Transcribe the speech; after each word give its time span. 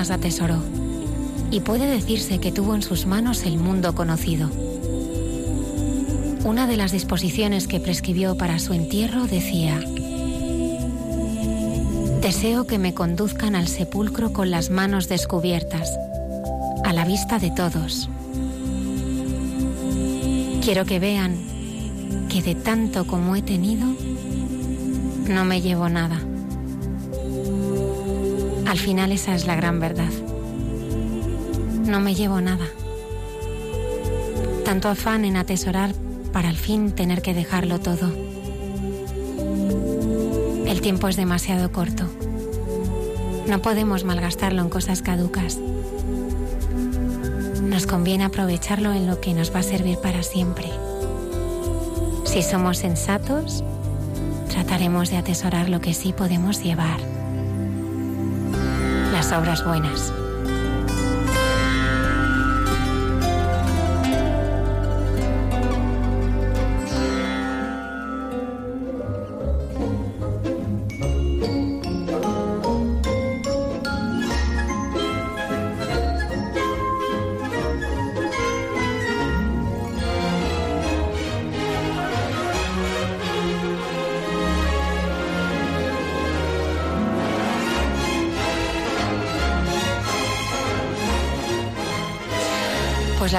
Mayores 0.00 0.08
fortunas 0.08 0.10
atesoró, 0.10 0.62
y 1.50 1.60
puede 1.60 1.86
decirse 1.86 2.38
que 2.38 2.52
tuvo 2.52 2.74
en 2.74 2.82
sus 2.82 3.06
manos 3.06 3.44
el 3.44 3.58
mundo 3.58 3.94
conocido. 3.94 4.50
Una 6.44 6.66
de 6.66 6.76
las 6.76 6.92
disposiciones 6.92 7.66
que 7.66 7.80
prescribió 7.80 8.36
para 8.36 8.58
su 8.58 8.72
entierro 8.72 9.26
decía, 9.26 9.80
Deseo 12.22 12.66
que 12.66 12.78
me 12.78 12.94
conduzcan 12.94 13.54
al 13.54 13.66
sepulcro 13.66 14.32
con 14.32 14.50
las 14.50 14.70
manos 14.70 15.08
descubiertas, 15.08 15.90
a 16.84 16.92
la 16.92 17.04
vista 17.04 17.38
de 17.38 17.50
todos. 17.50 18.08
Quiero 20.62 20.84
que 20.84 20.98
vean 20.98 21.36
que 22.28 22.42
de 22.42 22.54
tanto 22.54 23.06
como 23.06 23.36
he 23.36 23.42
tenido, 23.42 23.86
no 25.28 25.44
me 25.44 25.60
llevo 25.60 25.88
nada. 25.88 26.20
Al 28.70 28.78
final 28.78 29.10
esa 29.10 29.34
es 29.34 29.46
la 29.46 29.56
gran 29.56 29.80
verdad. 29.80 30.12
No 31.86 31.98
me 31.98 32.14
llevo 32.14 32.40
nada. 32.40 32.66
Tanto 34.64 34.88
afán 34.88 35.24
en 35.24 35.36
atesorar 35.36 35.92
para 36.32 36.50
al 36.50 36.56
fin 36.56 36.92
tener 36.92 37.20
que 37.20 37.34
dejarlo 37.34 37.80
todo. 37.80 38.12
El 40.68 40.80
tiempo 40.82 41.08
es 41.08 41.16
demasiado 41.16 41.72
corto. 41.72 42.04
No 43.48 43.60
podemos 43.60 44.04
malgastarlo 44.04 44.62
en 44.62 44.68
cosas 44.68 45.02
caducas. 45.02 45.58
Nos 47.64 47.88
conviene 47.88 48.22
aprovecharlo 48.22 48.92
en 48.92 49.08
lo 49.08 49.20
que 49.20 49.34
nos 49.34 49.52
va 49.52 49.58
a 49.58 49.64
servir 49.64 49.98
para 49.98 50.22
siempre. 50.22 50.70
Si 52.24 52.40
somos 52.44 52.78
sensatos, 52.78 53.64
trataremos 54.48 55.10
de 55.10 55.16
atesorar 55.16 55.68
lo 55.68 55.80
que 55.80 55.92
sí 55.92 56.12
podemos 56.12 56.62
llevar. 56.62 57.09
Obras 59.32 59.62
buenas. 59.64 60.19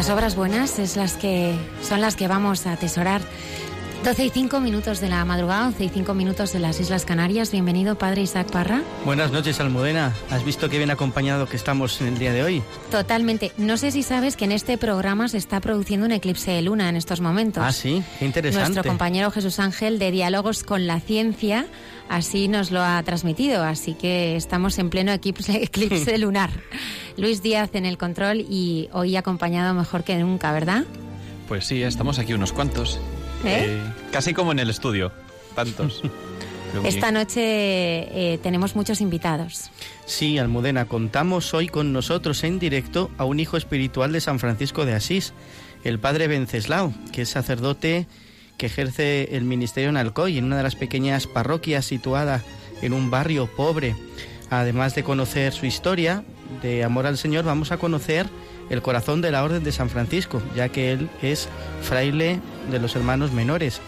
Las 0.01 0.09
obras 0.09 0.35
buenas 0.35 0.79
es 0.79 0.95
las 0.95 1.13
que 1.13 1.53
son 1.83 2.01
las 2.01 2.15
que 2.15 2.27
vamos 2.27 2.65
a 2.65 2.71
atesorar. 2.71 3.21
12 4.03 4.25
y 4.25 4.29
5 4.31 4.59
minutos 4.59 4.99
de 4.99 5.09
la 5.09 5.23
madrugada, 5.25 5.67
11 5.67 5.83
y 5.83 5.89
5 5.89 6.15
minutos 6.15 6.53
de 6.53 6.59
las 6.59 6.79
Islas 6.79 7.05
Canarias. 7.05 7.51
Bienvenido, 7.51 7.95
padre 7.99 8.23
Isaac 8.23 8.49
Parra. 8.49 8.81
Buenas 9.05 9.31
noches, 9.31 9.59
Almudena. 9.59 10.11
¿Has 10.31 10.43
visto 10.43 10.69
qué 10.69 10.79
bien 10.79 10.89
acompañado 10.89 11.45
que 11.45 11.55
estamos 11.55 12.01
en 12.01 12.07
el 12.07 12.17
día 12.17 12.33
de 12.33 12.41
hoy? 12.41 12.63
Totalmente. 12.89 13.51
No 13.57 13.77
sé 13.77 13.91
si 13.91 14.01
sabes 14.01 14.35
que 14.35 14.45
en 14.45 14.53
este 14.53 14.75
programa 14.79 15.27
se 15.27 15.37
está 15.37 15.59
produciendo 15.59 16.07
un 16.07 16.13
eclipse 16.13 16.49
de 16.49 16.63
luna 16.63 16.89
en 16.89 16.95
estos 16.95 17.21
momentos. 17.21 17.63
Ah, 17.63 17.71
sí, 17.71 18.01
qué 18.17 18.25
interesante. 18.25 18.69
Nuestro 18.69 18.89
compañero 18.89 19.29
Jesús 19.29 19.59
Ángel 19.59 19.99
de 19.99 20.09
Diálogos 20.09 20.63
con 20.63 20.87
la 20.87 20.99
Ciencia 20.99 21.67
así 22.11 22.49
nos 22.49 22.71
lo 22.71 22.81
ha 22.81 23.01
transmitido, 23.03 23.63
así 23.63 23.93
que 23.93 24.35
estamos 24.35 24.77
en 24.79 24.89
pleno 24.89 25.13
eclipse 25.13 26.17
lunar. 26.17 26.51
Luis 27.17 27.41
Díaz 27.41 27.69
en 27.73 27.85
el 27.85 27.97
control 27.97 28.45
y 28.49 28.89
hoy 28.91 29.15
acompañado 29.15 29.73
mejor 29.73 30.03
que 30.03 30.17
nunca, 30.17 30.51
¿verdad? 30.51 30.83
Pues 31.47 31.65
sí, 31.65 31.81
estamos 31.81 32.19
aquí 32.19 32.33
unos 32.33 32.51
cuantos. 32.51 32.99
¿Eh? 33.45 33.65
Eh, 33.65 33.81
casi 34.11 34.33
como 34.33 34.51
en 34.51 34.59
el 34.59 34.69
estudio, 34.69 35.11
tantos. 35.55 36.01
Esta 36.83 37.11
noche 37.11 37.41
eh, 37.41 38.39
tenemos 38.43 38.75
muchos 38.75 39.01
invitados. 39.01 39.71
Sí, 40.05 40.37
Almudena, 40.37 40.85
contamos 40.85 41.53
hoy 41.53 41.67
con 41.67 41.91
nosotros 41.93 42.43
en 42.43 42.59
directo 42.59 43.09
a 43.17 43.25
un 43.25 43.39
hijo 43.39 43.57
espiritual 43.57 44.11
de 44.11 44.21
San 44.21 44.39
Francisco 44.39 44.85
de 44.85 44.93
Asís, 44.93 45.33
el 45.83 45.99
padre 45.99 46.27
Venceslao, 46.27 46.93
que 47.11 47.23
es 47.23 47.29
sacerdote 47.29 48.07
que 48.57 48.67
ejerce 48.67 49.35
el 49.35 49.43
ministerio 49.43 49.89
en 49.89 49.97
Alcoy, 49.97 50.37
en 50.37 50.45
una 50.45 50.57
de 50.57 50.63
las 50.63 50.75
pequeñas 50.75 51.27
parroquias 51.27 51.85
situada 51.85 52.43
en 52.81 52.93
un 52.93 53.11
barrio 53.11 53.47
pobre. 53.47 53.95
Además 54.49 54.95
de 54.95 55.03
conocer 55.03 55.53
su 55.53 55.65
historia 55.65 56.23
de 56.61 56.83
amor 56.83 57.05
al 57.05 57.17
Señor, 57.17 57.45
vamos 57.45 57.71
a 57.71 57.77
conocer 57.77 58.27
el 58.69 58.81
corazón 58.81 59.21
de 59.21 59.31
la 59.31 59.43
Orden 59.43 59.63
de 59.63 59.71
San 59.71 59.89
Francisco, 59.89 60.41
ya 60.55 60.69
que 60.69 60.91
él 60.91 61.09
es 61.21 61.47
fraile 61.81 62.39
de 62.69 62.79
los 62.79 62.95
hermanos 62.95 63.31
menores. 63.31 63.81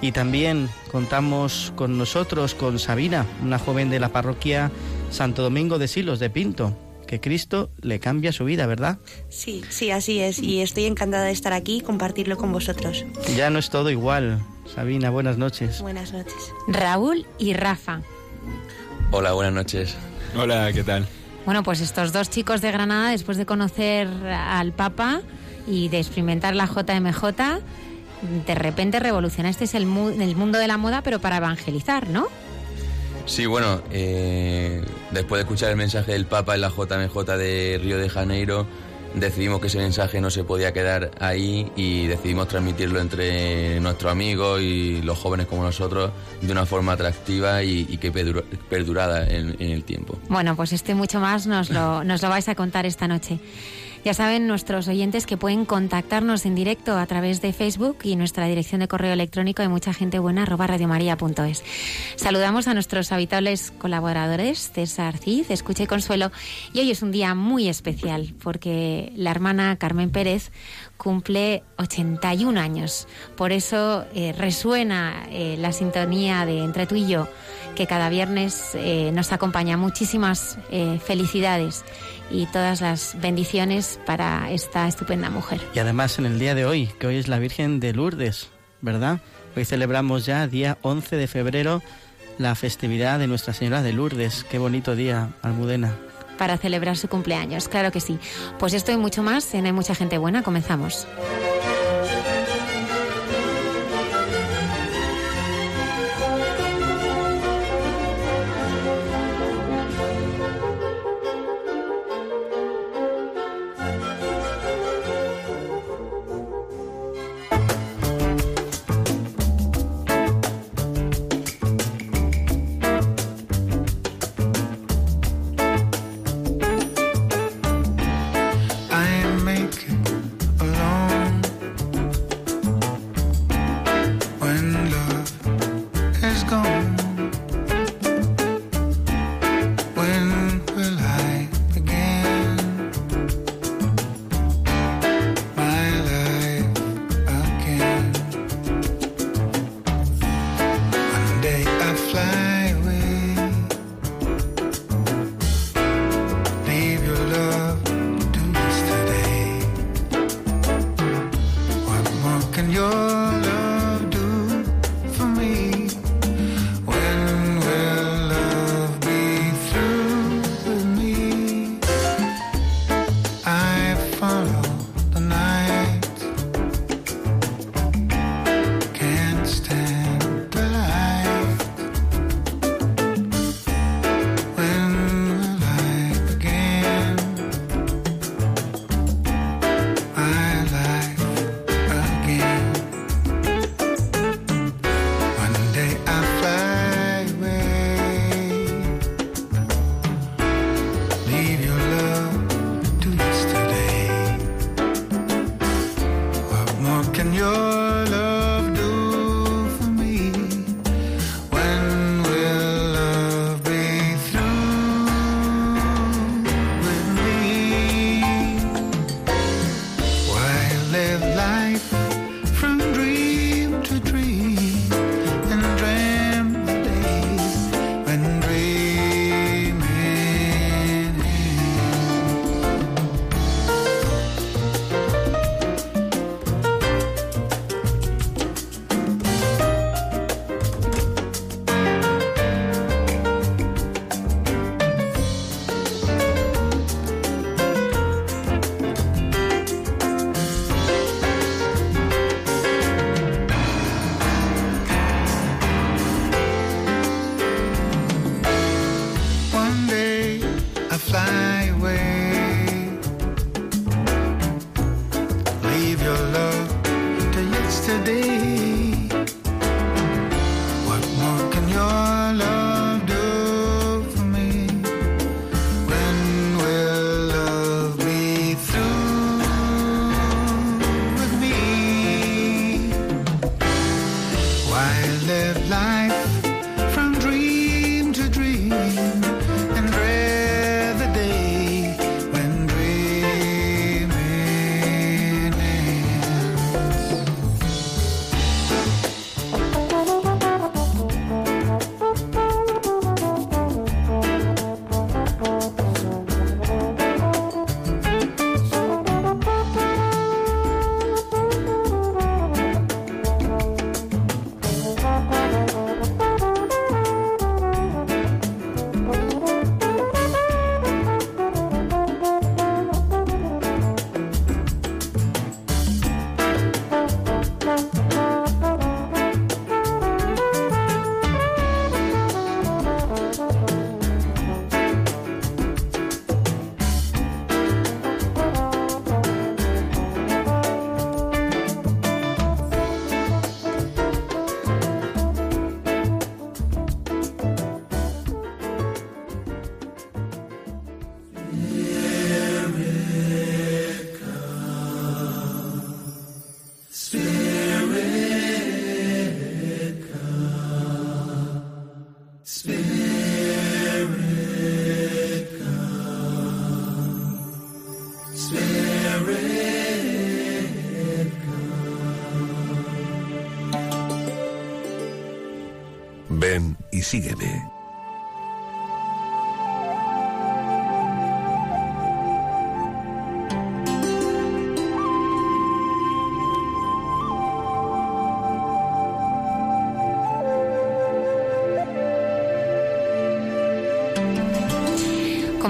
Y 0.00 0.12
también 0.12 0.68
contamos 0.90 1.72
con 1.76 1.96
nosotros 1.96 2.54
con 2.54 2.78
Sabina, 2.78 3.26
una 3.42 3.58
joven 3.58 3.90
de 3.90 4.00
la 4.00 4.08
parroquia 4.08 4.70
Santo 5.10 5.42
Domingo 5.42 5.78
de 5.78 5.88
Silos 5.88 6.18
de 6.18 6.30
Pinto, 6.30 6.76
que 7.12 7.20
Cristo 7.20 7.68
le 7.82 8.00
cambia 8.00 8.32
su 8.32 8.46
vida, 8.46 8.66
¿verdad? 8.66 8.98
Sí, 9.28 9.62
sí, 9.68 9.90
así 9.90 10.20
es. 10.20 10.38
Y 10.38 10.62
estoy 10.62 10.86
encantada 10.86 11.24
de 11.24 11.30
estar 11.30 11.52
aquí 11.52 11.76
y 11.76 11.80
compartirlo 11.82 12.38
con 12.38 12.52
vosotros. 12.52 13.04
Ya 13.36 13.50
no 13.50 13.58
es 13.58 13.68
todo 13.68 13.90
igual. 13.90 14.40
Sabina, 14.74 15.10
buenas 15.10 15.36
noches. 15.36 15.82
Buenas 15.82 16.14
noches. 16.14 16.34
Raúl 16.68 17.26
y 17.38 17.52
Rafa. 17.52 18.00
Hola, 19.10 19.32
buenas 19.34 19.52
noches. 19.52 19.94
Hola, 20.34 20.72
¿qué 20.72 20.84
tal? 20.84 21.06
Bueno, 21.44 21.62
pues 21.62 21.82
estos 21.82 22.14
dos 22.14 22.30
chicos 22.30 22.62
de 22.62 22.72
Granada, 22.72 23.10
después 23.10 23.36
de 23.36 23.44
conocer 23.44 24.08
al 24.08 24.72
Papa 24.72 25.20
y 25.66 25.90
de 25.90 25.98
experimentar 25.98 26.54
la 26.54 26.64
JMJ, 26.64 27.60
de 28.46 28.54
repente 28.54 29.00
revolucionaste 29.00 29.66
el, 29.76 29.82
el 29.82 30.34
mundo 30.34 30.58
de 30.58 30.66
la 30.66 30.78
moda, 30.78 31.02
pero 31.02 31.18
para 31.18 31.36
evangelizar, 31.36 32.08
¿no? 32.08 32.28
Sí, 33.26 33.46
bueno, 33.46 33.80
eh, 33.90 34.82
después 35.10 35.38
de 35.38 35.42
escuchar 35.42 35.70
el 35.70 35.76
mensaje 35.76 36.12
del 36.12 36.26
Papa 36.26 36.54
en 36.54 36.60
la 36.60 36.68
JMJ 36.68 37.14
de 37.36 37.80
Río 37.82 37.98
de 37.98 38.08
Janeiro, 38.08 38.66
decidimos 39.14 39.60
que 39.60 39.66
ese 39.66 39.78
mensaje 39.78 40.20
no 40.20 40.30
se 40.30 40.44
podía 40.44 40.72
quedar 40.72 41.10
ahí 41.20 41.70
y 41.76 42.06
decidimos 42.06 42.48
transmitirlo 42.48 43.00
entre 43.00 43.78
nuestros 43.80 44.10
amigos 44.10 44.60
y 44.60 45.02
los 45.02 45.18
jóvenes 45.18 45.46
como 45.46 45.62
nosotros 45.62 46.10
de 46.40 46.52
una 46.52 46.66
forma 46.66 46.92
atractiva 46.92 47.62
y, 47.62 47.84
que 47.98 48.10
perdurada 48.68 49.26
en, 49.28 49.56
en, 49.58 49.70
el 49.70 49.84
tiempo. 49.84 50.18
Bueno, 50.28 50.56
pues 50.56 50.72
este 50.72 50.94
mucho 50.94 51.20
más 51.20 51.46
nos 51.46 51.70
lo, 51.70 52.04
nos 52.04 52.22
lo 52.22 52.28
vais 52.28 52.48
a 52.48 52.54
contar 52.54 52.86
esta 52.86 53.06
noche. 53.06 53.38
Ya 54.04 54.14
saben 54.14 54.48
nuestros 54.48 54.88
oyentes 54.88 55.26
que 55.26 55.36
pueden 55.36 55.64
contactarnos 55.64 56.44
en 56.44 56.56
directo 56.56 56.98
a 56.98 57.06
través 57.06 57.40
de 57.40 57.52
Facebook 57.52 57.98
y 58.02 58.16
nuestra 58.16 58.46
dirección 58.46 58.80
de 58.80 58.88
correo 58.88 59.12
electrónico 59.12 59.62
de 59.62 59.68
mucha 59.68 59.94
gente 59.94 60.18
buena 60.18 60.42
arroba 60.42 60.66
radiomaria.es. 60.66 61.62
Saludamos 62.16 62.66
a 62.66 62.74
nuestros 62.74 63.12
habituales 63.12 63.72
colaboradores, 63.78 64.72
César 64.72 65.18
Cid, 65.18 65.46
Escucha 65.50 65.84
y 65.84 65.86
Consuelo, 65.86 66.32
y 66.72 66.80
hoy 66.80 66.90
es 66.90 67.02
un 67.02 67.12
día 67.12 67.36
muy 67.36 67.68
especial 67.68 68.34
porque 68.42 69.12
la 69.14 69.30
hermana 69.30 69.76
Carmen 69.76 70.10
Pérez 70.10 70.50
cumple 70.96 71.62
81 71.78 72.60
años. 72.60 73.06
Por 73.36 73.52
eso 73.52 74.04
eh, 74.14 74.32
resuena 74.36 75.26
eh, 75.30 75.56
la 75.58 75.72
sintonía 75.72 76.44
de 76.44 76.64
Entre 76.64 76.86
tú 76.86 76.96
y 76.96 77.06
yo, 77.06 77.28
que 77.76 77.86
cada 77.86 78.08
viernes 78.08 78.70
eh, 78.74 79.10
nos 79.12 79.32
acompaña. 79.32 79.76
Muchísimas 79.76 80.58
felicidades 81.04 81.84
y 82.32 82.46
todas 82.46 82.80
las 82.80 83.16
bendiciones 83.20 84.00
para 84.06 84.50
esta 84.50 84.88
estupenda 84.88 85.30
mujer. 85.30 85.60
Y 85.74 85.78
además 85.78 86.18
en 86.18 86.26
el 86.26 86.38
día 86.38 86.54
de 86.54 86.64
hoy, 86.64 86.88
que 86.98 87.06
hoy 87.06 87.16
es 87.16 87.28
la 87.28 87.38
Virgen 87.38 87.78
de 87.78 87.92
Lourdes, 87.92 88.48
¿verdad? 88.80 89.20
Hoy 89.54 89.64
celebramos 89.64 90.24
ya, 90.24 90.46
día 90.46 90.78
11 90.82 91.16
de 91.16 91.28
febrero, 91.28 91.82
la 92.38 92.54
festividad 92.54 93.18
de 93.18 93.26
Nuestra 93.26 93.52
Señora 93.52 93.82
de 93.82 93.92
Lourdes. 93.92 94.44
Qué 94.44 94.58
bonito 94.58 94.96
día, 94.96 95.30
Almudena. 95.42 95.94
Para 96.38 96.56
celebrar 96.56 96.96
su 96.96 97.08
cumpleaños, 97.08 97.68
claro 97.68 97.92
que 97.92 98.00
sí. 98.00 98.18
Pues 98.58 98.72
esto 98.72 98.90
y 98.90 98.96
mucho 98.96 99.22
más 99.22 99.52
en 99.54 99.66
Hay 99.66 99.72
Mucha 99.72 99.94
Gente 99.94 100.18
Buena, 100.18 100.42
comenzamos. 100.42 101.06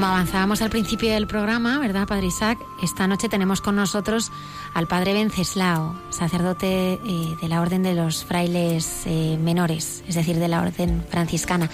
Como 0.03 0.15
avanzábamos 0.15 0.63
al 0.63 0.71
principio 0.71 1.13
del 1.13 1.29
programa, 1.29 1.79
¿verdad, 1.79 2.09
Padre 2.09 2.27
Isaac? 2.27 2.59
Esta 2.83 3.07
noche 3.07 3.29
tenemos 3.29 3.61
con 3.61 3.77
nosotros 3.77 4.33
al 4.75 4.89
Padre 4.89 5.13
Venceslao, 5.13 5.95
sacerdote 6.11 6.95
eh, 6.95 6.99
de 7.41 7.49
la 7.49 7.61
Orden 7.61 7.85
de 7.85 7.95
los 7.95 8.25
Frailes 8.25 9.05
eh, 9.07 9.39
Menores, 9.41 10.03
es 10.09 10.17
decir, 10.17 10.41
de 10.41 10.49
la 10.49 10.61
Orden 10.61 11.05
Franciscana. 11.09 11.71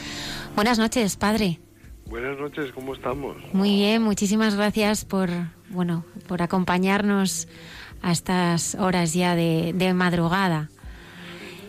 Buenas 0.54 0.78
noches, 0.78 1.16
Padre. 1.16 1.58
Buenas 2.04 2.38
noches, 2.38 2.70
¿cómo 2.72 2.92
estamos? 2.92 3.34
Muy 3.54 3.76
bien, 3.76 4.02
muchísimas 4.02 4.56
gracias 4.56 5.06
por, 5.06 5.30
bueno, 5.70 6.04
por 6.26 6.42
acompañarnos 6.42 7.48
a 8.02 8.12
estas 8.12 8.74
horas 8.74 9.14
ya 9.14 9.36
de, 9.36 9.72
de 9.74 9.94
madrugada. 9.94 10.68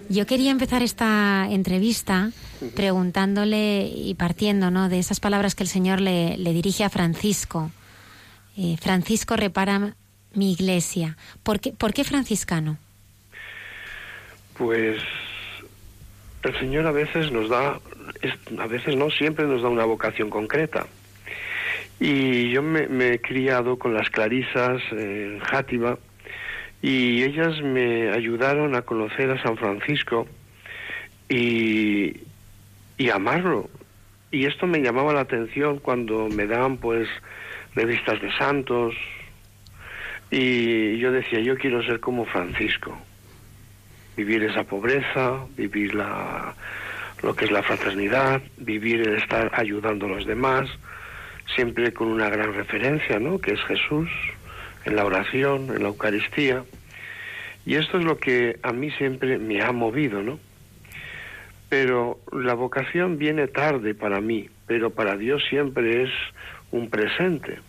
Yo 0.10 0.26
quería 0.26 0.52
empezar 0.52 0.84
esta 0.84 1.48
entrevista 1.50 2.32
preguntándole 2.76 3.90
y 3.94 4.16
partiendo 4.16 4.72
¿no? 4.72 4.90
de 4.90 5.00
esas 5.00 5.20
palabras 5.20 5.56
que 5.56 5.64
el 5.64 5.70
Señor 5.70 6.02
le, 6.02 6.38
le 6.38 6.54
dirige 6.54 6.84
a 6.84 6.90
Francisco. 6.90 7.72
Eh, 8.58 8.78
Francisco 8.78 9.36
repara 9.36 9.96
mi 10.34 10.52
iglesia. 10.52 11.18
¿Por 11.44 11.60
qué, 11.60 11.72
¿Por 11.72 11.94
qué 11.94 12.04
franciscano? 12.04 12.78
Pues 14.58 15.02
el 16.44 16.60
Señor 16.60 16.86
a 16.88 16.92
veces 16.92 17.32
nos 17.32 17.50
da, 17.50 17.80
a 18.60 18.68
veces 18.68 18.96
no, 18.96 19.10
siempre 19.10 19.46
nos 19.46 19.62
da 19.62 19.70
una 19.70 19.86
vocación 19.86 20.30
concreta. 20.30 20.88
Y 22.00 22.52
yo 22.52 22.62
me, 22.62 22.88
me 22.88 23.14
he 23.14 23.22
criado 23.22 23.78
con 23.78 23.94
las 23.94 24.10
clarisas 24.10 24.82
eh, 24.92 25.34
en 25.34 25.40
Játiva 25.40 25.98
y 26.82 27.24
ellas 27.24 27.62
me 27.62 28.10
ayudaron 28.12 28.76
a 28.76 28.82
conocer 28.84 29.32
a 29.32 29.42
San 29.44 29.58
Francisco 29.58 30.28
y, 31.28 32.14
y 33.00 33.10
amarlo. 33.10 33.68
Y 34.30 34.46
esto 34.46 34.68
me 34.68 34.82
llamaba 34.82 35.14
la 35.14 35.22
atención 35.22 35.80
cuando 35.80 36.28
me 36.28 36.46
daban 36.46 36.78
pues 36.78 37.08
revistas 37.74 38.22
de 38.22 38.32
santos 38.38 38.94
y 40.30 41.00
yo 41.00 41.12
decía, 41.12 41.40
yo 41.40 41.58
quiero 41.58 41.82
ser 41.82 42.00
como 42.00 42.26
Francisco 42.26 42.96
vivir 44.16 44.44
esa 44.44 44.66
pobreza, 44.66 45.46
vivir 45.56 45.96
la, 45.96 46.54
lo 47.24 47.34
que 47.34 47.46
es 47.46 47.52
la 47.52 47.64
fraternidad, 47.64 48.42
vivir 48.58 49.00
el 49.08 49.16
estar 49.16 49.50
ayudando 49.54 50.08
a 50.08 50.10
los 50.10 50.26
demás, 50.26 50.70
siempre 51.56 51.94
con 51.94 52.10
una 52.10 52.30
gran 52.30 52.54
referencia, 52.54 53.18
¿no? 53.18 53.40
Que 53.40 53.54
es 53.54 53.62
Jesús, 53.62 54.10
en 54.84 54.98
la 54.98 55.06
oración, 55.06 55.74
en 55.74 55.84
la 55.84 55.88
Eucaristía. 55.88 56.66
Y 57.66 57.76
esto 57.76 57.98
es 57.98 58.04
lo 58.04 58.18
que 58.18 58.60
a 58.62 58.74
mí 58.74 58.92
siempre 58.92 59.38
me 59.38 59.62
ha 59.62 59.72
movido, 59.72 60.22
¿no? 60.22 60.38
Pero 61.70 62.20
la 62.32 62.56
vocación 62.56 63.18
viene 63.18 63.48
tarde 63.48 63.94
para 63.94 64.22
mí, 64.22 64.50
pero 64.68 64.90
para 64.90 65.16
Dios 65.16 65.44
siempre 65.50 66.04
es 66.04 66.10
un 66.72 66.90
presente. 66.90 67.60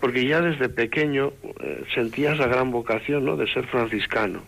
Porque 0.00 0.26
ya 0.26 0.42
desde 0.42 0.68
pequeño 0.68 1.32
eh, 1.60 1.84
sentía 1.94 2.34
esa 2.34 2.46
gran 2.46 2.70
vocación, 2.70 3.24
¿no? 3.24 3.36
De 3.36 3.50
ser 3.50 3.66
franciscano. 3.66 4.42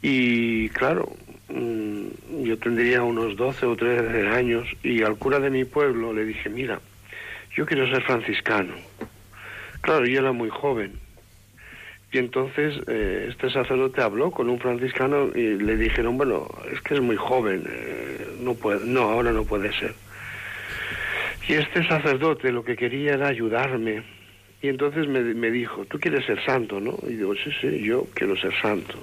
Y 0.00 0.68
claro, 0.70 1.12
mm, 1.48 2.44
yo 2.44 2.56
tendría 2.58 3.02
unos 3.02 3.36
12 3.36 3.66
o 3.66 3.76
13 3.76 4.28
años 4.28 4.68
y 4.84 5.02
al 5.02 5.16
cura 5.16 5.40
de 5.40 5.50
mi 5.50 5.64
pueblo 5.64 6.12
le 6.12 6.24
dije, 6.24 6.48
mira, 6.48 6.80
yo 7.56 7.66
quiero 7.66 7.88
ser 7.90 8.02
franciscano. 8.02 8.74
Claro, 9.80 10.06
yo 10.06 10.20
era 10.20 10.32
muy 10.32 10.50
joven. 10.50 10.92
Y 12.10 12.18
entonces 12.18 12.74
eh, 12.86 13.26
este 13.28 13.50
sacerdote 13.50 14.00
habló 14.00 14.30
con 14.30 14.48
un 14.48 14.58
franciscano 14.58 15.28
y 15.34 15.56
le 15.56 15.76
dijeron, 15.76 16.16
bueno, 16.16 16.48
es 16.72 16.80
que 16.80 16.94
es 16.94 17.00
muy 17.00 17.16
joven, 17.16 17.64
eh, 17.68 18.26
no 18.40 18.54
puede, 18.54 18.86
no, 18.86 19.02
ahora 19.02 19.32
no 19.32 19.44
puede 19.44 19.72
ser. 19.74 19.94
Y 21.48 21.54
este 21.54 21.86
sacerdote 21.86 22.52
lo 22.52 22.64
que 22.64 22.76
quería 22.76 23.14
era 23.14 23.28
ayudarme. 23.28 24.02
Y 24.60 24.68
entonces 24.68 25.06
me, 25.06 25.50
dijo, 25.50 25.84
tú 25.84 25.98
quieres 26.00 26.26
ser 26.26 26.44
santo, 26.44 26.80
¿no? 26.80 26.98
Y 27.04 27.14
digo, 27.14 27.34
sí, 27.34 27.50
sí, 27.60 27.82
yo 27.82 28.06
quiero 28.12 28.36
ser 28.36 28.52
santo. 28.60 28.98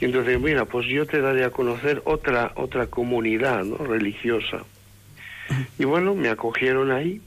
Y 0.00 0.06
entonces, 0.06 0.40
mira, 0.40 0.64
pues 0.64 0.86
yo 0.86 1.06
te 1.06 1.20
daré 1.20 1.44
a 1.44 1.50
conocer 1.50 2.02
otra, 2.04 2.52
otra 2.56 2.88
comunidad 2.88 3.64
¿no? 3.64 3.76
religiosa. 3.76 4.64
Y 5.78 5.84
bueno, 5.84 6.14
me 6.14 6.28
acogieron 6.28 6.90
ahí 6.90 7.20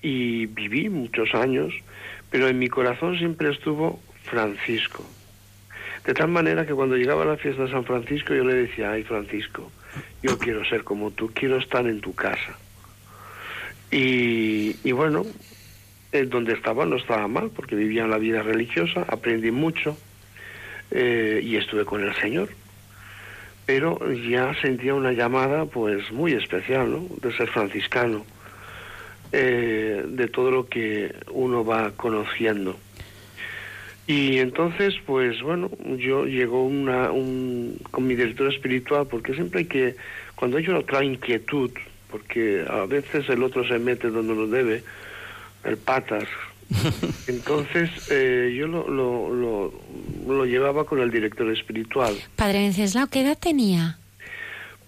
y 0.00 0.46
viví 0.46 0.88
muchos 0.88 1.34
años, 1.34 1.74
pero 2.32 2.48
en 2.48 2.58
mi 2.58 2.68
corazón 2.68 3.16
siempre 3.18 3.50
estuvo 3.50 4.00
Francisco. 4.24 5.04
De 6.04 6.14
tal 6.14 6.28
manera 6.28 6.66
que 6.66 6.72
cuando 6.72 6.96
llegaba 6.96 7.24
la 7.24 7.36
fiesta 7.36 7.64
de 7.64 7.70
San 7.70 7.84
Francisco 7.84 8.34
yo 8.34 8.42
le 8.42 8.54
decía, 8.54 8.90
ay 8.90 9.04
Francisco, 9.04 9.70
yo 10.22 10.38
quiero 10.38 10.64
ser 10.64 10.82
como 10.82 11.10
tú, 11.10 11.30
quiero 11.32 11.58
estar 11.58 11.86
en 11.86 12.00
tu 12.00 12.14
casa. 12.14 12.58
Y, 13.90 14.74
y 14.82 14.92
bueno, 14.92 15.24
donde 16.26 16.54
estaba 16.54 16.86
no 16.86 16.96
estaba 16.96 17.28
mal, 17.28 17.50
porque 17.54 17.76
vivía 17.76 18.06
la 18.06 18.18
vida 18.18 18.42
religiosa, 18.42 19.04
aprendí 19.08 19.50
mucho 19.50 19.96
eh, 20.90 21.40
y 21.42 21.56
estuve 21.56 21.84
con 21.84 22.02
el 22.02 22.14
Señor. 22.16 22.48
Pero 23.66 24.00
ya 24.12 24.54
sentía 24.60 24.94
una 24.94 25.12
llamada 25.12 25.66
pues 25.66 26.10
muy 26.10 26.32
especial, 26.32 26.90
¿no? 26.90 27.06
De 27.20 27.36
ser 27.36 27.48
franciscano, 27.48 28.24
eh, 29.32 30.04
de 30.06 30.28
todo 30.28 30.50
lo 30.50 30.68
que 30.68 31.14
uno 31.30 31.64
va 31.64 31.92
conociendo. 31.92 32.76
Y 34.06 34.38
entonces, 34.38 34.94
pues 35.06 35.40
bueno, 35.40 35.70
yo 35.96 36.26
llegó 36.26 36.64
una, 36.66 37.10
un, 37.10 37.78
con 37.90 38.06
mi 38.06 38.14
director 38.14 38.52
espiritual, 38.52 39.06
porque 39.06 39.32
siempre 39.34 39.60
hay 39.60 39.66
que, 39.66 39.96
cuando 40.34 40.58
hay 40.58 40.68
otra 40.68 41.02
inquietud, 41.02 41.70
porque 42.10 42.64
a 42.68 42.84
veces 42.84 43.28
el 43.30 43.42
otro 43.42 43.66
se 43.66 43.78
mete 43.78 44.10
donde 44.10 44.34
no 44.34 44.46
debe, 44.48 44.82
el 45.64 45.78
patas. 45.78 46.28
Entonces 47.26 47.90
eh, 48.10 48.54
yo 48.54 48.66
lo, 48.66 48.88
lo, 48.88 49.34
lo, 49.34 49.72
lo 50.26 50.44
llevaba 50.44 50.84
con 50.84 51.00
el 51.00 51.10
director 51.10 51.50
espiritual. 51.50 52.14
Padre 52.36 52.58
Venceslao, 52.60 53.06
¿qué 53.06 53.22
edad 53.22 53.38
tenía? 53.38 53.98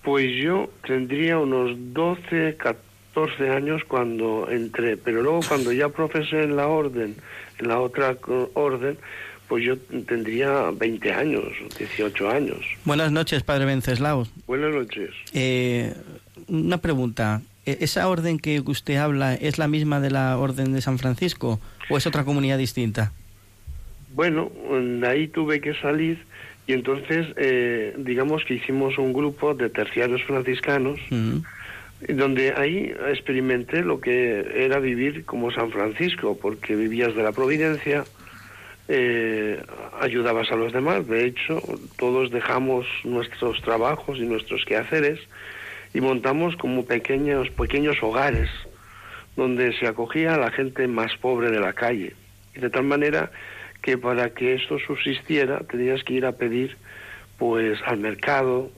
Pues 0.02 0.34
yo 0.36 0.70
tendría 0.86 1.38
unos 1.38 1.76
12, 1.94 2.56
14 2.58 2.93
años 3.18 3.83
cuando 3.87 4.49
entré, 4.50 4.97
pero 4.97 5.23
luego 5.23 5.40
cuando 5.47 5.73
ya 5.73 5.88
profesé 5.88 6.42
en 6.42 6.56
la 6.56 6.66
orden, 6.66 7.14
en 7.59 7.68
la 7.68 7.80
otra 7.80 8.16
orden, 8.54 8.99
pues 9.49 9.64
yo 9.64 9.76
tendría 10.06 10.71
20 10.73 11.12
años, 11.12 11.44
18 11.78 12.30
años. 12.30 12.59
Buenas 12.85 13.12
noches, 13.12 13.42
Padre 13.42 13.66
Venceslao. 13.66 14.26
Buenas 14.47 14.75
noches. 14.75 15.11
Eh, 15.33 15.94
una 16.49 16.78
pregunta. 16.78 17.42
¿E- 17.66 17.78
¿Esa 17.80 18.09
orden 18.09 18.38
que 18.38 18.61
usted 18.61 18.97
habla 18.97 19.35
es 19.35 19.59
la 19.59 19.68
misma 19.68 20.00
de 20.00 20.11
la 20.11 20.37
orden 20.38 20.73
de 20.73 20.80
San 20.80 20.99
Francisco 20.99 21.61
o 21.88 21.97
es 21.97 22.06
otra 22.06 22.25
comunidad 22.25 22.59
distinta? 22.59 23.12
Bueno, 24.14 24.50
de 24.71 25.06
ahí 25.09 25.28
tuve 25.28 25.61
que 25.61 25.75
salir 25.75 26.18
y 26.66 26.73
entonces 26.73 27.26
eh, 27.37 27.94
digamos 27.99 28.44
que 28.44 28.54
hicimos 28.54 28.97
un 28.97 29.12
grupo 29.12 29.54
de 29.54 29.68
terciarios 29.71 30.23
franciscanos 30.25 30.99
Mm. 31.11 31.38
Donde 32.08 32.54
ahí 32.56 32.94
experimenté 33.08 33.82
lo 33.82 34.00
que 34.00 34.64
era 34.64 34.78
vivir 34.78 35.25
como 35.25 35.50
San 35.50 35.70
Francisco, 35.70 36.38
porque 36.40 36.76
vivías 36.76 37.14
de 37.14 37.23
la 37.23 37.32
providencia, 37.32 38.04
eh, 38.88 39.62
ayudabas 40.00 40.50
a 40.52 40.56
los 40.56 40.73
demás, 40.73 41.06
de 41.06 41.25
hecho 41.25 41.62
todos 41.96 42.30
dejamos 42.30 42.87
nuestros 43.04 43.62
trabajos 43.62 44.18
y 44.18 44.26
nuestros 44.26 44.64
quehaceres 44.66 45.20
y 45.94 46.00
montamos 46.00 46.56
como 46.56 46.84
pequeños, 46.84 47.49
pequeños 47.50 47.96
hogares 48.02 48.50
donde 49.37 49.73
se 49.78 49.87
acogía 49.87 50.34
a 50.34 50.38
la 50.38 50.50
gente 50.50 50.87
más 50.87 51.16
pobre 51.16 51.50
de 51.50 51.61
la 51.61 51.73
calle. 51.73 52.14
Y 52.54 52.61
de 52.61 52.70
tal 52.70 52.84
manera 52.84 53.30
que 53.82 53.99
para 53.99 54.30
que 54.30 54.54
esto 54.54 54.78
subsistiera 54.78 55.61
tenías 55.61 56.04
que 56.04 56.14
ir 56.14 56.26
a 56.26 56.32
pedir 56.32 56.76
pues 57.38 57.78
al 57.84 57.99
mercado 57.99 58.70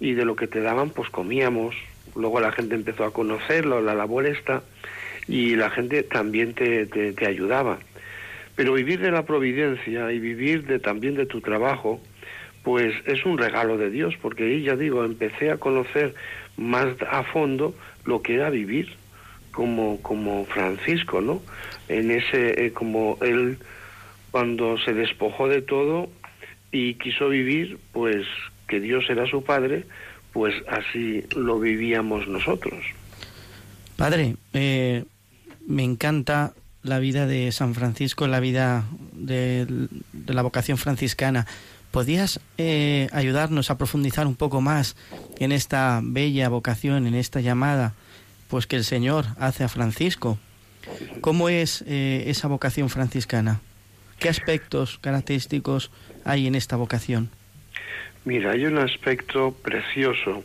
y 0.00 0.14
de 0.14 0.24
lo 0.24 0.36
que 0.36 0.46
te 0.46 0.60
daban 0.60 0.90
pues 0.90 1.10
comíamos. 1.10 1.74
Luego 2.14 2.40
la 2.40 2.52
gente 2.52 2.74
empezó 2.74 3.04
a 3.04 3.12
conocerlo, 3.12 3.80
la 3.80 3.94
labor 3.94 4.26
esta, 4.26 4.62
y 5.28 5.56
la 5.56 5.70
gente 5.70 6.02
también 6.02 6.54
te, 6.54 6.86
te, 6.86 7.26
ayudaba. 7.26 7.78
Pero 8.56 8.74
vivir 8.74 9.00
de 9.00 9.10
la 9.10 9.24
providencia 9.24 10.12
y 10.12 10.18
vivir 10.18 10.66
de, 10.66 10.78
también 10.78 11.14
de 11.14 11.26
tu 11.26 11.40
trabajo, 11.40 12.00
pues 12.62 12.94
es 13.06 13.24
un 13.24 13.38
regalo 13.38 13.78
de 13.78 13.90
Dios, 13.90 14.14
porque 14.20 14.44
ahí 14.44 14.62
ya 14.62 14.76
digo, 14.76 15.04
empecé 15.04 15.50
a 15.50 15.56
conocer 15.56 16.14
más 16.56 16.88
a 17.10 17.22
fondo 17.22 17.74
lo 18.04 18.22
que 18.22 18.34
era 18.34 18.50
vivir 18.50 18.88
como, 19.52 20.00
como 20.02 20.44
Francisco, 20.46 21.20
¿no? 21.20 21.42
En 21.88 22.10
ese, 22.10 22.66
eh, 22.66 22.72
como 22.72 23.18
él, 23.22 23.58
cuando 24.30 24.78
se 24.78 24.92
despojó 24.92 25.48
de 25.48 25.62
todo 25.62 26.08
y 26.70 26.94
quiso 26.94 27.28
vivir, 27.28 27.78
pues 27.92 28.26
que 28.66 28.80
Dios 28.80 29.04
era 29.08 29.26
su 29.26 29.44
padre, 29.44 29.84
pues 30.32 30.54
así 30.68 31.24
lo 31.36 31.58
vivíamos 31.58 32.26
nosotros. 32.28 32.82
Padre, 33.96 34.36
eh, 34.52 35.04
me 35.66 35.84
encanta 35.84 36.54
la 36.82 36.98
vida 36.98 37.26
de 37.26 37.52
San 37.52 37.74
Francisco, 37.74 38.26
la 38.26 38.40
vida 38.40 38.84
de, 39.12 39.88
la 40.26 40.42
vocación 40.42 40.78
franciscana. 40.78 41.46
¿Podías 41.90 42.40
eh, 42.58 43.08
ayudarnos 43.12 43.70
a 43.70 43.76
profundizar 43.76 44.26
un 44.26 44.34
poco 44.34 44.60
más 44.60 44.96
en 45.38 45.52
esta 45.52 46.00
bella 46.02 46.48
vocación, 46.48 47.06
en 47.06 47.14
esta 47.14 47.40
llamada, 47.40 47.94
pues 48.48 48.66
que 48.66 48.76
el 48.76 48.84
Señor 48.84 49.26
hace 49.38 49.64
a 49.64 49.68
Francisco? 49.68 50.38
¿Cómo 51.20 51.48
es 51.48 51.84
eh, 51.86 52.24
esa 52.26 52.48
vocación 52.48 52.88
franciscana? 52.88 53.60
¿Qué 54.18 54.28
aspectos 54.28 54.98
característicos 55.00 55.90
hay 56.24 56.46
en 56.46 56.54
esta 56.54 56.76
vocación? 56.76 57.30
Mira, 58.24 58.52
hay 58.52 58.66
un 58.66 58.78
aspecto 58.78 59.52
precioso 59.52 60.44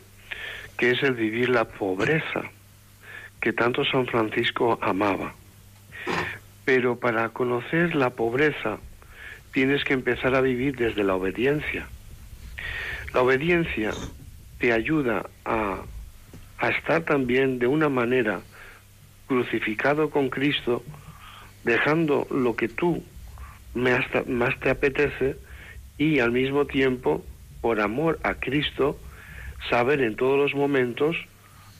que 0.77 0.91
es 0.91 1.03
el 1.03 1.13
vivir 1.13 1.49
la 1.49 1.65
pobreza 1.65 2.49
que 3.39 3.53
tanto 3.53 3.85
San 3.85 4.07
Francisco 4.07 4.79
amaba. 4.81 5.35
Pero 6.65 6.99
para 6.99 7.29
conocer 7.29 7.95
la 7.95 8.09
pobreza 8.09 8.79
tienes 9.53 9.83
que 9.83 9.93
empezar 9.93 10.35
a 10.35 10.41
vivir 10.41 10.75
desde 10.75 11.03
la 11.03 11.15
obediencia. 11.15 11.87
La 13.13 13.21
obediencia 13.21 13.91
te 14.59 14.73
ayuda 14.73 15.25
a, 15.45 15.81
a 16.57 16.69
estar 16.69 17.03
también 17.03 17.59
de 17.59 17.67
una 17.67 17.89
manera 17.89 18.41
crucificado 19.27 20.09
con 20.09 20.29
Cristo, 20.29 20.83
dejando 21.63 22.25
lo 22.31 22.55
que 22.55 22.69
tú 22.69 23.03
más 23.75 24.09
te, 24.11 24.23
más 24.23 24.59
te 24.59 24.69
apetece 24.69 25.37
y 25.97 26.19
al 26.19 26.31
mismo 26.31 26.65
tiempo, 26.65 27.23
por 27.67 27.81
amor 27.81 28.17
a 28.23 28.35
Cristo, 28.35 28.97
saber 29.69 29.99
en 29.99 30.15
todos 30.15 30.39
los 30.39 30.55
momentos 30.55 31.17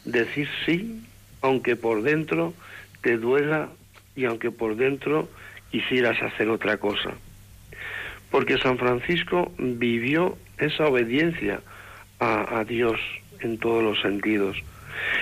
decir 0.03 0.49
sí, 0.65 1.01
aunque 1.41 1.77
por 1.77 2.01
dentro 2.01 2.53
te 3.01 3.15
duela 3.15 3.69
y 4.13 4.25
aunque 4.25 4.51
por 4.51 4.75
dentro 4.75 5.29
quisieras 5.71 6.21
hacer 6.21 6.49
otra 6.49 6.75
cosa 6.75 7.13
porque 8.31 8.57
San 8.57 8.77
Francisco 8.77 9.53
vivió 9.57 10.37
esa 10.57 10.87
obediencia 10.87 11.61
a, 12.19 12.65
Dios 12.67 12.99
en 13.39 13.57
todos 13.57 13.81
los 13.81 14.01
sentidos. 14.01 14.57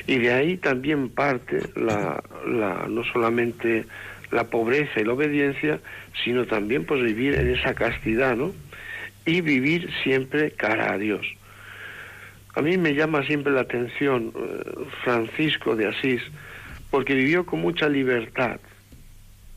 Y 0.08 0.18
de 0.18 0.34
ahí 0.34 0.58
también 0.58 1.10
parte 1.10 1.60
la, 1.76 2.24
la, 2.48 2.88
no 2.90 3.04
solamente 3.04 3.86
la 4.32 4.46
pobreza 4.46 5.00
y 5.00 5.04
la 5.04 5.14
obediencia, 5.14 5.80
sino 6.24 6.46
también 6.46 6.86
pues 6.86 7.04
vivir 7.04 7.36
en 7.36 7.54
esa 7.54 7.76
castidad, 7.76 8.36
¿no? 8.36 8.54
Y 9.26 9.42
vivir 9.42 9.90
siempre 10.04 10.52
cara 10.52 10.94
a 10.94 10.98
Dios. 10.98 11.26
A 12.56 12.62
mí 12.62 12.78
me 12.78 12.94
llama 12.94 13.26
siempre 13.26 13.52
la 13.52 13.62
atención 13.62 14.32
eh, 14.34 14.86
Francisco 15.04 15.76
de 15.76 15.88
Asís, 15.88 16.22
porque 16.90 17.14
vivió 17.14 17.46
con 17.46 17.60
mucha 17.60 17.90
libertad, 17.90 18.60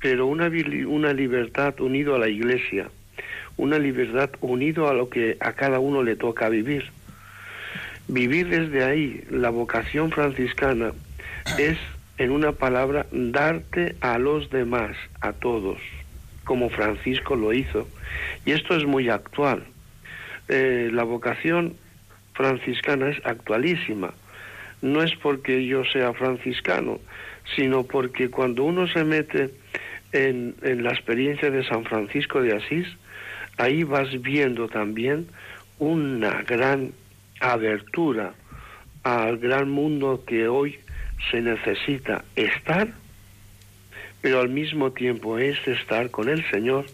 pero 0.01 0.27
una, 0.27 0.51
una 0.89 1.13
libertad 1.13 1.81
unido 1.81 2.17
a 2.17 2.19
la 2.19 2.29
iglesia, 2.29 2.91
una 3.57 3.79
libertad 3.79 4.31
unido 4.41 4.89
a 4.89 4.95
lo 4.95 5.09
que 5.09 5.37
a 5.39 5.53
cada 5.53 5.79
uno 5.79 6.03
le 6.03 6.17
toca 6.17 6.49
vivir. 6.49 6.91
Vivir 8.09 8.49
desde 8.49 8.83
ahí 8.85 9.23
la 9.31 9.51
vocación 9.51 10.11
franciscana 10.11 10.93
es, 11.59 11.79
en 12.17 12.31
una 12.33 12.53
palabra, 12.53 13.07
darte 13.13 13.95
a 14.01 14.19
los 14.19 14.51
demás, 14.51 14.97
a 15.21 15.35
todos, 15.35 15.79
como 16.49 16.71
Francisco 16.71 17.37
lo 17.37 17.53
hizo. 17.53 17.87
Y 18.47 18.53
esto 18.53 18.75
es 18.75 18.87
muy 18.87 19.11
actual. 19.11 19.65
Eh, 20.49 20.89
la 20.91 21.05
vocación 21.05 21.75
franciscana 22.33 23.11
es 23.11 23.19
actualísima. 23.27 24.15
No 24.81 25.03
es 25.03 25.15
porque 25.17 25.67
yo 25.67 25.85
sea 25.85 26.15
franciscano, 26.15 27.01
sino 27.55 27.83
porque 27.83 28.31
cuando 28.31 28.65
uno 28.65 28.89
se 28.89 29.05
mete 29.05 29.51
en, 30.13 30.55
en 30.63 30.85
la 30.85 30.93
experiencia 30.93 31.51
de 31.51 31.63
San 31.65 31.85
Francisco 31.85 32.41
de 32.41 32.57
Asís, 32.57 32.87
ahí 33.59 33.83
vas 33.83 34.09
viendo 34.23 34.69
también 34.69 35.27
una 35.79 36.43
gran 36.45 36.93
abertura 37.41 38.33
al 39.03 39.37
gran 39.37 39.69
mundo 39.69 40.25
que 40.27 40.49
hoy 40.49 40.79
se 41.31 41.43
necesita 41.43 42.25
estar, 42.37 42.89
pero 44.21 44.41
al 44.41 44.49
mismo 44.49 44.93
tiempo 44.93 45.39
es 45.39 45.57
estar 45.67 46.11
con 46.11 46.29
el 46.29 46.49
Señor, 46.51 46.87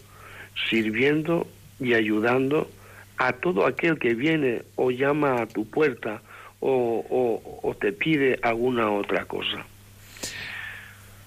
sirviendo 0.69 1.47
y 1.79 1.93
ayudando 1.93 2.69
a 3.17 3.33
todo 3.33 3.65
aquel 3.65 3.97
que 3.99 4.13
viene 4.13 4.63
o 4.75 4.91
llama 4.91 5.41
a 5.41 5.47
tu 5.47 5.65
puerta 5.65 6.21
o, 6.59 7.75
te 7.79 7.91
pide 7.91 8.39
alguna 8.41 8.89
otra 8.91 9.25
cosa. 9.25 9.65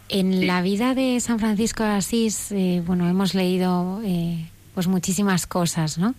En 0.08 0.46
la 0.46 0.62
vida 0.62 0.94
de 0.94 1.20
San 1.20 1.38
Francisco 1.38 1.84
de 1.84 1.90
Asís, 1.90 2.50
eh, 2.50 2.82
bueno, 2.84 3.08
hemos 3.08 3.34
leído 3.34 4.00
eh, 4.04 4.46
pues 4.74 4.88
muchísimas 4.88 5.46
cosas, 5.46 5.98
¿no? 5.98 6.14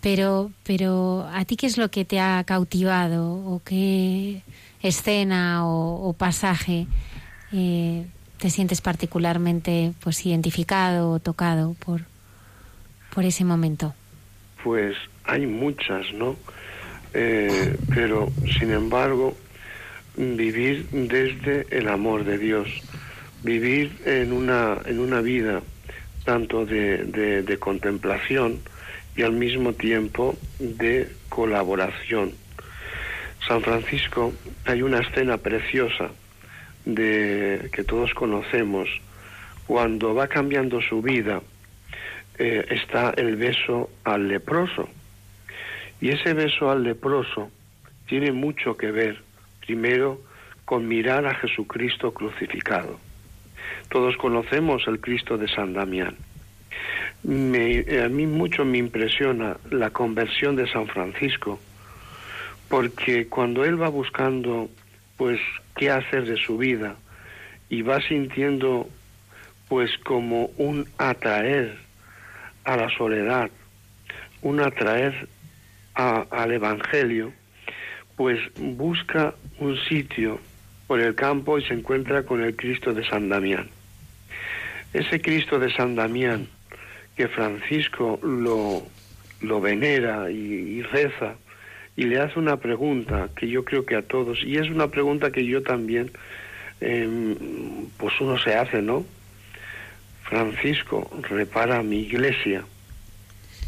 Pero, 0.00 0.50
pero 0.62 1.28
a 1.32 1.44
ti 1.44 1.56
qué 1.56 1.66
es 1.66 1.76
lo 1.76 1.90
que 1.90 2.04
te 2.04 2.20
ha 2.20 2.42
cautivado 2.44 3.34
o 3.34 3.60
qué 3.64 4.42
escena 4.82 5.66
o, 5.66 6.14
pasaje 6.16 6.86
eh, 7.52 8.06
te 8.40 8.48
sientes 8.48 8.80
particularmente 8.80 9.92
pues 10.00 10.24
identificado 10.24 11.10
o 11.10 11.20
tocado 11.20 11.74
por, 11.84 12.00
por 13.14 13.24
ese 13.24 13.44
momento. 13.44 13.94
Pues 14.64 14.96
hay 15.24 15.46
muchas, 15.46 16.12
¿no? 16.14 16.36
Eh, 17.12 17.76
pero 17.94 18.30
sin 18.58 18.72
embargo 18.72 19.36
vivir 20.16 20.86
desde 20.90 21.66
el 21.70 21.88
amor 21.88 22.24
de 22.24 22.38
Dios, 22.38 22.68
vivir 23.42 23.98
en 24.06 24.32
una 24.32 24.78
en 24.86 25.00
una 25.00 25.20
vida 25.20 25.62
tanto 26.24 26.64
de, 26.64 27.04
de, 27.42 27.58
contemplación 27.58 28.60
y 29.16 29.22
al 29.22 29.32
mismo 29.32 29.72
tiempo 29.72 30.36
de 30.58 31.10
colaboración. 31.28 32.32
San 33.48 33.62
Francisco 33.62 34.32
hay 34.66 34.82
una 34.82 34.98
escena 34.98 35.38
preciosa 35.38 36.10
de 36.84 37.70
que 37.72 37.84
todos 37.84 38.14
conocemos 38.14 38.88
cuando 39.66 40.14
va 40.14 40.28
cambiando 40.28 40.80
su 40.80 41.02
vida 41.02 41.42
eh, 42.38 42.66
está 42.70 43.10
el 43.16 43.36
beso 43.36 43.90
al 44.04 44.28
leproso 44.28 44.88
y 46.00 46.10
ese 46.10 46.32
beso 46.34 46.70
al 46.70 46.82
leproso 46.82 47.50
tiene 48.06 48.32
mucho 48.32 48.76
que 48.76 48.90
ver 48.90 49.22
primero 49.66 50.20
con 50.64 50.88
mirar 50.88 51.26
a 51.26 51.34
Jesucristo 51.34 52.12
crucificado 52.12 52.98
todos 53.90 54.16
conocemos 54.16 54.86
el 54.86 55.00
Cristo 55.00 55.36
de 55.36 55.48
San 55.48 55.72
Damián. 55.74 56.16
a 57.24 58.08
mí 58.08 58.26
mucho 58.26 58.64
me 58.64 58.78
impresiona 58.78 59.56
la 59.70 59.90
conversión 59.90 60.54
de 60.54 60.70
San 60.70 60.86
Francisco, 60.86 61.58
porque 62.68 63.26
cuando 63.26 63.64
él 63.64 63.82
va 63.82 63.88
buscando, 63.88 64.70
pues, 65.16 65.40
qué 65.76 65.90
hacer 65.90 66.26
de 66.26 66.36
su 66.36 66.58
vida 66.58 66.96
y 67.68 67.82
va 67.82 68.00
sintiendo, 68.00 68.88
pues, 69.68 69.90
como 70.04 70.46
un 70.56 70.88
atraer 70.98 71.78
a 72.64 72.76
la 72.76 72.88
soledad, 72.96 73.50
un 74.42 74.60
atraer 74.60 75.28
al 75.94 76.52
Evangelio, 76.52 77.32
pues 78.16 78.38
busca 78.58 79.34
un 79.58 79.76
sitio 79.88 80.40
por 80.86 81.00
el 81.00 81.14
campo 81.14 81.58
y 81.58 81.64
se 81.64 81.74
encuentra 81.74 82.24
con 82.24 82.42
el 82.42 82.56
Cristo 82.56 82.92
de 82.92 83.06
San 83.06 83.28
Damián. 83.28 83.68
Ese 84.92 85.20
Cristo 85.20 85.58
de 85.58 85.72
San 85.72 85.94
Damián, 85.94 86.48
que 87.16 87.28
Francisco 87.28 88.18
lo, 88.22 88.82
lo 89.40 89.60
venera 89.60 90.30
y, 90.30 90.82
reza, 90.82 91.36
y 91.96 92.04
le 92.04 92.20
hace 92.20 92.38
una 92.38 92.56
pregunta 92.58 93.28
que 93.36 93.48
yo 93.48 93.64
creo 93.64 93.84
que 93.84 93.96
a 93.96 94.02
todos, 94.02 94.42
y 94.44 94.56
es 94.56 94.68
una 94.70 94.88
pregunta 94.88 95.30
que 95.30 95.44
yo 95.44 95.62
también, 95.62 96.10
em, 96.80 97.36
pues 97.98 98.20
uno 98.20 98.38
se 98.38 98.54
hace, 98.54 98.80
¿no? 98.82 99.04
Francisco, 100.24 101.10
repara 101.28 101.82
mi 101.82 102.00
iglesia. 102.00 102.64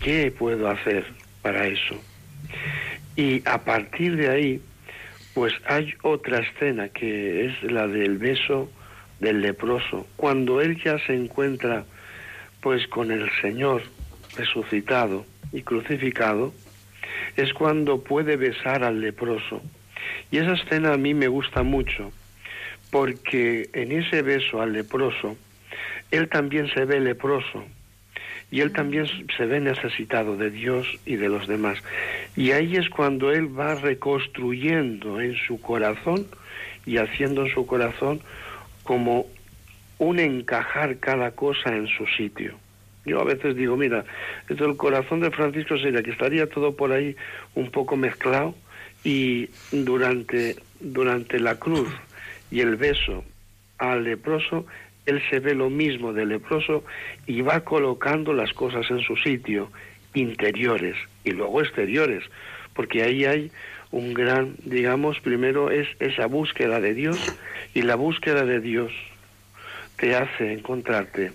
¿Qué 0.00 0.30
puedo 0.30 0.68
hacer 0.68 1.04
para 1.42 1.66
eso? 1.66 2.00
Y 3.16 3.42
a 3.46 3.64
partir 3.64 4.16
de 4.16 4.30
ahí, 4.30 4.60
pues 5.34 5.52
hay 5.66 5.92
otra 6.02 6.38
escena 6.38 6.88
que 6.88 7.46
es 7.46 7.62
la 7.64 7.86
del 7.86 8.18
beso 8.18 8.70
del 9.20 9.40
leproso, 9.40 10.06
cuando 10.16 10.60
él 10.60 10.82
ya 10.82 10.98
se 11.06 11.14
encuentra 11.14 11.84
pues 12.60 12.86
con 12.88 13.10
el 13.10 13.30
Señor 13.40 13.82
resucitado 14.36 15.24
y 15.52 15.62
crucificado, 15.62 16.52
es 17.36 17.52
cuando 17.52 18.02
puede 18.02 18.36
besar 18.36 18.84
al 18.84 19.00
leproso. 19.00 19.62
Y 20.30 20.38
esa 20.38 20.54
escena 20.54 20.92
a 20.92 20.96
mí 20.96 21.14
me 21.14 21.28
gusta 21.28 21.62
mucho, 21.62 22.12
porque 22.90 23.68
en 23.72 23.92
ese 23.92 24.22
beso 24.22 24.60
al 24.60 24.72
leproso, 24.72 25.36
él 26.10 26.28
también 26.28 26.68
se 26.68 26.84
ve 26.84 27.00
leproso 27.00 27.64
y 28.50 28.60
él 28.60 28.72
también 28.72 29.06
se 29.34 29.46
ve 29.46 29.60
necesitado 29.60 30.36
de 30.36 30.50
Dios 30.50 30.86
y 31.06 31.16
de 31.16 31.28
los 31.30 31.48
demás. 31.48 31.78
Y 32.36 32.52
ahí 32.52 32.76
es 32.76 32.90
cuando 32.90 33.32
él 33.32 33.58
va 33.58 33.74
reconstruyendo 33.76 35.22
en 35.22 35.34
su 35.36 35.58
corazón 35.60 36.26
y 36.84 36.98
haciendo 36.98 37.46
en 37.46 37.54
su 37.54 37.66
corazón 37.66 38.20
como 38.82 39.26
un 39.98 40.18
encajar 40.18 40.98
cada 40.98 41.30
cosa 41.30 41.74
en 41.74 41.86
su 41.86 42.06
sitio. 42.06 42.58
Yo 43.04 43.20
a 43.20 43.24
veces 43.24 43.56
digo, 43.56 43.76
mira, 43.76 44.04
esto 44.48 44.64
el 44.64 44.76
corazón 44.76 45.20
de 45.20 45.30
Francisco 45.30 45.76
sería 45.78 46.02
que 46.02 46.12
estaría 46.12 46.46
todo 46.48 46.76
por 46.76 46.92
ahí 46.92 47.16
un 47.54 47.70
poco 47.70 47.96
mezclado 47.96 48.54
y 49.04 49.48
durante, 49.72 50.56
durante 50.80 51.40
la 51.40 51.58
cruz 51.58 51.88
y 52.50 52.60
el 52.60 52.76
beso 52.76 53.24
al 53.78 54.04
leproso, 54.04 54.66
él 55.06 55.20
se 55.30 55.40
ve 55.40 55.54
lo 55.54 55.68
mismo 55.68 56.12
del 56.12 56.28
leproso 56.28 56.84
y 57.26 57.40
va 57.40 57.60
colocando 57.60 58.32
las 58.32 58.52
cosas 58.52 58.88
en 58.90 59.00
su 59.00 59.16
sitio, 59.16 59.70
interiores 60.14 60.96
y 61.24 61.32
luego 61.32 61.60
exteriores, 61.60 62.22
porque 62.74 63.02
ahí 63.02 63.24
hay 63.24 63.50
un 63.90 64.14
gran, 64.14 64.54
digamos, 64.64 65.18
primero 65.20 65.70
es 65.70 65.88
esa 65.98 66.26
búsqueda 66.26 66.80
de 66.80 66.94
Dios 66.94 67.18
y 67.74 67.82
la 67.82 67.96
búsqueda 67.96 68.44
de 68.44 68.60
Dios 68.60 68.92
te 69.96 70.14
hace 70.14 70.52
encontrarte 70.52 71.32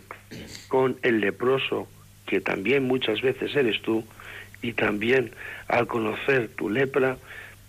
con 0.68 0.98
el 1.02 1.22
leproso, 1.22 1.88
que 2.26 2.42
también 2.42 2.84
muchas 2.84 3.22
veces 3.22 3.56
eres 3.56 3.82
tú, 3.82 4.04
y 4.62 4.74
también 4.74 5.32
al 5.68 5.88
conocer 5.88 6.50
tu 6.50 6.70
lepra, 6.70 7.18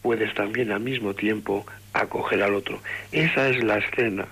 puedes 0.03 0.33
también 0.35 0.73
al 0.73 0.81
mismo 0.81 1.15
tiempo 1.15 1.67
acoger 1.93 2.43
al 2.43 2.55
otro. 2.55 2.81
Esa 3.13 3.49
es 3.49 3.63
la 3.63 3.79
escena. 3.79 4.27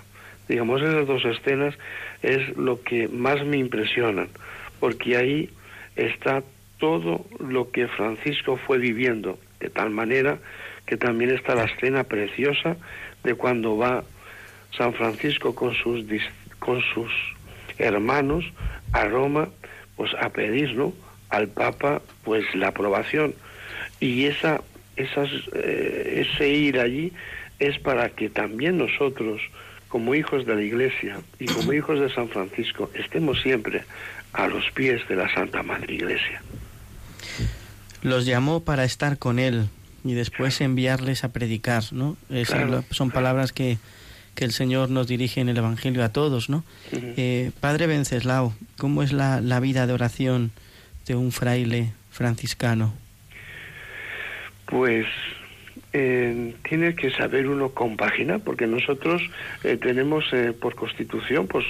Digamos, 0.47 0.81
esas 0.81 1.05
dos 1.05 1.23
escenas 1.25 1.75
es 2.21 2.55
lo 2.57 2.81
que 2.81 3.07
más 3.07 3.43
me 3.45 3.57
impresionan, 3.57 4.29
porque 4.79 5.17
ahí 5.17 5.49
está 5.95 6.43
todo 6.77 7.25
lo 7.39 7.71
que 7.71 7.87
Francisco 7.87 8.57
fue 8.57 8.77
viviendo, 8.77 9.39
de 9.59 9.69
tal 9.69 9.89
manera 9.89 10.39
que 10.85 10.97
también 10.97 11.31
está 11.31 11.53
la 11.53 11.65
escena 11.65 12.05
preciosa 12.05 12.77
de 13.23 13.35
cuando 13.35 13.77
va 13.77 14.03
San 14.77 14.93
Francisco 14.93 15.53
con 15.53 15.73
sus, 15.73 16.05
con 16.59 16.81
sus 16.93 17.11
hermanos 17.77 18.45
a 18.93 19.05
Roma, 19.05 19.49
pues 19.95 20.11
a 20.19 20.29
pedir, 20.29 20.73
¿no? 20.75 20.93
Al 21.29 21.47
Papa, 21.47 22.01
pues 22.23 22.43
la 22.55 22.69
aprobación. 22.69 23.35
Y 23.99 24.25
esa, 24.25 24.61
esas, 24.95 25.29
eh, 25.53 26.25
ese 26.25 26.49
ir 26.49 26.79
allí 26.79 27.13
es 27.59 27.79
para 27.79 28.09
que 28.09 28.29
también 28.29 28.77
nosotros, 28.77 29.41
como 29.87 30.15
hijos 30.15 30.45
de 30.45 30.55
la 30.55 30.61
Iglesia 30.61 31.19
y 31.39 31.45
como 31.45 31.73
hijos 31.73 31.99
de 31.99 32.13
San 32.13 32.29
Francisco, 32.29 32.89
estemos 32.93 33.41
siempre 33.41 33.83
a 34.33 34.47
los 34.47 34.69
pies 34.71 35.07
de 35.07 35.15
la 35.15 35.33
Santa 35.33 35.63
Madre 35.63 35.95
Iglesia. 35.95 36.41
Los 38.03 38.25
llamó 38.25 38.63
para 38.63 38.83
estar 38.83 39.17
con 39.17 39.39
Él 39.39 39.69
y 40.03 40.13
después 40.13 40.61
enviarles 40.61 41.23
a 41.23 41.33
predicar, 41.33 41.83
¿no? 41.91 42.15
son 42.91 43.11
palabras 43.11 43.51
que, 43.51 43.77
que 44.37 44.45
el 44.45 44.51
Señor 44.51 44.91
nos 44.91 45.07
dirige 45.07 45.41
en 45.41 45.49
el 45.49 45.57
Evangelio 45.57 46.03
a 46.03 46.09
todos, 46.09 46.47
¿no? 46.47 46.63
Eh, 46.91 47.49
padre 47.59 47.87
Venceslao, 47.87 48.53
¿cómo 48.77 49.01
es 49.01 49.11
la, 49.11 49.41
la, 49.41 49.59
vida 49.59 49.87
de 49.87 49.93
oración 49.93 50.51
de 51.07 51.15
un 51.15 51.31
fraile 51.31 51.91
franciscano? 52.11 52.93
Pues 54.67 55.07
eh, 55.91 56.53
tiene 56.69 56.93
que 56.93 57.09
saber 57.09 57.47
uno 57.47 57.69
compaginar, 57.69 58.41
porque 58.41 58.67
nosotros 58.67 59.23
eh, 59.63 59.75
tenemos 59.75 60.31
eh, 60.31 60.53
por 60.53 60.75
constitución 60.75 61.47
pues 61.47 61.65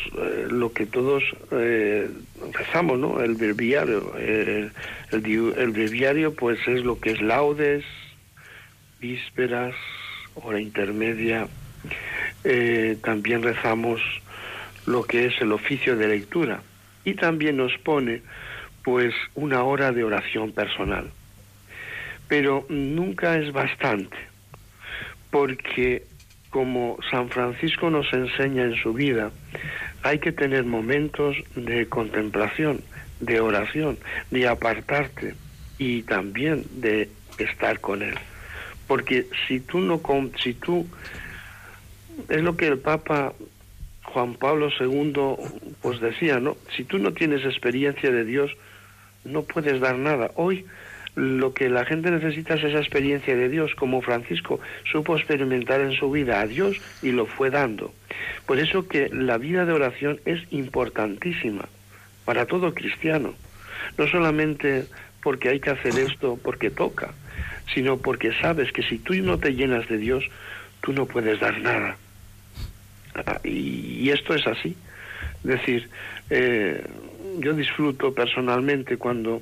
lo 0.50 0.74
que 0.74 0.86
todos 0.86 1.24
rezamos, 2.52 3.00
¿no? 3.00 3.22
El 3.22 3.36
breviario. 3.36 4.14
el, 4.18 4.72
el 5.12 5.70
breviario 5.72 6.34
pues 6.34 6.60
es 6.68 6.84
lo 6.84 7.00
que 7.00 7.12
es 7.12 7.22
laudes, 7.22 7.86
vísperas, 9.00 9.74
hora 10.36 10.60
intermedia, 10.60 11.48
eh, 12.50 12.98
también 13.04 13.44
rezamos 13.44 14.00
lo 14.86 15.04
que 15.04 15.26
es 15.26 15.42
el 15.42 15.52
oficio 15.52 15.98
de 15.98 16.08
lectura 16.08 16.62
y 17.04 17.14
también 17.14 17.58
nos 17.58 17.78
pone 17.80 18.22
pues 18.86 19.14
una 19.36 19.64
hora 19.64 19.92
de 19.92 20.06
oración 20.06 20.54
personal. 20.54 21.12
Pero 22.30 22.66
nunca 22.70 23.38
es 23.38 23.52
bastante, 23.52 24.16
porque 25.30 26.04
como 26.50 26.98
San 27.12 27.30
Francisco 27.30 27.90
nos 27.90 28.12
enseña 28.14 28.64
en 28.64 28.76
su 28.76 28.94
vida, 28.94 29.32
hay 30.04 30.20
que 30.20 30.32
tener 30.32 30.64
momentos 30.64 31.36
de 31.56 31.90
contemplación, 31.90 32.80
de 33.20 33.42
oración, 33.42 34.00
de 34.32 34.48
apartarte 34.48 35.36
y 35.78 36.04
también 36.04 36.64
de 36.72 37.10
estar 37.40 37.82
con 37.82 38.04
él. 38.04 38.16
Porque 38.88 39.28
si 39.50 39.60
tú 39.60 39.80
no 39.80 40.02
si 40.42 40.54
tú 40.54 40.88
es 42.30 42.42
lo 42.42 42.58
que 42.58 42.68
el 42.68 42.80
Papa 42.80 43.34
Juan 44.04 44.36
Pablo 44.36 44.70
II 44.80 45.14
pues 45.82 46.00
decía, 46.00 46.40
¿no? 46.40 46.58
Si 46.76 46.84
tú 46.84 46.98
no 46.98 47.14
tienes 47.14 47.46
experiencia 47.46 48.12
de 48.12 48.26
Dios, 48.26 48.56
no 49.26 49.44
puedes 49.44 49.80
dar 49.80 49.98
nada. 49.98 50.32
Hoy 50.36 50.66
lo 51.16 51.54
que 51.54 51.68
la 51.68 51.84
gente 51.84 52.12
necesita 52.12 52.54
es 52.54 52.64
esa 52.64 52.78
experiencia 52.78 53.36
de 53.36 53.50
Dios, 53.50 53.74
como 53.74 54.02
Francisco 54.02 54.60
supo 54.92 55.18
experimentar 55.18 55.82
en 55.82 55.94
su 55.94 56.12
vida 56.12 56.42
a 56.42 56.48
Dios 56.48 56.80
y 57.02 57.12
lo 57.12 57.26
fue 57.26 57.50
dando. 57.50 57.92
Por 58.46 58.60
eso 58.60 58.88
que 58.88 59.10
la 59.10 59.38
vida 59.38 59.66
de 59.66 59.74
oración 59.74 60.20
es 60.26 60.42
importantísima 60.52 61.68
para 62.24 62.46
todo 62.46 62.74
cristiano, 62.74 63.34
no 63.98 64.08
solamente 64.08 64.86
porque 65.24 65.50
hay 65.50 65.60
que 65.60 65.72
hacer 65.72 65.98
esto 65.98 66.40
porque 66.42 66.70
toca, 66.70 67.14
sino 67.74 67.98
porque 67.98 68.32
sabes 68.40 68.72
que 68.72 68.84
si 68.84 69.00
tú 69.00 69.14
no 69.16 69.40
te 69.40 69.56
llenas 69.56 69.88
de 69.90 69.98
Dios, 69.98 70.24
tú 70.82 70.94
no 70.94 71.08
puedes 71.08 71.40
dar 71.40 71.60
nada. 71.60 71.98
Y, 73.44 74.10
esto 74.10 74.34
es 74.36 74.46
así. 74.48 74.76
Es 75.44 75.50
decir, 75.60 75.90
eh, 76.30 76.84
yo 77.40 77.54
disfruto 77.54 78.14
personalmente 78.14 78.98
cuando 78.98 79.42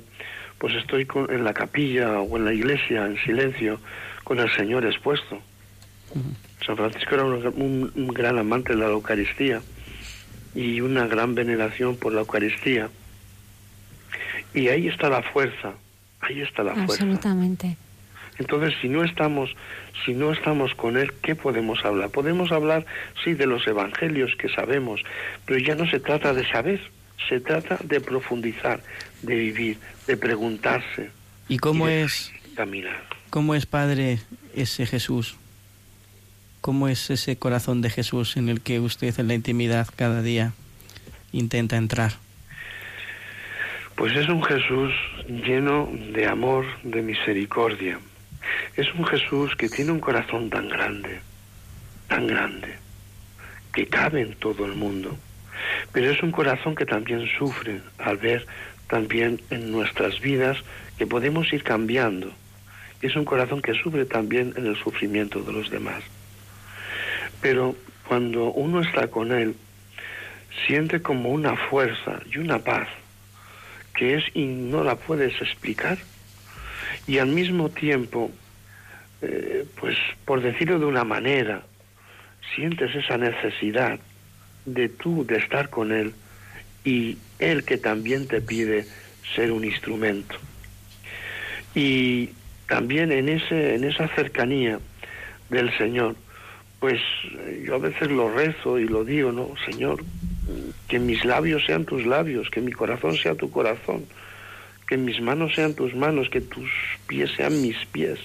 pues 0.58 0.74
estoy 0.74 1.06
en 1.28 1.44
la 1.44 1.52
capilla 1.52 2.20
o 2.20 2.36
en 2.36 2.44
la 2.44 2.52
iglesia 2.52 3.06
en 3.06 3.18
silencio 3.18 3.78
con 4.24 4.38
el 4.38 4.50
Señor 4.56 4.86
expuesto. 4.86 5.40
San 6.64 6.76
Francisco 6.76 7.14
era 7.14 7.24
un, 7.24 7.92
un, 7.94 8.08
gran 8.08 8.38
amante 8.38 8.72
de 8.72 8.78
la 8.78 8.86
Eucaristía 8.86 9.60
y 10.54 10.80
una 10.80 11.06
gran 11.06 11.34
veneración 11.34 11.96
por 11.96 12.12
la 12.12 12.20
Eucaristía. 12.20 12.88
Y 14.54 14.68
ahí 14.68 14.88
está 14.88 15.10
la 15.10 15.22
fuerza, 15.22 15.74
ahí 16.20 16.40
está 16.40 16.62
la 16.62 16.74
fuerza. 16.74 16.94
Absolutamente. 16.94 17.76
Entonces, 18.38 18.74
si 18.80 18.88
no 18.88 19.02
estamos, 19.02 19.50
si 20.04 20.14
no 20.14 20.32
estamos 20.32 20.74
con 20.74 20.96
él, 20.96 21.12
¿qué 21.22 21.34
podemos 21.34 21.84
hablar? 21.84 22.10
Podemos 22.10 22.52
hablar, 22.52 22.84
sí, 23.24 23.34
de 23.34 23.46
los 23.46 23.66
evangelios 23.66 24.34
que 24.36 24.48
sabemos, 24.48 25.00
pero 25.46 25.58
ya 25.58 25.74
no 25.74 25.88
se 25.88 26.00
trata 26.00 26.34
de 26.34 26.46
saber, 26.48 26.80
se 27.28 27.40
trata 27.40 27.78
de 27.82 28.00
profundizar, 28.00 28.80
de 29.22 29.34
vivir, 29.34 29.78
de 30.06 30.16
preguntarse. 30.16 31.10
¿Y 31.48 31.58
cómo 31.58 31.88
es 31.88 32.32
caminar? 32.54 33.02
¿Cómo 33.30 33.54
es, 33.54 33.66
Padre, 33.66 34.18
ese 34.54 34.86
Jesús? 34.86 35.36
¿Cómo 36.60 36.88
es 36.88 37.10
ese 37.10 37.38
corazón 37.38 37.80
de 37.80 37.90
Jesús 37.90 38.36
en 38.36 38.48
el 38.48 38.60
que 38.60 38.80
usted 38.80 39.18
en 39.20 39.28
la 39.28 39.34
intimidad 39.34 39.88
cada 39.94 40.20
día 40.20 40.52
intenta 41.32 41.76
entrar? 41.76 42.12
Pues 43.94 44.14
es 44.16 44.28
un 44.28 44.42
Jesús 44.42 44.92
lleno 45.28 45.88
de 46.12 46.26
amor, 46.26 46.66
de 46.82 47.02
misericordia, 47.02 47.98
es 48.76 48.92
un 48.94 49.06
Jesús 49.06 49.54
que 49.56 49.68
tiene 49.68 49.92
un 49.92 50.00
corazón 50.00 50.50
tan 50.50 50.68
grande, 50.68 51.20
tan 52.08 52.26
grande, 52.26 52.74
que 53.72 53.86
cabe 53.86 54.22
en 54.22 54.34
todo 54.34 54.64
el 54.64 54.74
mundo. 54.74 55.16
Pero 55.92 56.10
es 56.10 56.22
un 56.22 56.32
corazón 56.32 56.74
que 56.74 56.86
también 56.86 57.26
sufre 57.38 57.80
al 57.98 58.18
ver 58.18 58.46
también 58.88 59.40
en 59.50 59.72
nuestras 59.72 60.20
vidas 60.20 60.58
que 60.98 61.06
podemos 61.06 61.52
ir 61.52 61.62
cambiando. 61.62 62.32
Es 63.02 63.16
un 63.16 63.24
corazón 63.24 63.62
que 63.62 63.74
sufre 63.74 64.04
también 64.04 64.54
en 64.56 64.66
el 64.66 64.76
sufrimiento 64.76 65.42
de 65.42 65.52
los 65.52 65.70
demás. 65.70 66.02
Pero 67.40 67.76
cuando 68.06 68.52
uno 68.52 68.80
está 68.80 69.08
con 69.08 69.32
Él, 69.32 69.56
siente 70.66 71.02
como 71.02 71.30
una 71.30 71.56
fuerza 71.56 72.20
y 72.30 72.38
una 72.38 72.58
paz 72.60 72.88
que 73.94 74.14
es 74.16 74.24
y 74.34 74.44
no 74.44 74.84
la 74.84 74.96
puedes 74.96 75.40
explicar. 75.40 75.98
Y 77.06 77.18
al 77.18 77.28
mismo 77.28 77.68
tiempo 77.68 78.30
eh, 79.22 79.64
pues 79.80 79.96
por 80.24 80.42
decirlo 80.42 80.78
de 80.78 80.84
una 80.84 81.04
manera, 81.04 81.62
sientes 82.54 82.94
esa 82.94 83.16
necesidad 83.16 83.98
de 84.66 84.88
tú 84.88 85.24
de 85.24 85.38
estar 85.38 85.70
con 85.70 85.92
Él 85.92 86.12
y 86.84 87.16
Él 87.38 87.64
que 87.64 87.78
también 87.78 88.28
te 88.28 88.40
pide 88.40 88.86
ser 89.34 89.52
un 89.52 89.64
instrumento. 89.64 90.36
Y 91.74 92.30
también 92.68 93.10
en, 93.10 93.28
ese, 93.28 93.74
en 93.74 93.84
esa 93.84 94.08
cercanía 94.08 94.78
del 95.48 95.76
Señor, 95.78 96.16
pues 96.78 97.00
yo 97.64 97.76
a 97.76 97.78
veces 97.78 98.10
lo 98.10 98.32
rezo 98.32 98.78
y 98.78 98.86
lo 98.86 99.04
digo, 99.04 99.32
¿no? 99.32 99.54
Señor, 99.64 100.04
que 100.88 100.98
mis 100.98 101.24
labios 101.24 101.64
sean 101.64 101.84
tus 101.84 102.04
labios, 102.04 102.50
que 102.50 102.60
mi 102.60 102.72
corazón 102.72 103.16
sea 103.16 103.34
tu 103.34 103.50
corazón, 103.50 104.04
que 104.86 104.96
mis 104.96 105.20
manos 105.20 105.54
sean 105.54 105.74
tus 105.74 105.94
manos, 105.94 106.28
que 106.28 106.40
tus 106.40 106.70
pies 107.06 107.30
sean 107.36 107.60
mis 107.60 107.76
pies. 107.86 108.18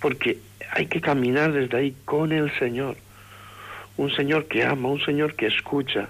Porque 0.00 0.38
hay 0.70 0.86
que 0.86 1.00
caminar 1.00 1.52
desde 1.52 1.76
ahí 1.76 1.96
con 2.04 2.32
el 2.32 2.50
Señor. 2.58 2.96
Un 3.96 4.10
Señor 4.14 4.46
que 4.46 4.64
ama, 4.64 4.88
un 4.88 5.00
Señor 5.00 5.34
que 5.34 5.46
escucha, 5.46 6.08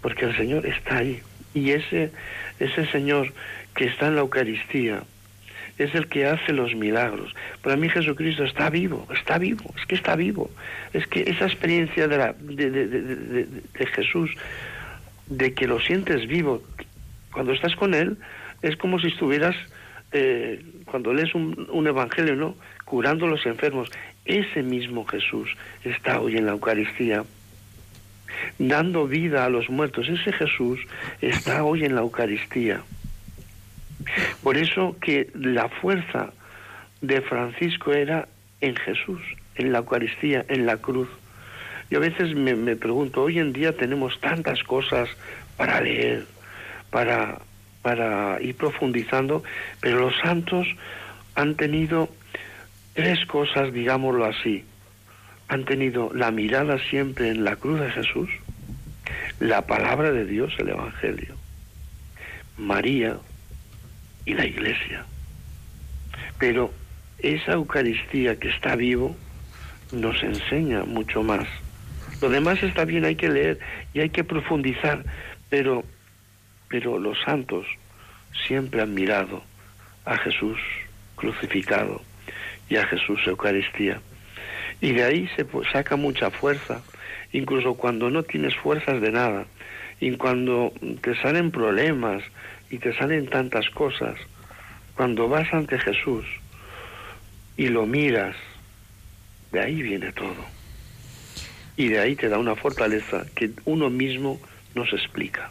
porque 0.00 0.26
el 0.26 0.36
Señor 0.36 0.66
está 0.66 0.98
ahí. 0.98 1.22
Y 1.54 1.70
ese, 1.70 2.12
ese 2.60 2.86
Señor 2.86 3.32
que 3.74 3.86
está 3.86 4.08
en 4.08 4.14
la 4.16 4.20
Eucaristía, 4.20 5.02
es 5.78 5.94
el 5.94 6.06
que 6.08 6.26
hace 6.26 6.52
los 6.52 6.74
milagros. 6.74 7.34
Para 7.62 7.76
mí 7.76 7.88
Jesucristo 7.88 8.44
está 8.44 8.68
vivo, 8.70 9.08
está 9.14 9.38
vivo, 9.38 9.64
es 9.78 9.86
que 9.86 9.94
está 9.94 10.16
vivo. 10.16 10.50
Es 10.92 11.06
que 11.06 11.22
esa 11.22 11.46
experiencia 11.46 12.06
de, 12.08 12.18
la, 12.18 12.34
de, 12.38 12.70
de, 12.70 12.86
de 13.46 13.86
Jesús, 13.86 14.30
de 15.26 15.54
que 15.54 15.66
lo 15.66 15.80
sientes 15.80 16.26
vivo, 16.28 16.62
cuando 17.32 17.52
estás 17.52 17.74
con 17.74 17.94
Él, 17.94 18.18
es 18.62 18.76
como 18.76 18.98
si 19.00 19.08
estuvieras, 19.08 19.56
eh, 20.12 20.62
cuando 20.84 21.12
lees 21.12 21.34
un, 21.34 21.86
evangelio, 21.86 22.36
¿no? 22.36 22.54
Curando 22.84 23.26
a 23.26 23.28
los 23.28 23.44
enfermos. 23.46 23.90
Ese 24.24 24.62
mismo 24.62 25.04
Jesús 25.04 25.56
está 25.84 26.20
hoy 26.20 26.36
en 26.36 26.46
la 26.46 26.52
Eucaristía 26.52 27.24
dando 28.58 29.06
vida 29.06 29.44
a 29.44 29.50
los 29.50 29.68
muertos. 29.68 30.08
Ese 30.08 30.32
Jesús 30.32 30.80
está 31.20 31.64
hoy 31.64 31.84
en 31.84 31.94
la 31.94 32.02
Eucaristía. 32.02 32.82
Por 34.42 34.56
eso 34.56 34.96
que 35.00 35.30
la 35.34 35.68
fuerza 35.68 36.32
de 37.00 37.20
Francisco 37.20 37.92
era 37.92 38.28
en 38.60 38.76
Jesús, 38.76 39.20
en 39.56 39.72
la 39.72 39.78
Eucaristía, 39.78 40.44
en 40.48 40.66
la 40.66 40.76
cruz. 40.76 41.08
Yo 41.90 41.98
a 41.98 42.00
veces 42.00 42.34
me, 42.34 42.54
me 42.54 42.76
pregunto, 42.76 43.22
hoy 43.22 43.38
en 43.38 43.52
día 43.52 43.76
tenemos 43.76 44.18
tantas 44.20 44.62
cosas 44.62 45.08
para 45.56 45.80
leer, 45.80 46.24
para, 46.90 47.38
para 47.82 48.40
ir 48.40 48.56
profundizando, 48.56 49.42
pero 49.80 50.00
los 50.00 50.14
santos 50.22 50.66
han 51.34 51.56
tenido 51.56 52.08
tres 52.94 53.24
cosas, 53.26 53.72
digámoslo 53.72 54.24
así. 54.24 54.64
Han 55.48 55.64
tenido 55.64 56.10
la 56.14 56.30
mirada 56.30 56.78
siempre 56.88 57.28
en 57.28 57.44
la 57.44 57.56
cruz 57.56 57.80
de 57.80 57.90
Jesús, 57.90 58.30
la 59.40 59.66
palabra 59.66 60.12
de 60.12 60.24
Dios, 60.24 60.54
el 60.58 60.70
Evangelio, 60.70 61.34
María, 62.56 63.18
y 64.24 64.34
la 64.34 64.46
iglesia. 64.46 65.04
Pero 66.38 66.72
esa 67.18 67.52
Eucaristía 67.52 68.36
que 68.36 68.48
está 68.48 68.76
vivo 68.76 69.16
nos 69.92 70.22
enseña 70.22 70.84
mucho 70.84 71.22
más. 71.22 71.46
Lo 72.20 72.28
demás 72.28 72.62
está 72.62 72.84
bien, 72.84 73.04
hay 73.04 73.16
que 73.16 73.28
leer 73.28 73.58
y 73.94 74.00
hay 74.00 74.10
que 74.10 74.24
profundizar, 74.24 75.04
pero, 75.50 75.84
pero 76.72 76.98
los 76.98 77.20
santos 77.20 77.66
siempre 78.48 78.80
han 78.80 78.94
mirado 78.94 79.42
a 80.06 80.16
Jesús 80.16 80.58
crucificado 81.16 82.00
y 82.70 82.76
a 82.76 82.86
Jesús 82.86 83.20
Eucaristía. 83.26 84.00
Y 84.80 84.92
de 84.92 85.04
ahí 85.04 85.28
se 85.36 85.46
saca 85.70 85.96
mucha 85.96 86.30
fuerza, 86.30 86.80
incluso 87.30 87.74
cuando 87.74 88.08
no 88.08 88.22
tienes 88.22 88.56
fuerzas 88.56 89.02
de 89.02 89.12
nada, 89.12 89.44
y 90.00 90.16
cuando 90.16 90.72
te 91.02 91.14
salen 91.20 91.50
problemas, 91.50 92.22
y 92.70 92.78
te 92.78 92.96
salen 92.96 93.26
tantas 93.26 93.68
cosas, 93.68 94.16
cuando 94.96 95.28
vas 95.28 95.52
ante 95.52 95.78
Jesús 95.78 96.24
y 97.54 97.68
lo 97.68 97.84
miras, 97.84 98.34
de 99.52 99.60
ahí 99.60 99.82
viene 99.82 100.10
todo. 100.12 100.42
Y 101.76 101.88
de 101.88 102.00
ahí 102.00 102.16
te 102.16 102.30
da 102.30 102.38
una 102.38 102.56
fortaleza 102.56 103.26
que 103.36 103.50
uno 103.66 103.90
mismo 103.90 104.40
nos 104.74 104.90
explica. 104.94 105.50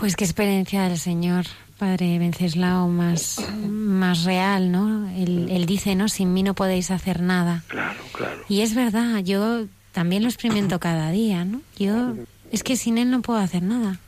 Pues 0.00 0.16
qué 0.16 0.24
experiencia 0.24 0.88
del 0.88 0.98
Señor, 0.98 1.44
Padre 1.78 2.18
Venceslao, 2.18 2.88
más, 2.88 3.36
más 3.68 4.24
real, 4.24 4.72
¿no? 4.72 5.08
Él, 5.10 5.48
él, 5.50 5.66
dice, 5.66 5.94
¿no? 5.94 6.08
Sin 6.08 6.32
mí 6.32 6.42
no 6.42 6.54
podéis 6.54 6.90
hacer 6.90 7.22
nada. 7.22 7.62
Claro, 7.68 8.00
claro. 8.12 8.42
Y 8.48 8.62
es 8.62 8.74
verdad, 8.74 9.18
yo 9.18 9.66
también 9.92 10.22
lo 10.22 10.28
experimento 10.28 10.80
cada 10.80 11.10
día, 11.10 11.44
¿no? 11.44 11.60
Yo, 11.78 12.14
es 12.50 12.62
que 12.64 12.76
sin 12.76 12.98
Él 12.98 13.10
no 13.10 13.22
puedo 13.22 13.38
hacer 13.38 13.62
nada 13.62 14.00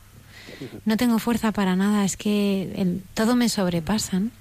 no 0.85 0.97
tengo 0.97 1.19
fuerza 1.19 1.53
para 1.53 1.77
nada, 1.77 2.05
es 2.05 2.17
que 2.17 3.01
todo 3.15 3.37
me 3.37 3.49
sobrepasan. 3.49 4.33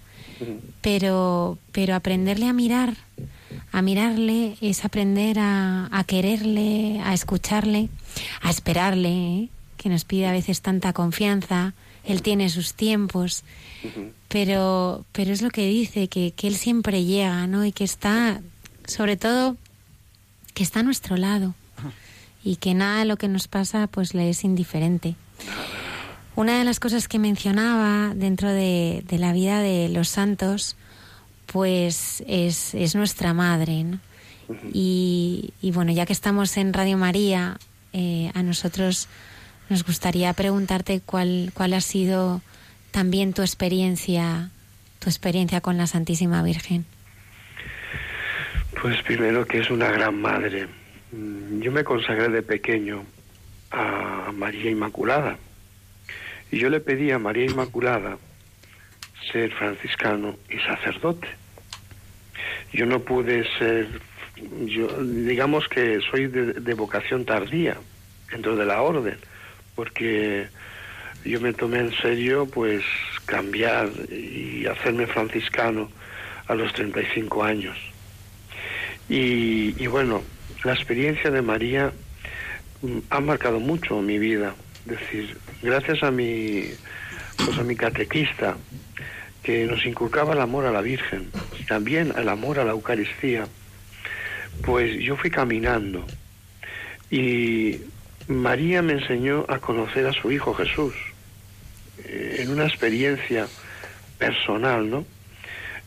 Pero, 0.81 1.59
pero 1.71 1.93
aprenderle 1.93 2.47
a 2.47 2.53
mirar, 2.53 2.95
a 3.71 3.83
mirarle 3.83 4.57
es 4.59 4.83
aprender 4.83 5.37
a, 5.39 6.03
quererle, 6.07 6.99
a 7.03 7.13
escucharle, 7.13 7.89
a 8.41 8.49
esperarle, 8.49 9.09
¿eh? 9.09 9.49
Que 9.81 9.89
nos 9.89 10.05
pide 10.05 10.27
a 10.27 10.31
veces 10.31 10.61
tanta 10.61 10.93
confianza. 10.93 11.73
Él 12.03 12.21
tiene 12.21 12.49
sus 12.49 12.75
tiempos, 12.75 13.43
pero, 14.27 15.05
pero 15.11 15.33
es 15.33 15.41
lo 15.41 15.49
que 15.49 15.65
dice, 15.65 16.07
que, 16.07 16.33
que 16.35 16.47
Él 16.47 16.55
siempre 16.55 17.03
llega, 17.03 17.47
¿no? 17.47 17.65
Y 17.65 17.71
que 17.71 17.83
está, 17.83 18.41
sobre 18.85 19.17
todo, 19.17 19.57
que 20.53 20.61
está 20.61 20.81
a 20.81 20.83
nuestro 20.83 21.17
lado 21.17 21.55
y 22.43 22.57
que 22.57 22.75
nada 22.75 22.99
de 22.99 23.05
lo 23.05 23.17
que 23.17 23.27
nos 23.27 23.47
pasa 23.47 23.87
pues 23.87 24.13
le 24.13 24.29
es 24.29 24.43
indiferente. 24.43 25.15
Una 26.35 26.59
de 26.59 26.63
las 26.63 26.79
cosas 26.79 27.07
que 27.07 27.17
mencionaba 27.17 28.13
dentro 28.13 28.49
de, 28.51 29.03
la 29.09 29.33
vida 29.33 29.61
de 29.61 29.89
los 29.89 30.09
santos, 30.09 30.75
pues 31.47 32.23
es, 32.27 32.75
nuestra 32.93 33.33
madre. 33.33 33.85
y, 34.71 35.51
bueno, 35.73 35.91
ya 35.91 36.05
que 36.05 36.13
estamos 36.13 36.55
en 36.57 36.71
Radio 36.71 36.97
María, 36.97 37.57
eh, 37.93 38.31
a 38.35 38.43
nosotros 38.43 39.07
nos 39.71 39.85
gustaría 39.85 40.33
preguntarte 40.33 40.99
cuál, 40.99 41.51
cuál 41.53 41.73
ha 41.73 41.79
sido 41.79 42.41
también 42.91 43.31
tu 43.31 43.41
experiencia, 43.41 44.49
tu 44.99 45.09
experiencia 45.09 45.61
con 45.61 45.77
la 45.77 45.87
Santísima 45.87 46.43
Virgen. 46.43 46.85
Pues 48.81 49.01
primero 49.03 49.45
que 49.45 49.59
es 49.59 49.69
una 49.69 49.89
gran 49.89 50.19
madre. 50.19 50.67
Mm, 51.13 51.61
yo 51.61 51.71
me 51.71 51.85
consagré 51.85 52.27
de 52.27 52.41
pequeño 52.41 53.05
a 53.71 54.33
María 54.33 54.69
Inmaculada 54.69 55.37
y 56.51 56.59
yo 56.59 56.69
le 56.69 56.81
pedí 56.81 57.11
a 57.11 57.19
María 57.19 57.45
Inmaculada 57.45 58.17
ser 59.31 59.53
franciscano 59.53 60.35
y 60.49 60.57
sacerdote. 60.59 61.29
Yo 62.73 62.85
no 62.85 62.99
pude 62.99 63.45
ser, 63.57 63.87
yo, 64.65 64.87
digamos 65.01 65.69
que 65.69 66.01
soy 66.11 66.27
de, 66.27 66.73
vocación 66.73 67.23
tardía 67.23 67.77
dentro 68.29 68.57
de 68.57 68.65
la 68.65 68.81
orden, 68.81 69.17
porque 69.81 70.45
yo 71.25 71.41
me 71.41 71.53
tomé 71.53 71.79
en 71.79 71.91
serio 72.03 72.45
pues 72.45 72.83
cambiar 73.25 73.89
y 74.11 74.67
hacerme 74.67 75.07
franciscano 75.07 75.89
a 76.47 76.53
los 76.53 76.71
35 76.73 77.43
años. 77.43 77.75
Y, 79.09 79.87
bueno, 79.87 80.21
la 80.63 80.73
experiencia 80.73 81.31
de 81.31 81.41
María 81.41 81.91
mm, 82.83 82.99
ha 83.09 83.19
marcado 83.21 83.59
mucho 83.59 83.99
mi 84.03 84.19
vida 84.19 84.53
es 84.85 84.99
decir, 84.99 85.35
gracias 85.63 86.03
a 86.03 86.11
mi, 86.11 86.65
pues 87.43 87.57
a 87.57 87.63
mi 87.63 87.75
catequista, 87.75 88.57
que 89.41 89.65
nos 89.65 89.83
inculcaba 89.83 90.33
el 90.33 90.41
amor 90.41 90.67
a 90.67 90.71
la 90.71 90.81
Virgen 90.81 91.31
y 91.59 91.63
también 91.63 92.13
el 92.15 92.29
amor 92.29 92.59
a 92.59 92.65
la 92.65 92.73
Eucaristía, 92.73 93.47
pues 94.63 94.99
yo 94.99 95.15
fui 95.15 95.31
caminando 95.31 96.05
y 97.09 97.81
María 98.27 98.81
me 98.81 98.93
enseñó 98.93 99.45
a 99.47 99.59
conocer 99.59 100.05
a 100.07 100.13
su 100.13 100.31
Hijo 100.31 100.53
Jesús 100.53 100.93
eh, 102.05 102.37
en 102.39 102.51
una 102.51 102.65
experiencia 102.65 103.47
personal, 104.17 104.89
¿no? 104.89 105.05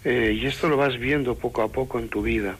Eh, 0.05 0.37
y 0.39 0.47
esto 0.47 0.69
lo 0.69 0.77
vas 0.77 0.99
viendo 0.99 1.37
poco 1.37 1.63
a 1.63 1.69
poco 1.69 1.99
en 1.99 2.09
tu 2.09 2.23
vida. 2.23 2.57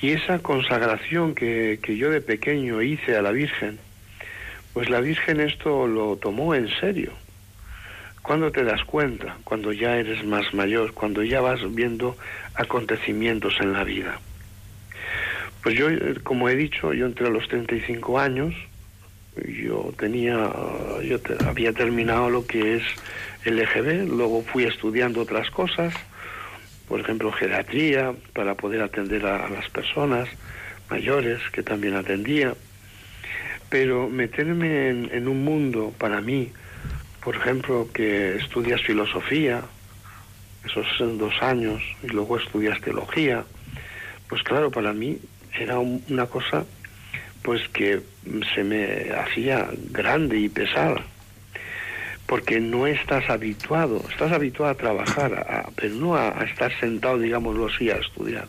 Y 0.00 0.12
esa 0.12 0.38
consagración 0.38 1.34
que, 1.34 1.80
que 1.82 1.96
yo 1.96 2.10
de 2.10 2.20
pequeño 2.20 2.80
hice 2.82 3.16
a 3.16 3.22
la 3.22 3.32
Virgen, 3.32 3.78
pues 4.72 4.88
la 4.88 5.00
Virgen 5.00 5.40
esto 5.40 5.86
lo 5.86 6.16
tomó 6.16 6.54
en 6.54 6.68
serio. 6.80 7.12
¿Cuándo 8.22 8.52
te 8.52 8.62
das 8.62 8.84
cuenta? 8.84 9.38
Cuando 9.44 9.72
ya 9.72 9.96
eres 9.96 10.24
más 10.24 10.52
mayor, 10.54 10.92
cuando 10.92 11.22
ya 11.22 11.40
vas 11.40 11.60
viendo 11.74 12.16
acontecimientos 12.54 13.54
en 13.60 13.72
la 13.72 13.84
vida. 13.84 14.20
Pues 15.62 15.76
yo, 15.76 15.88
como 16.22 16.48
he 16.48 16.56
dicho, 16.56 16.92
yo 16.92 17.06
entre 17.06 17.30
los 17.30 17.48
35 17.48 18.18
años, 18.18 18.54
yo 19.46 19.92
tenía, 19.98 20.50
yo 21.02 21.18
había 21.46 21.72
terminado 21.72 22.30
lo 22.30 22.46
que 22.46 22.76
es 22.76 22.82
el 23.44 23.58
EGB, 23.58 24.08
luego 24.08 24.42
fui 24.42 24.64
estudiando 24.64 25.20
otras 25.22 25.50
cosas, 25.50 25.94
por 26.88 27.00
ejemplo, 27.00 27.30
geriatría, 27.32 28.14
para 28.32 28.54
poder 28.54 28.82
atender 28.82 29.26
a 29.26 29.48
las 29.48 29.68
personas 29.70 30.28
mayores 30.90 31.40
que 31.52 31.62
también 31.62 31.94
atendía. 31.94 32.54
Pero 33.68 34.08
meterme 34.08 34.88
en, 34.88 35.28
un 35.28 35.44
mundo 35.44 35.92
para 35.98 36.22
mí, 36.22 36.50
por 37.22 37.36
ejemplo, 37.36 37.88
que 37.92 38.36
estudias 38.36 38.80
filosofía, 38.82 39.62
esos 40.64 40.86
dos 41.18 41.34
años, 41.42 41.82
y 42.02 42.06
luego 42.08 42.38
estudias 42.38 42.80
teología, 42.80 43.44
pues 44.28 44.42
claro, 44.42 44.70
para 44.70 44.92
mí 44.94 45.18
era 45.54 45.78
una 45.78 46.26
cosa 46.26 46.64
pues 47.42 47.68
que 47.68 48.02
se 48.54 48.64
me 48.64 49.10
hacía 49.12 49.68
grande 49.90 50.38
y 50.38 50.48
pesada 50.48 51.04
porque 52.28 52.60
no 52.60 52.86
estás 52.86 53.28
habituado, 53.30 54.04
estás 54.10 54.32
habituado 54.32 54.70
a 54.70 54.76
trabajar, 54.76 55.72
pero 55.74 55.94
no 55.94 56.14
a, 56.14 56.28
estar 56.44 56.70
sentado, 56.78 57.18
digámoslo 57.18 57.68
así, 57.68 57.88
a 57.90 57.96
estudiar. 57.96 58.46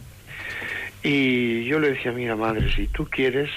Y 1.01 1.63
yo 1.63 1.79
le 1.79 1.91
decía, 1.91 2.11
mira 2.11 2.35
madre, 2.35 2.69
si 2.75 2.87
tú 2.87 3.07
quieres, 3.09 3.49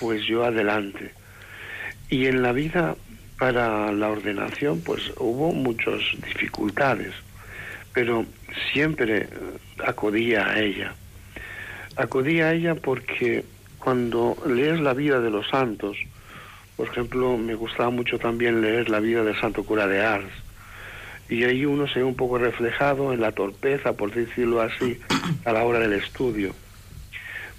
pues 0.00 0.24
yo 0.24 0.44
adelante. 0.44 1.12
Y 2.10 2.26
en 2.26 2.42
la 2.42 2.50
vida 2.50 2.96
para 3.38 3.92
la 3.92 4.08
ordenación, 4.08 4.80
pues 4.80 5.12
hubo 5.18 5.52
muchas 5.52 6.00
dificultades, 6.26 7.12
pero 7.94 8.26
siempre 8.72 9.28
acudía 9.86 10.48
a 10.48 10.58
ella. 10.58 10.94
Acudía 11.96 12.48
a 12.48 12.52
ella 12.52 12.74
porque 12.74 13.44
cuando 13.78 14.36
lees 14.46 14.80
la 14.80 14.92
vida 14.92 15.20
de 15.20 15.30
los 15.30 15.48
santos, 15.48 15.96
por 16.76 16.88
ejemplo, 16.88 17.38
me 17.38 17.54
gustaba 17.54 17.88
mucho 17.88 18.18
también 18.18 18.60
leer 18.60 18.90
la 18.90 19.00
vida 19.00 19.24
del 19.24 19.40
Santo 19.40 19.64
Cura 19.64 19.86
de 19.86 20.02
Ars. 20.02 20.30
Y 21.28 21.44
ahí 21.44 21.64
uno 21.64 21.88
se 21.88 22.00
ve 22.00 22.04
un 22.04 22.14
poco 22.14 22.38
reflejado 22.38 23.12
en 23.12 23.20
la 23.20 23.32
torpeza, 23.32 23.94
por 23.94 24.12
decirlo 24.12 24.60
así, 24.60 25.00
a 25.44 25.52
la 25.52 25.64
hora 25.64 25.78
del 25.78 25.94
estudio. 25.94 26.54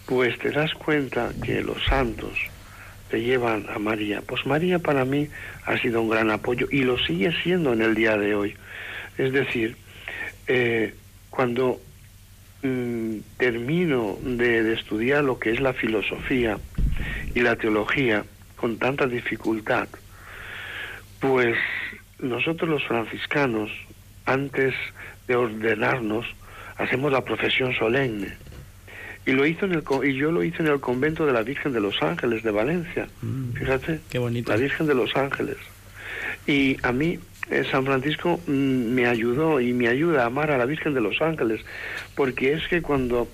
Pues 0.05 0.37
te 0.37 0.51
das 0.51 0.73
cuenta 0.73 1.31
que 1.43 1.61
los 1.61 1.83
santos 1.85 2.37
te 3.09 3.21
llevan 3.21 3.65
a 3.69 3.79
María. 3.79 4.21
Pues 4.21 4.45
María 4.45 4.79
para 4.79 5.03
mí 5.03 5.27
ha 5.65 5.77
sido 5.79 6.01
un 6.01 6.09
gran 6.09 6.29
apoyo 6.29 6.67
y 6.71 6.83
lo 6.83 6.97
sigue 6.97 7.33
siendo 7.43 7.73
en 7.73 7.81
el 7.81 7.95
día 7.95 8.17
de 8.17 8.35
hoy. 8.35 8.55
Es 9.17 9.33
decir, 9.33 9.75
eh, 10.45 10.93
cuando 11.29 11.81
mm, 12.63 13.17
termino 13.37 14.17
de 14.21 14.73
estudiar 14.73 15.23
lo 15.23 15.39
que 15.39 15.51
es 15.51 15.59
la 15.59 15.73
filosofía 15.73 16.57
y 17.33 17.41
la 17.41 17.55
teología, 17.55 18.23
con 18.55 18.77
tanta 18.77 19.07
dificultad? 19.07 19.87
Pues 21.19 21.57
nosotros 22.19 22.69
los 22.69 22.83
franciscanos, 22.85 23.69
antes 24.25 24.73
de 25.27 25.35
ordenarnos, 25.35 26.25
hacemos 26.77 27.11
la 27.11 27.23
profesión 27.23 27.73
solemne. 27.73 28.33
Y, 29.25 29.33
lo 29.33 29.45
hizo 29.45 29.65
en 29.65 29.73
el, 29.73 29.83
y 30.05 30.15
yo 30.15 30.31
lo 30.31 30.41
hice 30.41 30.63
en 30.63 30.67
el 30.67 30.79
convento 30.79 31.25
de 31.25 31.33
la 31.33 31.41
Virgen 31.41 31.73
de 31.73 31.81
los 31.81 32.01
Ángeles 32.01 32.43
de 32.43 32.51
Valencia. 32.51 33.07
Mm, 33.21 33.51
Fíjate. 33.53 33.99
Qué 34.09 34.19
bonito. 34.19 34.51
La 34.51 34.57
Virgen 34.57 34.87
de 34.87 34.95
los 34.95 35.15
Ángeles. 35.17 35.57
Y 36.45 36.77
a 36.81 36.93
mí 36.93 37.19
eh, 37.49 37.65
San 37.69 37.85
Francisco 37.85 38.39
mm, 38.47 38.51
me 38.51 39.05
ayudó 39.05 39.59
y 39.59 39.73
me 39.73 39.89
ayuda 39.89 40.23
a 40.23 40.25
amar 40.27 40.51
a 40.51 40.57
la 40.57 40.65
Virgen 40.65 40.93
de 40.93 41.01
los 41.01 41.21
Ángeles, 41.21 41.61
porque 42.17 42.53
es 42.53 42.67
que 42.67 42.81
cuando, 42.81 43.29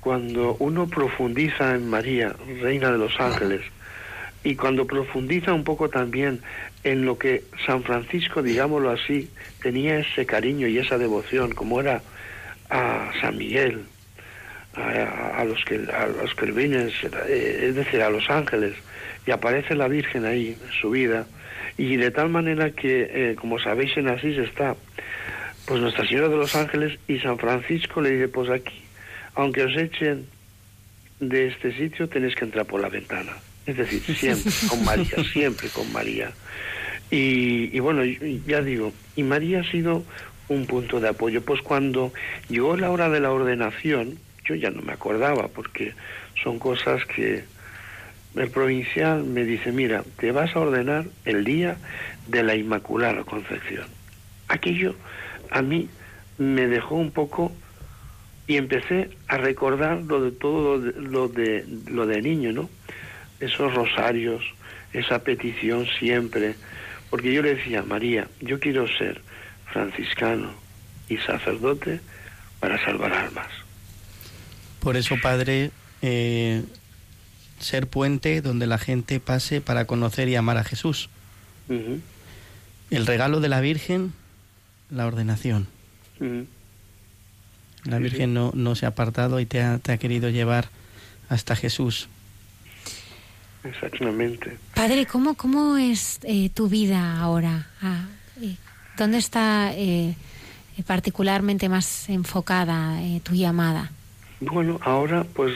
cuando 0.00 0.56
uno 0.58 0.88
profundiza 0.88 1.76
en 1.76 1.88
María, 1.88 2.34
Reina 2.60 2.90
de 2.90 2.98
los 2.98 3.18
Ángeles, 3.20 3.62
y 4.42 4.56
cuando 4.56 4.84
profundiza 4.84 5.54
un 5.54 5.62
poco 5.62 5.88
también 5.88 6.42
en 6.82 7.06
lo 7.06 7.16
que 7.16 7.44
San 7.64 7.84
Francisco, 7.84 8.42
digámoslo 8.42 8.90
así, 8.90 9.30
tenía 9.62 10.00
ese 10.00 10.26
cariño 10.26 10.66
y 10.66 10.78
esa 10.78 10.98
devoción, 10.98 11.52
como 11.52 11.80
era 11.80 12.02
a 12.68 13.12
San 13.20 13.38
Miguel, 13.38 13.84
a, 14.74 15.44
los 15.44 15.64
que 15.64 15.76
a 15.76 16.08
los 16.08 16.34
querubines, 16.34 16.92
eh, 17.28 17.66
es 17.68 17.76
decir, 17.76 18.02
a 18.02 18.10
los 18.10 18.28
ángeles, 18.28 18.74
y 19.24 19.30
aparece 19.30 19.76
la 19.76 19.86
Virgen 19.86 20.24
ahí 20.24 20.58
en 20.60 20.72
su 20.80 20.90
vida, 20.90 21.26
y 21.78 21.96
de 21.96 22.10
tal 22.10 22.28
manera 22.28 22.72
que, 22.72 23.08
eh, 23.08 23.36
como 23.36 23.60
sabéis, 23.60 23.96
en 23.96 24.08
Asís 24.08 24.36
está, 24.38 24.74
pues 25.66 25.80
Nuestra 25.80 26.06
Señora 26.06 26.28
de 26.28 26.36
los 26.36 26.54
Ángeles 26.54 26.98
y 27.08 27.18
San 27.18 27.38
Francisco 27.38 28.00
le 28.00 28.10
dice, 28.10 28.28
pues 28.28 28.50
aquí, 28.50 28.82
aunque 29.34 29.64
os 29.64 29.76
echen 29.76 30.26
de 31.20 31.48
este 31.48 31.76
sitio, 31.76 32.08
tenéis 32.08 32.34
que 32.34 32.44
entrar 32.44 32.66
por 32.66 32.80
la 32.80 32.88
ventana. 32.88 33.32
Es 33.66 33.76
decir, 33.76 34.02
siempre 34.16 34.52
con 34.68 34.84
María, 34.84 35.24
siempre 35.32 35.68
con 35.68 35.92
María. 35.92 36.32
Y, 37.10 37.78
bueno, 37.78 38.04
ya 38.04 38.60
digo, 38.60 38.92
y 39.14 39.22
María 39.22 39.60
ha 39.60 39.70
sido 39.70 40.02
un 40.48 40.66
punto 40.66 41.00
de 41.00 41.08
apoyo. 41.08 41.42
Pues 41.42 41.62
cuando 41.62 42.12
llegó 42.48 42.76
la 42.76 42.90
hora 42.90 43.08
de 43.08 43.20
la 43.20 43.30
ordenación, 43.30 44.18
yo 44.44 44.54
ya 44.54 44.70
no 44.70 44.82
me 44.82 44.92
acordaba, 44.92 45.48
porque 45.48 45.94
son 46.42 46.58
cosas 46.58 47.04
que 47.06 47.44
el 48.34 48.50
provincial 48.50 49.22
me 49.22 49.44
dice, 49.44 49.70
mira, 49.70 50.02
te 50.18 50.32
vas 50.32 50.56
a 50.56 50.60
ordenar 50.60 51.06
el 51.24 51.44
día 51.44 51.76
de 52.26 52.42
la 52.42 52.56
Inmaculada 52.56 53.22
Concepción. 53.22 53.86
Aquello 54.54 54.94
a 55.50 55.62
mí 55.62 55.88
me 56.38 56.66
dejó 56.68 56.94
un 56.94 57.10
poco 57.10 57.52
y 58.46 58.56
empecé 58.56 59.10
a 59.26 59.36
recordar 59.36 60.02
lo 60.02 60.20
de 60.20 60.30
todo 60.30 60.78
lo 60.78 61.28
de, 61.28 61.64
lo 61.86 62.06
de 62.06 62.22
niño, 62.22 62.52
¿no? 62.52 62.68
esos 63.40 63.74
rosarios, 63.74 64.42
esa 64.92 65.20
petición 65.20 65.86
siempre, 65.98 66.54
porque 67.10 67.32
yo 67.32 67.42
le 67.42 67.56
decía, 67.56 67.82
María, 67.82 68.28
yo 68.40 68.60
quiero 68.60 68.86
ser 68.86 69.22
franciscano 69.72 70.52
y 71.08 71.16
sacerdote 71.18 72.00
para 72.60 72.82
salvar 72.84 73.12
almas. 73.12 73.48
Por 74.80 74.96
eso, 74.96 75.16
Padre, 75.20 75.70
eh, 76.02 76.62
ser 77.58 77.86
puente 77.86 78.40
donde 78.40 78.66
la 78.66 78.78
gente 78.78 79.20
pase 79.20 79.60
para 79.60 79.86
conocer 79.86 80.28
y 80.28 80.36
amar 80.36 80.58
a 80.58 80.64
Jesús. 80.64 81.08
El 82.90 83.06
regalo 83.06 83.40
de 83.40 83.48
la 83.48 83.60
Virgen, 83.60 84.12
la 84.94 85.06
ordenación. 85.06 85.66
La 87.84 87.98
Virgen 87.98 88.32
no, 88.32 88.52
no 88.54 88.74
se 88.74 88.86
ha 88.86 88.90
apartado 88.90 89.40
y 89.40 89.46
te 89.46 89.60
ha, 89.60 89.78
te 89.78 89.92
ha 89.92 89.98
querido 89.98 90.30
llevar 90.30 90.68
hasta 91.28 91.56
Jesús. 91.56 92.08
Exactamente. 93.64 94.56
Padre, 94.74 95.06
¿cómo, 95.06 95.34
cómo 95.34 95.76
es 95.76 96.20
eh, 96.22 96.50
tu 96.50 96.68
vida 96.68 97.18
ahora? 97.18 97.66
Ah, 97.82 98.06
¿Dónde 98.96 99.18
está 99.18 99.72
eh, 99.74 100.14
particularmente 100.86 101.68
más 101.68 102.08
enfocada 102.08 103.02
eh, 103.02 103.20
tu 103.22 103.34
llamada? 103.34 103.90
Bueno, 104.40 104.78
ahora 104.82 105.24
pues 105.24 105.52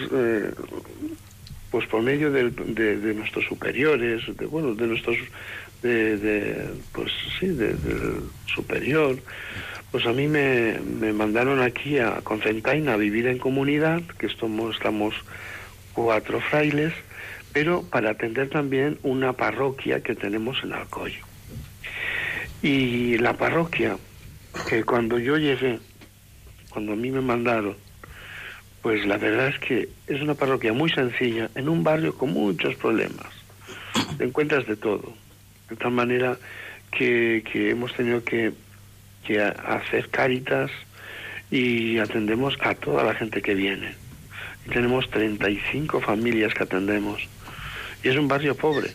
pues 1.71 1.87
por 1.87 2.03
medio 2.03 2.31
de, 2.31 3.15
nuestros 3.15 3.45
superiores, 3.45 4.23
de, 4.37 4.47
bueno, 4.47 4.75
de 4.75 4.87
nuestros, 4.87 5.17
de, 5.83 6.71
pues 6.93 7.11
sí, 7.39 7.49
del 7.49 7.77
superior, 8.47 9.19
pues 9.91 10.07
a 10.07 10.13
mí 10.13 10.29
me, 10.29 10.79
me 10.81 11.13
mandaron 11.13 11.61
aquí 11.61 11.99
a 11.99 12.21
Concentaina 12.23 12.95
a 12.95 12.97
vivir 12.97 13.27
en 13.27 13.39
comunidad, 13.39 14.03
que 14.19 14.27
estamos, 14.27 14.77
estamos 14.77 15.15
cuatro 15.95 16.41
frailes, 16.41 16.93
pero 17.53 17.83
para 17.83 18.11
atender 18.11 18.51
también 18.51 18.99
una 19.03 19.33
parroquia 19.33 20.03
que 20.03 20.15
tenemos 20.15 20.59
en 20.63 20.75
Alcoy. 20.75 21.15
Y 22.63 23.19
la 23.19 23.35
parroquia, 23.35 23.97
que 24.69 24.85
cuando 24.85 25.19
yo 25.19 25.37
llegué, 25.37 25.79
cuando 26.71 26.93
a 26.93 26.97
mí 26.97 27.11
me 27.11 27.21
mandaron, 27.21 27.77
pues 28.83 29.07
la 29.07 29.17
verdad 29.17 29.49
es 29.49 29.59
que 29.59 29.89
es 30.07 30.21
una 30.21 30.35
parroquia 30.35 30.73
muy 30.73 30.91
sencilla, 30.91 31.51
en 31.55 31.69
un 31.69 31.83
barrio 31.83 32.15
con 32.17 32.33
muchos 32.33 32.75
problemas. 32.77 33.27
Te 34.19 34.25
encuentras 34.25 34.67
de 34.67 34.77
todo. 34.77 35.15
De 35.69 35.77
tal 35.77 35.93
manera 35.93 36.37
que, 36.91 37.45
que 37.51 37.71
hemos 37.71 37.95
tenido 37.95 38.25
que, 38.25 38.53
que 39.25 39.41
hacer 39.41 40.09
cáritas 40.09 40.71
y 41.51 41.99
atendemos 41.99 42.57
a 42.61 42.75
toda 42.75 43.05
la 43.05 43.15
gente 43.15 43.43
que 43.43 43.55
viene. 43.55 43.95
Y 44.67 44.71
tenemos 44.71 45.11
35 45.11 46.01
familias 46.01 46.55
que 46.55 46.65
atendemos 46.65 47.29
y 48.03 48.09
es 48.09 48.17
un 48.17 48.29
barrio 48.29 48.55
pobre. 48.57 48.95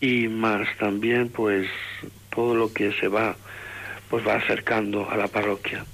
Y 0.00 0.28
más 0.28 0.66
también, 0.78 1.28
pues, 1.28 1.68
todo 2.30 2.54
lo 2.54 2.72
que 2.72 2.92
se 2.94 3.08
va, 3.08 3.36
pues 4.08 4.26
va 4.26 4.34
acercando 4.34 5.08
a 5.10 5.16
la 5.16 5.28
parroquia. 5.28 5.84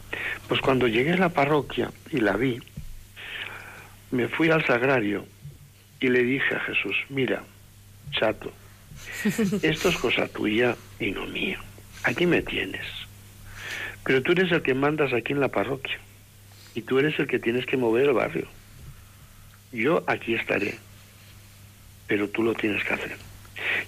Pues 0.48 0.60
cuando 0.60 0.86
llegué 0.86 1.12
a 1.12 1.18
la 1.18 1.28
parroquia 1.28 1.90
y 2.10 2.18
la 2.18 2.36
vi, 2.36 2.58
me 4.10 4.28
fui 4.28 4.50
al 4.50 4.64
sagrario 4.64 5.26
y 6.00 6.08
le 6.08 6.22
dije 6.22 6.54
a 6.54 6.60
Jesús, 6.60 6.96
mira, 7.10 7.42
chato, 8.12 8.52
esto 9.62 9.88
es 9.88 9.96
cosa 9.96 10.28
tuya 10.28 10.76
y 11.00 11.10
no 11.10 11.26
mía. 11.26 11.60
Aquí 12.04 12.26
me 12.26 12.42
tienes. 12.42 12.84
Pero 14.04 14.22
tú 14.22 14.32
eres 14.32 14.50
el 14.52 14.62
que 14.62 14.74
mandas 14.74 15.12
aquí 15.12 15.32
en 15.32 15.40
la 15.40 15.48
parroquia. 15.48 15.98
Y 16.74 16.82
tú 16.82 16.98
eres 16.98 17.18
el 17.18 17.26
que 17.26 17.38
tienes 17.38 17.66
que 17.66 17.76
mover 17.76 18.06
el 18.06 18.12
barrio. 18.12 18.46
Yo 19.72 20.04
aquí 20.06 20.34
estaré 20.34 20.78
pero 22.08 22.28
tú 22.28 22.42
lo 22.42 22.54
tienes 22.54 22.82
que 22.82 22.94
hacer. 22.94 23.16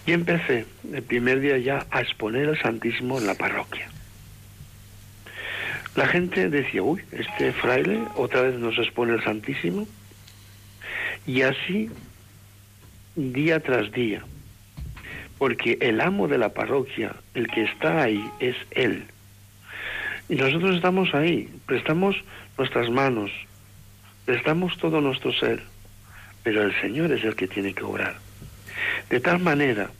Y 0.06 0.12
empecé 0.12 0.66
el 0.92 1.02
primer 1.02 1.40
día 1.40 1.58
ya 1.58 1.86
a 1.90 2.02
exponer 2.02 2.48
el 2.48 2.60
Santísimo 2.60 3.18
en 3.18 3.26
la 3.26 3.34
parroquia. 3.34 3.88
La 5.96 6.06
gente 6.06 6.48
decía, 6.48 6.82
uy, 6.82 7.02
este 7.10 7.52
fraile 7.52 8.00
otra 8.14 8.42
vez 8.42 8.54
nos 8.56 8.78
expone 8.78 9.14
el 9.14 9.24
Santísimo. 9.24 9.88
Y 11.26 11.42
así, 11.42 11.90
día 13.16 13.60
tras 13.60 13.90
día, 13.90 14.22
porque 15.40 15.78
el 15.80 16.02
amo 16.02 16.28
de 16.28 16.36
la 16.36 16.50
parroquia, 16.50 17.16
el 17.32 17.46
que 17.46 17.62
está 17.62 18.02
ahí, 18.02 18.22
es 18.40 18.54
Él. 18.72 19.04
Y 20.28 20.34
nosotros 20.34 20.76
estamos 20.76 21.14
ahí, 21.14 21.48
prestamos 21.64 22.14
nuestras 22.58 22.90
manos, 22.90 23.30
les 24.26 24.44
damos 24.44 24.76
todo 24.76 25.00
nuestro 25.00 25.32
ser, 25.32 25.62
pero 26.42 26.62
el 26.62 26.78
Señor 26.82 27.10
es 27.12 27.24
el 27.24 27.36
que 27.36 27.48
tiene 27.48 27.72
que 27.72 27.82
obrar. 27.82 28.18
De 29.08 29.18
tal 29.18 29.38
manera 29.38 29.90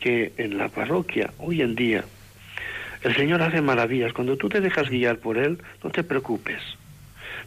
que 0.00 0.34
en 0.36 0.58
la 0.58 0.68
parroquia, 0.68 1.32
hoy 1.38 1.62
en 1.62 1.76
día, 1.76 2.04
el 3.00 3.16
Señor 3.16 3.40
hace 3.40 3.62
maravillas. 3.62 4.12
Cuando 4.12 4.36
tú 4.36 4.50
te 4.50 4.60
dejas 4.60 4.90
guiar 4.90 5.16
por 5.16 5.38
Él, 5.38 5.62
no 5.82 5.88
te 5.88 6.04
preocupes. 6.04 6.60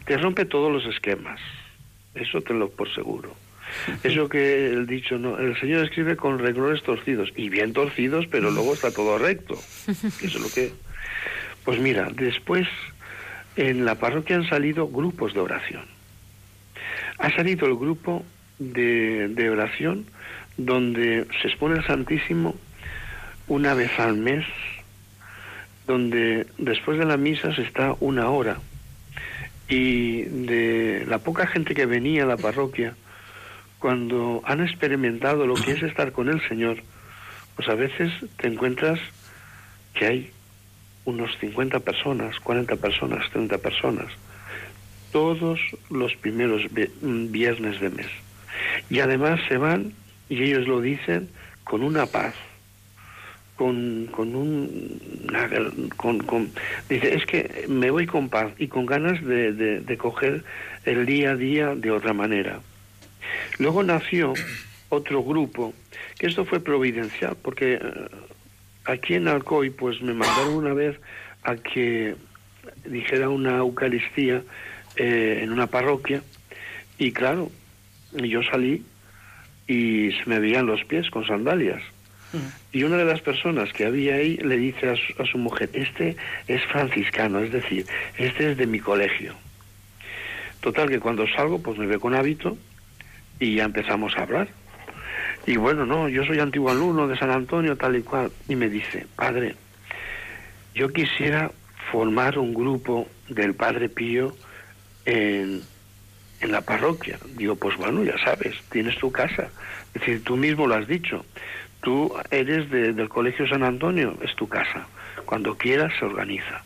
Te 0.06 0.16
rompe 0.16 0.44
todos 0.44 0.72
los 0.72 0.92
esquemas. 0.92 1.40
Eso 2.16 2.40
te 2.40 2.52
lo 2.52 2.68
por 2.68 2.92
seguro. 2.92 3.36
Eso 4.02 4.28
que 4.28 4.66
el 4.66 4.86
dicho, 4.86 5.18
no, 5.18 5.38
el 5.38 5.58
Señor 5.60 5.84
escribe 5.84 6.16
con 6.16 6.38
renglones 6.38 6.82
torcidos, 6.82 7.32
y 7.36 7.48
bien 7.48 7.72
torcidos, 7.72 8.26
pero 8.26 8.50
luego 8.50 8.74
está 8.74 8.90
todo 8.90 9.18
recto. 9.18 9.54
Eso 9.86 10.22
es 10.22 10.40
lo 10.40 10.48
que... 10.48 10.72
Pues 11.64 11.80
mira, 11.80 12.08
después 12.14 12.66
en 13.56 13.84
la 13.84 13.96
parroquia 13.96 14.36
han 14.36 14.48
salido 14.48 14.88
grupos 14.88 15.34
de 15.34 15.40
oración. 15.40 15.84
Ha 17.18 17.34
salido 17.34 17.66
el 17.66 17.74
grupo 17.74 18.24
de, 18.58 19.28
de 19.28 19.50
oración 19.50 20.06
donde 20.56 21.26
se 21.42 21.48
expone 21.48 21.76
el 21.76 21.86
Santísimo 21.86 22.54
una 23.48 23.74
vez 23.74 23.98
al 23.98 24.16
mes, 24.16 24.44
donde 25.86 26.46
después 26.58 26.98
de 26.98 27.06
la 27.06 27.16
misa 27.16 27.54
se 27.54 27.62
está 27.62 27.94
una 28.00 28.30
hora. 28.30 28.58
Y 29.68 30.22
de 30.22 31.04
la 31.08 31.18
poca 31.18 31.46
gente 31.46 31.74
que 31.74 31.86
venía 31.86 32.24
a 32.24 32.26
la 32.26 32.36
parroquia, 32.36 32.94
cuando 33.78 34.42
han 34.44 34.60
experimentado 34.60 35.46
lo 35.46 35.54
que 35.54 35.72
es 35.72 35.82
estar 35.82 36.12
con 36.12 36.28
el 36.28 36.46
Señor, 36.48 36.78
pues 37.56 37.68
a 37.68 37.74
veces 37.74 38.12
te 38.36 38.48
encuentras 38.48 38.98
que 39.94 40.06
hay 40.06 40.30
unos 41.04 41.30
50 41.38 41.80
personas, 41.80 42.38
40 42.40 42.76
personas, 42.76 43.30
30 43.30 43.58
personas, 43.58 44.06
todos 45.12 45.60
los 45.90 46.14
primeros 46.16 46.62
viernes 46.72 47.80
de 47.80 47.90
mes. 47.90 48.08
Y 48.90 49.00
además 49.00 49.40
se 49.48 49.56
van, 49.56 49.92
y 50.28 50.42
ellos 50.42 50.66
lo 50.66 50.80
dicen, 50.80 51.30
con 51.64 51.82
una 51.82 52.06
paz, 52.06 52.34
con, 53.56 54.06
con 54.12 54.34
un... 54.34 55.00
con, 55.96 56.50
dice, 56.88 57.14
es 57.14 57.26
que 57.26 57.64
me 57.68 57.90
voy 57.90 58.06
con 58.06 58.28
paz 58.28 58.52
y 58.58 58.68
con 58.68 58.86
ganas 58.86 59.24
de, 59.24 59.52
de 59.52 59.96
coger 59.96 60.44
el 60.84 61.06
día 61.06 61.32
a 61.32 61.36
día 61.36 61.74
de 61.74 61.90
otra 61.90 62.12
manera. 62.12 62.60
Luego 63.58 63.82
nació 63.82 64.34
otro 64.88 65.22
grupo, 65.22 65.74
que 66.18 66.26
esto 66.26 66.44
fue 66.44 66.60
providencial, 66.60 67.36
porque 67.42 67.74
eh, 67.74 67.80
aquí 68.84 69.14
en 69.14 69.28
Alcoy 69.28 69.70
pues 69.70 70.00
me 70.00 70.14
mandaron 70.14 70.54
una 70.54 70.72
vez 70.72 70.98
a 71.42 71.56
que 71.56 72.16
dijera 72.84 73.28
una 73.28 73.58
Eucaristía 73.58 74.42
eh, 74.96 75.40
en 75.42 75.52
una 75.52 75.66
parroquia 75.66 76.22
y 76.98 77.12
claro, 77.12 77.50
yo 78.12 78.42
salí 78.42 78.84
y 79.66 80.12
se 80.12 80.26
me 80.26 80.38
veían 80.38 80.66
los 80.66 80.84
pies 80.84 81.10
con 81.10 81.26
sandalias. 81.26 81.82
Y 82.72 82.82
una 82.82 82.98
de 82.98 83.06
las 83.06 83.22
personas 83.22 83.72
que 83.72 83.86
había 83.86 84.16
ahí 84.16 84.36
le 84.36 84.58
dice 84.58 84.90
a 84.90 84.96
su, 84.96 85.22
a 85.22 85.24
su, 85.24 85.38
mujer, 85.38 85.70
este 85.72 86.14
es 86.46 86.62
franciscano, 86.66 87.40
es 87.40 87.50
decir, 87.50 87.86
este 88.18 88.50
es 88.50 88.58
de 88.58 88.66
mi 88.66 88.80
colegio. 88.80 89.34
Total 90.60 90.90
que 90.90 91.00
cuando 91.00 91.26
salgo 91.26 91.62
pues 91.62 91.78
me 91.78 91.86
ve 91.86 91.98
con 91.98 92.14
hábito 92.14 92.58
y 93.38 93.56
ya 93.56 93.64
empezamos 93.64 94.16
a 94.16 94.22
hablar. 94.22 94.48
Y 95.46 95.56
bueno, 95.56 95.86
no, 95.86 96.08
yo 96.08 96.24
soy 96.24 96.40
antiguo 96.40 96.70
alumno 96.70 97.08
de 97.08 97.18
San 97.18 97.30
Antonio, 97.30 97.76
tal 97.76 97.96
y 97.96 98.02
cual. 98.02 98.30
Y 98.48 98.56
me 98.56 98.68
dice, 98.68 99.06
padre, 99.16 99.54
yo 100.74 100.92
quisiera 100.92 101.50
formar 101.90 102.38
un 102.38 102.52
grupo 102.52 103.08
del 103.28 103.54
Padre 103.54 103.88
Pío 103.88 104.36
en, 105.04 105.62
en 106.40 106.52
la 106.52 106.60
parroquia. 106.60 107.18
Digo, 107.34 107.56
pues 107.56 107.76
bueno, 107.76 108.04
ya 108.04 108.18
sabes, 108.18 108.54
tienes 108.70 108.98
tu 108.98 109.10
casa. 109.10 109.48
Es 109.94 110.00
decir, 110.00 110.22
tú 110.24 110.36
mismo 110.36 110.66
lo 110.66 110.74
has 110.74 110.86
dicho. 110.86 111.24
Tú 111.80 112.12
eres 112.30 112.70
de, 112.70 112.92
del 112.92 113.08
Colegio 113.08 113.48
San 113.48 113.62
Antonio, 113.62 114.16
es 114.22 114.34
tu 114.36 114.48
casa. 114.48 114.86
Cuando 115.24 115.56
quieras 115.56 115.92
se 115.98 116.04
organiza. 116.04 116.62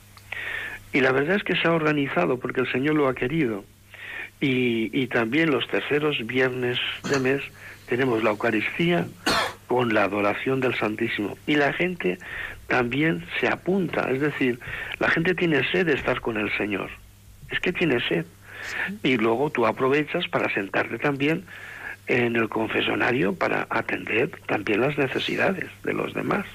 Y 0.93 1.01
la 1.01 1.13
verdad 1.13 1.37
es 1.37 1.45
que 1.45 1.57
se 1.57 1.69
ha 1.69 1.73
organizado 1.73 2.39
porque 2.39 2.61
el 2.61 2.73
Señor 2.73 2.97
lo 2.97 3.09
ha 3.09 3.15
querido. 3.15 3.65
Y, 4.45 5.07
también 5.07 5.53
los 5.53 5.69
terceros 5.69 6.27
viernes 6.27 6.77
de 7.09 7.21
mes 7.21 7.41
tenemos 7.89 8.25
la 8.25 8.31
Eucaristía 8.31 9.07
con 9.69 9.95
la 9.95 10.03
adoración 10.03 10.59
del 10.59 10.75
Santísimo. 10.75 11.39
Y 11.47 11.55
la 11.55 11.73
gente 11.73 12.19
también 12.67 13.25
se 13.39 13.47
apunta, 13.47 14.11
es 14.11 14.21
decir, 14.21 14.59
la 14.99 15.09
gente 15.11 15.37
tiene 15.37 15.63
sed 15.71 15.87
de 15.87 15.95
estar 15.95 16.21
con 16.21 16.39
el 16.39 16.51
Señor. 16.57 16.91
Es 17.51 17.61
que 17.61 17.73
tiene 17.73 18.01
sed. 18.09 18.27
Y 19.05 19.17
luego 19.17 19.51
tú 19.51 19.65
aprovechas 19.65 20.27
para 20.27 20.53
sentarte 20.53 20.99
también 20.99 21.45
en 22.09 22.35
el 22.35 22.49
confesonario 22.49 23.37
para 23.37 23.69
atender 23.71 24.29
también 24.49 24.81
las 24.81 24.99
necesidades 24.99 25.71
de 25.85 25.93
los 25.93 26.15
demás. 26.15 26.47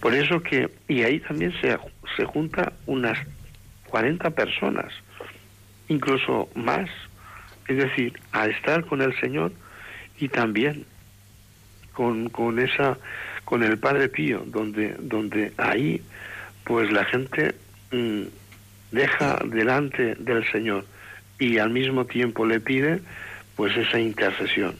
Por 0.00 0.12
eso 0.12 0.42
que, 0.42 0.68
y 0.86 1.02
ahí 1.02 1.18
también 1.20 1.54
se, 1.62 1.78
se 2.18 2.24
junta 2.26 2.74
unas 2.84 3.18
40 3.86 4.28
personas, 4.32 4.92
incluso 5.88 6.48
más, 6.54 6.88
es 7.68 7.76
decir, 7.76 8.18
a 8.32 8.46
estar 8.46 8.84
con 8.84 9.02
el 9.02 9.18
Señor 9.20 9.52
y 10.18 10.28
también 10.28 10.84
con, 11.92 12.28
con 12.28 12.58
esa 12.58 12.98
con 13.44 13.62
el 13.62 13.78
Padre 13.78 14.08
Pío 14.08 14.42
donde 14.46 14.96
donde 14.98 15.52
ahí 15.58 16.02
pues 16.64 16.90
la 16.90 17.04
gente 17.04 17.54
mmm, 17.90 18.22
deja 18.90 19.38
delante 19.46 20.14
del 20.14 20.50
Señor 20.50 20.86
y 21.38 21.58
al 21.58 21.70
mismo 21.70 22.06
tiempo 22.06 22.46
le 22.46 22.60
pide 22.60 23.00
pues 23.56 23.76
esa 23.76 23.98
intercesión. 23.98 24.76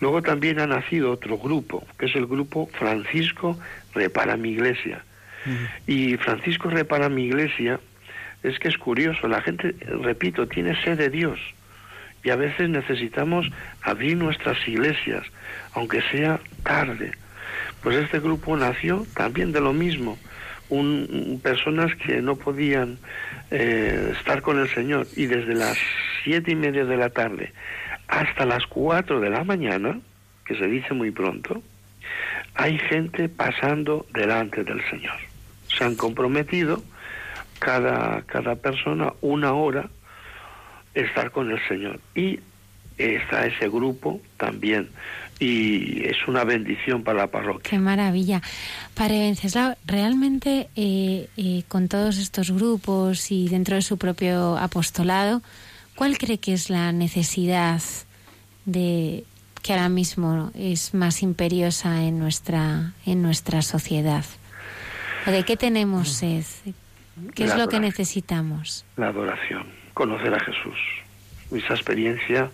Luego 0.00 0.22
también 0.22 0.60
ha 0.60 0.66
nacido 0.66 1.12
otro 1.12 1.38
grupo, 1.38 1.86
que 1.98 2.06
es 2.06 2.16
el 2.16 2.26
grupo 2.26 2.68
Francisco 2.78 3.58
Repara 3.94 4.36
mi 4.36 4.50
Iglesia. 4.50 5.04
Uh 5.46 5.50
-huh. 5.50 5.68
Y 5.86 6.16
Francisco 6.16 6.70
Repara 6.70 7.08
mi 7.08 7.26
Iglesia 7.26 7.80
es 8.42 8.58
que 8.58 8.68
es 8.68 8.78
curioso, 8.78 9.28
la 9.28 9.42
gente, 9.42 9.74
repito, 10.02 10.46
tiene 10.46 10.80
sed 10.82 10.98
de 10.98 11.10
Dios 11.10 11.38
y 12.22 12.30
a 12.30 12.36
veces 12.36 12.68
necesitamos 12.68 13.50
abrir 13.82 14.16
nuestras 14.16 14.56
iglesias, 14.68 15.26
aunque 15.72 16.02
sea 16.10 16.40
tarde. 16.62 17.12
Pues 17.82 17.96
este 17.96 18.20
grupo 18.20 18.56
nació 18.56 19.06
también 19.14 19.52
de 19.52 19.60
lo 19.60 19.72
mismo, 19.72 20.18
un, 20.68 21.40
personas 21.42 21.94
que 21.96 22.20
no 22.22 22.36
podían 22.36 22.98
eh, 23.50 24.12
estar 24.18 24.42
con 24.42 24.58
el 24.58 24.68
Señor 24.68 25.06
y 25.16 25.26
desde 25.26 25.54
las 25.54 25.76
siete 26.22 26.52
y 26.52 26.54
media 26.54 26.84
de 26.84 26.96
la 26.96 27.10
tarde 27.10 27.52
hasta 28.10 28.44
las 28.44 28.66
cuatro 28.66 29.20
de 29.20 29.30
la 29.30 29.44
mañana, 29.44 30.00
que 30.44 30.56
se 30.56 30.66
dice 30.66 30.94
muy 30.94 31.12
pronto, 31.12 31.62
hay 32.54 32.76
gente 32.78 33.28
pasando 33.28 34.04
delante 34.12 34.64
del 34.64 34.82
Señor. 34.90 35.16
Se 35.68 35.84
han 35.84 35.94
comprometido 35.94 36.82
cada, 37.60 38.22
cada 38.22 38.56
persona 38.56 39.12
una 39.20 39.52
hora 39.52 39.88
estar 40.94 41.30
con 41.30 41.50
el 41.52 41.60
Señor. 41.68 42.00
Y 42.16 42.40
está 42.98 43.46
ese 43.46 43.68
grupo 43.68 44.20
también. 44.36 44.88
Y 45.38 46.04
es 46.04 46.16
una 46.26 46.44
bendición 46.44 47.02
para 47.02 47.20
la 47.20 47.26
parroquia. 47.28 47.70
Qué 47.70 47.78
maravilla. 47.78 48.42
Padre 48.94 49.20
Venceslao, 49.20 49.76
realmente 49.86 50.68
eh, 50.76 51.28
eh, 51.36 51.62
con 51.68 51.88
todos 51.88 52.18
estos 52.18 52.50
grupos 52.50 53.30
y 53.30 53.48
dentro 53.48 53.76
de 53.76 53.82
su 53.82 53.96
propio 53.96 54.58
apostolado, 54.58 55.40
¿cuál 55.94 56.18
cree 56.18 56.38
que 56.38 56.52
es 56.52 56.68
la 56.68 56.92
necesidad 56.92 57.80
de 58.66 59.24
que 59.62 59.72
ahora 59.72 59.88
mismo 59.88 60.50
es 60.54 60.92
más 60.92 61.22
imperiosa 61.22 62.02
en 62.04 62.18
nuestra 62.18 62.92
en 63.06 63.22
nuestra 63.22 63.62
sociedad? 63.62 64.24
¿O 65.26 65.30
de 65.30 65.42
qué 65.44 65.56
tenemos 65.56 66.08
sed? 66.08 66.44
¿Qué 67.34 67.44
es 67.44 67.56
lo 67.56 67.68
que 67.68 67.80
necesitamos? 67.80 68.84
La 68.96 69.08
adoración, 69.08 69.64
conocer 69.94 70.34
a 70.34 70.40
Jesús. 70.40 70.78
Esa 71.52 71.74
experiencia 71.74 72.50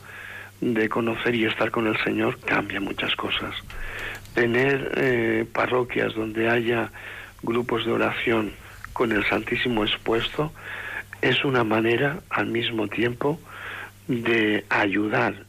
de 0.60 0.88
conocer 0.88 1.34
y 1.34 1.44
estar 1.44 1.70
con 1.70 1.86
el 1.86 2.02
Señor 2.02 2.38
cambia 2.40 2.80
muchas 2.80 3.14
cosas. 3.16 3.54
Tener 4.34 4.92
eh, 4.96 5.46
parroquias 5.52 6.14
donde 6.14 6.48
haya 6.48 6.90
grupos 7.42 7.84
de 7.84 7.92
oración 7.92 8.52
con 8.92 9.12
el 9.12 9.24
Santísimo 9.28 9.84
expuesto 9.84 10.52
es 11.20 11.44
una 11.44 11.64
manera 11.64 12.20
al 12.30 12.46
mismo 12.46 12.88
tiempo 12.88 13.38
de 14.08 14.64
ayudar 14.68 15.44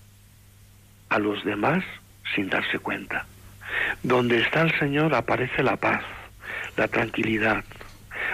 a 1.10 1.20
los 1.20 1.44
demás 1.46 1.84
sin 2.36 2.50
darse 2.50 2.80
cuenta. 2.80 3.26
Donde 4.04 4.42
está 4.42 4.62
el 4.62 4.78
Señor 4.80 5.14
aparece 5.14 5.64
la 5.64 5.78
paz, 5.78 6.04
la 6.76 6.88
tranquilidad, 6.88 7.64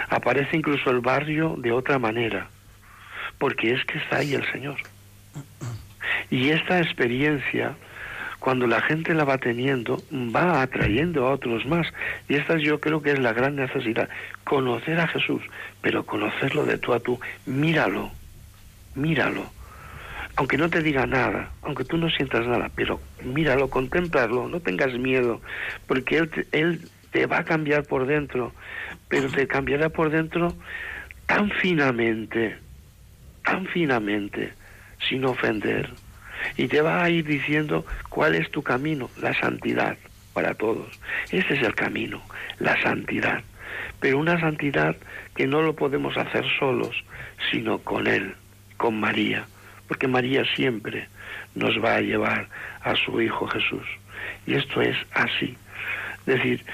aparece 0.08 0.56
incluso 0.56 0.90
el 0.90 1.00
barrio 1.00 1.54
de 1.58 1.72
otra 1.72 1.98
manera, 1.98 2.48
porque 3.38 3.72
es 3.72 3.84
que 3.84 3.98
está 3.98 4.18
ahí 4.18 4.34
el 4.34 4.50
Señor. 4.52 4.76
Y 6.30 6.50
esta 6.50 6.80
experiencia, 6.80 7.74
cuando 8.38 8.66
la 8.66 8.80
gente 8.82 9.14
la 9.14 9.24
va 9.24 9.38
teniendo, 9.38 10.02
va 10.12 10.62
atrayendo 10.62 11.26
a 11.26 11.32
otros 11.32 11.64
más. 11.66 11.86
Y 12.28 12.34
esta 12.34 12.56
yo 12.58 12.80
creo 12.80 13.02
que 13.02 13.12
es 13.12 13.18
la 13.18 13.32
gran 13.32 13.56
necesidad, 13.56 14.08
conocer 14.44 15.00
a 15.00 15.08
Jesús, 15.08 15.42
pero 15.80 16.04
conocerlo 16.04 16.64
de 16.66 16.78
tú 16.78 16.92
a 16.92 17.00
tú. 17.00 17.20
Míralo, 17.46 18.10
míralo. 18.94 19.50
aunque 20.36 20.58
no 20.58 20.68
te 20.68 20.82
diga 20.82 21.06
nada, 21.06 21.52
aunque 21.62 21.84
tú 21.84 21.96
no 21.96 22.10
sientas 22.10 22.46
nada, 22.46 22.70
pero 22.74 23.00
míralo, 23.22 23.70
contemplarlo, 23.70 24.48
no 24.48 24.60
tengas 24.60 24.92
miedo, 24.98 25.40
porque 25.86 26.18
él 26.18 26.30
él 26.52 26.80
te 27.14 27.26
va 27.26 27.38
a 27.38 27.44
cambiar 27.44 27.84
por 27.84 28.06
dentro, 28.06 28.52
pero 29.08 29.28
te 29.28 29.46
cambiará 29.46 29.88
por 29.88 30.10
dentro 30.10 30.52
tan 31.26 31.48
finamente, 31.48 32.56
tan 33.44 33.66
finamente, 33.66 34.52
sin 35.08 35.24
ofender. 35.24 35.90
Y 36.56 36.66
te 36.66 36.80
va 36.80 37.04
a 37.04 37.10
ir 37.10 37.24
diciendo 37.24 37.86
cuál 38.08 38.34
es 38.34 38.50
tu 38.50 38.64
camino, 38.64 39.08
la 39.22 39.32
santidad 39.32 39.96
para 40.32 40.54
todos. 40.54 40.88
Ese 41.30 41.54
es 41.54 41.62
el 41.62 41.76
camino, 41.76 42.20
la 42.58 42.82
santidad. 42.82 43.44
Pero 44.00 44.18
una 44.18 44.40
santidad 44.40 44.96
que 45.36 45.46
no 45.46 45.62
lo 45.62 45.76
podemos 45.76 46.16
hacer 46.16 46.44
solos, 46.58 47.04
sino 47.52 47.78
con 47.78 48.08
Él, 48.08 48.34
con 48.76 48.98
María, 48.98 49.46
porque 49.86 50.08
María 50.08 50.44
siempre 50.56 51.06
nos 51.54 51.76
va 51.80 51.94
a 51.94 52.00
llevar 52.00 52.48
a 52.82 52.96
su 52.96 53.20
Hijo 53.20 53.46
Jesús. 53.46 53.86
Y 54.48 54.54
esto 54.54 54.82
es 54.82 54.96
así. 55.12 55.56
Es 56.26 56.36
decir, 56.36 56.64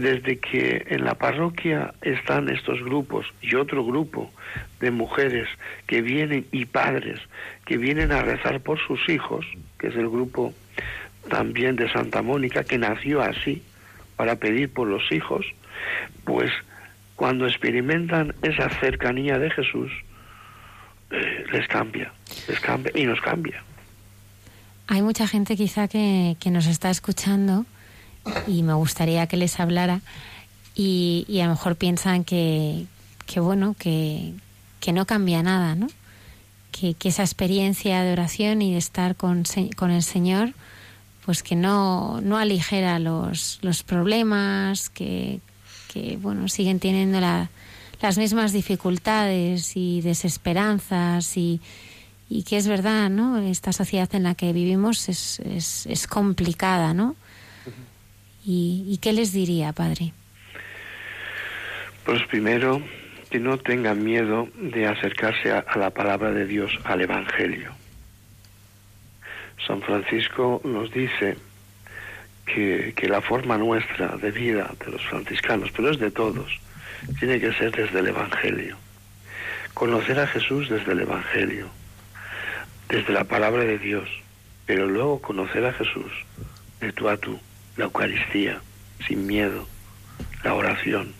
desde 0.00 0.38
que 0.38 0.86
en 0.88 1.04
la 1.04 1.14
parroquia 1.14 1.94
están 2.02 2.48
estos 2.48 2.82
grupos 2.82 3.26
y 3.42 3.54
otro 3.54 3.84
grupo 3.84 4.30
de 4.80 4.90
mujeres 4.90 5.48
que 5.86 6.02
vienen 6.02 6.46
y 6.52 6.64
padres 6.64 7.20
que 7.64 7.76
vienen 7.76 8.12
a 8.12 8.22
rezar 8.22 8.60
por 8.60 8.78
sus 8.78 9.08
hijos, 9.08 9.46
que 9.78 9.88
es 9.88 9.96
el 9.96 10.08
grupo 10.08 10.52
también 11.28 11.76
de 11.76 11.90
Santa 11.90 12.22
Mónica, 12.22 12.64
que 12.64 12.78
nació 12.78 13.22
así, 13.22 13.62
para 14.16 14.36
pedir 14.36 14.72
por 14.72 14.86
los 14.86 15.10
hijos, 15.10 15.46
pues 16.24 16.50
cuando 17.16 17.46
experimentan 17.46 18.34
esa 18.42 18.68
cercanía 18.80 19.38
de 19.38 19.50
Jesús, 19.50 19.90
eh, 21.10 21.44
les 21.52 21.66
cambia, 21.68 22.12
les 22.48 22.60
cambia 22.60 22.92
y 22.94 23.06
nos 23.06 23.20
cambia. 23.20 23.62
Hay 24.86 25.02
mucha 25.02 25.26
gente 25.26 25.56
quizá 25.56 25.88
que, 25.88 26.36
que 26.40 26.50
nos 26.50 26.66
está 26.66 26.90
escuchando 26.90 27.64
y 28.46 28.62
me 28.62 28.74
gustaría 28.74 29.26
que 29.26 29.36
les 29.36 29.58
hablara 29.60 30.00
y, 30.74 31.24
y 31.28 31.40
a 31.40 31.44
lo 31.44 31.52
mejor 31.52 31.76
piensan 31.76 32.24
que, 32.24 32.86
que 33.26 33.40
bueno, 33.40 33.74
que, 33.78 34.34
que 34.80 34.92
no 34.92 35.06
cambia 35.06 35.42
nada, 35.42 35.74
¿no? 35.74 35.88
Que, 36.72 36.94
que, 36.94 37.08
esa 37.08 37.22
experiencia 37.22 38.02
de 38.02 38.12
oración 38.12 38.60
y 38.60 38.72
de 38.72 38.78
estar 38.78 39.14
con, 39.14 39.44
con 39.76 39.90
el 39.92 40.02
Señor, 40.02 40.52
pues 41.24 41.42
que 41.42 41.54
no, 41.54 42.20
no 42.20 42.36
aligera 42.36 42.98
los, 42.98 43.60
los 43.62 43.84
problemas, 43.84 44.90
que, 44.90 45.40
que 45.92 46.18
bueno, 46.20 46.48
siguen 46.48 46.80
teniendo 46.80 47.20
la, 47.20 47.50
las 48.02 48.18
mismas 48.18 48.52
dificultades 48.52 49.76
y 49.76 50.00
desesperanzas 50.00 51.36
y, 51.36 51.60
y 52.28 52.42
que 52.42 52.56
es 52.56 52.66
verdad, 52.66 53.08
¿no? 53.08 53.38
Esta 53.38 53.72
sociedad 53.72 54.12
en 54.14 54.24
la 54.24 54.34
que 54.34 54.52
vivimos 54.52 55.08
es, 55.08 55.38
es, 55.40 55.86
es 55.86 56.08
complicada, 56.08 56.92
¿no? 56.92 57.14
¿Y, 58.44 58.84
¿Y, 58.86 58.98
qué 58.98 59.12
les 59.12 59.32
diría, 59.32 59.72
padre? 59.72 60.12
Pues 62.04 62.22
primero, 62.26 62.82
que 63.30 63.40
no 63.40 63.56
tengan 63.58 64.04
miedo 64.04 64.48
de 64.56 64.86
acercarse 64.86 65.50
a, 65.50 65.60
a 65.60 65.78
la 65.78 65.90
palabra 65.90 66.30
de 66.30 66.46
Dios, 66.46 66.70
al 66.84 67.00
Evangelio. 67.00 67.72
San 69.66 69.80
Francisco 69.80 70.60
nos 70.64 70.92
dice 70.92 71.36
que, 72.44 72.92
que, 72.94 73.08
la 73.08 73.22
forma 73.22 73.56
nuestra 73.56 74.16
de 74.16 74.30
vida 74.30 74.70
de 74.84 74.92
los 74.92 75.02
franciscanos, 75.06 75.70
pero 75.74 75.90
es 75.90 75.98
de 75.98 76.10
todos, 76.10 76.60
tiene 77.18 77.40
que 77.40 77.52
ser 77.54 77.72
desde 77.72 78.00
el 78.00 78.08
Evangelio. 78.08 78.76
Conocer 79.72 80.20
a 80.20 80.26
Jesús 80.26 80.68
desde 80.68 80.92
el 80.92 81.00
Evangelio, 81.00 81.68
desde 82.88 83.12
la 83.12 83.24
palabra 83.24 83.64
de 83.64 83.78
Dios, 83.78 84.08
pero 84.66 84.86
luego 84.86 85.20
conocer 85.20 85.64
a 85.64 85.72
Jesús 85.72 86.12
de 86.80 86.92
tú 86.92 87.08
a 87.08 87.16
tú, 87.16 87.40
la 87.76 87.84
Eucaristía, 87.84 88.60
sin 89.06 89.26
miedo, 89.26 89.66
la 90.42 90.54
oración, 90.54 91.12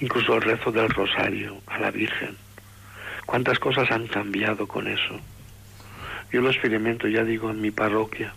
incluso 0.00 0.34
el 0.34 0.42
rezo 0.42 0.72
del 0.72 0.88
rosario 0.88 1.60
a 1.66 1.78
la 1.78 1.90
Virgen. 1.90 2.36
¿Cuántas 3.24 3.58
cosas 3.58 3.90
han 3.90 4.06
cambiado 4.06 4.66
con 4.66 4.88
eso? 4.88 5.20
Yo 6.32 6.40
lo 6.40 6.50
experimento, 6.50 7.08
ya 7.08 7.24
digo, 7.24 7.50
en 7.50 7.60
mi 7.60 7.70
parroquia, 7.70 8.34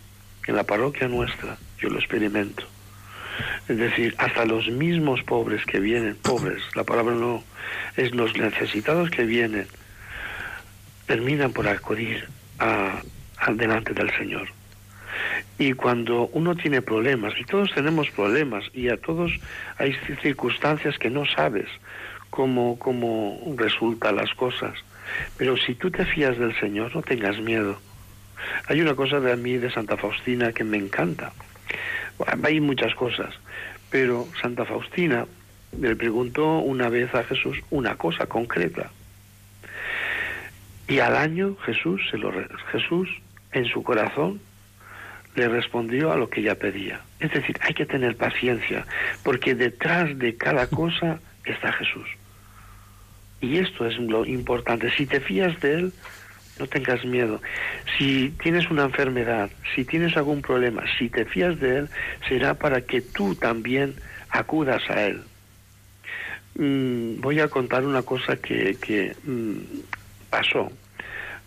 en 0.47 0.55
la 0.55 0.63
parroquia 0.63 1.07
nuestra, 1.07 1.57
yo 1.79 1.89
lo 1.89 1.99
experimento. 1.99 2.63
Es 3.67 3.77
decir, 3.77 4.15
hasta 4.17 4.45
los 4.45 4.67
mismos 4.67 5.23
pobres 5.23 5.65
que 5.65 5.79
vienen, 5.79 6.15
pobres, 6.15 6.61
la 6.75 6.83
palabra 6.83 7.15
no, 7.15 7.43
es 7.95 8.13
los 8.13 8.35
necesitados 8.37 9.09
que 9.09 9.23
vienen, 9.23 9.67
terminan 11.05 11.53
por 11.53 11.67
acudir 11.67 12.27
al 12.57 13.57
delante 13.57 13.93
del 13.93 14.11
Señor. 14.17 14.58
Y 15.57 15.73
cuando 15.73 16.27
uno 16.33 16.55
tiene 16.55 16.81
problemas, 16.81 17.33
y 17.39 17.43
todos 17.43 17.73
tenemos 17.73 18.09
problemas, 18.11 18.63
y 18.73 18.89
a 18.89 18.97
todos 18.97 19.31
hay 19.77 19.95
circunstancias 20.21 20.97
que 20.97 21.09
no 21.09 21.25
sabes 21.25 21.67
cómo, 22.29 22.77
cómo 22.79 23.39
resultan 23.57 24.15
las 24.15 24.33
cosas, 24.35 24.73
pero 25.37 25.57
si 25.57 25.75
tú 25.75 25.91
te 25.91 26.05
fías 26.05 26.37
del 26.37 26.57
Señor, 26.59 26.95
no 26.95 27.01
tengas 27.01 27.39
miedo. 27.39 27.79
Hay 28.67 28.81
una 28.81 28.95
cosa 28.95 29.19
de 29.19 29.31
a 29.31 29.35
mí, 29.35 29.57
de 29.57 29.71
Santa 29.71 29.97
Faustina, 29.97 30.53
que 30.53 30.63
me 30.63 30.77
encanta. 30.77 31.33
Hay 32.43 32.59
muchas 32.59 32.93
cosas, 32.95 33.33
pero 33.89 34.27
Santa 34.41 34.65
Faustina 34.65 35.25
le 35.77 35.95
preguntó 35.95 36.59
una 36.59 36.89
vez 36.89 37.13
a 37.13 37.23
Jesús 37.23 37.57
una 37.69 37.95
cosa 37.95 38.25
concreta. 38.27 38.91
Y 40.87 40.99
al 40.99 41.15
año 41.15 41.55
Jesús, 41.65 42.01
se 42.09 42.17
lo, 42.17 42.31
Jesús 42.71 43.09
en 43.51 43.65
su 43.65 43.83
corazón 43.83 44.41
le 45.39 45.47
respondió 45.47 46.11
a 46.11 46.17
lo 46.17 46.29
que 46.29 46.41
ella 46.41 46.55
pedía. 46.55 47.01
Es 47.19 47.31
decir, 47.31 47.57
hay 47.61 47.73
que 47.73 47.85
tener 47.85 48.15
paciencia, 48.17 48.85
porque 49.23 49.55
detrás 49.55 50.17
de 50.19 50.35
cada 50.35 50.67
cosa 50.67 51.19
está 51.45 51.71
Jesús. 51.71 52.07
Y 53.41 53.57
esto 53.57 53.85
es 53.85 53.97
lo 53.97 54.25
importante. 54.25 54.91
Si 54.91 55.05
te 55.05 55.21
fías 55.21 55.59
de 55.61 55.73
Él, 55.75 55.93
no 56.59 56.67
tengas 56.67 57.05
miedo. 57.05 57.41
Si 57.97 58.33
tienes 58.43 58.69
una 58.69 58.83
enfermedad, 58.83 59.49
si 59.73 59.85
tienes 59.85 60.17
algún 60.17 60.41
problema, 60.41 60.83
si 60.97 61.09
te 61.09 61.23
fías 61.23 61.57
de 61.59 61.77
Él, 61.79 61.89
será 62.27 62.55
para 62.55 62.81
que 62.81 62.99
tú 62.99 63.35
también 63.35 63.95
acudas 64.29 64.81
a 64.89 65.05
Él. 65.05 65.21
Mm, 66.55 67.21
voy 67.21 67.39
a 67.39 67.47
contar 67.47 67.85
una 67.85 68.01
cosa 68.01 68.35
que, 68.35 69.15
mm, 69.23 69.57
pasó 70.29 70.69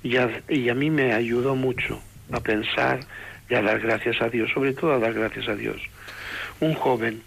y 0.03 0.17
a, 0.17 0.43
y 0.49 0.71
a 0.71 0.75
mí 0.75 0.91
me 0.91 1.13
ayudó 1.13 1.55
mucho 1.55 2.01
a 2.33 2.41
pensar 2.41 3.01
y 3.53 3.55
a 3.55 3.61
dar 3.61 3.81
gracias 3.81 4.23
a 4.23 4.31
Dios, 4.31 4.51
sobre 4.51 4.73
todo 4.73 4.95
a 4.95 4.99
dar 4.99 5.13
gracias 5.13 5.47
a 5.47 5.55
Dios. 5.55 5.77
Un 6.61 6.73
joven 6.73 7.21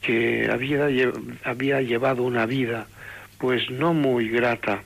que 0.00 0.48
había, 0.50 0.88
había 1.44 1.82
llevado 1.82 2.22
una 2.22 2.46
vida 2.46 2.86
pues 3.36 3.70
no 3.70 3.92
muy 3.92 4.30
grata, 4.30 4.82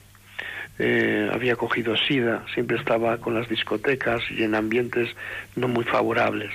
eh, 0.80 1.30
había 1.32 1.54
cogido 1.54 1.96
sida, 1.96 2.44
siempre 2.52 2.78
estaba 2.78 3.18
con 3.18 3.34
las 3.34 3.48
discotecas 3.48 4.22
y 4.28 4.42
en 4.42 4.56
ambientes 4.56 5.08
no 5.54 5.68
muy 5.68 5.84
favorables. 5.84 6.50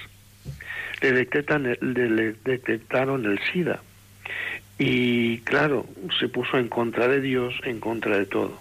Le, 1.02 1.14
detectan, 1.14 1.64
le, 1.64 2.10
le 2.10 2.34
detectaron 2.44 3.26
el 3.26 3.40
sida 3.54 3.82
y 4.78 5.38
claro, 5.40 5.86
se 6.20 6.28
puso 6.28 6.58
en 6.58 6.68
contra 6.68 7.08
de 7.08 7.22
Dios, 7.22 7.54
en 7.64 7.80
contra 7.80 8.18
de 8.18 8.26
todo. 8.26 8.60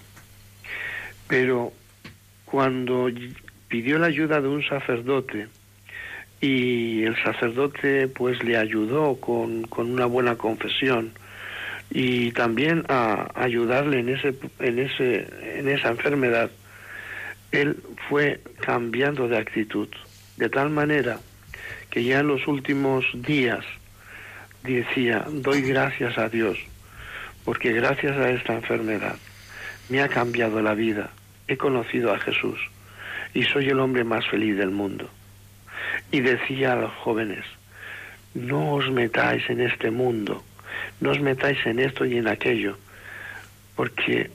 Pero 1.27 1.73
cuando 2.45 3.09
pidió 3.71 3.99
la 3.99 4.09
ayuda 4.09 4.43
de 4.43 4.49
un 4.49 4.63
sacerdote 4.65 5.47
y 6.41 7.05
el 7.05 7.17
sacerdote 7.23 8.09
pues 8.09 8.43
le 8.43 8.57
ayudó 8.57 9.15
con, 9.21 9.63
con 9.63 9.91
una 9.91 10.07
buena 10.07 10.37
confesión 10.37 11.13
y 11.89 12.33
también 12.33 12.85
a 12.89 13.31
ayudarle 13.35 14.01
en 14.01 14.09
ese 14.11 14.35
en 14.59 14.79
ese 14.79 15.27
en 15.59 15.69
esa 15.69 15.89
enfermedad. 15.89 16.51
Él 17.53 17.77
fue 18.09 18.41
cambiando 18.61 19.29
de 19.29 19.39
actitud 19.39 19.89
de 20.37 20.49
tal 20.49 20.71
manera 20.71 21.19
que 21.91 22.03
ya 22.05 22.21
en 22.21 22.29
los 22.29 22.47
últimos 22.49 23.05
días 23.15 23.65
decía 24.65 25.25
doy 25.31 25.63
gracias 25.63 26.19
a 26.19 26.29
Dios 26.29 26.59
porque 27.45 27.73
gracias 27.73 28.17
a 28.17 28.31
esta 28.31 28.55
enfermedad 28.55 29.17
me 29.89 30.03
ha 30.03 30.09
cambiado 30.09 30.61
la 30.61 30.75
vida. 30.75 31.11
He 31.47 31.57
conocido 31.57 32.13
a 32.13 32.19
Jesús 32.19 32.59
y 33.35 33.43
soy 33.45 33.69
el 33.69 33.81
hombre 33.81 34.05
más 34.05 34.27
feliz 34.29 34.57
del 34.57 34.71
mundo 34.71 35.09
y 36.11 36.21
decía 36.21 36.73
a 36.73 36.77
los 36.77 36.93
jóvenes 36.93 37.45
no 38.35 38.75
os 38.75 38.91
metáis 38.91 39.49
en 39.51 39.61
este 39.61 39.91
mundo 39.91 40.45
no 41.01 41.11
os 41.11 41.21
metáis 41.21 41.59
en 41.67 41.79
esto 41.79 42.05
y 42.05 42.19
en 42.19 42.29
aquello, 42.29 42.77
porque 43.75 44.31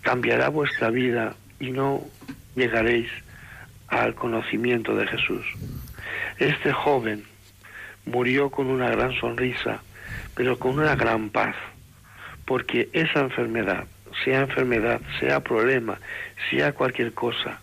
cambiará 0.00 0.48
vuestra 0.48 0.90
vida 0.90 1.34
y 1.60 1.70
no 1.70 2.02
llegaréis 2.54 3.08
al 3.88 4.14
conocimiento 4.14 4.96
de 4.96 5.06
Jesús. 5.06 5.44
Este 6.38 6.72
joven 6.72 7.24
murió 8.04 8.50
con 8.50 8.68
una 8.68 8.90
gran 8.90 9.12
sonrisa, 9.20 9.82
pero 10.34 10.58
con 10.58 10.78
una 10.78 10.96
gran 10.96 11.30
paz, 11.30 11.54
porque 12.46 12.88
esa 12.92 13.20
enfermedad 13.20 13.86
sea 14.24 14.40
enfermedad, 14.40 15.00
sea 15.20 15.40
problema, 15.40 15.98
sea 16.50 16.72
cualquier 16.72 17.12
cosa, 17.12 17.60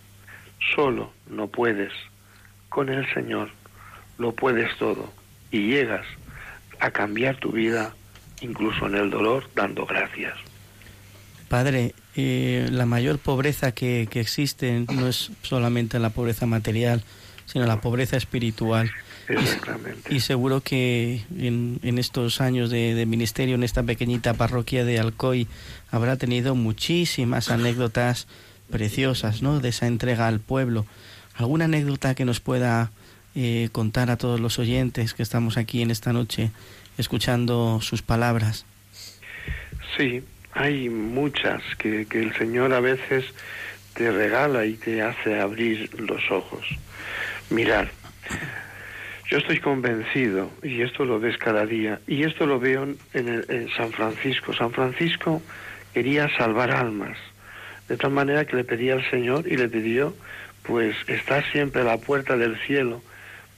solo 0.74 1.12
no 1.28 1.48
puedes. 1.48 1.92
Con 2.68 2.88
el 2.88 3.06
Señor 3.14 3.50
lo 4.18 4.32
puedes 4.32 4.76
todo 4.78 5.12
y 5.50 5.68
llegas 5.68 6.06
a 6.80 6.90
cambiar 6.90 7.36
tu 7.36 7.52
vida, 7.52 7.94
incluso 8.40 8.86
en 8.86 8.96
el 8.96 9.10
dolor, 9.10 9.48
dando 9.54 9.86
gracias. 9.86 10.34
Padre, 11.48 11.94
eh, 12.16 12.68
la 12.70 12.86
mayor 12.86 13.18
pobreza 13.18 13.72
que, 13.72 14.08
que 14.10 14.20
existe 14.20 14.84
no 14.92 15.06
es 15.06 15.30
solamente 15.42 15.98
la 15.98 16.10
pobreza 16.10 16.46
material, 16.46 17.04
sino 17.46 17.66
la 17.66 17.80
pobreza 17.80 18.16
espiritual. 18.16 18.90
Y, 20.10 20.20
seguro 20.20 20.60
que 20.60 21.22
en, 21.38 21.78
en 21.82 21.98
estos 21.98 22.40
años 22.40 22.70
de, 22.70 22.94
de, 22.94 23.06
ministerio 23.06 23.54
en 23.54 23.62
esta 23.62 23.82
pequeñita 23.82 24.34
parroquia 24.34 24.84
de 24.84 24.98
Alcoy 24.98 25.46
habrá 25.90 26.16
tenido 26.16 26.54
muchísimas 26.54 27.50
anécdotas 27.50 28.26
preciosas, 28.70 29.42
¿no? 29.42 29.60
De 29.60 29.70
esa 29.70 29.86
entrega 29.86 30.26
al 30.26 30.40
pueblo. 30.40 30.86
¿Alguna 31.36 31.64
anécdota 31.64 32.14
que 32.14 32.24
nos 32.24 32.40
pueda 32.40 32.90
eh, 33.34 33.68
contar 33.72 34.10
a 34.10 34.16
todos 34.16 34.40
los 34.40 34.58
oyentes 34.58 35.14
que 35.14 35.22
estamos 35.22 35.56
aquí 35.56 35.82
en 35.82 35.90
esta 35.90 36.12
noche 36.12 36.50
escuchando 36.98 37.80
sus 37.80 38.02
palabras? 38.02 38.64
Sí, 39.96 40.22
hay 40.52 40.88
muchas 40.88 41.62
que, 41.78 42.06
que 42.06 42.20
el 42.20 42.34
Señor 42.36 42.72
a 42.72 42.80
veces 42.80 43.24
te 43.94 44.10
regala 44.10 44.66
y 44.66 44.74
te 44.74 45.02
hace 45.02 45.40
abrir 45.40 45.90
los 45.98 46.30
ojos. 46.30 46.66
Mirar, 47.50 47.90
yo 49.26 49.38
estoy 49.38 49.58
convencido, 49.58 50.50
y 50.62 50.82
esto 50.82 51.04
lo 51.04 51.18
ves 51.18 51.38
cada 51.38 51.64
día, 51.64 52.00
y 52.06 52.24
esto 52.24 52.46
lo 52.46 52.60
veo 52.60 52.84
en, 52.84 53.28
el, 53.28 53.44
en, 53.48 53.68
San 53.70 53.90
Francisco. 53.90 54.52
San 54.52 54.70
Francisco 54.70 55.40
quería 55.92 56.28
salvar 56.36 56.70
almas, 56.70 57.16
de 57.88 57.96
tal 57.96 58.10
manera 58.10 58.44
que 58.44 58.56
le 58.56 58.64
pedía 58.64 58.94
al 58.94 59.10
Señor 59.10 59.46
y 59.46 59.56
le 59.56 59.68
pidió, 59.68 60.14
pues, 60.62 60.96
estar 61.08 61.44
siempre 61.52 61.82
a 61.82 61.84
la 61.84 61.98
puerta 61.98 62.36
del 62.36 62.58
cielo 62.66 63.02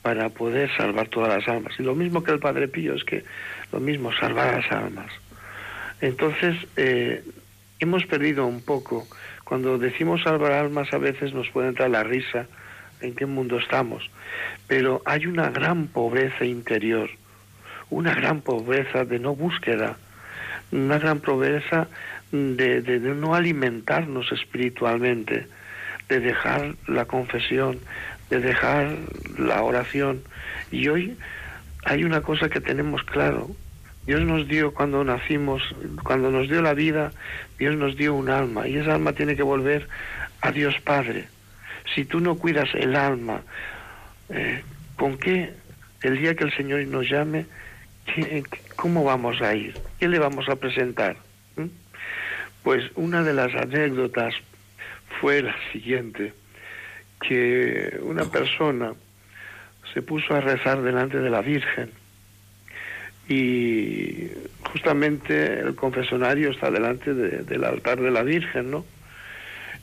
para 0.02 0.28
poder 0.28 0.70
salvar 0.76 1.08
todas 1.08 1.36
las 1.36 1.48
almas. 1.48 1.74
Y 1.78 1.82
lo 1.82 1.94
mismo 1.94 2.22
que 2.22 2.30
el 2.30 2.38
Padre 2.38 2.68
Pío, 2.68 2.94
es 2.94 3.02
que 3.02 3.24
lo 3.72 3.80
mismo, 3.80 4.12
salvar 4.12 4.62
las 4.62 4.70
almas. 4.70 5.10
Entonces, 6.00 6.56
eh, 6.76 7.24
hemos 7.80 8.06
perdido 8.06 8.46
un 8.46 8.62
poco. 8.62 9.06
Cuando 9.44 9.78
decimos 9.78 10.22
salvar 10.22 10.52
almas, 10.52 10.92
a 10.92 10.98
veces 10.98 11.32
nos 11.34 11.48
puede 11.50 11.68
entrar 11.68 11.90
la 11.90 12.04
risa 12.04 12.46
en 13.00 13.14
qué 13.14 13.26
mundo 13.26 13.58
estamos 13.58 14.10
pero 14.66 15.02
hay 15.04 15.26
una 15.26 15.50
gran 15.50 15.86
pobreza 15.86 16.44
interior, 16.44 17.10
una 17.90 18.14
gran 18.14 18.40
pobreza 18.40 19.04
de 19.04 19.18
no 19.18 19.34
búsqueda, 19.34 19.96
una 20.72 20.98
gran 20.98 21.20
pobreza 21.20 21.88
de, 22.32 23.00
no 23.16 23.34
alimentarnos 23.34 24.32
espiritualmente, 24.32 25.46
de 26.08 26.20
dejar 26.20 26.74
la 26.86 27.04
confesión, 27.04 27.78
de 28.30 28.40
dejar 28.40 28.96
la 29.38 29.62
oración. 29.62 30.22
Y 30.72 30.88
hoy 30.88 31.16
hay 31.84 32.04
una 32.04 32.22
cosa 32.22 32.48
que 32.48 32.60
tenemos 32.60 33.04
claro. 33.04 33.50
Dios 34.06 34.22
nos 34.22 34.46
dio 34.48 34.72
cuando 34.72 35.02
nacimos, 35.04 35.62
cuando 36.02 36.30
nos 36.30 36.48
dio 36.48 36.62
la 36.62 36.74
vida, 36.74 37.12
Dios 37.58 37.76
nos 37.76 37.96
dio 37.96 38.14
un 38.14 38.30
alma 38.30 38.68
y 38.68 38.76
esa 38.76 38.94
alma 38.94 39.12
tiene 39.12 39.36
que 39.36 39.42
volver 39.42 39.88
a 40.40 40.50
Dios 40.50 40.76
Padre. 40.84 41.28
Si 41.94 42.04
tú 42.04 42.20
no 42.20 42.36
cuidas 42.36 42.68
el 42.74 42.96
alma, 42.96 43.42
eh, 44.28 44.62
¿con 44.96 45.18
qué 45.18 45.54
el 46.02 46.18
día 46.18 46.34
que 46.34 46.44
el 46.44 46.56
Señor 46.56 46.86
nos 46.86 47.08
llame, 47.08 47.46
¿qué, 48.06 48.44
cómo 48.76 49.04
vamos 49.04 49.40
a 49.42 49.54
ir? 49.54 49.74
¿Qué 49.98 50.08
le 50.08 50.18
vamos 50.18 50.48
a 50.48 50.56
presentar? 50.56 51.16
¿Mm? 51.56 51.66
Pues 52.62 52.84
una 52.94 53.22
de 53.22 53.32
las 53.32 53.54
anécdotas 53.54 54.34
fue 55.20 55.42
la 55.42 55.54
siguiente, 55.72 56.32
que 57.20 57.98
una 58.02 58.24
persona 58.24 58.92
se 59.94 60.02
puso 60.02 60.34
a 60.34 60.40
rezar 60.40 60.82
delante 60.82 61.18
de 61.18 61.30
la 61.30 61.40
Virgen 61.40 61.90
y 63.28 64.28
justamente 64.70 65.60
el 65.60 65.74
confesonario 65.74 66.50
está 66.50 66.70
delante 66.70 67.14
de, 67.14 67.42
del 67.44 67.64
altar 67.64 68.00
de 68.00 68.10
la 68.10 68.22
Virgen, 68.22 68.70
¿no? 68.70 68.84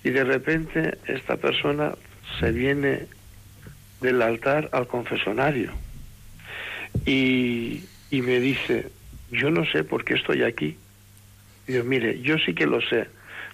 Y 0.03 0.09
de 0.09 0.23
repente 0.23 0.97
esta 1.07 1.37
persona 1.37 1.95
se 2.39 2.51
viene 2.51 3.07
del 4.01 4.21
altar 4.21 4.69
al 4.71 4.87
confesonario. 4.87 5.71
Y, 7.05 7.83
y 8.11 8.21
me 8.21 8.39
dice, 8.39 8.91
yo 9.31 9.49
no 9.49 9.65
sé 9.65 9.83
por 9.83 10.03
qué 10.03 10.15
estoy 10.15 10.43
aquí. 10.43 10.77
Y 11.67 11.73
yo, 11.73 11.83
mire, 11.83 12.21
yo 12.21 12.37
sí 12.37 12.53
que 12.53 12.67
lo 12.67 12.81
sé. 12.81 13.07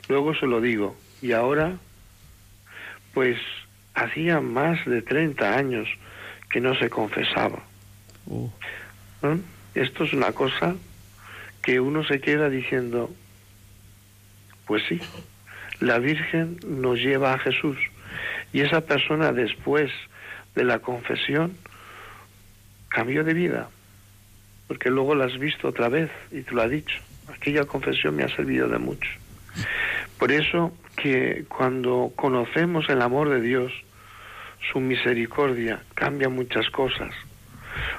Luego 0.08 0.34
se 0.34 0.48
lo 0.48 0.60
digo. 0.60 0.98
Y 1.22 1.34
ahora, 1.34 1.78
pues 3.14 3.38
hacía 3.94 4.42
más 4.42 4.84
de 4.86 5.02
30 5.02 5.56
años 5.58 5.88
que 6.50 6.62
no 6.62 6.76
se 6.76 6.90
confesaba. 6.90 7.64
Uh. 8.26 8.50
¿No? 9.22 9.40
Esto 9.76 10.04
es 10.04 10.14
una 10.14 10.32
cosa 10.32 10.76
que 11.62 11.80
uno 11.80 12.04
se 12.04 12.20
queda 12.20 12.50
diciendo, 12.50 13.14
pues 14.66 14.84
sí, 14.88 15.00
la 15.80 16.00
Virgen 16.00 16.58
nos 16.66 17.00
lleva 17.00 17.34
a 17.34 17.40
Jesús. 17.40 17.78
Y 18.52 18.62
esa 18.62 18.82
persona 18.82 19.32
después 19.32 19.92
de 20.56 20.64
la 20.64 20.80
confesión 20.80 21.56
cambió 22.90 23.24
de 23.24 23.34
vida, 23.34 23.70
porque 24.68 24.90
luego 24.90 25.16
la 25.16 25.26
has 25.26 25.38
visto 25.38 25.68
otra 25.68 25.90
vez 25.90 26.10
y 26.32 26.42
te 26.42 26.52
lo 26.54 26.62
ha 26.62 26.68
dicho. 26.68 27.00
Aquella 27.28 27.66
confesión 27.66 28.16
me 28.16 28.24
ha 28.24 28.36
servido 28.36 28.68
de 28.68 28.80
mucho. 28.80 29.10
Por 30.18 30.32
eso 30.32 30.74
que 30.98 31.46
cuando 31.48 32.12
conocemos 32.16 32.90
el 32.90 33.02
amor 33.02 33.30
de 33.30 33.42
Dios, 33.42 33.72
su 34.72 34.80
misericordia 34.80 35.82
cambia 35.94 36.28
muchas 36.28 36.70
cosas. 36.70 37.14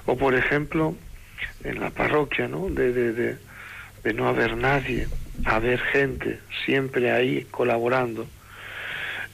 O 0.06 0.18
por 0.18 0.34
ejemplo, 0.34 0.94
en 1.64 1.80
la 1.80 1.90
parroquia, 1.90 2.48
¿no? 2.48 2.68
De, 2.68 2.92
de, 2.92 3.12
de, 3.12 3.38
de 4.02 4.14
no 4.14 4.28
haber 4.28 4.56
nadie, 4.56 5.06
haber 5.44 5.80
gente 5.80 6.40
siempre 6.64 7.10
ahí 7.10 7.46
colaborando. 7.50 8.26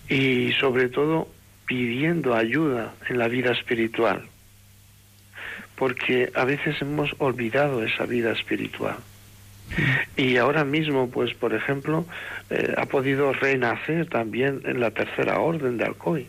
Y 0.09 0.53
sobre 0.61 0.89
todo 0.89 1.29
pidiendo 1.67 2.35
ayuda 2.35 2.95
en 3.09 3.19
la 3.19 3.29
vida 3.29 3.53
espiritual, 3.53 4.23
porque 5.75 6.31
a 6.35 6.45
veces 6.45 6.81
hemos 6.81 7.11
olvidado 7.19 7.83
esa 7.83 8.07
vida 8.07 8.33
espiritual. 8.33 8.97
Y 10.17 10.37
ahora 10.37 10.65
mismo, 10.65 11.11
pues, 11.11 11.35
por 11.35 11.53
ejemplo, 11.53 12.07
eh, 12.51 12.75
ha 12.77 12.87
podido 12.87 13.33
renacer 13.33 14.09
también 14.09 14.63
en 14.65 14.81
la 14.81 14.93
tercera 14.93 15.41
orden 15.41 15.77
de 15.77 15.85
Alcoy. 15.85 16.29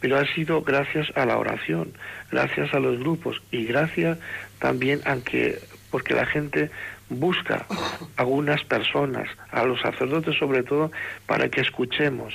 Pero 0.00 0.18
ha 0.18 0.34
sido 0.34 0.62
gracias 0.62 1.08
a 1.16 1.26
la 1.26 1.36
oración, 1.36 1.92
gracias 2.30 2.72
a 2.72 2.80
los 2.80 2.98
grupos 2.98 3.42
y 3.50 3.64
gracias 3.64 4.18
también 4.58 5.00
a 5.04 5.16
que, 5.16 5.58
porque 5.90 6.14
la 6.14 6.26
gente 6.26 6.70
busca 7.08 7.66
a 7.68 8.22
algunas 8.22 8.64
personas, 8.64 9.28
a 9.50 9.64
los 9.64 9.80
sacerdotes 9.80 10.36
sobre 10.38 10.62
todo, 10.62 10.90
para 11.26 11.48
que 11.48 11.60
escuchemos, 11.60 12.34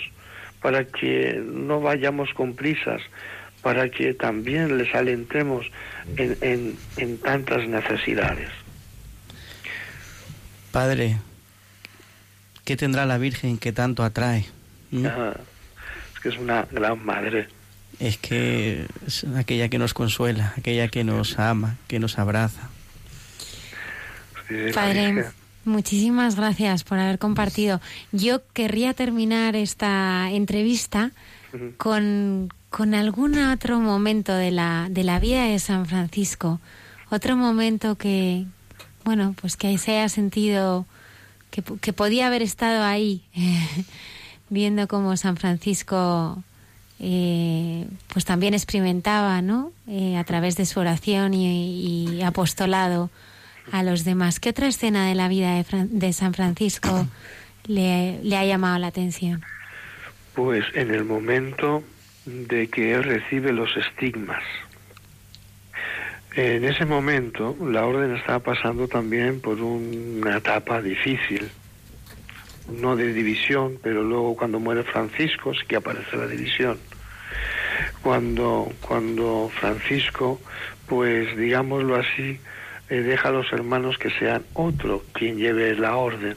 para 0.61 0.85
que 0.85 1.41
no 1.43 1.81
vayamos 1.81 2.33
con 2.33 2.55
prisas, 2.55 3.01
para 3.61 3.89
que 3.89 4.13
también 4.13 4.77
les 4.77 4.93
alentemos 4.95 5.65
en, 6.17 6.37
en, 6.41 6.77
en 6.97 7.17
tantas 7.17 7.67
necesidades. 7.67 8.49
Padre, 10.71 11.17
¿qué 12.63 12.77
tendrá 12.77 13.05
la 13.05 13.17
Virgen 13.17 13.57
que 13.57 13.73
tanto 13.73 14.03
atrae? 14.03 14.45
¿Mm? 14.91 15.05
Es 15.05 16.19
que 16.21 16.29
es 16.29 16.37
una 16.37 16.67
gran 16.71 17.03
madre. 17.03 17.47
Es 17.99 18.17
que 18.17 18.85
es 19.05 19.25
aquella 19.35 19.67
que 19.67 19.77
nos 19.77 19.93
consuela, 19.93 20.53
aquella 20.57 20.87
que 20.87 21.03
nos 21.03 21.37
ama, 21.39 21.77
que 21.87 21.99
nos 21.99 22.17
abraza. 22.17 22.69
Padre, 24.73 25.25
Muchísimas 25.65 26.35
gracias 26.35 26.83
por 26.83 26.99
haber 26.99 27.19
compartido. 27.19 27.81
Yo 28.11 28.41
querría 28.53 28.93
terminar 28.93 29.55
esta 29.55 30.31
entrevista 30.31 31.11
con, 31.77 32.49
con 32.69 32.95
algún 32.95 33.37
otro 33.37 33.79
momento 33.79 34.33
de 34.33 34.51
la, 34.51 34.87
de 34.89 35.03
la 35.03 35.19
vida 35.19 35.43
de 35.43 35.59
San 35.59 35.85
Francisco, 35.85 36.59
otro 37.11 37.35
momento 37.35 37.95
que, 37.95 38.45
bueno, 39.03 39.35
pues 39.39 39.57
que 39.57 39.77
se 39.77 39.91
haya 39.91 40.09
sentido 40.09 40.85
que, 41.51 41.61
que 41.61 41.93
podía 41.93 42.27
haber 42.27 42.41
estado 42.41 42.83
ahí, 42.83 43.21
viendo 44.49 44.87
cómo 44.87 45.17
San 45.17 45.35
Francisco 45.35 46.41
eh, 46.99 47.85
pues 48.11 48.25
también 48.25 48.53
experimentaba, 48.53 49.41
¿no? 49.41 49.71
Eh, 49.87 50.17
a 50.17 50.23
través 50.23 50.55
de 50.55 50.65
su 50.65 50.79
oración 50.79 51.33
y, 51.33 52.15
y 52.15 52.21
apostolado 52.23 53.09
a 53.71 53.83
los 53.83 54.03
demás. 54.03 54.39
¿Qué 54.39 54.49
otra 54.49 54.67
escena 54.67 55.07
de 55.07 55.15
la 55.15 55.27
vida 55.27 55.55
de, 55.55 55.63
Fran 55.63 55.99
de 55.99 56.13
San 56.13 56.33
Francisco 56.33 57.07
le, 57.65 58.19
le, 58.23 58.37
ha 58.37 58.45
llamado 58.45 58.77
la 58.79 58.87
atención? 58.87 59.43
Pues 60.33 60.65
en 60.73 60.93
el 60.93 61.05
momento 61.05 61.83
de 62.25 62.67
que 62.67 62.93
él 62.93 63.03
recibe 63.03 63.51
los 63.51 63.75
estigmas. 63.75 64.43
En 66.35 66.63
ese 66.63 66.85
momento 66.85 67.57
la 67.59 67.85
orden 67.85 68.15
estaba 68.15 68.39
pasando 68.39 68.87
también 68.87 69.41
por 69.41 69.59
una 69.61 70.37
etapa 70.37 70.81
difícil, 70.81 71.49
no 72.71 72.95
de 72.95 73.13
división, 73.13 73.79
pero 73.81 74.03
luego 74.03 74.35
cuando 74.35 74.59
muere 74.59 74.83
Francisco 74.83 75.53
sí 75.53 75.61
que 75.67 75.75
aparece 75.75 76.15
la 76.17 76.27
división. 76.27 76.77
Cuando, 78.03 78.71
cuando 78.81 79.49
Francisco, 79.59 80.39
pues 80.87 81.35
digámoslo 81.35 81.95
así, 81.95 82.39
deja 82.89 83.29
a 83.29 83.31
los 83.31 83.51
hermanos 83.51 83.97
que 83.97 84.09
sean 84.09 84.43
otro 84.53 85.03
quien 85.13 85.37
lleve 85.37 85.75
la 85.75 85.95
orden, 85.95 86.35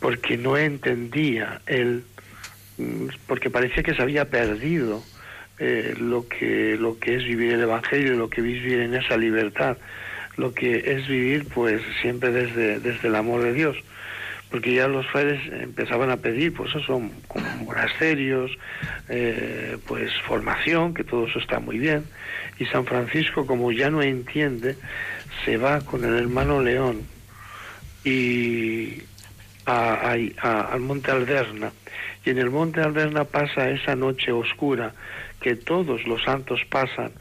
porque 0.00 0.36
no 0.36 0.56
entendía 0.56 1.60
él, 1.66 2.04
mm, 2.78 3.08
porque 3.26 3.50
parecía 3.50 3.82
que 3.82 3.94
se 3.94 4.02
había 4.02 4.30
perdido 4.30 5.02
eh, 5.58 5.94
lo, 5.98 6.26
que, 6.28 6.76
lo 6.78 6.98
que 6.98 7.16
es 7.16 7.24
vivir 7.24 7.52
el 7.52 7.60
Evangelio, 7.62 8.14
lo 8.14 8.30
que 8.30 8.40
es 8.40 8.46
vivir 8.46 8.80
en 8.80 8.94
esa 8.94 9.16
libertad, 9.16 9.76
lo 10.36 10.54
que 10.54 10.92
es 10.92 11.06
vivir 11.06 11.46
pues 11.52 11.82
siempre 12.00 12.32
desde, 12.32 12.80
desde 12.80 13.08
el 13.08 13.14
amor 13.14 13.42
de 13.42 13.52
Dios 13.52 13.76
porque 14.52 14.74
ya 14.74 14.86
los 14.86 15.06
frailes 15.06 15.40
empezaban 15.50 16.10
a 16.10 16.18
pedir, 16.18 16.52
pues 16.52 16.74
eso, 16.74 17.00
como 17.26 17.46
monasterios, 17.64 18.50
eh, 19.08 19.78
pues 19.88 20.12
formación, 20.26 20.92
que 20.92 21.04
todo 21.04 21.26
eso 21.26 21.38
está 21.38 21.58
muy 21.58 21.78
bien. 21.78 22.04
Y 22.58 22.66
San 22.66 22.84
Francisco, 22.84 23.46
como 23.46 23.72
ya 23.72 23.88
no 23.88 24.02
entiende, 24.02 24.76
se 25.44 25.56
va 25.56 25.80
con 25.80 26.04
el 26.04 26.16
hermano 26.16 26.60
León 26.60 27.02
y 28.04 29.02
al 29.64 30.80
Monte 30.80 31.10
Alderna. 31.10 31.72
Y 32.24 32.30
en 32.30 32.38
el 32.38 32.50
Monte 32.50 32.80
Alderna 32.80 33.24
pasa 33.24 33.70
esa 33.70 33.96
noche 33.96 34.32
oscura 34.32 34.92
que 35.40 35.56
todos 35.56 36.04
los 36.06 36.22
santos 36.22 36.60
pasan 36.68 37.12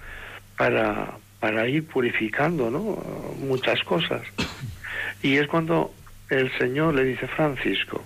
para, 0.58 1.18
para 1.40 1.68
ir 1.68 1.88
purificando 1.88 2.70
¿no? 2.70 2.82
muchas 3.40 3.82
cosas. 3.84 4.22
Y 5.24 5.38
es 5.38 5.48
cuando 5.48 5.94
el 6.30 6.52
Señor 6.58 6.96
le 6.96 7.04
dice, 7.04 7.28
Francisco, 7.28 8.04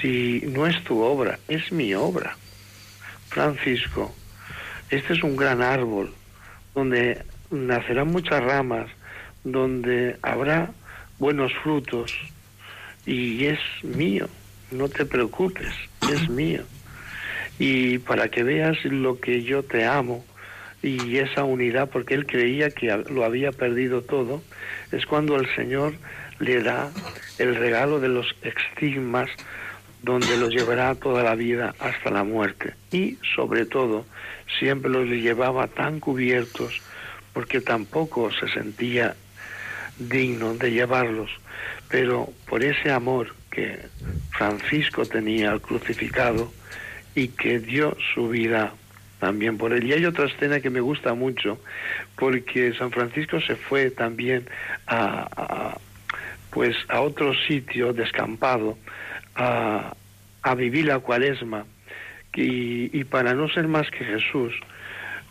si 0.00 0.42
no 0.46 0.66
es 0.66 0.82
tu 0.84 1.00
obra, 1.00 1.38
es 1.48 1.70
mi 1.72 1.94
obra. 1.94 2.36
Francisco, 3.28 4.14
este 4.90 5.12
es 5.12 5.22
un 5.22 5.36
gran 5.36 5.62
árbol 5.62 6.14
donde 6.74 7.22
nacerán 7.50 8.08
muchas 8.08 8.42
ramas, 8.42 8.88
donde 9.44 10.16
habrá 10.22 10.70
buenos 11.18 11.52
frutos 11.62 12.12
y 13.06 13.46
es 13.46 13.58
mío, 13.82 14.28
no 14.70 14.88
te 14.88 15.04
preocupes, 15.04 15.72
es 16.12 16.28
mío. 16.30 16.62
Y 17.58 17.98
para 17.98 18.28
que 18.28 18.42
veas 18.42 18.76
lo 18.84 19.18
que 19.18 19.42
yo 19.42 19.62
te 19.62 19.84
amo 19.84 20.24
y 20.82 21.16
esa 21.16 21.44
unidad, 21.44 21.90
porque 21.90 22.14
él 22.14 22.26
creía 22.26 22.70
que 22.70 22.96
lo 23.10 23.24
había 23.24 23.50
perdido 23.50 24.02
todo, 24.02 24.42
es 24.92 25.06
cuando 25.06 25.36
el 25.36 25.52
Señor 25.56 25.94
le 26.38 26.62
da 26.62 26.92
el 27.38 27.56
regalo 27.56 27.98
de 27.98 28.08
los 28.08 28.36
estigmas 28.42 29.28
donde 30.02 30.36
los 30.36 30.50
llevará 30.50 30.94
toda 30.94 31.24
la 31.24 31.34
vida 31.34 31.74
hasta 31.80 32.10
la 32.10 32.22
muerte. 32.22 32.74
Y 32.92 33.18
sobre 33.34 33.66
todo, 33.66 34.06
siempre 34.58 34.90
los 34.90 35.08
llevaba 35.08 35.66
tan 35.66 35.98
cubiertos 35.98 36.80
porque 37.32 37.60
tampoco 37.60 38.30
se 38.32 38.48
sentía 38.48 39.16
digno 39.98 40.54
de 40.54 40.70
llevarlos, 40.70 41.30
pero 41.88 42.28
por 42.48 42.62
ese 42.62 42.90
amor 42.90 43.34
que 43.50 43.78
Francisco 44.30 45.04
tenía 45.04 45.50
al 45.50 45.60
crucificado 45.60 46.52
y 47.14 47.28
que 47.28 47.58
dio 47.58 47.96
su 48.14 48.28
vida 48.28 48.74
también 49.18 49.58
por 49.58 49.72
él. 49.72 49.84
Y 49.86 49.92
hay 49.92 50.04
otra 50.04 50.26
escena 50.26 50.60
que 50.60 50.70
me 50.70 50.80
gusta 50.80 51.14
mucho, 51.14 51.60
porque 52.16 52.72
San 52.74 52.90
Francisco 52.90 53.40
se 53.40 53.56
fue 53.56 53.90
también 53.90 54.46
a, 54.86 55.76
pues 56.50 56.76
a 56.88 57.00
otro 57.00 57.32
sitio 57.46 57.92
descampado 57.92 58.78
a, 59.34 59.94
a 60.42 60.54
vivir 60.54 60.86
la 60.86 61.00
cuaresma 61.00 61.64
y, 62.34 62.96
y, 62.96 63.02
para 63.02 63.34
no 63.34 63.48
ser 63.48 63.66
más 63.66 63.90
que 63.90 64.04
Jesús, 64.04 64.54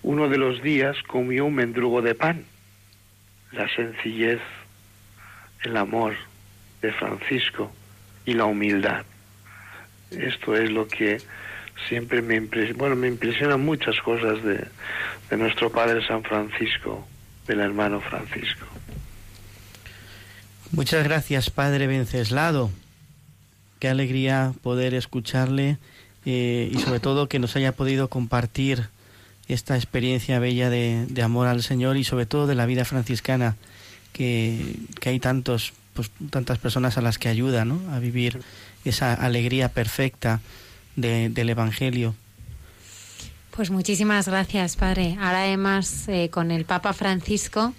uno 0.03 0.27
de 0.27 0.37
los 0.37 0.61
días 0.61 0.97
comió 1.07 1.45
un 1.45 1.55
mendrugo 1.55 2.01
de 2.01 2.15
pan. 2.15 2.43
La 3.53 3.73
sencillez, 3.73 4.41
el 5.63 5.77
amor 5.77 6.15
de 6.81 6.91
Francisco 6.93 7.71
y 8.25 8.33
la 8.33 8.45
humildad. 8.45 9.05
Esto 10.11 10.55
es 10.55 10.69
lo 10.69 10.87
que 10.87 11.21
siempre 11.87 12.21
me 12.21 12.35
impresiona, 12.35 12.77
bueno, 12.77 12.95
me 12.95 13.07
impresionan 13.07 13.61
muchas 13.63 13.99
cosas 14.01 14.43
de, 14.43 14.65
de 15.29 15.37
nuestro 15.37 15.71
Padre 15.71 16.05
San 16.07 16.23
Francisco, 16.23 17.07
del 17.45 17.59
hermano 17.59 18.01
Francisco. 18.01 18.65
Muchas 20.71 21.03
gracias, 21.03 21.49
Padre 21.49 21.87
Venceslado. 21.87 22.69
Qué 23.79 23.87
alegría 23.87 24.53
poder 24.63 24.93
escucharle 24.93 25.77
eh, 26.25 26.69
y 26.71 26.79
sobre 26.79 26.99
todo 26.99 27.29
que 27.29 27.39
nos 27.39 27.55
haya 27.55 27.71
podido 27.71 28.09
compartir 28.09 28.89
esta 29.47 29.75
experiencia 29.75 30.39
bella 30.39 30.69
de, 30.69 31.07
amor 31.23 31.47
al 31.47 31.63
Señor 31.63 31.95
y 31.95 32.03
sobre 32.03 32.25
todo 32.25 32.47
de 32.47 32.55
la 32.55 32.65
vida 32.65 32.83
franciscana, 32.83 33.55
que, 34.17 34.75
hay 35.05 35.19
tantos, 35.19 35.73
pues, 35.93 36.11
tantas 36.29 36.57
personas 36.57 36.97
a 36.97 37.01
las 37.01 37.17
que 37.17 37.29
ayuda 37.29 37.65
¿no? 37.65 37.79
a 37.91 37.99
vivir 37.99 38.39
esa 38.85 39.13
alegría 39.13 39.69
perfecta 39.69 40.39
del 40.95 41.49
Evangelio. 41.49 42.15
Pues 43.55 43.69
muchísimas 43.71 44.27
gracias, 44.27 44.75
Padre. 44.75 45.15
Ahora 45.19 45.43
además 45.43 46.07
eh, 46.07 46.29
con 46.29 46.51
el 46.51 46.65
Papa 46.65 46.93
Francisco 46.93 47.73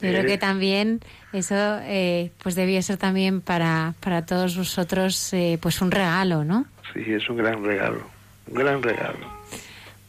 yo 0.00 0.10
creo 0.10 0.26
que 0.26 0.38
también 0.38 1.00
eso 1.32 1.54
eh, 1.82 2.30
pues 2.42 2.54
debía 2.54 2.82
ser 2.82 2.98
también 2.98 3.40
para, 3.40 3.94
para 4.00 4.26
todos 4.26 4.56
vosotros 4.56 5.32
eh, 5.32 5.58
pues 5.60 5.80
un 5.80 5.90
regalo, 5.90 6.44
¿no? 6.44 6.66
Sí, 6.92 7.00
es 7.06 7.28
un 7.30 7.38
gran 7.38 7.64
regalo, 7.64 8.06
un 8.48 8.54
gran 8.54 8.82
regalo. 8.82 9.33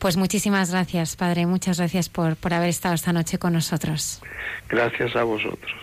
Pues 0.06 0.18
muchísimas 0.18 0.70
gracias, 0.70 1.16
Padre, 1.16 1.48
muchas 1.48 1.80
gracias 1.80 2.10
por, 2.10 2.36
por 2.36 2.54
haber 2.54 2.70
estado 2.70 2.94
esta 2.94 3.12
noche 3.12 3.40
con 3.40 3.54
nosotros. 3.54 4.22
Gracias 4.70 5.16
a 5.16 5.24
vosotros. 5.24 5.74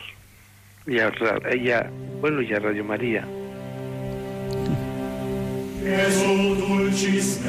Y 0.86 1.00
a, 1.00 1.12
ella, 1.50 1.90
bueno, 2.20 2.40
y 2.40 2.54
a 2.54 2.60
Radio 2.60 2.84
María. 2.84 3.26
dulcis 5.82 7.40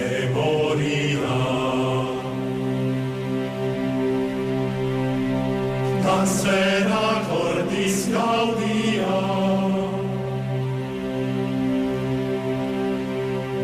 Cancera 6.03 7.21
cordis 7.29 8.09
gaudia 8.09 9.13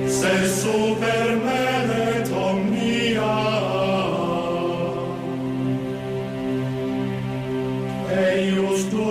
Se 0.05 0.47
super 0.61 1.37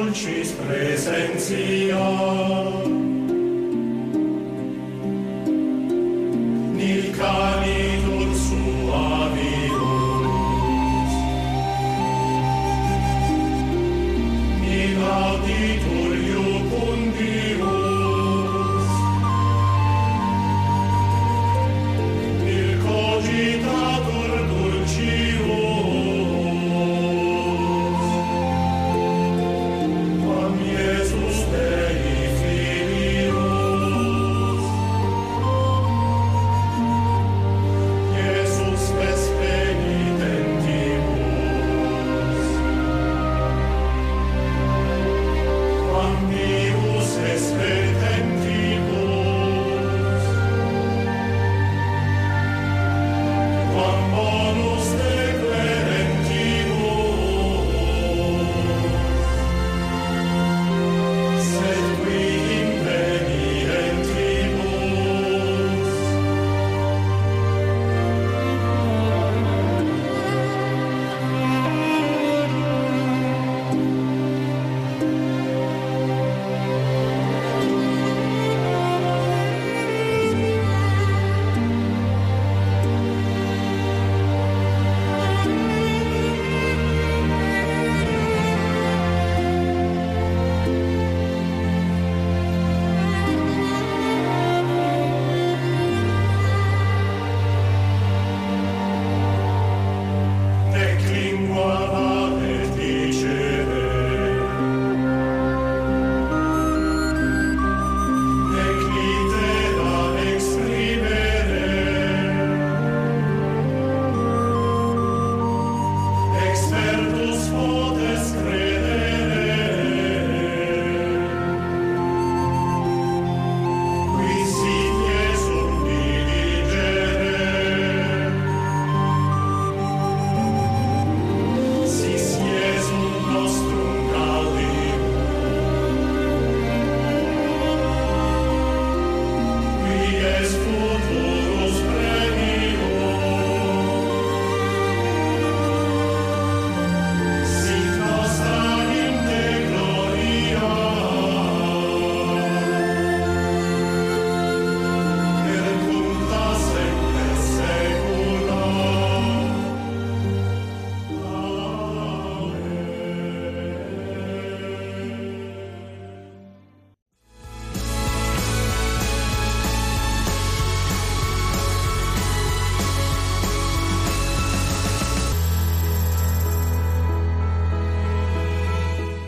dulcis 0.09 0.53
presentia 0.53 2.01
Nil 6.77 7.13
canitur 7.13 7.88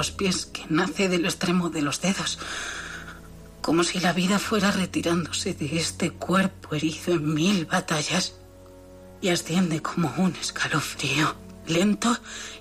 Los 0.00 0.12
pies 0.12 0.46
que 0.46 0.64
nace 0.70 1.10
del 1.10 1.26
extremo 1.26 1.68
de 1.68 1.82
los 1.82 2.00
dedos, 2.00 2.38
como 3.60 3.84
si 3.84 4.00
la 4.00 4.14
vida 4.14 4.38
fuera 4.38 4.70
retirándose 4.70 5.52
de 5.52 5.76
este 5.76 6.10
cuerpo 6.10 6.74
herido 6.74 7.12
en 7.12 7.34
mil 7.34 7.66
batallas 7.66 8.32
y 9.20 9.28
asciende 9.28 9.82
como 9.82 10.10
un 10.16 10.34
escalofrío, 10.36 11.34
lento 11.66 12.16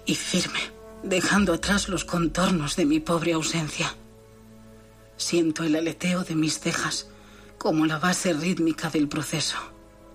y 0.06 0.16
firme, 0.16 0.60
dejando 1.02 1.54
atrás 1.54 1.88
los 1.88 2.04
contornos 2.04 2.76
de 2.76 2.84
mi 2.84 3.00
pobre 3.00 3.32
ausencia. 3.32 3.96
Siento 5.16 5.64
el 5.64 5.78
aleteo 5.78 6.26
de 6.26 6.36
mis 6.36 6.60
cejas 6.60 7.08
como 7.58 7.86
la 7.86 8.00
base 8.00 8.34
rítmica 8.34 8.90
del 8.90 9.08
proceso, 9.08 9.56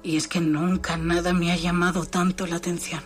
y 0.03 0.19
es 0.19 0.29
que 0.29 0.43
nunca 0.43 0.99
nada 0.99 1.33
me 1.33 1.53
ha 1.53 1.57
llamado 1.57 2.05
tanto 2.05 2.47
la 2.47 2.57
atención. 2.57 3.01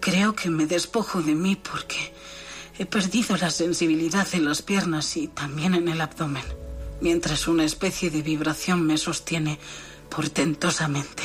Creo 0.00 0.34
que 0.34 0.48
me 0.48 0.64
despojo 0.64 1.20
de 1.20 1.34
mí 1.34 1.56
porque 1.56 2.14
he 2.78 2.86
perdido 2.86 3.36
la 3.36 3.50
sensibilidad 3.50 4.26
en 4.32 4.44
las 4.44 4.62
piernas 4.62 5.16
y 5.16 5.28
también 5.28 5.74
en 5.74 5.88
el 5.88 6.00
abdomen, 6.00 6.44
mientras 7.00 7.46
una 7.46 7.64
especie 7.64 8.10
de 8.10 8.22
vibración 8.22 8.84
me 8.84 8.98
sostiene 8.98 9.58
portentosamente. 10.10 11.22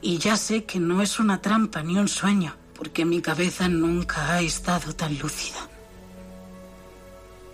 Y 0.00 0.18
ya 0.18 0.36
sé 0.36 0.64
que 0.64 0.80
no 0.80 1.00
es 1.00 1.20
una 1.20 1.40
trampa 1.40 1.82
ni 1.82 1.96
un 1.96 2.08
sueño, 2.08 2.56
porque 2.74 3.04
mi 3.04 3.22
cabeza 3.22 3.68
nunca 3.68 4.32
ha 4.32 4.40
estado 4.40 4.94
tan 4.94 5.16
lúcida. 5.18 5.68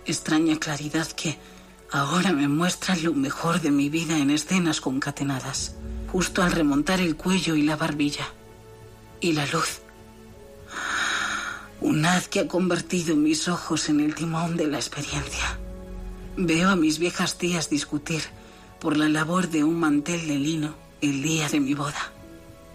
Extraña 0.05 0.57
claridad 0.57 1.07
que 1.11 1.37
ahora 1.91 2.33
me 2.33 2.47
muestra 2.47 2.95
lo 2.95 3.13
mejor 3.13 3.61
de 3.61 3.69
mi 3.69 3.89
vida 3.89 4.17
en 4.17 4.31
escenas 4.31 4.81
concatenadas, 4.81 5.75
justo 6.11 6.41
al 6.41 6.53
remontar 6.53 6.99
el 6.99 7.15
cuello 7.15 7.55
y 7.55 7.61
la 7.61 7.75
barbilla. 7.75 8.27
Y 9.21 9.33
la 9.33 9.45
luz 9.45 9.81
un 11.81 12.05
haz 12.05 12.27
que 12.27 12.41
ha 12.41 12.47
convertido 12.47 13.15
mis 13.15 13.47
ojos 13.47 13.89
en 13.89 13.99
el 14.01 14.13
timón 14.15 14.57
de 14.57 14.67
la 14.67 14.77
experiencia. 14.77 15.57
Veo 16.35 16.69
a 16.69 16.75
mis 16.75 16.99
viejas 16.99 17.37
tías 17.37 17.69
discutir 17.69 18.21
por 18.79 18.97
la 18.97 19.07
labor 19.07 19.49
de 19.49 19.63
un 19.63 19.79
mantel 19.79 20.27
de 20.27 20.35
lino 20.35 20.75
el 21.01 21.21
día 21.21 21.47
de 21.47 21.59
mi 21.59 21.73
boda. 21.73 22.11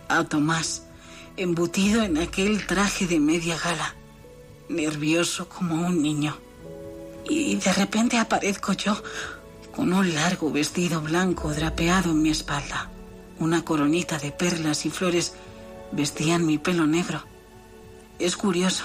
A 0.09 0.25
Tomás, 0.25 0.85
embutido 1.37 2.03
en 2.03 2.19
aquel 2.19 2.67
traje 2.67 3.07
de 3.07 3.21
media 3.21 3.59
gala, 3.59 3.95
nervioso 4.69 5.49
como 5.49 5.87
un 5.87 6.03
niño. 6.03 6.37
Y 7.29 7.57
de 7.57 7.73
repente 7.73 8.19
aparezco 8.19 8.73
yo 8.73 9.03
con 9.75 9.93
un 9.93 10.15
largo 10.15 10.51
vestido 10.51 11.01
blanco 11.01 11.53
drapeado 11.53 12.11
en 12.11 12.23
mi 12.23 12.31
espalda. 12.31 12.91
Una 13.39 13.65
coronita 13.65 14.19
de 14.19 14.31
perlas 14.31 14.87
y 14.87 14.91
flores 14.91 15.35
vestían 15.93 16.47
mi 16.47 16.59
pelo 16.59 16.87
negro 16.87 17.34
es 18.19 18.37
curioso, 18.37 18.85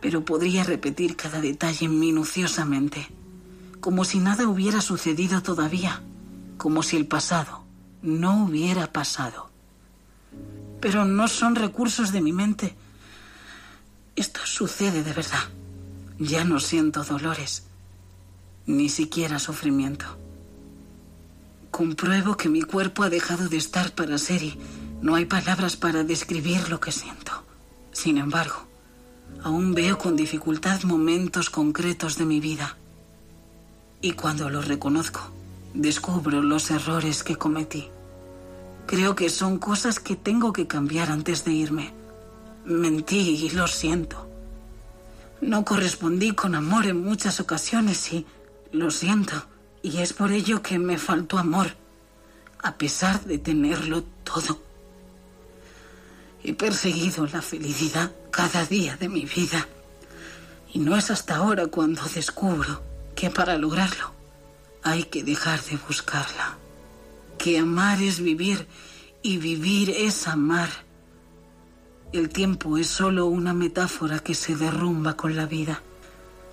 pero 0.00 0.24
podría 0.24 0.64
repetir 0.64 1.16
cada 1.16 1.40
detalle 1.40 1.88
minuciosamente, 1.88 3.08
como 3.80 4.04
si 4.04 4.18
nada 4.18 4.48
hubiera 4.48 4.80
sucedido 4.80 5.42
todavía, 5.42 6.02
como 6.56 6.82
si 6.82 6.96
el 6.96 7.06
pasado 7.06 7.64
no 8.02 8.44
hubiera 8.44 8.92
pasado. 8.92 9.50
Pero 10.80 11.04
no 11.04 11.28
son 11.28 11.54
recursos 11.54 12.12
de 12.12 12.20
mi 12.20 12.32
mente. 12.32 12.76
Esto 14.14 14.40
sucede 14.44 15.02
de 15.02 15.12
verdad. 15.12 15.50
Ya 16.18 16.44
no 16.44 16.60
siento 16.60 17.04
dolores, 17.04 17.64
ni 18.66 18.88
siquiera 18.88 19.38
sufrimiento. 19.38 20.06
Compruebo 21.70 22.36
que 22.36 22.48
mi 22.48 22.62
cuerpo 22.62 23.02
ha 23.02 23.10
dejado 23.10 23.48
de 23.48 23.58
estar 23.58 23.92
para 23.92 24.16
ser 24.16 24.42
y 24.42 24.58
no 25.02 25.14
hay 25.14 25.26
palabras 25.26 25.76
para 25.76 26.04
describir 26.04 26.70
lo 26.70 26.80
que 26.80 26.92
siento. 26.92 27.45
Sin 27.96 28.18
embargo, 28.18 28.56
aún 29.42 29.72
veo 29.72 29.96
con 29.96 30.16
dificultad 30.16 30.82
momentos 30.82 31.48
concretos 31.48 32.18
de 32.18 32.26
mi 32.26 32.40
vida. 32.40 32.76
Y 34.02 34.12
cuando 34.12 34.50
los 34.50 34.68
reconozco, 34.68 35.20
descubro 35.72 36.42
los 36.42 36.70
errores 36.70 37.22
que 37.22 37.36
cometí. 37.36 37.88
Creo 38.84 39.16
que 39.16 39.30
son 39.30 39.58
cosas 39.58 39.98
que 39.98 40.14
tengo 40.14 40.52
que 40.52 40.66
cambiar 40.66 41.10
antes 41.10 41.46
de 41.46 41.52
irme. 41.52 41.94
Mentí 42.66 43.46
y 43.46 43.48
lo 43.52 43.66
siento. 43.66 44.28
No 45.40 45.64
correspondí 45.64 46.32
con 46.32 46.54
amor 46.54 46.84
en 46.84 47.02
muchas 47.02 47.40
ocasiones 47.40 48.12
y 48.12 48.26
lo 48.72 48.90
siento. 48.90 49.46
Y 49.82 49.96
es 49.98 50.12
por 50.12 50.32
ello 50.32 50.60
que 50.60 50.78
me 50.78 50.98
faltó 50.98 51.38
amor, 51.38 51.68
a 52.62 52.76
pesar 52.76 53.24
de 53.24 53.38
tenerlo 53.38 54.04
todo. 54.22 54.65
He 56.48 56.54
perseguido 56.54 57.26
la 57.26 57.42
felicidad 57.42 58.12
cada 58.30 58.64
día 58.64 58.96
de 58.96 59.08
mi 59.08 59.24
vida. 59.24 59.66
Y 60.72 60.78
no 60.78 60.96
es 60.96 61.10
hasta 61.10 61.34
ahora 61.34 61.66
cuando 61.66 62.02
descubro 62.14 62.84
que 63.16 63.30
para 63.30 63.58
lograrlo 63.58 64.12
hay 64.84 65.02
que 65.02 65.24
dejar 65.24 65.60
de 65.64 65.76
buscarla. 65.88 66.56
Que 67.36 67.58
amar 67.58 68.00
es 68.00 68.20
vivir 68.20 68.68
y 69.24 69.38
vivir 69.38 69.90
es 69.90 70.28
amar. 70.28 70.68
El 72.12 72.28
tiempo 72.28 72.78
es 72.78 72.86
solo 72.86 73.26
una 73.26 73.52
metáfora 73.52 74.20
que 74.20 74.36
se 74.36 74.54
derrumba 74.54 75.16
con 75.16 75.34
la 75.34 75.46
vida. 75.46 75.82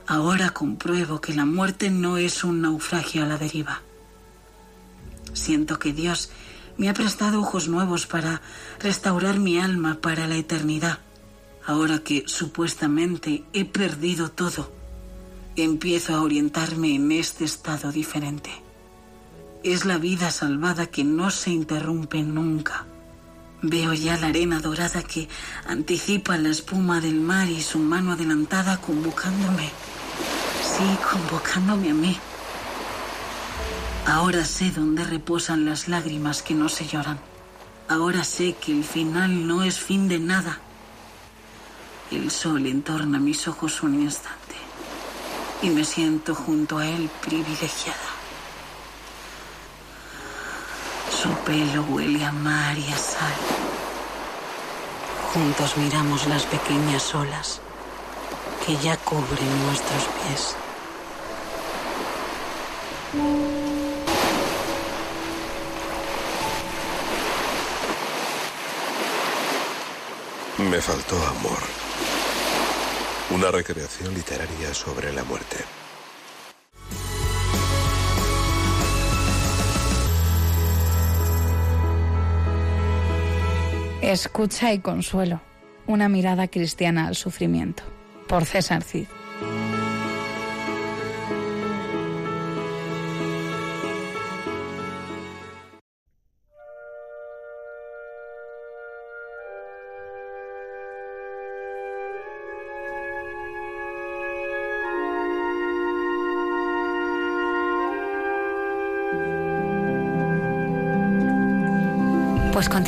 Ahora 0.08 0.50
compruebo 0.50 1.22
que 1.22 1.36
la 1.36 1.46
muerte 1.46 1.92
no 1.92 2.18
es 2.18 2.44
un 2.44 2.62
naufragio 2.62 3.22
a 3.22 3.28
la 3.28 3.38
deriva. 3.38 3.84
Siento 5.34 5.78
que 5.78 5.94
Dios 5.94 6.32
me 6.78 6.90
ha 6.90 6.94
prestado 6.94 7.42
ojos 7.42 7.68
nuevos 7.68 8.08
para 8.08 8.42
restaurar 8.80 9.40
mi 9.40 9.60
alma 9.60 10.00
para 10.02 10.28
la 10.28 10.36
eternidad. 10.36 11.00
Ahora 11.66 12.00
que 12.00 12.24
supuestamente 12.28 13.44
he 13.54 13.66
perdido 13.66 14.32
todo, 14.32 14.72
empiezo 15.56 16.16
a 16.16 16.22
orientarme 16.22 16.96
en 16.96 17.12
este 17.12 17.46
estado 17.46 17.92
diferente. 17.92 18.52
Es 19.64 19.86
la 19.86 19.98
vida 19.98 20.30
salvada 20.32 20.88
que 20.88 21.04
no 21.04 21.30
se 21.32 21.52
interrumpe 21.52 22.22
nunca. 22.22 22.86
Veo 23.62 23.94
ya 23.94 24.18
la 24.18 24.28
arena 24.28 24.60
dorada 24.60 25.04
que 25.04 25.30
anticipa 25.66 26.38
la 26.38 26.50
espuma 26.50 27.00
del 27.00 27.22
mar 27.22 27.48
y 27.48 27.62
su 27.62 27.80
mano 27.80 28.12
adelantada 28.12 28.82
convocándome. 28.82 29.70
Sí, 30.62 30.84
convocándome 31.10 31.92
a 31.92 31.94
mí 31.94 32.18
Ahora 34.06 34.44
sé 34.44 34.72
dónde 34.72 35.06
reposan 35.06 35.64
las 35.66 35.88
lágrimas 35.88 36.44
que 36.44 36.54
no 36.54 36.68
se 36.68 36.86
lloran. 36.86 37.20
Ahora 37.88 38.24
sé 38.26 38.54
que 38.54 38.72
el 38.72 38.84
final 38.84 39.48
no 39.48 39.64
es 39.64 39.80
fin 39.80 40.10
de 40.10 40.20
nada. 40.20 40.60
El 42.12 42.30
sol 42.30 42.66
entorna 42.66 43.18
mis 43.18 43.48
ojos 43.48 43.82
un 43.82 44.02
instante 44.02 44.56
y 45.62 45.70
me 45.70 45.86
siento 45.86 46.36
junto 46.36 46.78
a 46.78 46.86
él 46.86 47.10
privilegiada. 47.22 47.98
Su 51.10 51.30
pelo 51.46 51.84
huele 51.84 52.26
a 52.26 52.32
mar 52.34 52.78
y 52.78 52.92
a 52.92 52.98
sal. 52.98 53.34
Juntos 55.34 55.78
miramos 55.78 56.28
las 56.28 56.44
pequeñas 56.46 57.16
olas 57.16 57.62
que 58.66 58.76
ya 58.78 58.98
cubren 58.98 59.66
nuestros 59.66 60.04
pies. 60.04 60.56
Me 70.60 70.80
faltó 70.80 71.16
amor. 71.16 71.58
Una 73.32 73.50
recreación 73.50 74.14
literaria 74.14 74.72
sobre 74.72 75.12
la 75.12 75.24
muerte. 75.24 75.58
Escucha 84.02 84.74
y 84.74 84.80
consuelo. 84.80 85.42
Una 85.88 86.08
mirada 86.08 86.48
cristiana 86.48 87.08
al 87.08 87.16
sufrimiento. 87.16 87.82
Por 88.28 88.46
César 88.46 88.84
Cid. 88.84 89.08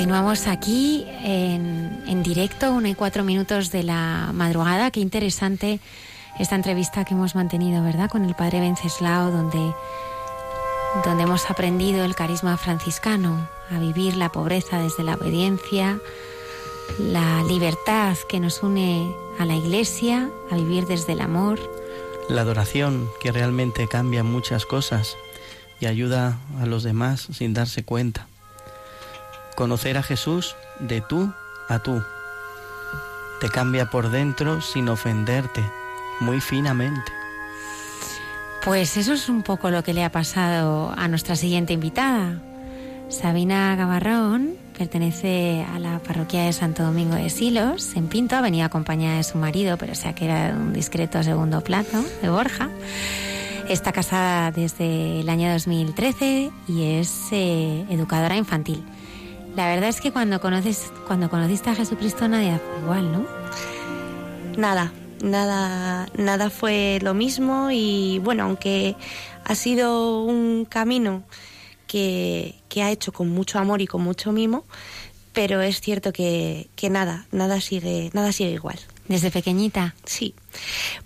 Continuamos 0.05 0.45
aquí 0.45 1.03
en, 1.23 2.03
en 2.05 2.21
directo, 2.21 2.71
una 2.71 2.89
y 2.89 2.93
cuatro 2.93 3.23
minutos 3.23 3.71
de 3.71 3.81
la 3.81 4.29
madrugada. 4.35 4.91
Qué 4.91 4.99
interesante 4.99 5.79
esta 6.37 6.53
entrevista 6.53 7.05
que 7.05 7.15
hemos 7.15 7.33
mantenido, 7.33 7.83
¿verdad? 7.83 8.07
Con 8.07 8.23
el 8.23 8.35
padre 8.35 8.59
Venceslao, 8.59 9.31
donde, 9.31 9.73
donde 11.03 11.23
hemos 11.23 11.49
aprendido 11.49 12.05
el 12.05 12.13
carisma 12.13 12.55
franciscano, 12.55 13.49
a 13.71 13.79
vivir 13.79 14.15
la 14.15 14.31
pobreza 14.31 14.77
desde 14.77 15.03
la 15.03 15.15
obediencia, 15.15 15.97
la 16.99 17.41
libertad 17.45 18.15
que 18.29 18.39
nos 18.39 18.61
une 18.61 19.11
a 19.39 19.45
la 19.45 19.55
iglesia, 19.55 20.29
a 20.51 20.55
vivir 20.55 20.85
desde 20.85 21.13
el 21.13 21.21
amor. 21.21 21.59
La 22.29 22.41
adoración 22.41 23.09
que 23.19 23.31
realmente 23.31 23.87
cambia 23.87 24.23
muchas 24.23 24.67
cosas 24.67 25.17
y 25.79 25.87
ayuda 25.87 26.37
a 26.61 26.67
los 26.67 26.83
demás 26.83 27.27
sin 27.33 27.55
darse 27.55 27.83
cuenta. 27.83 28.27
Conocer 29.55 29.97
a 29.97 30.03
Jesús 30.03 30.55
de 30.79 31.01
tú 31.01 31.31
a 31.67 31.79
tú. 31.79 32.03
Te 33.39 33.49
cambia 33.49 33.89
por 33.89 34.11
dentro 34.11 34.61
sin 34.61 34.89
ofenderte, 34.89 35.63
muy 36.19 36.41
finamente. 36.41 37.11
Pues 38.63 38.97
eso 38.97 39.13
es 39.13 39.29
un 39.29 39.43
poco 39.43 39.69
lo 39.69 39.83
que 39.83 39.93
le 39.93 40.03
ha 40.03 40.11
pasado 40.11 40.93
a 40.97 41.07
nuestra 41.07 41.35
siguiente 41.35 41.73
invitada. 41.73 42.41
Sabina 43.09 43.75
Gavarrón 43.75 44.55
pertenece 44.77 45.65
a 45.73 45.79
la 45.79 45.99
parroquia 45.99 46.45
de 46.45 46.53
Santo 46.53 46.83
Domingo 46.83 47.15
de 47.15 47.29
Silos, 47.29 47.95
en 47.95 48.07
Pinto, 48.07 48.35
ha 48.35 48.41
venido 48.41 48.65
acompañada 48.65 49.17
de 49.17 49.23
su 49.23 49.37
marido, 49.37 49.77
pero 49.77 49.95
sea 49.95 50.15
que 50.15 50.25
era 50.25 50.55
un 50.55 50.73
discreto 50.73 51.21
segundo 51.23 51.61
plato 51.61 52.03
de 52.21 52.29
Borja. 52.29 52.69
Está 53.69 53.91
casada 53.91 54.51
desde 54.51 55.21
el 55.21 55.29
año 55.29 55.51
2013 55.51 56.51
y 56.67 56.83
es 56.83 57.27
eh, 57.31 57.85
educadora 57.89 58.35
infantil. 58.35 58.83
La 59.55 59.67
verdad 59.67 59.87
es 59.87 60.01
que 60.01 60.11
cuando 60.11 60.41
conoces, 60.41 60.91
cuando 61.07 61.29
conociste 61.29 61.69
a 61.69 61.75
Jesucristo 61.75 62.27
nadie 62.27 62.59
fue 62.59 62.79
igual, 62.81 63.11
¿no? 63.11 63.25
Nada, 64.57 64.91
nada, 65.23 66.07
nada 66.17 66.49
fue 66.49 66.99
lo 67.01 67.13
mismo 67.13 67.69
y 67.71 68.19
bueno, 68.19 68.43
aunque 68.43 68.95
ha 69.45 69.55
sido 69.55 70.23
un 70.23 70.65
camino 70.65 71.23
que, 71.87 72.55
que 72.67 72.83
ha 72.83 72.91
hecho 72.91 73.13
con 73.13 73.29
mucho 73.29 73.57
amor 73.57 73.81
y 73.81 73.87
con 73.87 74.01
mucho 74.01 74.33
mimo, 74.33 74.65
pero 75.31 75.61
es 75.61 75.79
cierto 75.79 76.11
que, 76.11 76.67
que 76.75 76.89
nada, 76.89 77.25
nada 77.31 77.61
sigue, 77.61 78.09
nada 78.13 78.33
sigue 78.33 78.51
igual. 78.51 78.79
¿Desde 79.07 79.31
pequeñita? 79.31 79.95
Sí. 80.03 80.35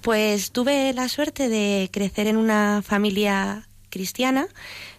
Pues 0.02 0.52
tuve 0.52 0.94
la 0.94 1.08
suerte 1.08 1.50
de 1.50 1.90
crecer 1.92 2.26
en 2.28 2.38
una 2.38 2.82
familia 2.82 3.69
cristiana, 3.90 4.48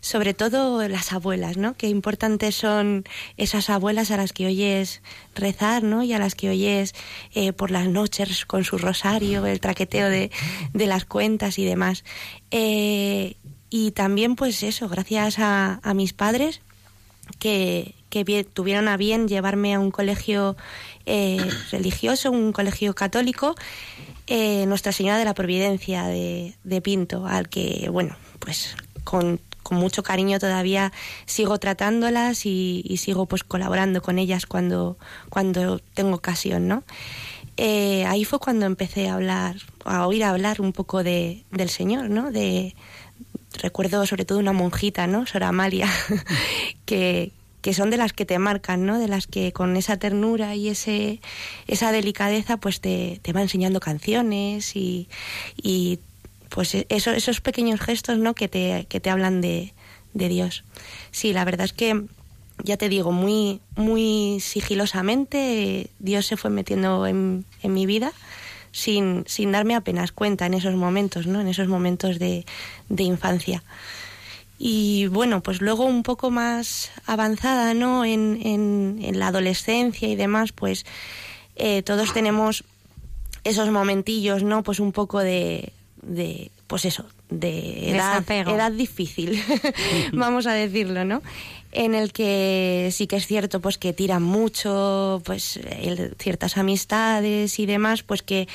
sobre 0.00 0.34
todo 0.34 0.86
las 0.88 1.12
abuelas, 1.12 1.56
¿no? 1.56 1.74
Qué 1.74 1.88
importantes 1.88 2.54
son 2.54 3.04
esas 3.36 3.70
abuelas 3.70 4.10
a 4.10 4.16
las 4.16 4.32
que 4.32 4.46
oyes 4.46 5.02
rezar, 5.34 5.82
¿no? 5.82 6.02
Y 6.02 6.12
a 6.12 6.18
las 6.18 6.34
que 6.34 6.50
oyes 6.50 6.94
eh, 7.34 7.52
por 7.52 7.70
las 7.70 7.88
noches 7.88 8.44
con 8.46 8.64
su 8.64 8.78
rosario, 8.78 9.46
el 9.46 9.60
traqueteo 9.60 10.08
de, 10.08 10.30
las 10.74 11.04
cuentas 11.04 11.58
y 11.58 11.64
demás. 11.64 12.04
Eh, 12.50 13.36
y 13.68 13.92
también, 13.92 14.36
pues 14.36 14.62
eso, 14.62 14.88
gracias 14.88 15.36
a, 15.38 15.80
mis 15.94 16.12
padres 16.12 16.60
que, 17.38 17.94
tuvieron 18.52 18.88
a 18.88 18.96
bien 18.96 19.28
llevarme 19.28 19.74
a 19.74 19.80
un 19.80 19.92
colegio 19.92 20.56
eh, 21.06 21.48
religioso, 21.70 22.30
un 22.30 22.52
colegio 22.52 22.94
católico, 22.94 23.54
Nuestra 24.28 24.92
Señora 24.92 25.18
de 25.18 25.24
la 25.24 25.34
Providencia 25.34 26.04
de, 26.04 26.54
de 26.62 26.80
Pinto, 26.80 27.26
al 27.26 27.48
que, 27.48 27.88
bueno, 27.90 28.16
pues 28.40 28.74
con, 29.04 29.40
con, 29.62 29.78
mucho 29.78 30.02
cariño 30.02 30.40
todavía 30.40 30.92
sigo 31.26 31.58
tratándolas 31.58 32.44
y, 32.44 32.96
sigo 32.98 33.26
pues 33.26 33.44
colaborando 33.44 34.02
con 34.02 34.18
ellas 34.18 34.46
cuando, 34.46 34.98
cuando 35.28 35.78
tengo 35.78 36.16
ocasión, 36.16 36.66
¿no? 36.66 36.82
Eh, 37.56 38.04
ahí 38.06 38.24
fue 38.24 38.38
cuando 38.38 38.66
empecé 38.66 39.08
a 39.08 39.14
hablar, 39.14 39.56
a 39.84 40.06
oír 40.06 40.24
hablar 40.24 40.60
un 40.60 40.72
poco 40.72 41.04
de, 41.04 41.44
del 41.52 41.68
Señor, 41.68 42.10
¿no? 42.10 42.32
De, 42.32 42.74
recuerdo 43.58 44.06
sobre 44.06 44.24
todo 44.24 44.38
una 44.38 44.52
monjita, 44.52 45.06
¿no? 45.06 45.26
Sora 45.26 45.48
Amalia, 45.48 45.88
que, 46.84 47.32
que 47.62 47.74
son 47.74 47.90
de 47.90 47.96
las 47.96 48.12
que 48.12 48.24
te 48.24 48.38
marcan, 48.38 48.86
¿no? 48.86 48.98
De 48.98 49.08
las 49.08 49.26
que 49.26 49.52
con 49.52 49.76
esa 49.76 49.96
ternura 49.96 50.54
y 50.54 50.68
ese, 50.68 51.20
esa 51.66 51.92
delicadeza 51.92 52.56
pues 52.56 52.80
te, 52.80 53.20
te 53.22 53.32
va 53.32 53.42
enseñando 53.42 53.80
canciones 53.80 54.76
y, 54.76 55.08
y 55.56 56.00
pues 56.50 56.76
eso, 56.88 57.12
esos 57.12 57.40
pequeños 57.40 57.80
gestos, 57.80 58.18
¿no? 58.18 58.34
Que 58.34 58.48
te, 58.48 58.86
que 58.90 59.00
te 59.00 59.08
hablan 59.08 59.40
de, 59.40 59.72
de 60.12 60.28
Dios. 60.28 60.64
Sí, 61.10 61.32
la 61.32 61.46
verdad 61.46 61.64
es 61.64 61.72
que 61.72 62.04
ya 62.62 62.76
te 62.76 62.90
digo, 62.90 63.10
muy, 63.10 63.60
muy 63.76 64.38
sigilosamente 64.40 65.88
Dios 65.98 66.26
se 66.26 66.36
fue 66.36 66.50
metiendo 66.50 67.06
en, 67.06 67.46
en 67.62 67.72
mi 67.72 67.86
vida 67.86 68.12
sin, 68.72 69.24
sin 69.26 69.50
darme 69.52 69.74
apenas 69.74 70.12
cuenta 70.12 70.44
en 70.44 70.54
esos 70.54 70.74
momentos, 70.74 71.26
¿no? 71.26 71.40
En 71.40 71.48
esos 71.48 71.68
momentos 71.68 72.18
de, 72.18 72.44
de 72.90 73.02
infancia. 73.02 73.62
Y 74.58 75.06
bueno, 75.06 75.42
pues 75.42 75.62
luego 75.62 75.86
un 75.86 76.02
poco 76.02 76.30
más 76.30 76.90
avanzada, 77.06 77.72
¿no? 77.72 78.04
En, 78.04 78.40
en, 78.42 78.98
en 79.02 79.18
la 79.18 79.28
adolescencia 79.28 80.06
y 80.06 80.16
demás, 80.16 80.52
pues 80.52 80.84
eh, 81.56 81.82
todos 81.82 82.12
tenemos 82.12 82.64
esos 83.42 83.70
momentillos, 83.70 84.42
¿no? 84.42 84.62
Pues 84.62 84.78
un 84.78 84.92
poco 84.92 85.20
de, 85.20 85.72
de 86.02 86.50
pues 86.66 86.84
eso, 86.84 87.04
de 87.30 87.90
edad, 87.90 88.24
edad 88.30 88.70
difícil, 88.70 89.42
vamos 90.12 90.46
a 90.46 90.52
decirlo, 90.52 91.04
¿no? 91.04 91.20
En 91.72 91.96
el 91.96 92.12
que 92.12 92.90
sí 92.92 93.08
que 93.08 93.16
es 93.16 93.26
cierto, 93.26 93.60
pues 93.60 93.76
que 93.76 93.92
tiran 93.92 94.22
mucho, 94.22 95.20
pues 95.24 95.56
el, 95.56 96.14
ciertas 96.18 96.56
amistades 96.56 97.58
y 97.58 97.66
demás, 97.66 98.04
pues 98.04 98.22
que, 98.22 98.48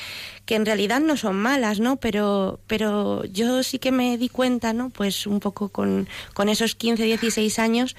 que 0.46 0.54
en 0.54 0.64
realidad 0.64 1.00
no 1.00 1.18
son 1.18 1.36
malas, 1.36 1.78
¿no? 1.78 1.96
Pero, 1.96 2.58
pero 2.66 3.24
yo 3.26 3.62
sí 3.62 3.78
que 3.78 3.92
me 3.92 4.16
di 4.16 4.30
cuenta, 4.30 4.72
¿no? 4.72 4.88
Pues 4.88 5.26
un 5.26 5.40
poco 5.40 5.68
con, 5.68 6.08
con 6.32 6.48
esos 6.48 6.74
15, 6.74 7.04
16 7.04 7.58
años, 7.58 7.96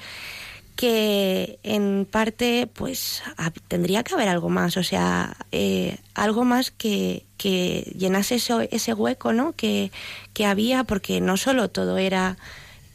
que 0.78 1.60
en 1.64 2.08
parte 2.10 2.70
pues 2.72 3.24
tendría 3.68 4.04
que 4.04 4.14
haber 4.14 4.30
algo 4.30 4.48
más, 4.48 4.78
o 4.78 4.84
sea, 4.84 5.36
eh, 5.52 5.98
algo 6.14 6.46
más 6.46 6.72
que, 6.72 7.26
que 7.38 7.92
llenase 7.98 8.36
ese, 8.36 8.70
ese 8.72 8.94
hueco 8.94 9.34
¿no? 9.34 9.54
que, 9.54 9.92
que 10.34 10.46
había, 10.46 10.86
porque 10.86 11.20
no 11.20 11.36
solo 11.36 11.70
todo 11.70 11.98
era 11.98 12.38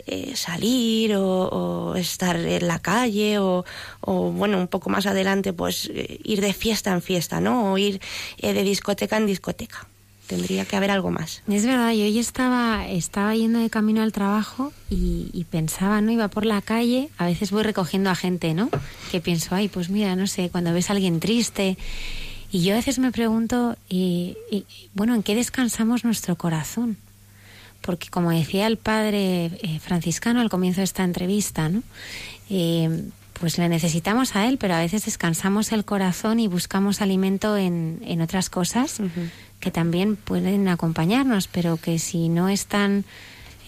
eh, 0.06 0.34
salir 0.36 1.16
o, 1.16 1.48
o, 1.48 1.96
estar 1.96 2.36
en 2.36 2.66
la 2.66 2.78
calle 2.78 3.38
o, 3.38 3.64
o, 4.00 4.30
bueno, 4.30 4.58
un 4.58 4.68
poco 4.68 4.88
más 4.88 5.06
adelante 5.06 5.52
pues 5.52 5.90
eh, 5.92 6.18
ir 6.24 6.40
de 6.40 6.52
fiesta 6.52 6.92
en 6.92 7.02
fiesta, 7.02 7.40
¿no? 7.40 7.72
O 7.72 7.78
ir 7.78 8.00
eh, 8.38 8.52
de 8.52 8.62
discoteca 8.62 9.16
en 9.16 9.26
discoteca 9.26 9.86
tendría 10.26 10.64
que 10.64 10.76
haber 10.76 10.90
algo 10.90 11.10
más. 11.10 11.42
Es 11.48 11.66
verdad, 11.66 11.92
yo 11.92 12.04
hoy 12.04 12.18
estaba, 12.18 12.86
estaba 12.88 13.34
yendo 13.34 13.58
de 13.58 13.70
camino 13.70 14.02
al 14.02 14.12
trabajo 14.12 14.72
y, 14.90 15.30
y, 15.32 15.44
pensaba, 15.44 16.00
¿no? 16.00 16.10
Iba 16.12 16.28
por 16.28 16.46
la 16.46 16.62
calle, 16.62 17.10
a 17.18 17.26
veces 17.26 17.50
voy 17.50 17.62
recogiendo 17.62 18.10
a 18.10 18.14
gente, 18.14 18.54
¿no? 18.54 18.70
Que 19.10 19.20
pienso, 19.20 19.54
ay, 19.54 19.68
pues 19.68 19.90
mira, 19.90 20.16
no 20.16 20.26
sé, 20.26 20.50
cuando 20.50 20.72
ves 20.72 20.90
a 20.90 20.94
alguien 20.94 21.20
triste. 21.20 21.76
Y 22.50 22.62
yo 22.62 22.74
a 22.74 22.76
veces 22.76 22.98
me 22.98 23.12
pregunto, 23.12 23.76
y, 23.88 24.36
y, 24.50 24.64
bueno, 24.94 25.14
¿en 25.14 25.22
qué 25.22 25.34
descansamos 25.34 26.04
nuestro 26.04 26.36
corazón? 26.36 26.96
Porque 27.80 28.08
como 28.08 28.30
decía 28.30 28.66
el 28.66 28.76
padre 28.76 29.46
eh, 29.46 29.80
franciscano 29.80 30.40
al 30.40 30.50
comienzo 30.50 30.80
de 30.80 30.84
esta 30.84 31.02
entrevista, 31.02 31.68
¿no? 31.68 31.82
Eh, 32.48 33.04
pues 33.40 33.58
le 33.58 33.68
necesitamos 33.68 34.36
a 34.36 34.46
él, 34.46 34.56
pero 34.56 34.74
a 34.74 34.78
veces 34.78 35.04
descansamos 35.04 35.72
el 35.72 35.84
corazón 35.84 36.38
y 36.38 36.46
buscamos 36.46 37.00
alimento 37.00 37.56
en, 37.56 38.00
en 38.04 38.20
otras 38.20 38.50
cosas. 38.50 39.00
Uh 39.00 39.04
-huh 39.04 39.30
que 39.62 39.70
también 39.70 40.16
pueden 40.16 40.66
acompañarnos, 40.66 41.46
pero 41.46 41.76
que 41.76 42.00
si 42.00 42.28
no 42.28 42.48
están 42.48 43.04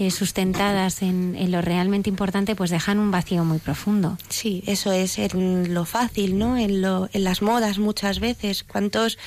eh, 0.00 0.10
sustentadas 0.10 1.02
en, 1.02 1.36
en, 1.38 1.52
lo 1.52 1.62
realmente 1.62 2.10
importante, 2.10 2.56
pues 2.56 2.70
dejan 2.70 2.98
un 2.98 3.12
vacío 3.12 3.44
muy 3.44 3.58
profundo. 3.60 4.18
Sí, 4.28 4.64
eso 4.66 4.90
es 4.90 5.20
en 5.20 5.72
lo 5.72 5.84
fácil, 5.84 6.36
¿no? 6.36 6.58
En, 6.58 6.82
lo, 6.82 7.08
en 7.12 7.22
las 7.22 7.42
modas 7.42 7.78
muchas 7.78 8.18
veces. 8.18 8.64
¿Cuántos 8.64 9.18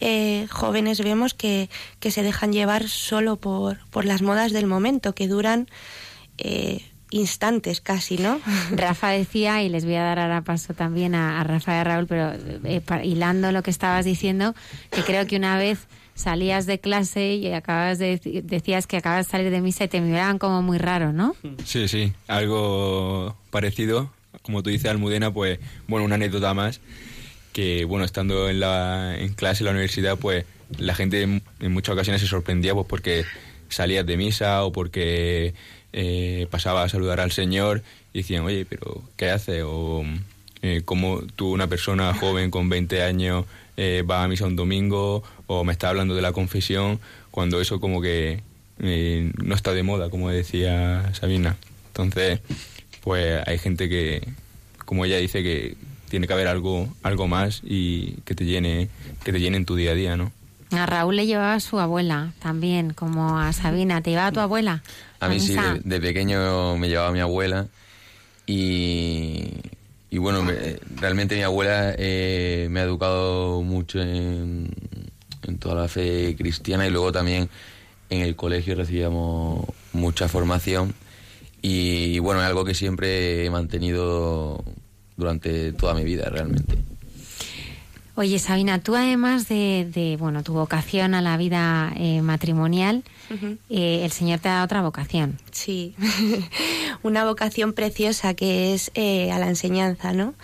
eh, 0.00 0.46
jóvenes 0.50 1.02
vemos 1.04 1.34
que, 1.34 1.68
que 2.00 2.10
se 2.10 2.22
dejan 2.22 2.54
llevar 2.54 2.88
solo 2.88 3.36
por, 3.36 3.86
por 3.90 4.06
las 4.06 4.22
modas 4.22 4.52
del 4.52 4.66
momento, 4.66 5.14
que 5.14 5.28
duran... 5.28 5.68
Eh, 6.38 6.82
instantes 7.10 7.80
casi, 7.80 8.18
¿no? 8.18 8.40
Rafa 8.72 9.10
decía, 9.10 9.62
y 9.62 9.68
les 9.68 9.84
voy 9.84 9.94
a 9.94 10.02
dar 10.02 10.18
ahora 10.18 10.42
paso 10.42 10.74
también 10.74 11.14
a, 11.14 11.40
a 11.40 11.44
Rafa 11.44 11.76
y 11.76 11.78
a 11.78 11.84
Raúl, 11.84 12.06
pero 12.08 12.32
eh, 12.64 12.82
hilando 13.04 13.52
lo 13.52 13.62
que 13.62 13.70
estabas 13.70 14.04
diciendo, 14.04 14.56
que 14.90 15.02
creo 15.02 15.24
que 15.24 15.36
una 15.36 15.56
vez 15.56 15.86
salías 16.14 16.66
de 16.66 16.78
clase 16.78 17.34
y 17.34 17.52
acabas 17.52 17.98
de 17.98 18.20
decías 18.44 18.86
que 18.86 18.96
acabas 18.96 19.26
de 19.26 19.30
salir 19.30 19.50
de 19.50 19.60
misa 19.60 19.84
y 19.84 19.88
te 19.88 20.00
miraban 20.00 20.38
como 20.38 20.62
muy 20.62 20.78
raro, 20.78 21.12
¿no? 21.12 21.34
Sí, 21.64 21.88
sí, 21.88 22.12
algo 22.28 23.36
parecido, 23.50 24.10
como 24.42 24.62
tú 24.62 24.70
dices, 24.70 24.90
Almudena, 24.90 25.32
pues 25.32 25.58
bueno, 25.86 26.04
una 26.04 26.14
anécdota 26.14 26.54
más 26.54 26.80
que 27.54 27.84
bueno, 27.84 28.04
estando 28.04 28.50
en 28.50 28.60
la 28.60 29.16
en 29.16 29.32
clase 29.32 29.62
en 29.62 29.66
la 29.66 29.70
universidad, 29.70 30.18
pues 30.18 30.44
la 30.78 30.94
gente 30.94 31.22
en, 31.22 31.72
muchas 31.72 31.94
ocasiones 31.94 32.20
se 32.20 32.26
sorprendía 32.26 32.74
pues 32.74 32.86
porque 32.86 33.24
salías 33.68 34.04
de 34.04 34.16
misa 34.16 34.64
o 34.64 34.72
porque 34.72 35.54
eh, 35.92 36.48
pasaba 36.50 36.82
a 36.82 36.88
saludar 36.88 37.20
al 37.20 37.30
Señor 37.30 37.82
y 38.12 38.18
decían, 38.18 38.44
"Oye, 38.44 38.66
pero 38.66 39.02
¿qué 39.16 39.30
hace?" 39.30 39.62
o 39.62 40.04
eh, 40.62 40.82
cómo 40.84 41.20
tú, 41.36 41.52
una 41.52 41.68
persona 41.68 42.12
joven 42.14 42.50
con 42.50 42.68
20 42.68 43.02
años, 43.04 43.44
eh, 43.76 44.04
va 44.08 44.24
a 44.24 44.28
misa 44.28 44.46
un 44.46 44.56
domingo 44.56 45.22
o 45.46 45.64
me 45.64 45.72
está 45.72 45.88
hablando 45.88 46.14
de 46.14 46.22
la 46.22 46.32
confesión, 46.32 47.00
cuando 47.30 47.60
eso 47.60 47.80
como 47.80 48.00
que 48.00 48.42
eh, 48.80 49.32
no 49.42 49.54
está 49.54 49.72
de 49.72 49.82
moda, 49.82 50.10
como 50.10 50.30
decía 50.30 51.12
Sabina. 51.14 51.56
Entonces, 51.88 52.40
pues 53.02 53.42
hay 53.46 53.58
gente 53.58 53.88
que, 53.88 54.26
como 54.84 55.04
ella 55.04 55.18
dice, 55.18 55.42
que 55.42 55.76
tiene 56.08 56.26
que 56.26 56.32
haber 56.32 56.48
algo, 56.48 56.92
algo 57.02 57.28
más 57.28 57.60
y 57.64 58.12
que 58.24 58.34
te 58.34 58.44
llene, 58.44 58.88
que 59.24 59.32
te 59.32 59.40
llene 59.40 59.56
en 59.56 59.64
tu 59.64 59.76
día 59.76 59.92
a 59.92 59.94
día, 59.94 60.16
¿no? 60.16 60.32
A 60.70 60.86
Raúl 60.86 61.16
le 61.16 61.26
llevaba 61.26 61.54
a 61.54 61.60
su 61.60 61.78
abuela 61.78 62.32
también, 62.40 62.92
como 62.92 63.38
a 63.38 63.52
Sabina. 63.52 64.00
¿Te 64.00 64.10
llevaba 64.10 64.28
a 64.28 64.32
tu 64.32 64.40
abuela? 64.40 64.82
A 65.20 65.28
mí 65.28 65.38
sí, 65.40 65.56
de, 65.84 66.00
pequeño 66.00 66.76
me 66.76 66.88
llevaba 66.88 67.08
a 67.08 67.12
mi 67.12 67.20
abuela 67.20 67.66
y, 68.46 69.52
y 70.14 70.18
bueno, 70.18 70.46
realmente 70.94 71.34
mi 71.34 71.42
abuela 71.42 71.92
eh, 71.98 72.68
me 72.70 72.78
ha 72.78 72.84
educado 72.84 73.62
mucho 73.62 74.00
en 74.00 74.68
toda 75.58 75.74
la 75.74 75.88
fe 75.88 76.36
cristiana 76.38 76.86
y 76.86 76.90
luego 76.90 77.10
también 77.10 77.48
en 78.10 78.20
el 78.20 78.36
colegio 78.36 78.76
recibíamos 78.76 79.66
mucha 79.92 80.28
formación 80.28 80.94
y 81.62 82.20
bueno, 82.20 82.40
es 82.40 82.46
algo 82.46 82.64
que 82.64 82.74
siempre 82.74 83.44
he 83.44 83.50
mantenido 83.50 84.62
durante 85.16 85.72
toda 85.72 85.94
mi 85.94 86.04
vida 86.04 86.30
realmente. 86.30 86.76
Oye, 88.16 88.38
Sabina, 88.38 88.78
tú 88.78 88.94
además 88.94 89.48
de, 89.48 90.16
bueno, 90.20 90.44
tu 90.44 90.52
vocación 90.52 91.14
a 91.14 91.20
la 91.20 91.36
vida 91.36 91.92
eh, 91.96 92.22
matrimonial, 92.22 93.02
eh, 93.68 94.02
el 94.04 94.12
Señor 94.12 94.38
te 94.38 94.48
ha 94.48 94.52
dado 94.52 94.66
otra 94.66 94.82
vocación. 94.82 95.40
Sí, 95.50 95.96
una 97.02 97.24
vocación 97.24 97.72
preciosa 97.72 98.34
que 98.34 98.72
es 98.72 98.92
eh, 98.94 99.32
a 99.32 99.40
la 99.40 99.48
enseñanza, 99.48 100.12
¿no? 100.12 100.34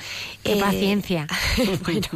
Qué 0.43 0.57
paciencia. 0.57 1.28
bueno, 1.85 2.09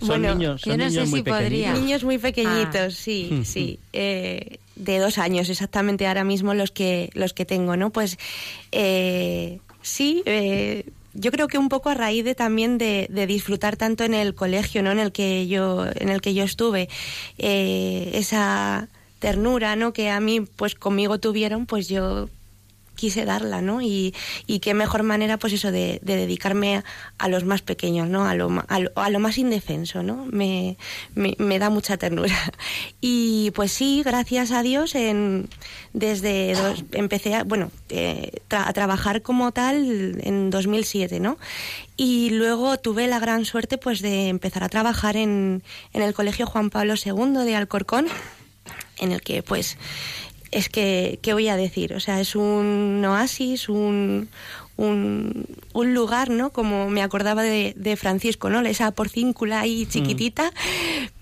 son 0.00 0.22
niños, 0.22 0.62
son 0.62 0.78
niños 0.78 1.08
muy 1.08 1.22
pequeñitos. 1.22 1.80
Niños 1.80 2.02
muy 2.02 2.18
pequeñitos, 2.18 2.94
sí, 2.94 3.42
sí. 3.44 3.78
de 3.92 4.98
dos 4.98 5.18
años 5.18 5.50
exactamente 5.50 6.08
ahora 6.08 6.24
mismo 6.24 6.52
los 6.52 6.72
que 6.72 7.10
los 7.14 7.32
que 7.32 7.44
tengo, 7.44 7.76
¿no? 7.76 7.90
Pues 7.90 8.18
sí 9.82 10.24
yo 11.14 11.30
creo 11.30 11.48
que 11.48 11.58
un 11.58 11.68
poco 11.68 11.90
a 11.90 11.94
raíz 11.94 12.24
de 12.24 12.34
también 12.34 12.78
de, 12.78 13.08
disfrutar 13.26 13.76
tanto 13.76 14.04
en 14.04 14.14
el 14.14 14.34
colegio 14.34 14.82
no 14.82 14.90
en 14.90 14.98
el 14.98 15.12
que 15.12 15.46
yo 15.46 15.86
en 15.86 16.08
el 16.08 16.20
que 16.20 16.34
yo 16.34 16.44
estuve 16.44 16.88
eh, 17.38 18.10
esa 18.14 18.88
ternura 19.20 19.76
no 19.76 19.92
que 19.92 20.10
a 20.10 20.20
mí 20.20 20.40
pues 20.40 20.74
conmigo 20.74 21.18
tuvieron 21.18 21.66
pues 21.66 21.88
yo 21.88 22.28
quise 22.94 23.24
darla, 23.24 23.60
¿no? 23.60 23.80
Y, 23.82 24.14
qué 24.62 24.74
mejor 24.74 25.02
manera, 25.02 25.36
pues 25.38 25.52
eso, 25.52 25.70
de, 25.70 26.00
dedicarme 26.02 26.82
a, 27.18 27.28
los 27.28 27.44
más 27.44 27.62
pequeños, 27.62 28.08
¿no? 28.08 28.26
A 28.26 28.34
lo, 28.34 28.50
a 28.68 29.10
lo, 29.10 29.18
más 29.20 29.38
indefenso, 29.38 30.02
¿no? 30.02 30.26
Me, 30.30 30.76
da 31.58 31.70
mucha 31.70 31.96
ternura. 31.96 32.34
Y 33.00 33.50
pues 33.50 33.72
sí, 33.72 34.02
gracias 34.02 34.50
a 34.50 34.62
Dios, 34.62 34.94
en, 34.94 35.48
desde 35.92 36.54
empecé 36.92 37.34
a, 37.34 37.44
bueno, 37.44 37.70
eh, 37.90 38.40
a 38.50 38.72
trabajar 38.72 39.20
como 39.20 39.52
tal 39.52 40.18
en 40.22 40.48
2007, 40.48 41.20
¿no? 41.20 41.36
Y 41.96 42.30
luego 42.30 42.78
tuve 42.78 43.06
la 43.06 43.20
gran 43.20 43.44
suerte, 43.44 43.78
pues, 43.78 44.00
de 44.00 44.28
empezar 44.28 44.64
a 44.64 44.68
trabajar 44.68 45.16
en, 45.16 45.62
en 45.92 46.02
el 46.02 46.14
Colegio 46.14 46.46
Juan 46.46 46.70
Pablo 46.70 46.94
II 47.02 47.44
de 47.44 47.54
Alcorcón, 47.54 48.06
en 48.98 49.12
el 49.12 49.20
que, 49.20 49.42
pues, 49.42 49.76
es 50.54 50.68
que, 50.68 51.18
¿qué 51.20 51.32
voy 51.32 51.48
a 51.48 51.56
decir? 51.56 51.94
O 51.94 52.00
sea, 52.00 52.20
es 52.20 52.36
un 52.36 53.04
oasis, 53.04 53.68
un, 53.68 54.28
un, 54.76 55.46
un, 55.72 55.94
lugar, 55.94 56.30
¿no? 56.30 56.50
Como 56.50 56.88
me 56.88 57.02
acordaba 57.02 57.42
de, 57.42 57.74
de, 57.76 57.96
Francisco, 57.96 58.48
¿no? 58.50 58.60
Esa 58.60 58.92
porcíncula 58.92 59.60
ahí 59.60 59.84
mm. 59.84 59.88
chiquitita, 59.88 60.52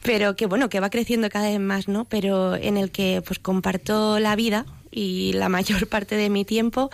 pero 0.02 0.36
que, 0.36 0.46
bueno, 0.46 0.68
que 0.68 0.80
va 0.80 0.90
creciendo 0.90 1.30
cada 1.30 1.48
vez 1.48 1.60
más, 1.60 1.88
¿no? 1.88 2.04
Pero 2.04 2.56
en 2.56 2.76
el 2.76 2.90
que, 2.90 3.22
pues, 3.26 3.38
comparto 3.38 4.18
la 4.18 4.36
vida 4.36 4.66
y 4.90 5.32
la 5.32 5.48
mayor 5.48 5.86
parte 5.88 6.16
de 6.16 6.28
mi 6.28 6.44
tiempo 6.44 6.90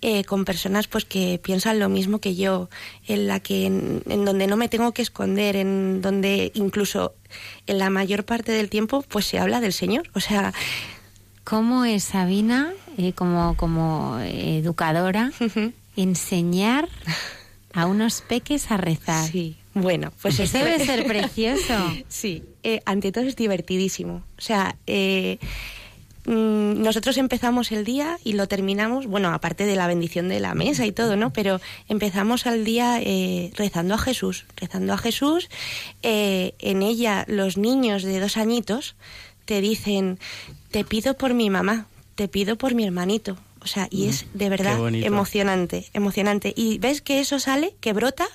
eh, 0.00 0.24
con 0.24 0.46
personas 0.46 0.88
pues 0.88 1.04
que 1.04 1.38
piensan 1.42 1.78
lo 1.78 1.90
mismo 1.90 2.18
que 2.18 2.34
yo 2.34 2.70
en 3.06 3.26
la 3.26 3.40
que 3.40 3.66
en, 3.66 4.02
en, 4.08 4.24
donde 4.24 4.46
no 4.46 4.56
me 4.56 4.70
tengo 4.70 4.92
que 4.92 5.02
esconder 5.02 5.56
en 5.56 6.00
donde 6.00 6.50
incluso 6.54 7.14
en 7.66 7.76
la 7.76 7.90
mayor 7.90 8.24
parte 8.24 8.52
del 8.52 8.70
tiempo 8.70 9.04
pues 9.06 9.26
se 9.26 9.38
habla 9.38 9.60
del 9.60 9.74
Señor 9.74 10.08
o 10.14 10.20
sea 10.20 10.54
¿Cómo 11.44 11.84
es 11.84 12.04
Sabina, 12.04 12.72
eh, 12.96 13.12
como, 13.14 13.56
como 13.56 14.18
educadora, 14.20 15.32
enseñar 15.96 16.88
a 17.72 17.86
unos 17.86 18.20
peques 18.20 18.70
a 18.70 18.76
rezar? 18.76 19.28
Sí. 19.28 19.56
Bueno, 19.74 20.12
pues 20.20 20.38
eso 20.38 20.58
debe 20.58 20.84
ser 20.84 21.04
precioso. 21.06 21.74
sí, 22.08 22.44
eh, 22.62 22.80
ante 22.84 23.10
todo 23.10 23.24
es 23.24 23.34
divertidísimo. 23.34 24.22
O 24.38 24.40
sea, 24.40 24.76
eh, 24.86 25.38
mm, 26.26 26.80
nosotros 26.80 27.16
empezamos 27.16 27.72
el 27.72 27.84
día 27.84 28.18
y 28.22 28.34
lo 28.34 28.46
terminamos, 28.46 29.06
bueno, 29.06 29.30
aparte 29.30 29.64
de 29.64 29.74
la 29.74 29.88
bendición 29.88 30.28
de 30.28 30.38
la 30.38 30.54
mesa 30.54 30.86
y 30.86 30.92
todo, 30.92 31.16
¿no? 31.16 31.32
Pero 31.32 31.60
empezamos 31.88 32.46
al 32.46 32.64
día 32.64 33.00
rezando 33.56 33.94
a 33.94 33.98
Jesús, 33.98 34.44
rezando 34.56 34.92
a 34.92 34.98
Jesús. 34.98 35.48
en 36.02 36.82
ella 36.82 37.24
los 37.26 37.56
niños 37.56 38.04
de 38.04 38.20
dos 38.20 38.36
añitos 38.36 38.94
te 39.44 39.60
dicen, 39.60 40.18
te 40.72 40.84
pido 40.84 41.14
por 41.14 41.34
mi 41.34 41.50
mamá, 41.50 41.86
te 42.16 42.26
pido 42.26 42.56
por 42.56 42.74
mi 42.74 42.84
hermanito. 42.84 43.36
O 43.60 43.66
sea, 43.66 43.86
y 43.90 44.08
es 44.08 44.26
de 44.34 44.48
verdad 44.48 44.76
emocionante, 44.92 45.86
emocionante. 45.92 46.52
Y 46.56 46.78
ves 46.78 47.00
que 47.00 47.20
eso 47.20 47.38
sale, 47.38 47.74
que 47.80 47.92
brota 47.92 48.26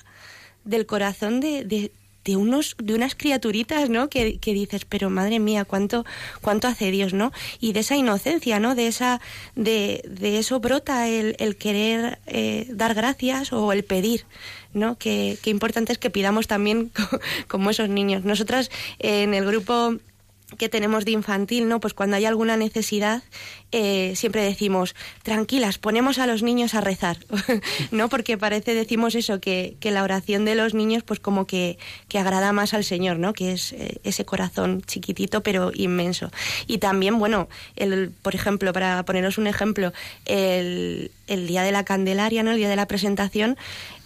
del 0.64 0.86
corazón 0.86 1.40
de, 1.40 1.64
de, 1.64 1.92
de 2.24 2.36
unos, 2.36 2.76
de 2.78 2.94
unas 2.94 3.14
criaturitas, 3.14 3.90
¿no? 3.90 4.08
Que, 4.08 4.38
que, 4.38 4.54
dices, 4.54 4.86
pero 4.86 5.10
madre 5.10 5.38
mía, 5.38 5.66
cuánto, 5.66 6.06
cuánto 6.40 6.66
hace 6.66 6.90
Dios, 6.90 7.12
¿no? 7.12 7.30
Y 7.60 7.74
de 7.74 7.80
esa 7.80 7.96
inocencia, 7.96 8.58
¿no? 8.58 8.74
De 8.74 8.86
esa, 8.86 9.20
de, 9.54 10.02
de 10.08 10.38
eso 10.38 10.60
brota 10.60 11.08
el, 11.08 11.36
el 11.38 11.56
querer 11.56 12.20
eh, 12.26 12.66
dar 12.70 12.94
gracias 12.94 13.52
o 13.52 13.72
el 13.72 13.84
pedir. 13.84 14.24
¿no? 14.74 14.96
Qué, 14.96 15.38
qué 15.42 15.50
importante 15.50 15.92
es 15.92 15.98
que 15.98 16.10
pidamos 16.10 16.46
también 16.46 16.90
como 17.48 17.70
esos 17.70 17.88
niños. 17.88 18.24
Nosotras 18.24 18.70
en 18.98 19.34
el 19.34 19.44
grupo 19.44 19.96
que 20.56 20.68
tenemos 20.68 21.04
de 21.04 21.10
infantil, 21.10 21.68
¿no? 21.68 21.78
Pues 21.78 21.92
cuando 21.92 22.16
hay 22.16 22.24
alguna 22.24 22.56
necesidad, 22.56 23.22
eh, 23.70 24.14
siempre 24.16 24.42
decimos, 24.42 24.94
tranquilas, 25.22 25.76
ponemos 25.78 26.18
a 26.18 26.26
los 26.26 26.42
niños 26.42 26.74
a 26.74 26.80
rezar, 26.80 27.18
¿no? 27.90 28.08
Porque 28.08 28.38
parece, 28.38 28.72
decimos 28.72 29.14
eso, 29.14 29.40
que, 29.40 29.76
que, 29.80 29.90
la 29.90 30.02
oración 30.02 30.46
de 30.46 30.54
los 30.54 30.72
niños, 30.72 31.02
pues 31.02 31.20
como 31.20 31.46
que, 31.46 31.78
que 32.08 32.18
agrada 32.18 32.52
más 32.52 32.72
al 32.72 32.84
Señor, 32.84 33.18
¿no? 33.18 33.34
Que 33.34 33.52
es 33.52 33.72
eh, 33.72 34.00
ese 34.04 34.24
corazón 34.24 34.82
chiquitito 34.86 35.42
pero 35.42 35.70
inmenso. 35.74 36.30
Y 36.66 36.78
también, 36.78 37.18
bueno, 37.18 37.48
el, 37.76 38.10
por 38.22 38.34
ejemplo, 38.34 38.72
para 38.72 39.02
poneros 39.04 39.36
un 39.36 39.48
ejemplo, 39.48 39.92
el, 40.24 41.10
el 41.26 41.46
día 41.46 41.62
de 41.62 41.72
la 41.72 41.84
Candelaria, 41.84 42.42
¿no? 42.42 42.52
El 42.52 42.56
día 42.56 42.70
de 42.70 42.76
la 42.76 42.86
presentación 42.86 43.58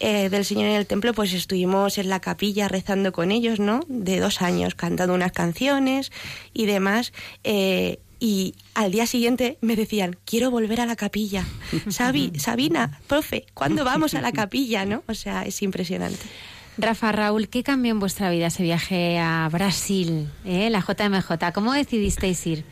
eh, 0.02 0.28
del 0.30 0.44
Señor 0.44 0.66
en 0.66 0.74
el 0.74 0.86
templo, 0.86 1.14
pues 1.14 1.32
estuvimos 1.32 1.96
en 1.96 2.08
la 2.08 2.20
capilla 2.20 2.66
rezando 2.66 3.12
con 3.12 3.30
ellos, 3.30 3.60
¿no? 3.60 3.80
De 3.86 4.18
dos 4.18 4.42
años, 4.42 4.74
cantando 4.74 5.14
unas 5.14 5.30
canciones 5.30 6.10
y 6.52 6.66
demás. 6.66 7.12
Eh, 7.44 8.00
y 8.18 8.56
al 8.74 8.90
día 8.90 9.06
siguiente 9.06 9.58
me 9.60 9.76
decían, 9.76 10.16
quiero 10.24 10.50
volver 10.50 10.80
a 10.80 10.86
la 10.86 10.96
capilla. 10.96 11.44
Sabi, 11.88 12.32
Sabina, 12.40 13.00
profe, 13.06 13.46
¿cuándo 13.54 13.84
vamos 13.84 14.14
a 14.14 14.20
la 14.20 14.32
capilla? 14.42 14.84
¿no? 14.84 15.04
O 15.06 15.14
sea, 15.14 15.44
es 15.44 15.62
impresionante. 15.62 16.26
Rafa, 16.78 17.12
Raúl, 17.12 17.48
¿qué 17.48 17.62
cambió 17.62 17.92
en 17.92 18.00
vuestra 18.00 18.30
vida 18.30 18.48
ese 18.48 18.64
viaje 18.64 19.20
a 19.20 19.48
Brasil, 19.52 20.28
eh, 20.44 20.68
la 20.68 20.80
JMJ? 20.80 21.52
¿Cómo 21.54 21.72
decidisteis 21.72 22.44
ir? 22.46 22.64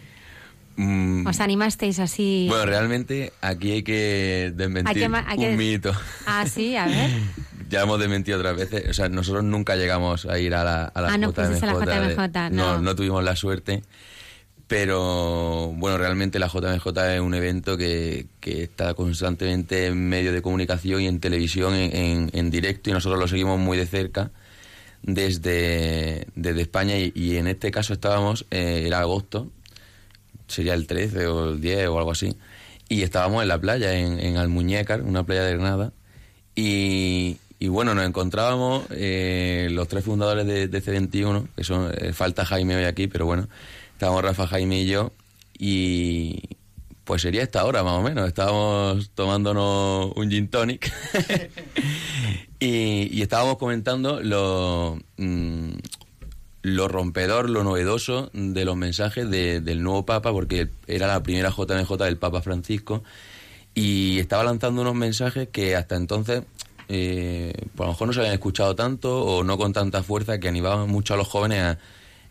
Mm. 0.80 1.26
¿Os 1.26 1.40
animasteis 1.40 1.98
así? 1.98 2.46
Bueno, 2.48 2.64
realmente 2.64 3.34
aquí 3.42 3.72
hay 3.72 3.82
que 3.82 4.50
desmentir 4.56 5.10
un 5.10 5.56
mito. 5.56 5.92
Ah, 6.24 6.46
sí, 6.46 6.74
a 6.74 6.86
ver. 6.86 7.10
ya 7.68 7.82
hemos 7.82 8.00
desmentido 8.00 8.38
otras 8.38 8.56
veces. 8.56 8.88
O 8.88 8.94
sea, 8.94 9.10
nosotros 9.10 9.44
nunca 9.44 9.76
llegamos 9.76 10.24
a 10.24 10.38
ir 10.38 10.54
a 10.54 10.64
la, 10.64 10.84
a 10.84 11.02
la 11.02 11.08
ah, 11.12 11.18
no, 11.18 11.32
JMJ. 11.32 11.60
la 11.66 11.74
JMJ, 11.74 12.50
no. 12.52 12.80
no. 12.80 12.96
tuvimos 12.96 13.22
la 13.22 13.36
suerte. 13.36 13.82
Pero 14.68 15.70
bueno, 15.76 15.98
realmente 15.98 16.38
la 16.38 16.48
JMJ 16.48 16.86
es 17.14 17.20
un 17.20 17.34
evento 17.34 17.76
que, 17.76 18.26
que 18.40 18.62
está 18.62 18.94
constantemente 18.94 19.88
en 19.88 20.08
medios 20.08 20.32
de 20.32 20.40
comunicación 20.40 21.02
y 21.02 21.08
en 21.08 21.20
televisión 21.20 21.74
en, 21.74 22.30
en, 22.32 22.50
directo 22.50 22.88
y 22.88 22.94
nosotros 22.94 23.20
lo 23.20 23.28
seguimos 23.28 23.58
muy 23.58 23.76
de 23.76 23.86
cerca 23.86 24.30
desde, 25.02 26.26
desde 26.36 26.62
España 26.62 26.94
y, 26.96 27.36
en 27.36 27.48
este 27.48 27.70
caso 27.70 27.92
estábamos, 27.92 28.46
eh, 28.52 28.84
era 28.86 29.00
agosto, 29.00 29.50
sería 30.50 30.74
el 30.74 30.86
13 30.86 31.26
o 31.26 31.50
el 31.50 31.60
10 31.60 31.88
o 31.88 31.98
algo 31.98 32.12
así, 32.12 32.36
y 32.88 33.02
estábamos 33.02 33.42
en 33.42 33.48
la 33.48 33.60
playa, 33.60 33.94
en, 33.94 34.20
en 34.20 34.36
Almuñécar, 34.36 35.02
una 35.02 35.24
playa 35.24 35.44
de 35.44 35.54
Granada, 35.54 35.92
y, 36.54 37.38
bueno, 37.68 37.94
nos 37.94 38.04
encontrábamos 38.04 38.84
eh, 38.90 39.68
los 39.70 39.88
tres 39.88 40.04
fundadores 40.04 40.46
de, 40.46 40.68
de 40.68 40.82
C21, 40.82 41.48
que 41.56 41.64
son, 41.64 41.92
eh, 41.96 42.12
falta 42.12 42.44
Jaime 42.44 42.76
hoy 42.76 42.84
aquí, 42.84 43.06
pero 43.06 43.26
bueno, 43.26 43.48
estábamos 43.92 44.22
Rafa, 44.22 44.46
Jaime 44.46 44.82
y 44.82 44.86
yo, 44.86 45.12
y 45.58 46.42
pues 47.04 47.22
sería 47.22 47.42
esta 47.42 47.64
hora 47.64 47.82
más 47.82 47.94
o 47.94 48.02
menos, 48.02 48.28
estábamos 48.28 49.10
tomándonos 49.14 50.12
un 50.16 50.30
gin 50.30 50.48
tonic. 50.48 50.92
Y, 52.62 53.22
estábamos 53.22 53.56
comentando 53.56 54.20
lo, 54.22 54.98
mm, 55.16 55.70
lo 56.62 56.88
rompedor, 56.88 57.48
lo 57.48 57.64
novedoso 57.64 58.30
de 58.32 58.64
los 58.64 58.76
mensajes 58.76 59.30
del 59.30 59.82
nuevo 59.82 60.04
Papa, 60.04 60.32
porque 60.32 60.68
era 60.86 61.06
la 61.06 61.22
primera 61.22 61.50
JMJ 61.50 61.96
del 61.96 62.18
Papa 62.18 62.42
Francisco, 62.42 63.02
y 63.74 64.18
estaba 64.18 64.44
lanzando 64.44 64.82
unos 64.82 64.94
mensajes 64.94 65.48
que 65.48 65.76
hasta 65.76 65.96
entonces 65.96 66.42
eh, 66.92 67.52
pues 67.76 67.84
a 67.84 67.86
lo 67.86 67.92
mejor 67.92 68.08
no 68.08 68.12
se 68.12 68.18
habían 68.18 68.34
escuchado 68.34 68.74
tanto 68.74 69.24
o 69.24 69.44
no 69.44 69.56
con 69.56 69.72
tanta 69.72 70.02
fuerza 70.02 70.40
que 70.40 70.48
animaban 70.48 70.88
mucho 70.90 71.14
a 71.14 71.16
los 71.16 71.28
jóvenes 71.28 71.60
a, 71.60 71.78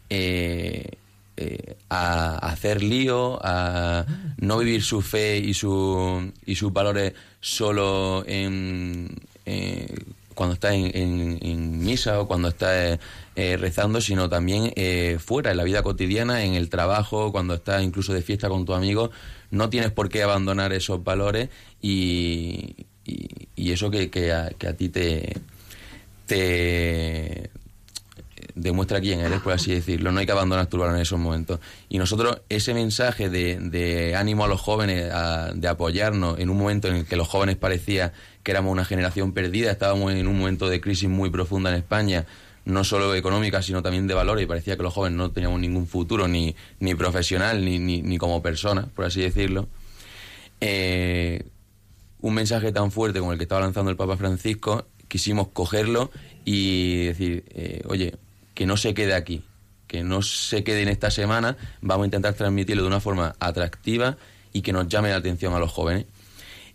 eh, 0.10 0.98
eh, 1.38 1.78
a 1.88 2.36
hacer 2.40 2.84
lío, 2.84 3.40
a 3.42 4.06
no 4.38 4.58
vivir 4.58 4.84
su 4.84 5.02
fe 5.02 5.38
y, 5.38 5.54
su, 5.54 6.34
y 6.46 6.56
sus 6.56 6.74
valores 6.74 7.14
solo 7.40 8.26
en, 8.28 9.16
cuando 10.40 10.54
está 10.54 10.74
en, 10.74 11.84
misa 11.84 12.22
o 12.22 12.28
cuando 12.30 12.48
está 12.48 12.98
rezando, 13.36 14.00
sino 14.00 14.30
también 14.30 14.72
fuera, 15.20 15.52
en 15.52 15.58
la 15.58 15.66
vida 15.66 15.84
cotidiana, 15.84 16.46
en 16.46 16.54
el 16.54 16.70
trabajo, 16.70 17.34
cuando 17.34 17.56
estás 17.56 17.84
incluso 17.84 18.14
de 18.14 18.22
fiesta 18.22 18.48
con 18.48 18.64
tus 18.64 18.78
amigos. 18.78 19.10
No 19.52 19.70
tienes 19.70 19.92
por 19.92 20.08
qué 20.08 20.24
abandonar 20.24 20.72
esos 20.72 21.04
valores 21.04 21.50
y, 21.82 22.86
y, 23.04 23.72
eso 23.74 23.92
que, 23.92 24.10
que, 24.10 24.32
a, 24.32 24.74
ti 24.78 24.88
te, 24.88 25.36
te 26.26 27.50
demuestra 28.56 29.02
quién 29.02 29.20
eres, 29.20 29.42
por 29.42 29.52
así 29.52 29.74
decirlo. 29.74 30.14
No 30.14 30.22
hay 30.22 30.26
que 30.26 30.32
abandonar 30.32 30.68
tu 30.68 30.78
valor 30.78 30.96
en 30.96 31.02
esos 31.02 31.20
momentos. 31.20 31.60
Y 31.90 31.98
nosotros, 31.98 32.42
ese 32.48 32.74
mensaje 32.74 33.30
de, 33.30 33.60
de 33.60 34.16
ánimo 34.16 34.46
a 34.46 34.48
los 34.48 34.62
jóvenes, 34.62 35.12
de 35.56 35.68
apoyarnos 35.68 36.40
en 36.40 36.50
un 36.50 36.58
momento 36.58 36.88
en 36.88 36.96
el 36.96 37.06
que 37.06 37.18
los 37.18 37.28
jóvenes 37.28 37.58
parecía 37.58 38.14
que 38.44 38.52
éramos 38.52 38.72
una 38.72 38.86
generación 38.86 39.34
perdida, 39.34 39.72
estábamos 39.72 40.14
en 40.14 40.28
un 40.28 40.38
momento 40.38 40.70
de 40.70 40.82
crisis 40.82 41.10
muy 41.10 41.30
profunda 41.30 41.70
en 41.70 41.78
España, 41.78 42.26
no 42.66 42.84
solo 42.84 43.16
económica, 43.16 43.62
sino 43.62 43.82
también 43.82 44.08
de 44.08 44.14
valores, 44.14 44.44
y 44.44 44.48
parecía 44.48 44.78
que 44.78 44.84
los 44.84 44.94
jóvenes 44.94 45.18
no 45.18 45.32
teníamos 45.32 45.60
ningún 45.60 45.88
futuro, 45.88 46.28
ni, 46.28 46.56
ni 46.80 46.96
profesional, 46.96 47.64
ni, 47.64 47.80
ni, 47.80 48.02
ni 48.02 48.18
como 48.18 48.42
personas, 48.42 48.86
por 48.88 49.06
así 49.06 49.22
decirlo. 49.22 49.68
Eh, 50.62 51.44
un 52.22 52.34
mensaje 52.34 52.72
tan 52.72 52.92
fuerte 52.92 53.20
como 53.20 53.32
el 53.32 53.38
que 53.38 53.44
estaba 53.44 53.62
lanzando 53.62 53.92
el 53.92 53.98
Papa 53.98 54.18
Francisco, 54.18 54.88
quisimos 55.08 55.50
cogerlo 55.50 56.12
y 56.46 57.06
decir, 57.06 57.46
eh, 57.50 57.82
oye, 57.88 58.16
que 58.54 58.66
no 58.66 58.78
se 58.78 58.94
quede 58.94 59.14
aquí, 59.14 59.42
que 59.88 60.04
no 60.04 60.22
se 60.22 60.64
quede 60.64 60.84
en 60.84 60.90
esta 60.90 61.12
semana, 61.12 61.58
vamos 61.82 62.04
a 62.04 62.08
intentar 62.08 62.34
transmitirlo 62.34 62.84
de 62.84 62.88
una 62.88 63.00
forma 63.00 63.36
atractiva 63.40 64.18
y 64.54 64.62
que 64.62 64.74
nos 64.74 64.88
llame 64.88 65.10
la 65.10 65.16
atención 65.16 65.54
a 65.54 65.60
los 65.60 65.72
jóvenes. 65.72 66.06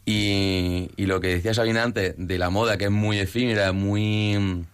Y, 0.07 0.91
y 0.97 1.07
lo 1.07 1.21
que 1.21 1.29
decía 1.29 1.55
Sabina 1.55 1.83
antes 1.83 2.15
de 2.19 2.39
la 2.39 2.51
moda, 2.51 2.77
que 2.77 2.85
es 2.85 2.91
muy 2.91 3.19
efímera, 3.19 3.73
muy 3.73 4.65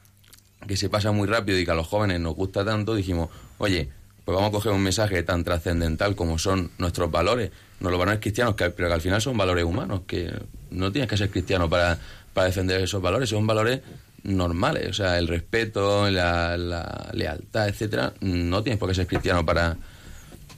que 0.66 0.76
se 0.76 0.88
pasa 0.88 1.12
muy 1.12 1.26
rápido 1.26 1.58
y 1.58 1.64
que 1.64 1.70
a 1.70 1.74
los 1.74 1.86
jóvenes 1.86 2.20
nos 2.20 2.34
gusta 2.34 2.64
tanto, 2.64 2.94
dijimos, 2.94 3.30
oye, 3.58 3.88
pues 4.24 4.34
vamos 4.34 4.50
a 4.50 4.52
coger 4.52 4.72
un 4.72 4.82
mensaje 4.82 5.22
tan 5.22 5.42
trascendental 5.42 6.14
como 6.14 6.38
son 6.38 6.70
nuestros 6.78 7.10
valores, 7.10 7.50
no 7.80 7.90
los 7.90 7.98
valores 7.98 8.20
cristianos, 8.20 8.54
que, 8.54 8.70
pero 8.70 8.88
que 8.88 8.94
al 8.94 9.00
final 9.00 9.20
son 9.20 9.36
valores 9.36 9.64
humanos, 9.64 10.02
que 10.06 10.32
no 10.70 10.92
tienes 10.92 11.08
que 11.08 11.16
ser 11.16 11.30
cristiano 11.30 11.68
para, 11.68 11.98
para 12.34 12.46
defender 12.46 12.80
esos 12.80 13.02
valores, 13.02 13.28
son 13.28 13.46
valores 13.46 13.80
normales, 14.22 14.90
o 14.90 14.92
sea, 14.92 15.18
el 15.18 15.28
respeto, 15.28 16.10
la, 16.10 17.08
lealtad, 17.12 17.68
etcétera, 17.68 18.12
no 18.20 18.62
tienes 18.62 18.78
por 18.78 18.88
qué 18.88 18.94
ser 18.94 19.06
cristiano 19.06 19.44
para, 19.44 19.76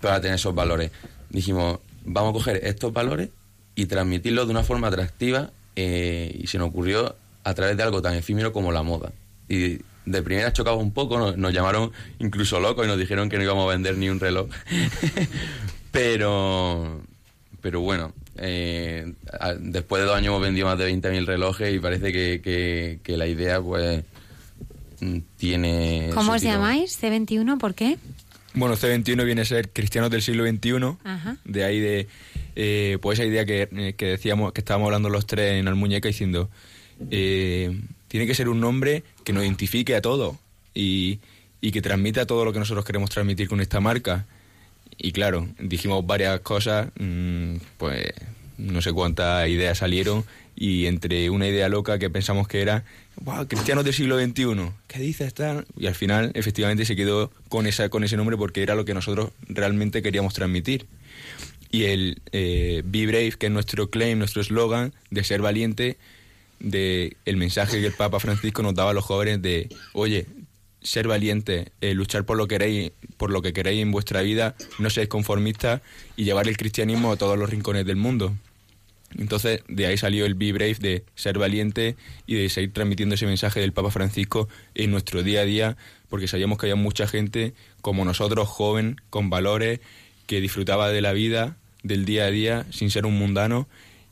para 0.00 0.20
tener 0.20 0.34
esos 0.34 0.54
valores. 0.54 0.90
Dijimos, 1.30 1.78
vamos 2.04 2.30
a 2.30 2.32
coger 2.34 2.60
estos 2.64 2.92
valores 2.92 3.30
y 3.74 3.86
transmitirlos 3.86 4.46
de 4.46 4.50
una 4.52 4.64
forma 4.64 4.88
atractiva 4.88 5.50
eh, 5.76 6.38
y 6.38 6.46
se 6.46 6.58
nos 6.58 6.68
ocurrió 6.68 7.16
a 7.44 7.54
través 7.54 7.76
de 7.76 7.82
algo 7.82 8.02
tan 8.02 8.14
efímero 8.14 8.52
como 8.52 8.72
la 8.72 8.82
moda. 8.82 9.12
Y 9.48 9.78
de 10.04 10.22
primera 10.22 10.52
chocaba 10.52 10.76
un 10.76 10.92
poco, 10.92 11.18
nos, 11.18 11.36
nos 11.36 11.52
llamaron 11.52 11.92
incluso 12.18 12.60
locos 12.60 12.84
y 12.84 12.88
nos 12.88 12.98
dijeron 12.98 13.28
que 13.28 13.38
no 13.38 13.44
íbamos 13.44 13.68
a 13.68 13.72
vender 13.72 13.96
ni 13.96 14.08
un 14.08 14.20
reloj. 14.20 14.48
pero, 15.90 17.02
pero 17.60 17.80
bueno, 17.80 18.12
eh, 18.36 19.12
después 19.60 20.02
de 20.02 20.06
dos 20.06 20.16
años 20.16 20.28
hemos 20.28 20.42
vendido 20.42 20.66
más 20.66 20.78
de 20.78 20.92
20.000 20.92 21.26
relojes 21.26 21.74
y 21.74 21.78
parece 21.78 22.12
que, 22.12 23.00
que, 23.02 23.16
la 23.16 23.26
idea 23.26 23.60
pues 23.60 24.02
mm, 25.00 25.18
tiene... 25.36 26.10
¿Cómo 26.14 26.32
os 26.32 26.42
llamáis? 26.42 27.00
¿C21? 27.02 27.58
¿Por 27.58 27.74
qué? 27.74 27.98
Bueno, 28.54 28.76
C21 28.76 29.24
viene 29.24 29.42
a 29.42 29.44
ser 29.44 29.70
cristianos 29.70 30.10
del 30.10 30.22
siglo 30.22 30.46
XXI, 30.46 30.96
de 31.44 31.64
ahí 31.64 31.80
de 31.80 32.06
eh, 32.54 32.98
pues 33.00 33.18
esa 33.18 33.26
idea 33.26 33.46
que, 33.46 33.94
que, 33.96 34.06
decíamos, 34.06 34.52
que 34.52 34.60
estábamos 34.60 34.86
hablando 34.86 35.08
los 35.08 35.26
tres 35.26 35.54
en 35.54 35.68
Almuñeca 35.68 36.08
diciendo, 36.08 36.50
eh, 37.10 37.80
tiene 38.08 38.26
que 38.26 38.34
ser 38.34 38.48
un 38.48 38.60
nombre 38.60 39.04
que 39.24 39.32
nos 39.32 39.44
identifique 39.44 39.94
a 39.96 40.02
todos 40.02 40.36
y, 40.74 41.20
y 41.60 41.72
que 41.72 41.80
transmita 41.80 42.26
todo 42.26 42.44
lo 42.44 42.52
que 42.52 42.58
nosotros 42.58 42.84
queremos 42.84 43.08
transmitir 43.08 43.48
con 43.48 43.60
esta 43.60 43.80
marca. 43.80 44.26
Y 44.98 45.12
claro, 45.12 45.48
dijimos 45.58 46.06
varias 46.06 46.40
cosas, 46.40 46.88
mm, 46.98 47.56
pues 47.78 48.12
no 48.58 48.82
sé 48.82 48.92
cuántas 48.92 49.48
ideas 49.48 49.78
salieron 49.78 50.24
y 50.62 50.86
entre 50.86 51.28
una 51.28 51.48
idea 51.48 51.68
loca 51.68 51.98
que 51.98 52.08
pensamos 52.08 52.46
que 52.46 52.62
era 52.62 52.84
wow, 53.16 53.48
cristianos 53.48 53.84
del 53.84 53.92
siglo 53.92 54.16
XXI, 54.16 54.70
¿qué 54.86 55.00
dice 55.00 55.24
esta? 55.24 55.64
Y 55.76 55.88
al 55.88 55.96
final 55.96 56.30
efectivamente 56.34 56.84
se 56.84 56.94
quedó 56.94 57.32
con, 57.48 57.66
esa, 57.66 57.88
con 57.88 58.04
ese 58.04 58.16
nombre 58.16 58.36
porque 58.36 58.62
era 58.62 58.76
lo 58.76 58.84
que 58.84 58.94
nosotros 58.94 59.32
realmente 59.48 60.02
queríamos 60.02 60.34
transmitir. 60.34 60.86
Y 61.72 61.86
el 61.86 62.22
eh, 62.30 62.82
Be 62.84 63.06
Brave, 63.06 63.32
que 63.32 63.46
es 63.46 63.52
nuestro 63.52 63.90
claim, 63.90 64.18
nuestro 64.18 64.40
eslogan 64.40 64.94
de 65.10 65.24
ser 65.24 65.42
valiente, 65.42 65.98
de 66.60 67.16
el 67.24 67.36
mensaje 67.38 67.80
que 67.80 67.86
el 67.88 67.94
Papa 67.94 68.20
Francisco 68.20 68.62
nos 68.62 68.76
daba 68.76 68.92
a 68.92 68.94
los 68.94 69.04
jóvenes 69.04 69.42
de, 69.42 69.68
oye, 69.94 70.26
ser 70.80 71.08
valiente, 71.08 71.72
eh, 71.80 71.92
luchar 71.92 72.24
por 72.24 72.36
lo 72.36 72.46
que 72.46 72.58
queréis, 72.58 72.92
por 73.16 73.32
lo 73.32 73.42
que 73.42 73.52
queréis 73.52 73.82
en 73.82 73.90
vuestra 73.90 74.22
vida, 74.22 74.54
no 74.78 74.90
seáis 74.90 75.08
conformistas 75.08 75.82
y 76.14 76.22
llevar 76.22 76.46
el 76.46 76.56
cristianismo 76.56 77.10
a 77.10 77.16
todos 77.16 77.36
los 77.36 77.50
rincones 77.50 77.84
del 77.84 77.96
mundo. 77.96 78.32
Entonces, 79.18 79.62
de 79.68 79.86
ahí 79.86 79.96
salió 79.96 80.26
el 80.26 80.34
Be 80.34 80.52
Brave 80.52 80.76
de 80.80 81.04
ser 81.14 81.38
valiente 81.38 81.96
y 82.26 82.34
de 82.34 82.48
seguir 82.48 82.72
transmitiendo 82.72 83.14
ese 83.14 83.26
mensaje 83.26 83.60
del 83.60 83.72
Papa 83.72 83.90
Francisco 83.90 84.48
en 84.74 84.90
nuestro 84.90 85.22
día 85.22 85.40
a 85.40 85.44
día, 85.44 85.76
porque 86.08 86.28
sabíamos 86.28 86.58
que 86.58 86.66
había 86.66 86.76
mucha 86.76 87.06
gente 87.06 87.54
como 87.80 88.04
nosotros, 88.04 88.48
joven, 88.48 89.00
con 89.10 89.30
valores, 89.30 89.80
que 90.26 90.40
disfrutaba 90.40 90.90
de 90.90 91.00
la 91.00 91.12
vida, 91.12 91.56
del 91.82 92.04
día 92.04 92.24
a 92.24 92.30
día, 92.30 92.66
sin 92.70 92.90
ser 92.90 93.06
un 93.06 93.18
mundano, 93.18 93.68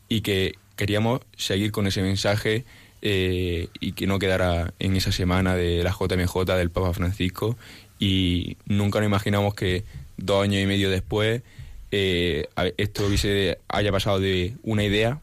y 0.09 0.23
que 0.23 0.55
queríamos 0.77 1.21
seguir 1.37 1.73
con 1.73 1.87
ese 1.87 2.03
mensaje 2.03 2.65
eh, 3.03 3.69
y 3.81 3.93
que 3.93 4.07
no 4.07 4.19
quedara 4.19 4.75
en 4.79 4.97
esa 4.97 5.13
semana 5.13 5.55
de 5.55 5.83
la 5.83 5.91
JMJ 5.91 6.45
del 6.57 6.71
Papa 6.71 6.93
Francisco. 6.93 7.57
Y 7.99 8.57
nunca 8.67 8.99
nos 8.99 9.07
imaginamos 9.07 9.55
que 9.55 9.85
dos 10.17 10.43
años 10.43 10.63
y 10.63 10.67
medio 10.67 10.91
después 10.91 11.43
eh, 11.91 12.49
esto 12.77 13.07
hubiese, 13.07 13.59
haya 13.69 13.93
pasado 13.93 14.21
de 14.21 14.55
una 14.63 14.85
idea 14.85 15.21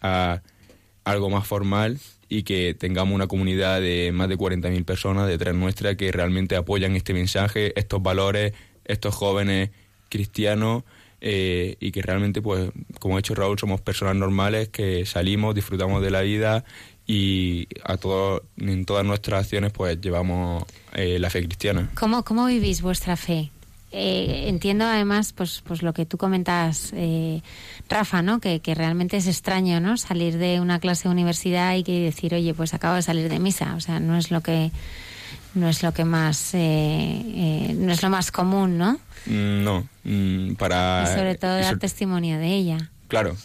a 0.00 0.42
algo 1.04 1.30
más 1.30 1.46
formal 1.46 1.98
y 2.28 2.42
que 2.42 2.74
tengamos 2.74 3.14
una 3.14 3.26
comunidad 3.26 3.80
de 3.80 4.10
más 4.12 4.28
de 4.28 4.36
40.000 4.36 4.84
personas 4.84 5.28
detrás 5.28 5.54
nuestra 5.54 5.96
que 5.96 6.12
realmente 6.12 6.56
apoyan 6.56 6.94
este 6.96 7.14
mensaje, 7.14 7.72
estos 7.78 8.02
valores, 8.02 8.52
estos 8.84 9.14
jóvenes 9.14 9.70
cristianos 10.08 10.84
eh, 11.20 11.76
y 11.80 11.90
que 11.90 12.02
realmente, 12.02 12.42
pues, 12.42 12.70
como 13.00 13.16
ha 13.16 13.20
hecho 13.20 13.34
Raúl, 13.34 13.58
somos 13.58 13.80
personas 13.80 14.16
normales 14.16 14.68
que 14.68 15.04
salimos, 15.06 15.54
disfrutamos 15.54 16.02
de 16.02 16.10
la 16.10 16.20
vida 16.20 16.64
y 17.06 17.66
a 17.84 17.96
todo, 17.96 18.44
en 18.58 18.84
todas 18.84 19.04
nuestras 19.04 19.44
acciones 19.44 19.72
pues 19.72 19.98
llevamos 19.98 20.64
eh, 20.92 21.18
la 21.18 21.30
fe 21.30 21.42
cristiana. 21.42 21.90
¿Cómo, 21.94 22.22
cómo 22.22 22.46
vivís 22.46 22.82
vuestra 22.82 23.16
fe? 23.16 23.50
Eh, 23.90 24.44
entiendo 24.48 24.84
además 24.84 25.32
pues 25.32 25.62
pues 25.64 25.82
lo 25.82 25.94
que 25.94 26.04
tú 26.04 26.18
comentas 26.18 26.92
eh, 26.94 27.40
Rafa 27.88 28.20
no 28.20 28.38
que, 28.38 28.60
que, 28.60 28.74
realmente 28.74 29.16
es 29.16 29.26
extraño 29.26 29.80
no 29.80 29.96
salir 29.96 30.36
de 30.36 30.60
una 30.60 30.78
clase 30.78 31.08
de 31.08 31.12
universidad 31.12 31.74
y 31.74 31.84
que 31.84 31.98
decir 32.00 32.34
oye 32.34 32.52
pues 32.52 32.74
acabo 32.74 32.96
de 32.96 33.02
salir 33.02 33.30
de 33.30 33.38
misa 33.38 33.74
o 33.76 33.80
sea 33.80 33.98
no 33.98 34.18
es 34.18 34.30
lo 34.30 34.42
que 34.42 34.70
no 35.54 35.70
es 35.70 35.82
lo 35.82 35.94
que 35.94 36.04
más 36.04 36.52
no 36.52 37.92
es 37.92 38.02
lo 38.02 38.10
más 38.10 38.30
común 38.30 38.76
no 38.76 39.00
mm, 39.24 39.64
no 39.64 39.88
mm, 40.04 40.56
para 40.56 41.04
y 41.04 41.16
sobre 41.16 41.34
todo 41.36 41.56
dar 41.56 41.78
testimonio 41.78 42.38
de 42.38 42.48
ella. 42.48 42.90
Claro 43.08 43.36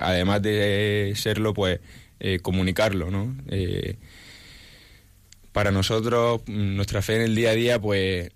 además 0.00 0.42
de 0.42 1.12
serlo 1.14 1.54
pues 1.54 1.78
eh, 2.18 2.38
comunicarlo, 2.40 3.10
¿no? 3.10 3.36
Eh, 3.48 3.96
para 5.52 5.70
nosotros, 5.70 6.40
nuestra 6.46 7.02
fe 7.02 7.16
en 7.16 7.22
el 7.22 7.34
día 7.34 7.50
a 7.50 7.54
día, 7.54 7.78
pues 7.78 8.30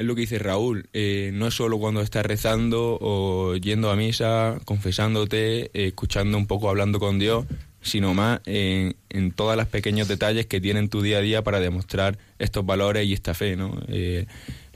es 0.00 0.06
lo 0.06 0.14
que 0.14 0.22
dice 0.22 0.38
Raúl, 0.38 0.88
eh, 0.94 1.30
no 1.34 1.46
es 1.46 1.52
solo 1.52 1.78
cuando 1.78 2.00
estás 2.00 2.24
rezando 2.24 2.96
o 3.02 3.54
yendo 3.56 3.90
a 3.90 3.96
misa, 3.96 4.58
confesándote, 4.64 5.70
escuchando 5.74 6.38
un 6.38 6.46
poco, 6.46 6.70
hablando 6.70 6.98
con 6.98 7.18
Dios, 7.18 7.44
sino 7.82 8.14
más 8.14 8.40
en, 8.46 8.96
en 9.10 9.30
todos 9.30 9.58
los 9.58 9.66
pequeños 9.66 10.08
detalles 10.08 10.46
que 10.46 10.58
tienen 10.58 10.88
tu 10.88 11.02
día 11.02 11.18
a 11.18 11.20
día 11.20 11.44
para 11.44 11.60
demostrar 11.60 12.16
estos 12.38 12.64
valores 12.64 13.06
y 13.06 13.12
esta 13.12 13.34
fe, 13.34 13.56
¿no? 13.56 13.78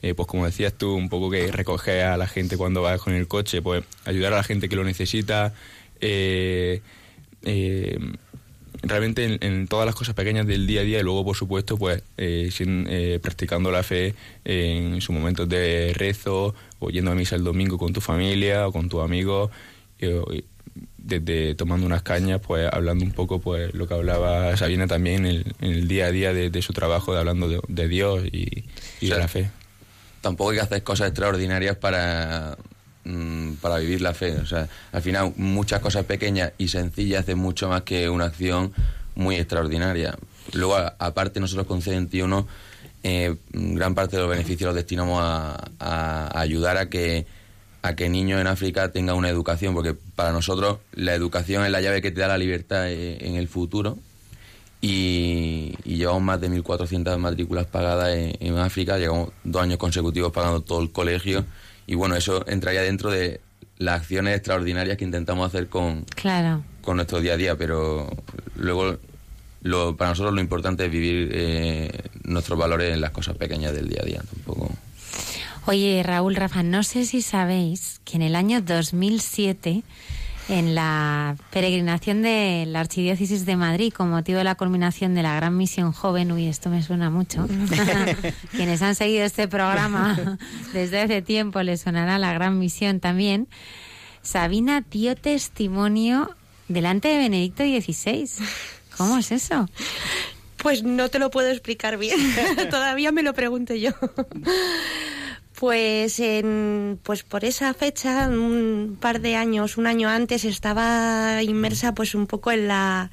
pues 0.03 0.29
como 0.29 0.45
decías 0.45 0.75
tú, 0.75 0.95
un 0.95 1.09
poco 1.09 1.31
que 1.31 1.51
recoger 1.51 2.03
a 2.03 2.19
la 2.19 2.27
gente 2.27 2.59
cuando 2.59 2.83
vas 2.83 3.01
con 3.01 3.15
el 3.15 3.27
coche, 3.27 3.63
pues 3.63 3.83
ayudar 4.05 4.35
a 4.35 4.37
la 4.37 4.45
gente 4.45 4.69
que 4.69 4.77
lo 4.77 4.85
necesita, 4.85 5.55
realmente 8.86 9.39
en, 9.40 9.66
todas 9.69 9.86
las 9.86 9.94
cosas 9.94 10.15
pequeñas 10.15 10.47
del 10.47 10.66
día 10.66 10.81
a 10.81 10.85
día 10.85 11.01
y 11.01 11.02
luego, 11.02 11.24
por 11.24 11.36
supuesto, 11.36 11.77
pues 11.77 12.02
eh, 12.16 12.51
sin, 12.52 12.86
eh, 12.89 13.19
practicando 13.23 13.70
la 13.70 13.82
fe 13.82 14.15
en 14.44 15.01
sus 15.01 15.15
momentos 15.15 15.48
de 15.48 15.93
rezo 15.94 16.55
o 16.78 16.90
yendo 16.90 17.11
a 17.11 17.15
misa 17.15 17.36
el 17.36 17.44
domingo 17.44 17.78
con 17.78 17.93
tu 17.93 18.01
familia 18.01 18.69
o 18.69 18.73
con 18.73 18.89
tus 18.89 19.02
amigos, 19.02 19.51
desde 21.05 21.55
tomando 21.55 21.86
unas 21.86 22.02
cañas, 22.02 22.40
pues 22.40 22.69
hablando 22.73 23.05
un 23.05 23.12
poco, 23.12 23.40
pues 23.40 23.74
lo 23.74 23.86
que 23.86 23.94
hablaba 23.94 24.56
Sabina 24.56 24.86
también 24.86 25.27
en 25.27 25.44
el, 25.61 25.86
día 25.86 26.06
a 26.06 26.11
día 26.11 26.32
de, 26.32 26.62
su 26.62 26.73
trabajo, 26.73 27.12
de 27.12 27.20
hablando 27.20 27.62
de, 27.69 27.89
Dios 27.89 28.24
y, 28.32 28.65
de 29.01 29.19
la 29.19 29.28
fe. 29.28 29.51
Tampoco 30.20 30.51
hay 30.51 30.56
que 30.56 30.62
hacer 30.62 30.82
cosas 30.82 31.09
extraordinarias 31.09 31.77
para 31.77 32.56
Mm, 33.05 33.57
para 33.61 33.77
vivir 33.79 34.01
la 34.01 34.15
fe. 34.15 34.39
O 34.39 34.47
sea, 34.47 34.69
al 34.93 35.03
final 35.03 35.35
muchas 35.37 35.81
cosas 35.81 36.05
pequeñas 36.07 36.53
y 36.57 36.69
sencillas 36.69 37.23
hacen 37.23 37.39
mucho 37.39 37.69
más 37.69 37.83
que 37.83 38.09
una 38.09 38.27
acción 38.27 38.73
muy 39.15 39.37
extraordinaria. 39.37 40.17
Luego, 40.53 40.77
aparte, 40.77 41.39
nosotros 41.39 41.67
con 41.67 41.83
C21, 41.83 42.47
eh, 43.03 43.37
gran 43.53 43.95
parte 43.95 44.17
de 44.17 44.23
los 44.23 44.31
beneficios 44.31 44.69
los 44.69 44.75
destinamos 44.75 45.21
a, 45.23 46.41
ayudar 46.41 46.79
a 46.79 46.89
que 46.89 47.27
a 47.83 47.95
que 47.95 48.09
niños 48.09 48.41
en 48.41 48.47
África 48.47 48.91
tengan 48.93 49.17
una 49.17 49.29
educación, 49.29 49.75
porque 49.75 49.95
para 50.17 50.33
nosotros 50.33 50.79
la 50.93 51.15
educación 51.15 51.67
es 51.67 51.71
la 51.71 51.83
llave 51.83 52.01
que 52.01 52.11
te 52.11 52.23
da 52.23 52.29
la 52.29 52.39
libertad 52.39 52.89
eh, 52.89 53.19
en 53.21 53.35
el 53.35 53.47
futuro. 53.49 53.99
Y, 54.81 55.77
llevamos 55.85 56.23
más 56.23 56.41
de 56.41 56.51
1.400 56.51 57.19
matrículas 57.19 57.67
pagadas 57.67 58.17
en, 58.17 58.37
en 58.41 58.59
África, 58.59 58.97
llevamos 58.97 59.31
dos 59.45 59.63
años 59.63 59.77
consecutivos 59.77 60.33
pagando 60.33 60.63
todo 60.63 60.81
el 60.81 60.91
colegio 60.93 61.45
y 61.86 61.94
bueno, 61.94 62.16
eso 62.16 62.44
entraría 62.47 62.82
dentro 62.82 63.11
de 63.11 63.40
las 63.78 64.01
acciones 64.01 64.36
extraordinarias 64.36 64.97
que 64.97 65.05
intentamos 65.05 65.47
hacer 65.47 65.69
con, 65.69 66.05
claro. 66.15 66.62
con 66.82 66.97
nuestro 66.97 67.20
día 67.20 67.35
a 67.35 67.36
día, 67.36 67.56
pero 67.56 68.09
luego 68.56 68.98
lo, 69.62 69.97
para 69.97 70.11
nosotros 70.11 70.35
lo 70.35 70.40
importante 70.40 70.85
es 70.85 70.90
vivir 70.90 71.31
eh, 71.32 71.90
nuestros 72.24 72.59
valores 72.59 72.93
en 72.93 73.01
las 73.01 73.11
cosas 73.11 73.36
pequeñas 73.36 73.74
del 73.74 73.89
día 73.89 74.01
a 74.02 74.05
día, 74.05 74.23
tampoco. 74.23 74.70
Oye, 75.66 76.02
Raúl, 76.02 76.36
Rafa, 76.36 76.62
no 76.62 76.82
sé 76.82 77.06
si 77.06 77.23
sabéis 77.23 78.01
que 78.05 78.16
en 78.16 78.23
el 78.23 78.36
año 78.36 78.61
2007 78.61 79.82
en 80.49 80.75
la 80.75 81.37
peregrinación 81.51 82.23
de 82.23 82.65
la 82.66 82.81
Archidiócesis 82.81 83.47
de 83.47 83.57
Madrid 83.57 83.93
con 83.93 84.11
motivo 84.11 84.39
de 84.39 84.45
la 84.45 84.55
culminación 84.55 85.15
de 85.15 85.23
la 85.23 85.35
Gran 85.37 85.57
Misión 85.57 85.93
Joven. 85.93 86.33
Uy, 86.33 86.47
esto 86.47 86.71
me 86.71 86.83
suena 86.83 87.11
mucho. 87.11 87.47
Quienes 88.51 88.83
han 88.83 88.95
seguido 88.95 89.25
este 89.25 89.49
programa 89.49 90.39
desde 90.73 91.01
hace 91.01 91.23
tiempo 91.23 91.62
les 91.62 91.81
sonará 91.81 92.19
la 92.19 92.33
Gran 92.33 92.59
Misión 92.59 93.01
también. 93.01 93.49
Sabina 94.23 94.83
dio 94.91 95.16
testimonio 95.16 96.35
delante 96.69 97.09
de 97.09 97.19
Benedicto 97.19 97.62
XVI. 97.62 98.29
¿Cómo 98.97 99.19
es 99.19 99.33
eso? 99.33 99.69
Pues 100.57 100.83
no 100.83 101.11
te 101.11 101.19
lo 101.19 101.31
puedo 101.31 101.51
explicar 101.51 101.99
bien. 101.99 102.19
Todavía 102.71 103.12
me 103.12 103.23
lo 103.23 103.35
pregunto 103.35 103.75
yo. 103.75 103.91
Pues, 105.59 106.19
en, 106.19 106.99
pues 107.03 107.23
por 107.23 107.45
esa 107.45 107.73
fecha, 107.75 108.29
un 108.29 108.99
par 109.01 109.21
de 109.21 109.37
años, 109.37 109.77
un 109.77 109.87
año 109.87 110.09
antes, 110.09 110.45
estaba 110.45 111.43
inmersa 111.43 111.95
pues 111.95 112.15
un 112.15 112.27
poco 112.27 112.51
en 112.51 112.67
la, 112.67 113.11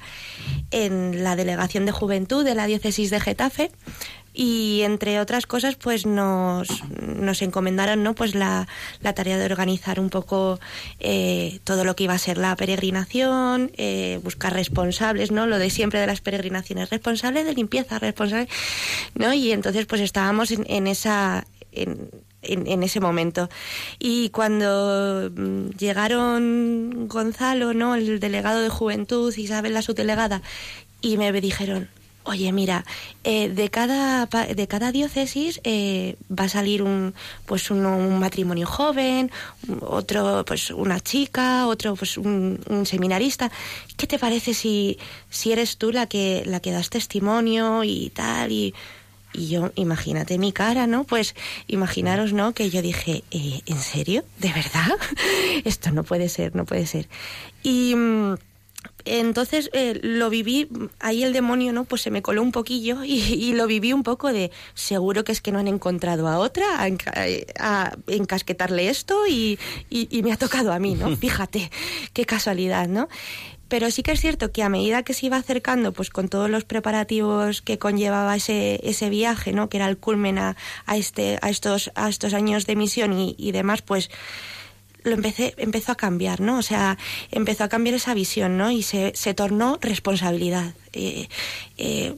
en 0.72 1.22
la 1.22 1.36
delegación 1.36 1.86
de 1.86 1.92
juventud 1.92 2.44
de 2.44 2.56
la 2.56 2.66
diócesis 2.66 3.10
de 3.10 3.20
Getafe 3.20 3.70
y 4.34 4.80
entre 4.82 5.20
otras 5.20 5.46
cosas 5.46 5.76
pues 5.76 6.06
nos, 6.06 6.68
nos 6.98 7.42
encomendaron 7.42 8.02
no 8.02 8.14
pues 8.14 8.34
la, 8.34 8.66
la 9.00 9.12
tarea 9.12 9.36
de 9.36 9.44
organizar 9.44 10.00
un 10.00 10.08
poco 10.08 10.58
eh, 11.00 11.60
todo 11.64 11.84
lo 11.84 11.94
que 11.94 12.04
iba 12.04 12.14
a 12.14 12.18
ser 12.18 12.38
la 12.38 12.56
peregrinación 12.56 13.70
eh, 13.76 14.20
buscar 14.22 14.54
responsables 14.54 15.30
no 15.32 15.46
lo 15.46 15.58
de 15.58 15.68
siempre 15.68 16.00
de 16.00 16.06
las 16.06 16.22
peregrinaciones 16.22 16.88
responsables 16.88 17.44
de 17.44 17.54
limpieza 17.54 17.98
responsable 17.98 18.48
no 19.14 19.34
y 19.34 19.52
entonces 19.52 19.84
pues 19.84 20.00
estábamos 20.00 20.50
en, 20.50 20.64
en 20.66 20.86
esa 20.86 21.46
en, 21.72 22.08
en, 22.42 22.82
ese 22.82 23.00
momento. 23.00 23.48
Y 23.98 24.30
cuando 24.30 25.30
mm, 25.34 25.70
llegaron 25.78 27.08
Gonzalo, 27.08 27.74
¿no? 27.74 27.94
el 27.94 28.20
delegado 28.20 28.60
de 28.60 28.68
juventud, 28.68 29.34
Isabel, 29.36 29.74
la 29.74 29.82
subdelegada, 29.82 30.42
y 31.00 31.16
me 31.16 31.32
dijeron, 31.32 31.88
oye, 32.24 32.52
mira, 32.52 32.84
eh, 33.24 33.48
de, 33.48 33.68
cada, 33.70 34.26
de 34.26 34.68
cada 34.68 34.92
diócesis 34.92 35.60
eh, 35.64 36.16
va 36.30 36.44
a 36.44 36.48
salir 36.48 36.82
un, 36.82 37.14
pues 37.46 37.70
un, 37.70 38.18
matrimonio 38.18 38.66
joven, 38.66 39.30
otro 39.80 40.44
pues 40.46 40.70
una 40.70 41.00
chica, 41.00 41.66
otro 41.66 41.96
pues 41.96 42.16
un, 42.16 42.60
un, 42.68 42.86
seminarista. 42.86 43.50
¿Qué 43.96 44.06
te 44.06 44.18
parece 44.18 44.54
si, 44.54 44.98
si 45.30 45.52
eres 45.52 45.76
tú 45.76 45.92
la 45.92 46.06
que, 46.06 46.42
la 46.46 46.60
que 46.60 46.72
das 46.72 46.90
testimonio 46.90 47.84
y 47.84 48.10
tal? 48.10 48.52
Y 48.52 48.74
y 49.32 49.48
yo, 49.48 49.72
imagínate 49.74 50.38
mi 50.38 50.52
cara, 50.52 50.86
¿no? 50.86 51.04
Pues 51.04 51.34
imaginaros, 51.66 52.32
¿no? 52.32 52.52
Que 52.52 52.70
yo 52.70 52.82
dije, 52.82 53.24
eh, 53.30 53.60
¿en 53.66 53.78
serio? 53.78 54.24
¿De 54.38 54.52
verdad? 54.52 54.98
Esto 55.64 55.90
no 55.90 56.04
puede 56.04 56.28
ser, 56.28 56.54
no 56.54 56.64
puede 56.64 56.86
ser. 56.86 57.08
Y 57.62 57.94
mm, 57.94 58.34
entonces 59.04 59.70
eh, 59.72 59.98
lo 60.02 60.30
viví, 60.30 60.68
ahí 61.00 61.22
el 61.22 61.32
demonio, 61.32 61.72
¿no? 61.72 61.84
Pues 61.84 62.02
se 62.02 62.10
me 62.10 62.22
coló 62.22 62.42
un 62.42 62.52
poquillo 62.52 63.04
y, 63.04 63.52
lo 63.54 63.66
viví 63.66 63.92
un 63.92 64.02
poco 64.02 64.32
de, 64.32 64.50
seguro 64.74 65.24
que 65.24 65.32
es 65.32 65.40
que 65.40 65.52
no 65.52 65.58
han 65.58 65.68
encontrado 65.68 66.28
a 66.28 66.38
otra 66.38 66.64
a, 67.58 67.96
encasquetarle 68.06 68.88
esto 68.88 69.26
y, 69.26 69.58
y, 69.90 70.22
me 70.22 70.32
ha 70.32 70.36
tocado 70.36 70.72
a 70.72 70.78
mí, 70.78 70.94
¿no? 70.94 71.16
Fíjate, 71.16 71.70
qué 72.12 72.24
casualidad, 72.24 72.88
¿no? 72.88 73.08
Pero 73.72 73.90
sí 73.90 74.02
que 74.02 74.12
es 74.12 74.20
cierto 74.20 74.52
que 74.52 74.62
a 74.62 74.68
medida 74.68 75.02
que 75.02 75.14
se 75.14 75.24
iba 75.24 75.38
acercando, 75.38 75.94
pues 75.94 76.10
con 76.10 76.28
todos 76.28 76.50
los 76.50 76.64
preparativos 76.64 77.62
que 77.62 77.78
conllevaba 77.78 78.36
ese, 78.36 78.78
ese 78.86 79.08
viaje, 79.08 79.54
¿no? 79.54 79.70
Que 79.70 79.78
era 79.78 79.88
el 79.88 79.96
culmen 79.96 80.36
a, 80.36 80.56
este, 80.94 81.38
a 81.40 81.48
estos, 81.48 81.90
a 81.94 82.10
estos 82.10 82.34
años 82.34 82.66
de 82.66 82.76
misión 82.76 83.14
y, 83.18 83.50
demás, 83.50 83.80
pues 83.80 84.10
lo 85.04 85.12
empecé, 85.12 85.54
empezó 85.56 85.92
a 85.92 85.94
cambiar, 85.94 86.42
¿no? 86.42 86.58
O 86.58 86.62
sea, 86.62 86.98
empezó 87.30 87.64
a 87.64 87.70
cambiar 87.70 87.94
esa 87.94 88.12
visión, 88.12 88.58
¿no? 88.58 88.70
Y 88.70 88.82
se, 88.82 89.12
se 89.14 89.32
tornó 89.32 89.78
responsabilidad. 89.80 90.74
Eh, 90.92 91.30
eh, 91.78 92.14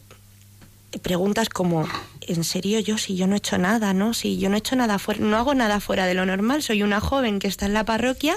preguntas 1.03 1.51
como, 1.51 1.89
¿en 2.29 2.45
serio 2.45 2.79
yo 2.81 2.99
si 2.99 3.17
yo 3.17 3.27
no 3.27 3.35
he 3.35 3.39
hecho 3.39 3.59
nada, 3.59 3.93
no? 3.95 4.15
Si 4.15 4.39
yo 4.39 4.49
no 4.49 4.57
he 4.57 4.59
hecho 4.59 4.77
nada 4.77 4.99
fuera, 4.99 5.21
no 5.21 5.37
hago 5.37 5.55
nada 5.55 5.81
fuera 5.81 6.07
de 6.07 6.15
lo 6.15 6.27
normal, 6.27 6.63
soy 6.63 6.83
una 6.83 7.01
joven 7.01 7.39
que 7.39 7.49
está 7.49 7.67
en 7.67 7.75
la 7.75 7.85
parroquia, 7.85 8.37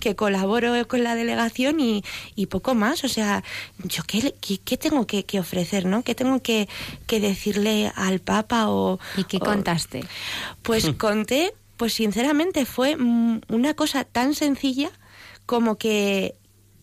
que 0.00 0.16
colaboro 0.16 0.86
con 0.88 1.04
la 1.04 1.14
delegación 1.14 1.80
y, 1.80 2.04
y 2.34 2.46
poco 2.46 2.74
más, 2.74 3.04
o 3.04 3.08
sea, 3.08 3.44
yo 3.82 4.02
qué, 4.04 4.34
qué, 4.64 4.76
tengo 4.76 5.06
que, 5.06 5.24
ofrecer, 5.38 5.86
¿no? 5.86 6.02
¿Qué 6.02 6.14
tengo 6.14 6.40
que, 6.40 6.68
que, 7.06 7.20
decirle 7.20 7.92
al 7.94 8.20
Papa 8.20 8.68
o... 8.68 8.98
¿Y 9.16 9.24
qué 9.24 9.40
contaste? 9.40 10.04
Pues 10.62 10.90
conté, 10.98 11.54
pues 11.76 11.94
sinceramente 11.94 12.66
fue 12.66 12.96
una 12.96 13.74
cosa 13.74 14.04
tan 14.04 14.34
sencilla 14.34 14.90
como 15.46 15.76
que 15.76 16.34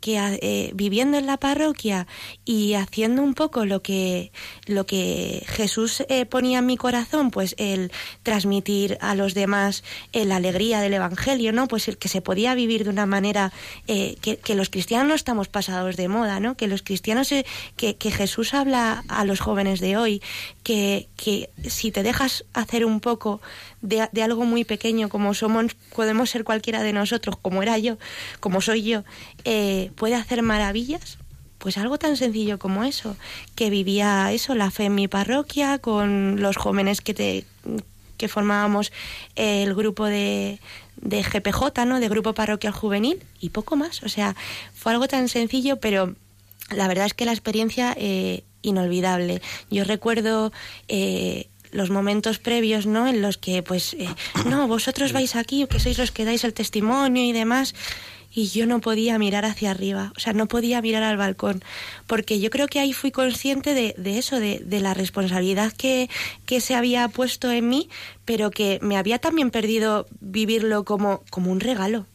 que 0.02 0.18
eh, 0.18 0.72
viviendo 0.74 1.18
en 1.18 1.28
la 1.28 1.38
parroquia 1.38 2.08
y 2.44 2.74
haciendo 2.74 3.22
un 3.22 3.36
poco 3.36 3.66
lo 3.66 3.82
que 3.82 4.32
lo 4.66 4.86
que 4.86 5.44
Jesús 5.48 6.04
eh, 6.10 6.26
ponía 6.26 6.60
en 6.60 6.66
mi 6.66 6.76
corazón, 6.76 7.32
pues 7.32 7.56
el 7.58 7.92
transmitir 8.24 8.98
a 9.00 9.16
los 9.16 9.34
demás 9.34 9.84
eh, 10.12 10.26
la 10.26 10.38
alegría 10.38 10.82
del 10.82 10.96
Evangelio, 10.96 11.54
¿no? 11.54 11.68
Pues 11.68 11.88
el 11.88 11.98
que 11.98 12.10
se 12.10 12.22
podía 12.22 12.56
vivir 12.56 12.84
de 12.84 12.90
una 12.90 13.06
manera 13.06 13.54
que, 13.88 14.40
que, 14.44 14.56
los 14.56 14.70
cristianos 14.70 15.08
no 15.08 15.14
estamos 15.14 15.48
pasados 15.48 15.96
de 15.96 16.08
moda, 16.08 16.40
¿no? 16.40 16.58
Que 16.58 16.68
los 16.68 16.82
cristianos 16.82 17.30
que, 17.78 17.96
que 17.96 18.12
Jesús 18.12 18.54
habla 18.54 19.04
a 19.08 19.24
los 19.24 19.40
jóvenes 19.40 19.80
de 19.80 19.98
hoy, 19.98 20.22
que, 20.64 21.08
que 21.16 21.50
si 21.70 21.92
te 21.92 22.04
dejas 22.04 22.44
hacer 22.54 22.86
un 22.86 23.00
poco 23.00 23.42
de, 23.82 24.10
de, 24.12 24.24
algo 24.24 24.46
muy 24.46 24.64
pequeño 24.64 25.10
como 25.10 25.34
somos, 25.34 25.76
podemos 25.96 26.30
ser 26.30 26.44
cualquiera 26.44 26.84
de 26.84 26.94
nosotros, 26.94 27.38
como 27.42 27.62
era 27.62 27.78
yo, 27.78 27.98
como 28.40 28.62
soy 28.62 28.84
yo, 28.84 29.04
eh, 29.46 29.91
puede 29.92 30.16
hacer 30.16 30.42
maravillas. 30.42 31.18
Pues 31.58 31.78
algo 31.78 32.00
tan 32.00 32.18
sencillo 32.18 32.58
como 32.58 32.84
eso, 32.84 33.16
que 33.54 33.70
vivía 33.70 34.32
eso, 34.32 34.56
la 34.56 34.72
fe 34.72 34.86
en 34.86 34.96
mi 34.96 35.08
parroquia, 35.08 35.78
con 35.78 36.42
los 36.42 36.58
jóvenes 36.58 37.02
que 37.02 37.14
te 37.14 37.46
que 38.18 38.28
formábamos 38.28 38.92
el 39.36 39.74
grupo 39.74 40.06
de, 40.06 40.60
de 41.02 41.24
GPJ, 41.24 41.86
¿no? 41.88 42.00
De 42.00 42.08
Grupo 42.08 42.34
Parroquial 42.34 42.72
Juvenil, 42.72 43.24
y 43.40 43.50
poco 43.50 43.76
más. 43.76 44.04
O 44.04 44.10
sea, 44.10 44.36
fue 44.76 44.92
algo 44.92 45.08
tan 45.08 45.28
sencillo, 45.28 45.78
pero 45.78 46.16
la 46.70 46.88
verdad 46.88 47.08
es 47.08 47.14
que 47.16 47.26
la 47.26 47.32
experiencia 47.32 47.96
eh, 47.98 48.44
inolvidable. 48.62 49.42
Yo 49.70 49.84
recuerdo 49.84 50.54
eh, 50.88 51.48
los 51.72 51.90
momentos 51.90 52.40
previos, 52.40 52.86
¿no? 52.86 53.08
En 53.08 53.22
los 53.22 53.38
que, 53.38 53.64
pues, 53.64 53.94
eh, 53.96 54.08
no, 54.46 54.68
vosotros 54.68 55.14
vais 55.14 55.36
aquí, 55.36 55.66
que 55.68 55.80
sois 55.80 55.98
los 55.98 56.12
que 56.12 56.26
dais 56.26 56.44
el 56.44 56.54
testimonio 56.54 57.24
y 57.24 57.32
demás. 57.32 57.74
Y 58.34 58.48
yo 58.48 58.66
no 58.66 58.80
podía 58.80 59.20
mirar 59.20 59.46
hacia 59.46 59.72
arriba, 59.72 60.14
o 60.16 60.20
sea, 60.20 60.34
no 60.34 60.48
podía 60.48 60.82
mirar 60.82 61.04
al 61.04 61.18
balcón, 61.18 61.64
porque 62.08 62.40
yo 62.40 62.50
creo 62.50 62.68
que 62.68 62.80
ahí 62.80 62.94
fui 62.94 63.12
consciente 63.12 63.74
de, 63.74 63.94
de 63.98 64.18
eso, 64.18 64.40
de, 64.40 64.60
de, 64.66 64.80
la 64.80 64.94
responsabilidad 64.94 65.74
que, 65.74 66.10
que 66.46 66.62
se 66.62 66.76
había 66.76 67.08
puesto 67.10 67.52
en 67.52 67.68
mí, 67.68 67.90
pero 68.24 68.50
que 68.50 68.80
me 68.82 68.98
había 68.98 69.20
también 69.20 69.52
perdido 69.52 70.08
vivirlo 70.22 70.86
como, 70.86 71.24
como 71.30 71.52
un 71.52 71.60
regalo 71.60 72.06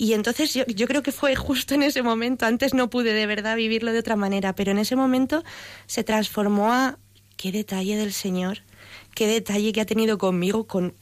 y 0.00 0.14
entonces 0.14 0.54
yo, 0.54 0.64
yo 0.64 0.86
creo 0.86 1.02
que 1.02 1.12
fue 1.12 1.36
justo 1.36 1.74
en 1.74 1.82
ese 1.82 2.02
momento, 2.02 2.46
antes 2.46 2.72
no 2.72 2.88
pude 2.88 3.12
de 3.12 3.26
verdad 3.26 3.54
vivirlo 3.54 3.92
de 3.92 3.98
otra 3.98 4.16
manera, 4.16 4.54
pero 4.54 4.70
en 4.70 4.78
ese 4.78 4.96
momento 4.96 5.44
se 5.86 6.04
transformó 6.04 6.72
a 6.72 6.96
qué 7.36 7.52
detalle 7.52 7.98
del 7.98 8.14
Señor, 8.14 8.62
qué 9.14 9.26
detalle 9.26 9.74
que 9.74 9.82
ha 9.82 9.84
tenido 9.84 10.16
conmigo, 10.16 10.66
con, 10.66 10.94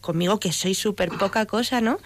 conmigo 0.00 0.40
que 0.40 0.50
soy 0.52 0.74
súper 0.74 1.10
poca 1.10 1.44
cosa, 1.44 1.82
¿no? 1.82 1.98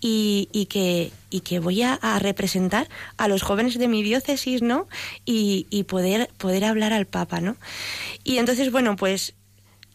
Y, 0.00 0.48
y, 0.52 0.66
que, 0.66 1.10
y 1.30 1.40
que 1.40 1.58
voy 1.58 1.82
a, 1.82 1.98
representar 2.18 2.88
a 3.16 3.28
los 3.28 3.42
jóvenes 3.42 3.78
de 3.78 3.88
mi 3.88 4.02
diócesis, 4.02 4.62
¿no? 4.62 4.88
Y, 5.24 5.66
y 5.70 5.84
poder, 5.84 6.30
poder 6.38 6.64
hablar 6.64 6.92
al 6.92 7.06
Papa, 7.06 7.40
¿no? 7.40 7.56
Y 8.24 8.38
entonces, 8.38 8.72
bueno, 8.72 8.96
pues 8.96 9.34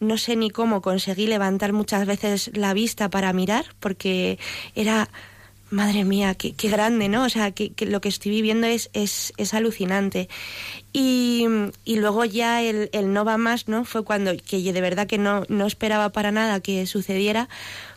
no 0.00 0.18
sé 0.18 0.36
ni 0.36 0.50
cómo 0.50 0.82
conseguí 0.82 1.26
levantar 1.26 1.72
muchas 1.72 2.06
veces 2.06 2.50
la 2.54 2.74
vista 2.74 3.08
para 3.10 3.32
mirar, 3.32 3.66
porque 3.80 4.38
era 4.74 5.08
madre 5.70 6.04
mía, 6.04 6.34
qué, 6.34 6.52
qué, 6.54 6.68
grande, 6.68 7.08
¿no? 7.08 7.24
O 7.24 7.28
sea, 7.28 7.50
que, 7.50 7.72
que, 7.72 7.86
lo 7.86 8.00
que 8.00 8.08
estoy 8.08 8.30
viviendo 8.30 8.66
es, 8.66 8.90
es, 8.92 9.32
es 9.36 9.54
alucinante. 9.54 10.28
Y, 10.96 11.44
y, 11.84 11.96
luego 11.96 12.24
ya 12.24 12.62
el, 12.62 12.88
el, 12.92 13.12
no 13.12 13.24
va 13.24 13.36
más, 13.36 13.66
¿no? 13.66 13.84
Fue 13.84 14.04
cuando, 14.04 14.30
que 14.36 14.62
yo 14.62 14.72
de 14.72 14.80
verdad 14.80 15.08
que 15.08 15.18
no, 15.18 15.42
no 15.48 15.66
esperaba 15.66 16.10
para 16.10 16.30
nada 16.30 16.60
que 16.60 16.86
sucediera, 16.86 17.48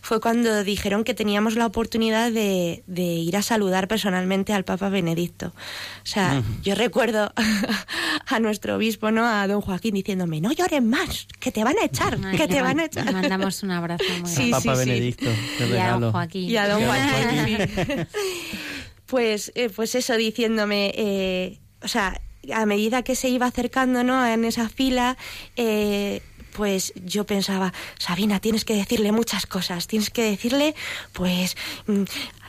fue 0.02 0.20
cuando 0.20 0.64
dijeron 0.64 1.04
que 1.04 1.14
teníamos 1.14 1.56
la 1.56 1.68
oportunidad 1.68 2.32
de, 2.32 2.82
de 2.88 3.04
ir 3.04 3.38
a 3.38 3.44
saludar 3.44 3.88
personalmente 3.88 4.52
al 4.52 4.64
Papa 4.64 4.90
Benedicto. 4.90 5.54
O 6.02 6.06
sea, 6.06 6.42
yo 6.64 6.74
recuerdo 6.74 7.32
a 8.26 8.40
nuestro 8.40 8.78
obispo, 8.78 9.12
¿no? 9.12 9.28
A 9.28 9.46
don 9.46 9.62
Joaquín 9.62 9.94
diciéndome, 9.94 10.42
no 10.42 10.52
llores 10.52 10.82
más, 10.82 11.28
que 11.40 11.52
te 11.52 11.64
van 11.64 11.76
a 11.78 11.86
echar, 11.86 12.18
Ay, 12.26 12.36
que 12.36 12.48
te 12.48 12.64
van 12.64 12.80
a 12.80 12.86
echar. 12.86 13.06
Le 13.06 13.12
mandamos 13.12 13.62
un 13.62 13.70
abrazo 13.70 14.06
muy 14.22 14.32
sí, 14.32 14.50
Papa 14.50 14.76
sí, 14.76 14.80
Benedicto, 14.80 15.30
sí. 15.60 15.66
Y 15.72 15.78
a 15.78 15.92
don 15.92 16.12
Joaquín. 16.12 16.50
Y 16.50 16.58
a 16.58 16.68
don 16.68 16.84
Joaquín. 16.84 18.08
pues, 19.06 19.52
eh, 19.54 19.70
pues 19.70 19.94
eso, 19.94 20.16
diciéndome, 20.18 20.94
eh, 20.96 21.60
o 21.84 21.88
sea, 21.88 22.20
a 22.54 22.66
medida 22.66 23.04
que 23.04 23.16
se 23.16 23.30
iba 23.30 23.46
acercando, 23.46 24.04
¿no? 24.04 24.26
En 24.26 24.46
esa 24.46 24.70
fila, 24.70 25.18
eh, 25.56 26.22
pues 26.54 26.94
yo 27.06 27.26
pensaba, 27.26 27.74
Sabina, 28.00 28.40
tienes 28.40 28.66
que 28.66 28.74
decirle 28.76 29.12
muchas 29.12 29.46
cosas, 29.46 29.88
tienes 29.88 30.10
que 30.10 30.24
decirle, 30.24 30.76
pues, 31.14 31.56
mm, 31.86 32.04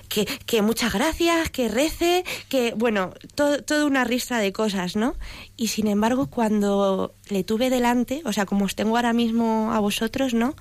que, 0.09 0.25
que 0.25 0.63
muchas 0.63 0.95
gracias, 0.95 1.51
que 1.51 1.69
rece, 1.69 2.25
que, 2.49 2.73
bueno, 2.75 3.13
todo, 3.35 3.63
toda 3.63 3.85
una 3.85 4.05
ristra 4.05 4.39
de 4.39 4.53
cosas, 4.53 4.97
¿no? 4.97 5.17
Y 5.57 5.69
sin 5.69 5.87
embargo, 5.87 6.29
cuando 6.29 7.15
le 7.29 7.45
tuve 7.45 7.69
delante, 7.69 8.23
o 8.25 8.33
sea, 8.33 8.47
como 8.47 8.65
os 8.65 8.75
tengo 8.75 8.97
ahora 8.97 9.13
mismo 9.13 9.73
a 9.73 9.79
vosotros, 9.81 10.33
¿no? 10.33 10.55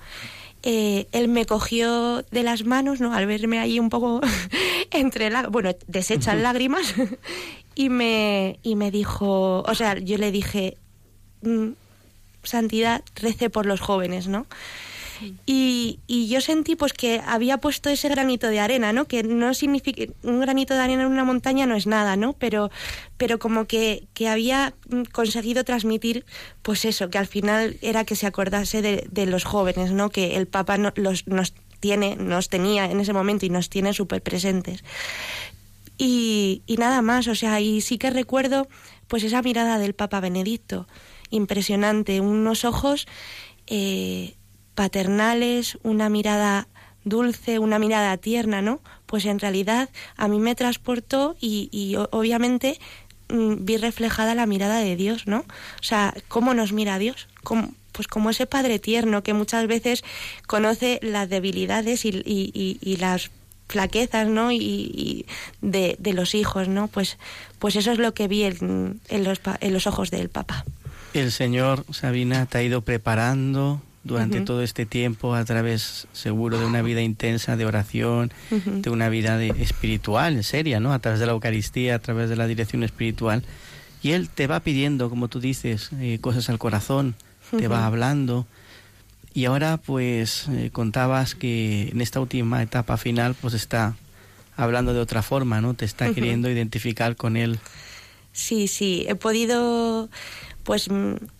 Eh, 0.62 1.06
él 1.12 1.28
me 1.28 1.46
cogió 1.46 2.22
de 2.22 2.42
las 2.42 2.64
manos, 2.64 3.00
¿no? 3.00 3.14
Al 3.14 3.26
verme 3.26 3.60
ahí 3.60 3.78
un 3.78 3.90
poco 3.90 4.20
entre 4.90 5.30
la, 5.30 5.46
bueno, 5.48 5.70
deshecha 5.86 6.32
en 6.32 6.42
lágrimas, 6.48 6.94
y 7.78 7.90
me, 7.90 8.58
y 8.64 8.74
me 8.74 8.90
dijo, 8.90 9.60
o 9.60 9.74
sea, 9.76 9.96
yo 9.96 10.18
le 10.18 10.32
dije, 10.32 10.76
mm, 11.42 11.68
Santidad, 12.42 13.04
rece 13.14 13.50
por 13.50 13.66
los 13.66 13.80
jóvenes, 13.80 14.26
¿no? 14.26 14.46
Y, 15.46 16.00
y, 16.08 16.28
yo 16.28 16.40
sentí 16.40 16.74
pues 16.74 16.92
que 16.92 17.20
había 17.24 17.58
puesto 17.58 17.88
ese 17.88 18.08
granito 18.08 18.48
de 18.48 18.58
arena, 18.58 18.92
¿no? 18.92 19.06
Que 19.06 19.22
no 19.22 19.54
significa 19.54 20.12
un 20.24 20.40
granito 20.40 20.74
de 20.74 20.80
arena 20.80 21.04
en 21.04 21.12
una 21.12 21.24
montaña 21.24 21.66
no 21.66 21.76
es 21.76 21.86
nada, 21.86 22.16
¿no? 22.16 22.32
Pero 22.32 22.70
pero 23.16 23.38
como 23.38 23.66
que, 23.66 24.08
que 24.14 24.28
había 24.28 24.74
conseguido 25.12 25.64
transmitir 25.64 26.24
pues 26.62 26.84
eso, 26.84 27.10
que 27.10 27.18
al 27.18 27.26
final 27.26 27.76
era 27.80 28.04
que 28.04 28.16
se 28.16 28.26
acordase 28.26 28.82
de, 28.82 29.06
de 29.10 29.26
los 29.26 29.44
jóvenes, 29.44 29.92
¿no? 29.92 30.10
Que 30.10 30.36
el 30.36 30.46
Papa 30.46 30.78
no, 30.78 30.92
los 30.96 31.26
nos 31.26 31.52
tiene, 31.80 32.16
nos 32.16 32.48
tenía 32.48 32.86
en 32.86 33.00
ese 33.00 33.12
momento 33.12 33.46
y 33.46 33.50
nos 33.50 33.68
tiene 33.70 33.92
súper 33.92 34.22
presentes. 34.22 34.82
Y, 35.98 36.62
y 36.66 36.76
nada 36.76 37.02
más, 37.02 37.26
o 37.26 37.34
sea, 37.34 37.60
y 37.60 37.80
sí 37.80 37.98
que 37.98 38.10
recuerdo 38.10 38.68
pues 39.08 39.24
esa 39.24 39.42
mirada 39.42 39.78
del 39.78 39.94
Papa 39.94 40.20
Benedicto, 40.20 40.86
impresionante, 41.30 42.20
unos 42.20 42.64
ojos 42.64 43.06
eh, 43.66 44.36
paternales, 44.74 45.78
una 45.82 46.08
mirada 46.08 46.68
dulce, 47.04 47.58
una 47.58 47.78
mirada 47.78 48.16
tierna, 48.18 48.62
¿no? 48.62 48.80
Pues 49.06 49.24
en 49.24 49.40
realidad 49.40 49.88
a 50.16 50.28
mí 50.28 50.38
me 50.38 50.54
transportó 50.54 51.36
y, 51.40 51.68
y 51.72 51.96
obviamente 51.96 52.78
mmm, 53.28 53.64
vi 53.64 53.76
reflejada 53.76 54.34
la 54.34 54.46
mirada 54.46 54.78
de 54.78 54.94
Dios, 54.94 55.26
¿no? 55.26 55.38
O 55.40 55.82
sea, 55.82 56.14
¿cómo 56.28 56.54
nos 56.54 56.72
mira 56.72 56.98
Dios? 56.98 57.28
¿Cómo, 57.42 57.72
pues 57.92 58.06
como 58.08 58.30
ese 58.30 58.46
padre 58.46 58.78
tierno 58.78 59.22
que 59.22 59.34
muchas 59.34 59.66
veces 59.66 60.04
conoce 60.46 61.00
las 61.02 61.28
debilidades 61.28 62.04
y, 62.04 62.10
y, 62.24 62.78
y 62.80 62.96
las 62.96 63.30
flaquezas, 63.68 64.28
¿no? 64.28 64.50
Y, 64.50 64.56
y 64.58 65.26
de, 65.60 65.96
de, 65.98 66.12
los 66.12 66.34
hijos, 66.34 66.68
¿no? 66.68 66.88
Pues, 66.88 67.18
pues 67.58 67.76
eso 67.76 67.92
es 67.92 67.98
lo 67.98 68.14
que 68.14 68.28
vi 68.28 68.44
en, 68.44 69.00
en, 69.08 69.24
los, 69.24 69.40
en 69.60 69.72
los 69.72 69.86
ojos 69.86 70.10
del 70.10 70.28
Papa. 70.28 70.64
El 71.14 71.32
Señor, 71.32 71.84
Sabina, 71.90 72.46
te 72.46 72.58
ha 72.58 72.62
ido 72.62 72.82
preparando 72.82 73.80
durante 74.04 74.38
uh 74.38 74.42
-huh. 74.42 74.46
todo 74.46 74.62
este 74.62 74.86
tiempo 74.86 75.34
a 75.34 75.44
través 75.44 76.06
seguro 76.12 76.58
de 76.58 76.66
una 76.66 76.82
vida 76.82 77.02
intensa 77.02 77.56
de 77.56 77.66
oración, 77.66 78.32
uh 78.50 78.56
-huh. 78.56 78.80
de 78.80 78.90
una 78.90 79.08
vida 79.08 79.36
de, 79.36 79.48
espiritual, 79.60 80.42
seria, 80.44 80.80
¿no? 80.80 80.92
A 80.92 80.98
través 80.98 81.20
de 81.20 81.26
la 81.26 81.32
Eucaristía, 81.32 81.96
a 81.96 81.98
través 81.98 82.28
de 82.28 82.36
la 82.36 82.46
dirección 82.46 82.82
espiritual. 82.82 83.42
Y 84.02 84.12
Él 84.12 84.28
te 84.28 84.46
va 84.46 84.60
pidiendo, 84.60 85.10
como 85.10 85.28
tú 85.28 85.40
dices, 85.40 85.90
eh, 86.00 86.18
cosas 86.20 86.48
al 86.48 86.58
corazón, 86.58 87.16
uh 87.52 87.56
-huh. 87.56 87.60
te 87.60 87.68
va 87.68 87.86
hablando. 87.86 88.46
Y 89.34 89.44
ahora, 89.44 89.76
pues, 89.76 90.48
eh, 90.48 90.70
contabas 90.72 91.34
que 91.34 91.88
en 91.90 92.00
esta 92.00 92.20
última 92.20 92.62
etapa 92.62 92.96
final, 92.96 93.34
pues 93.34 93.54
está 93.54 93.96
hablando 94.56 94.94
de 94.94 95.00
otra 95.00 95.22
forma, 95.22 95.60
¿no? 95.60 95.74
Te 95.74 95.84
está 95.84 96.12
queriendo 96.12 96.50
identificar 96.50 97.14
con 97.16 97.36
Él. 97.36 97.58
Sí, 98.32 98.68
sí, 98.68 99.04
he 99.08 99.14
podido 99.14 100.08
pues 100.68 100.90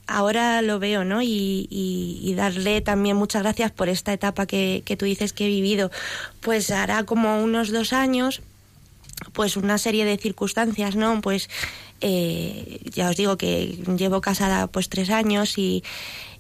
ahora 0.07 0.63
lo 0.63 0.79
veo, 0.79 1.05
¿no? 1.05 1.21
Y, 1.21 1.69
y, 1.69 2.19
y, 2.23 2.35
darle 2.35 2.81
también 2.81 3.15
muchas 3.15 3.43
gracias 3.43 3.71
por 3.71 3.91
esta 3.91 4.15
etapa 4.15 4.47
que, 4.47 4.83
que, 4.87 4.97
tú 4.97 5.05
dices 5.05 5.35
que 5.35 5.45
he 5.45 5.49
vivido. 5.49 5.91
Pues 6.41 6.71
hará 6.71 7.05
como 7.05 7.45
unos 7.45 7.71
dos 7.71 7.93
años, 7.93 8.41
pues 9.35 9.59
una 9.59 9.77
serie 9.77 10.07
de 10.07 10.17
circunstancias, 10.17 10.97
¿no? 10.97 11.21
Pues 11.21 11.51
eh, 12.01 12.81
ya 12.91 13.11
os 13.11 13.17
digo 13.17 13.37
que 13.37 13.79
llevo 13.99 14.23
casada 14.23 14.67
pues 14.67 14.89
tres 14.89 15.11
años 15.11 15.59
y, 15.59 15.85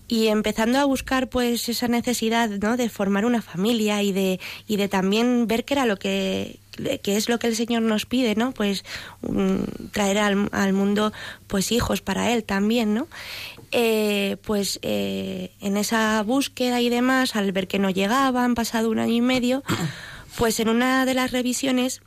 y 0.08 0.28
empezando 0.28 0.78
a 0.78 0.84
buscar 0.86 1.28
pues 1.28 1.68
esa 1.68 1.86
necesidad, 1.86 2.48
¿no? 2.48 2.76
De 2.76 2.88
formar 2.88 3.26
una 3.26 3.42
familia 3.42 4.02
y 4.02 4.12
de, 4.12 4.40
y 4.66 4.76
de 4.76 4.88
también 4.88 5.46
ver 5.46 5.64
qué 5.64 5.74
era 5.74 5.86
lo 5.86 5.98
que 5.98 6.58
que 7.02 7.16
es 7.16 7.28
lo 7.28 7.40
que 7.40 7.48
el 7.48 7.56
Señor 7.56 7.82
nos 7.82 8.06
pide, 8.06 8.36
¿no? 8.36 8.52
Pues 8.52 8.84
um, 9.22 9.64
traer 9.90 10.18
al, 10.18 10.48
al, 10.52 10.72
mundo 10.72 11.12
pues 11.48 11.72
hijos 11.72 12.02
para 12.02 12.32
Él 12.32 12.44
también, 12.44 12.94
¿no? 12.94 13.08
Eh, 13.72 14.36
pues 14.44 14.78
eh, 14.82 15.50
en 15.60 15.76
esa 15.76 16.22
búsqueda 16.22 16.80
y 16.80 16.88
demás, 16.88 17.36
al 17.36 17.52
ver 17.52 17.68
que 17.68 17.78
no 17.78 17.90
llegaban, 17.90 18.54
pasado 18.54 18.90
un 18.90 18.98
año 18.98 19.14
y 19.14 19.20
medio, 19.20 19.62
pues 20.38 20.60
en 20.60 20.68
una 20.68 21.04
de 21.04 21.14
las 21.14 21.32
revisiones 21.32 22.00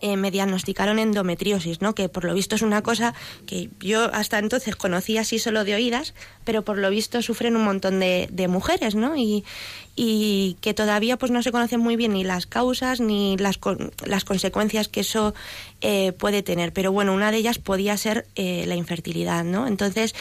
eh, 0.00 0.16
me 0.16 0.30
diagnosticaron 0.30 0.98
endometriosis, 0.98 1.82
¿no? 1.82 1.94
Que 1.94 2.08
por 2.08 2.24
lo 2.24 2.34
visto 2.34 2.54
es 2.54 2.62
una 2.62 2.82
cosa 2.82 3.14
que 3.46 3.68
yo 3.80 4.12
hasta 4.14 4.38
entonces 4.38 4.74
conocía 4.74 5.20
así 5.20 5.38
solo 5.38 5.64
de 5.64 5.74
oídas, 5.74 6.14
pero 6.44 6.62
por 6.62 6.78
lo 6.78 6.88
visto 6.90 7.20
sufren 7.20 7.56
un 7.56 7.64
montón 7.64 8.00
de, 8.00 8.28
de 8.32 8.48
mujeres, 8.48 8.94
¿no? 8.94 9.14
Y, 9.16 9.44
que 10.62 10.72
todavía 10.72 11.18
pues 11.18 11.30
no 11.30 11.42
se 11.42 11.52
conocen 11.52 11.78
muy 11.78 11.96
bien 11.96 12.14
ni 12.14 12.24
las 12.24 12.46
causas 12.46 12.98
ni 12.98 13.36
las, 13.36 13.60
las 14.06 14.24
consecuencias 14.24 14.88
que 14.88 15.00
eso 15.00 15.34
eh, 15.82 16.12
puede 16.12 16.42
tener. 16.42 16.72
Pero 16.72 16.92
bueno, 16.92 17.12
una 17.12 17.30
de 17.30 17.36
ellas 17.36 17.58
podía 17.58 17.96
ser 17.98 18.26
eh, 18.34 18.64
la 18.66 18.74
infertilidad, 18.74 19.44
¿no? 19.44 19.66
Entonces, 19.66 20.14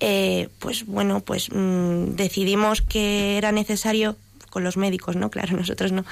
eh, 0.00 0.48
pues 0.58 0.86
bueno, 0.86 1.20
pues 1.20 1.50
mmm, 1.52 2.16
decidimos 2.16 2.80
que 2.80 3.36
era 3.36 3.52
necesario 3.52 4.16
con 4.50 4.64
los 4.64 4.76
médicos, 4.76 5.16
¿no? 5.16 5.30
Claro, 5.30 5.56
nosotros 5.56 5.92
no. 5.92 6.04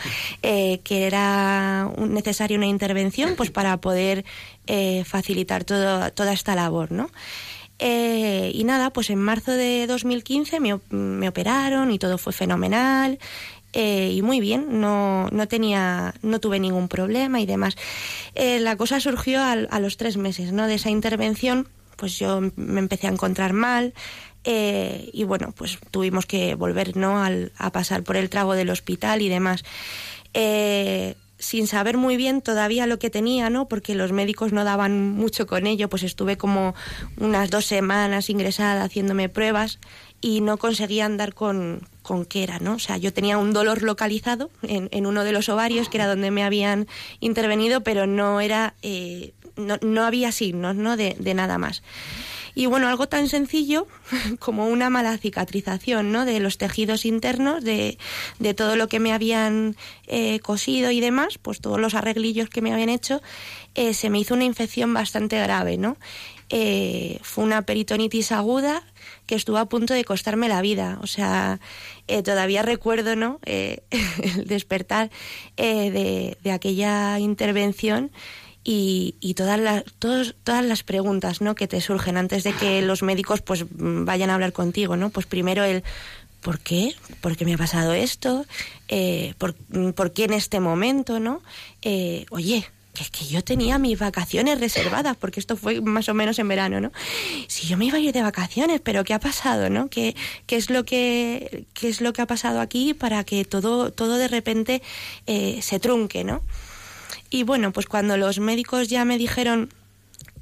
Eh, 0.43 0.81
que 0.85 1.07
era 1.07 1.91
necesaria 1.99 2.57
una 2.57 2.67
intervención, 2.67 3.35
pues 3.37 3.51
para 3.51 3.77
poder 3.79 4.25
eh, 4.67 5.05
facilitar 5.05 5.65
todo, 5.65 6.11
toda 6.13 6.33
esta 6.33 6.55
labor, 6.55 6.93
¿no? 6.93 7.11
Eh, 7.79 8.51
y 8.55 8.65
nada, 8.65 8.91
pues 8.91 9.11
en 9.11 9.19
marzo 9.19 9.53
de 9.53 9.87
2015 9.87 10.59
me, 10.61 10.79
me 10.91 11.29
operaron 11.29 11.91
y 11.91 11.99
todo 11.99 12.19
fue 12.19 12.33
fenomenal. 12.33 13.19
Eh, 13.73 14.13
y 14.15 14.23
muy 14.23 14.41
bien, 14.41 14.81
no, 14.81 15.29
no 15.31 15.47
tenía, 15.47 16.15
no 16.23 16.41
tuve 16.41 16.59
ningún 16.59 16.89
problema 16.89 17.41
y 17.41 17.47
demás. 17.47 17.77
La 18.35 18.77
cosa 18.77 18.99
surgió 18.99 19.43
al, 19.43 19.69
a 19.71 19.79
los 19.79 19.97
tres 19.97 20.17
meses, 20.17 20.53
¿no? 20.53 20.67
De 20.67 20.75
esa 20.75 20.91
intervención, 20.91 21.69
pues 21.97 22.19
yo 22.19 22.41
me 22.57 22.81
empecé 22.81 23.09
a 23.09 23.11
encontrar 23.11 23.53
mal, 23.53 23.93
eh, 24.45 25.11
y 25.13 25.25
bueno, 25.25 25.53
pues 25.57 25.79
tuvimos 25.91 26.27
que 26.27 26.55
volver 26.55 26.97
¿no? 26.97 27.23
A 27.23 27.73
pasar 27.73 28.03
por 28.03 28.17
el 28.17 28.31
trago 28.31 28.55
del 28.55 28.71
hospital 28.71 29.23
y 29.23 29.29
demás. 29.29 29.65
Eh, 30.35 31.15
sin 31.39 31.67
saber 31.67 31.97
muy 31.97 32.17
bien 32.17 32.43
todavía 32.43 32.87
lo 32.87 32.99
que 32.99 33.11
tenía, 33.11 33.49
¿no? 33.49 33.69
Porque 33.69 33.95
los 33.95 34.13
médicos 34.13 34.53
no 34.53 34.65
daban 34.65 35.13
mucho 35.13 35.47
con 35.47 35.67
ello, 35.67 35.89
pues 35.89 36.03
estuve 36.03 36.37
como 36.37 36.75
unas 37.17 37.51
dos 37.51 37.65
semanas 37.65 38.29
ingresada 38.29 38.83
haciéndome 38.83 39.29
pruebas 39.29 39.79
y 40.21 40.41
no 40.41 40.57
conseguían 40.57 41.17
dar 41.17 41.35
con, 41.35 41.83
con 42.03 42.25
qué 42.25 42.43
era, 42.43 42.59
¿no? 42.59 42.75
O 42.75 42.79
sea, 42.79 42.97
yo 42.97 43.13
tenía 43.13 43.39
un 43.39 43.53
dolor 43.53 43.83
localizado 43.83 44.51
en, 44.63 44.89
en 44.91 45.07
uno 45.07 45.23
de 45.23 45.33
los 45.33 45.49
ovarios, 45.49 45.89
que 45.89 45.99
era 45.99 46.09
donde 46.09 46.31
me 46.31 46.43
habían 46.43 46.89
intervenido, 47.21 47.83
pero 47.83 48.07
no 48.07 48.41
era, 48.41 48.75
eh, 48.83 49.33
no, 49.57 49.77
no, 49.81 50.05
había 50.05 50.33
signos, 50.33 50.75
¿no? 50.75 50.97
De, 50.97 51.17
de, 51.19 51.35
nada 51.35 51.59
más. 51.59 51.83
Y 52.59 52.67
bueno, 52.67 52.89
algo 52.89 53.07
tan 53.07 53.29
sencillo 53.29 53.87
como 54.41 54.67
una 54.67 54.91
mala 54.91 55.17
cicatrización, 55.17 56.11
¿no? 56.11 56.25
De 56.25 56.41
los 56.41 56.59
tejidos 56.59 57.07
internos, 57.07 57.63
de, 57.63 57.99
de 58.41 58.53
todo 58.53 58.75
lo 58.75 58.89
que 58.89 58.99
me 58.99 59.13
habían 59.13 59.77
eh, 60.09 60.41
cosido 60.41 60.91
y 60.91 60.99
demás, 60.99 61.39
pues 61.39 61.61
todos 61.61 61.79
los 61.79 61.95
arreglillos 61.95 62.51
que 62.51 62.61
me 62.61 62.73
habían 62.73 62.89
hecho, 62.89 63.23
eh, 63.77 63.95
se 63.95 64.11
me 64.11 64.19
hizo 64.19 64.35
una 64.35 64.43
infección 64.43 64.93
bastante 64.93 65.41
grave, 65.41 65.77
¿no? 65.77 65.99
Eh, 66.51 67.21
fue 67.23 67.45
una 67.45 67.63
peritonitis 67.63 68.33
aguda 68.33 68.83
que 69.27 69.37
estuvo 69.37 69.59
a 69.59 69.69
punto 69.69 69.95
de 69.95 70.05
costarme 70.05 70.49
la 70.49 70.61
vida. 70.61 70.99
O 71.01 71.07
sea, 71.07 71.61
eh, 72.09 72.25
todavía 72.25 72.63
recuerdo, 72.63 73.15
¿no? 73.15 73.39
Eh, 73.45 73.83
el 74.37 74.47
despertar 74.49 75.11
eh, 75.57 75.93
de, 75.93 76.39
de, 76.43 76.51
aquella 76.51 77.21
intervención 77.21 78.11
y, 78.65 79.15
y 79.21 79.35
todas, 79.35 79.59
las, 79.59 79.85
todos, 79.99 80.35
todas 80.45 80.65
las 80.65 80.83
preguntas, 80.83 81.41
¿no? 81.41 81.55
Que 81.55 81.69
te 81.69 81.81
surgen 81.81 82.17
antes 82.17 82.45
de 82.45 82.53
que 82.53 82.83
los 82.83 83.03
médicos, 83.03 83.41
pues, 83.41 83.65
vayan 83.71 84.31
a 84.31 84.35
hablar 84.35 84.53
contigo, 84.53 84.97
¿no? 84.97 85.11
Pues 85.11 85.27
primero 85.27 85.65
el 85.65 85.83
¿por 86.41 86.61
qué? 86.61 86.95
¿Por 87.21 87.37
qué 87.37 87.45
me 87.45 87.55
ha 87.55 87.59
pasado 87.59 87.93
esto? 87.93 88.47
Eh, 88.89 89.35
¿por, 89.39 89.55
¿por, 89.95 90.13
qué 90.13 90.25
en 90.25 90.33
este 90.33 90.61
momento, 90.61 91.21
no? 91.21 91.43
Eh, 91.83 92.27
oye, 92.31 92.69
que 92.95 93.03
es 93.05 93.11
que 93.11 93.27
yo 93.27 93.43
tenía 93.45 93.79
mis 93.79 93.99
vacaciones 93.99 94.59
reservadas, 94.59 95.17
porque 95.17 95.41
esto 95.41 95.57
fue 95.57 95.81
más 95.81 96.09
o 96.09 96.15
menos 96.15 96.39
en 96.39 96.49
verano, 96.49 96.81
¿no? 96.81 96.93
Si 97.47 97.67
yo 97.67 97.77
me 97.77 97.87
iba 97.87 97.99
a 97.99 98.01
ir 98.01 98.13
de 98.13 98.23
vacaciones, 98.23 98.81
pero 98.81 99.05
¿qué 99.05 99.15
ha 99.15 99.21
pasado, 99.21 99.71
no? 99.71 99.89
¿Qué, 99.89 100.17
qué 100.47 100.57
es 100.57 100.71
lo 100.71 100.85
que 100.85 101.65
qué 101.75 101.89
es 101.89 102.01
lo 102.01 102.13
que 102.13 102.23
ha 102.23 102.27
pasado 102.27 102.61
aquí 102.61 102.95
para 102.95 103.25
que 103.25 103.45
todo 103.45 103.93
todo 103.93 104.17
de 104.17 104.29
repente 104.29 104.83
eh, 105.27 105.61
se 105.63 105.79
trunque, 105.79 106.25
¿no? 106.25 106.43
Y 107.31 107.43
bueno, 107.43 107.73
pues 107.73 107.87
cuando 107.87 108.17
los 108.17 108.39
médicos 108.39 108.89
ya 108.89 109.05
me 109.05 109.19
dijeron 109.19 109.73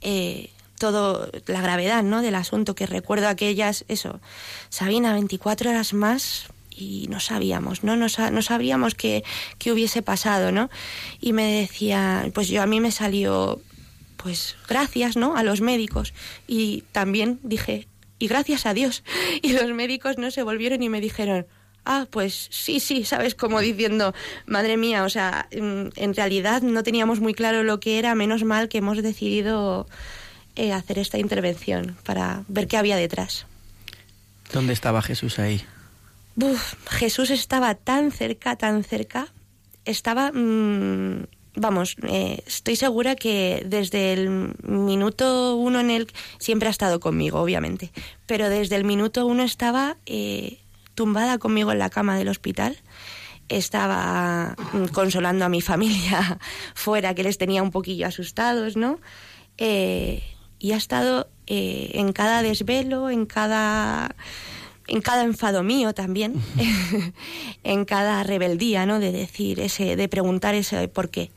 eh, 0.00 0.50
todo 0.78 1.30
la 1.46 1.60
gravedad, 1.60 2.02
¿no? 2.02 2.22
Del 2.22 2.34
asunto, 2.34 2.74
que 2.74 2.86
recuerdo 2.86 3.28
aquellas, 3.28 3.84
eso, 3.88 4.20
Sabina, 4.68 5.12
24 5.12 5.70
horas 5.70 5.94
más 5.94 6.46
y 6.70 7.06
no 7.08 7.20
sabíamos, 7.20 7.82
¿no? 7.82 7.96
No, 7.96 8.06
no 8.30 8.42
sabríamos 8.42 8.94
qué, 8.94 9.24
qué, 9.58 9.72
hubiese 9.72 10.02
pasado, 10.02 10.52
¿no? 10.52 10.70
Y 11.20 11.32
me 11.32 11.60
decía, 11.60 12.30
pues 12.34 12.48
yo 12.48 12.62
a 12.62 12.66
mí 12.66 12.80
me 12.80 12.92
salió, 12.92 13.60
pues 14.16 14.56
gracias, 14.68 15.16
¿no? 15.16 15.36
A 15.36 15.42
los 15.42 15.60
médicos. 15.60 16.12
Y 16.46 16.82
también 16.92 17.40
dije, 17.42 17.88
y 18.18 18.28
gracias 18.28 18.66
a 18.66 18.74
Dios. 18.74 19.02
Y 19.42 19.52
los 19.52 19.70
médicos 19.72 20.18
no 20.18 20.30
se 20.30 20.42
volvieron 20.42 20.82
y 20.82 20.88
me 20.88 21.00
dijeron, 21.00 21.46
ah, 21.86 22.06
pues 22.10 22.48
sí, 22.50 22.80
sí, 22.80 23.04
sabes, 23.04 23.34
como 23.34 23.60
diciendo, 23.60 24.12
madre 24.44 24.76
mía, 24.76 25.04
o 25.04 25.08
sea, 25.08 25.46
en, 25.50 25.92
en 25.96 26.14
realidad 26.14 26.60
no 26.60 26.82
teníamos 26.82 27.20
muy 27.20 27.32
claro 27.32 27.62
lo 27.62 27.80
que 27.80 27.98
era, 27.98 28.14
menos 28.14 28.44
mal 28.44 28.68
que 28.68 28.78
hemos 28.78 29.02
decidido 29.02 29.86
eh, 30.56 30.72
hacer 30.72 30.98
esta 30.98 31.18
intervención 31.18 31.96
para 32.04 32.42
ver 32.48 32.66
qué 32.66 32.76
había 32.76 32.96
detrás. 32.96 33.46
¿Dónde 34.52 34.72
estaba 34.72 35.02
Jesús 35.02 35.38
ahí? 35.38 35.62
Uf, 36.36 36.74
Jesús 36.90 37.30
estaba 37.30 37.74
tan 37.74 38.12
cerca, 38.12 38.56
tan 38.56 38.84
cerca. 38.84 39.28
Estaba, 39.84 40.32
mmm, 40.32 41.24
vamos, 41.54 41.96
eh, 42.08 42.42
estoy 42.46 42.76
segura 42.76 43.16
que 43.16 43.64
desde 43.66 44.12
el 44.12 44.54
minuto 44.62 45.56
uno 45.56 45.80
en 45.80 45.90
el 45.90 46.08
siempre 46.38 46.68
ha 46.68 46.70
estado 46.70 47.00
conmigo, 47.00 47.40
obviamente, 47.40 47.90
pero 48.26 48.48
desde 48.48 48.76
el 48.76 48.84
minuto 48.84 49.26
uno 49.26 49.42
estaba 49.42 49.96
eh, 50.06 50.58
tumbada 50.96 51.38
conmigo 51.38 51.70
en 51.70 51.78
la 51.78 51.90
cama 51.90 52.18
del 52.18 52.28
hospital. 52.28 52.76
Estaba 53.48 54.56
consolando 54.92 55.44
a 55.44 55.48
mi 55.48 55.60
familia 55.60 56.40
fuera, 56.74 57.14
que 57.14 57.22
les 57.22 57.38
tenía 57.38 57.62
un 57.62 57.70
poquillo 57.70 58.08
asustados, 58.08 58.76
¿no? 58.76 58.98
Eh, 59.58 60.24
y 60.58 60.72
ha 60.72 60.76
estado 60.76 61.28
eh, 61.46 61.92
en 61.94 62.12
cada 62.12 62.42
desvelo, 62.42 63.08
en 63.10 63.26
cada 63.26 64.16
en 64.88 65.00
cada 65.00 65.24
enfado 65.24 65.62
mío 65.62 65.94
también, 65.94 66.34
en 67.64 67.84
cada 67.84 68.22
rebeldía, 68.22 68.86
¿no? 68.86 68.98
De 69.00 69.12
decir 69.12 69.60
ese, 69.60 69.96
de 69.96 70.08
preguntar 70.08 70.54
ese 70.54 70.88
por 70.88 71.10
qué, 71.10 71.30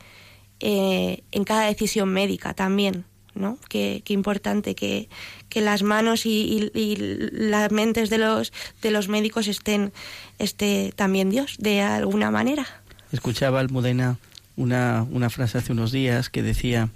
eh, 0.60 1.24
en 1.32 1.44
cada 1.44 1.66
decisión 1.66 2.10
médica 2.10 2.54
también, 2.54 3.06
¿no? 3.34 3.58
Qué, 3.68 4.02
qué 4.04 4.12
importante 4.12 4.74
que, 4.74 5.08
que 5.48 5.60
las 5.60 5.82
manos 5.82 6.26
y, 6.26 6.70
y, 6.74 6.96
las 6.96 7.70
mentes 7.70 8.10
de 8.10 8.18
los 8.18 8.52
de 8.82 8.90
los 8.90 9.08
médicos 9.08 9.48
estén 9.48 9.92
esté 10.38 10.92
también 10.96 11.30
Dios 11.30 11.56
de 11.58 11.82
alguna 11.82 12.30
manera. 12.30 12.66
Escuchaba 13.12 13.60
Almudena 13.60 14.18
una, 14.56 15.06
una 15.10 15.30
frase 15.30 15.58
hace 15.58 15.72
unos 15.72 15.92
días 15.92 16.30
que 16.30 16.42
decía 16.42 16.90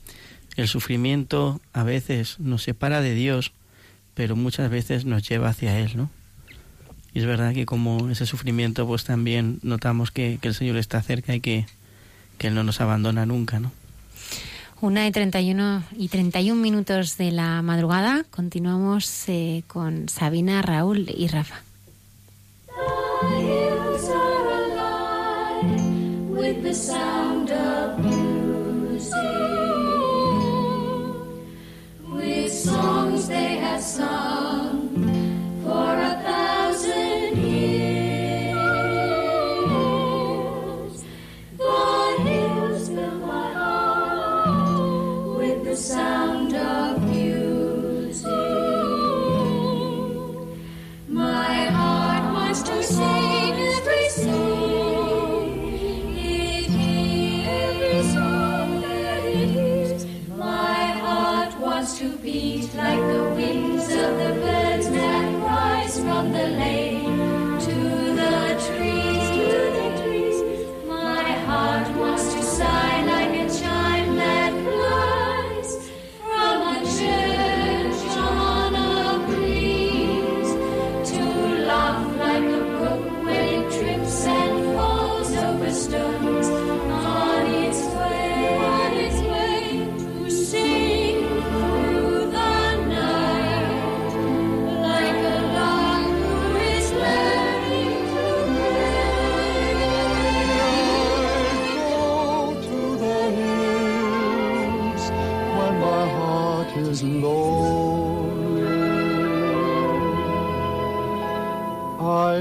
el 0.56 0.68
sufrimiento 0.68 1.60
a 1.72 1.82
veces 1.82 2.38
nos 2.38 2.62
separa 2.62 3.00
de 3.00 3.14
Dios, 3.14 3.52
pero 4.14 4.36
muchas 4.36 4.70
veces 4.70 5.04
nos 5.04 5.28
lleva 5.28 5.48
hacia 5.48 5.78
Él, 5.78 5.96
¿no? 5.96 6.10
Y 7.12 7.20
es 7.20 7.26
verdad 7.26 7.54
que 7.54 7.64
como 7.64 8.10
ese 8.10 8.26
sufrimiento, 8.26 8.86
pues 8.86 9.04
también 9.04 9.60
notamos 9.62 10.10
que, 10.10 10.38
que 10.42 10.48
el 10.48 10.54
Señor 10.54 10.76
está 10.76 11.00
cerca 11.00 11.34
y 11.34 11.40
que, 11.40 11.66
que, 12.38 12.48
Él 12.48 12.54
no 12.54 12.64
nos 12.64 12.80
abandona 12.80 13.24
nunca, 13.24 13.60
¿no? 13.60 13.70
Una 14.84 15.06
y 15.06 15.12
31, 15.12 15.82
y 15.96 16.08
31 16.08 16.60
minutos 16.60 17.16
de 17.16 17.32
la 17.32 17.62
madrugada. 17.62 18.26
Continuamos 18.30 19.24
eh, 19.28 19.64
con 19.66 20.10
Sabina, 20.10 20.60
Raúl 20.60 21.08
y 21.08 21.26
Rafa. 21.28 21.62
To 52.64 52.82
sing 52.82 53.54
every 53.54 54.08
soul 54.08 55.48
It's 59.26 60.06
My 60.28 60.84
heart 61.02 61.58
was 61.58 61.98
to 61.98 62.16
beat 62.18 62.74
like 62.74 63.00
the 63.12 63.22
wings 63.36 63.88
of 63.88 64.12
the 64.22 64.32
birds 64.40 64.88
that 64.90 65.42
rise 65.42 65.98
from 66.00 66.32
the 66.32 66.46
lake 66.46 67.03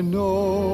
know 0.04 0.73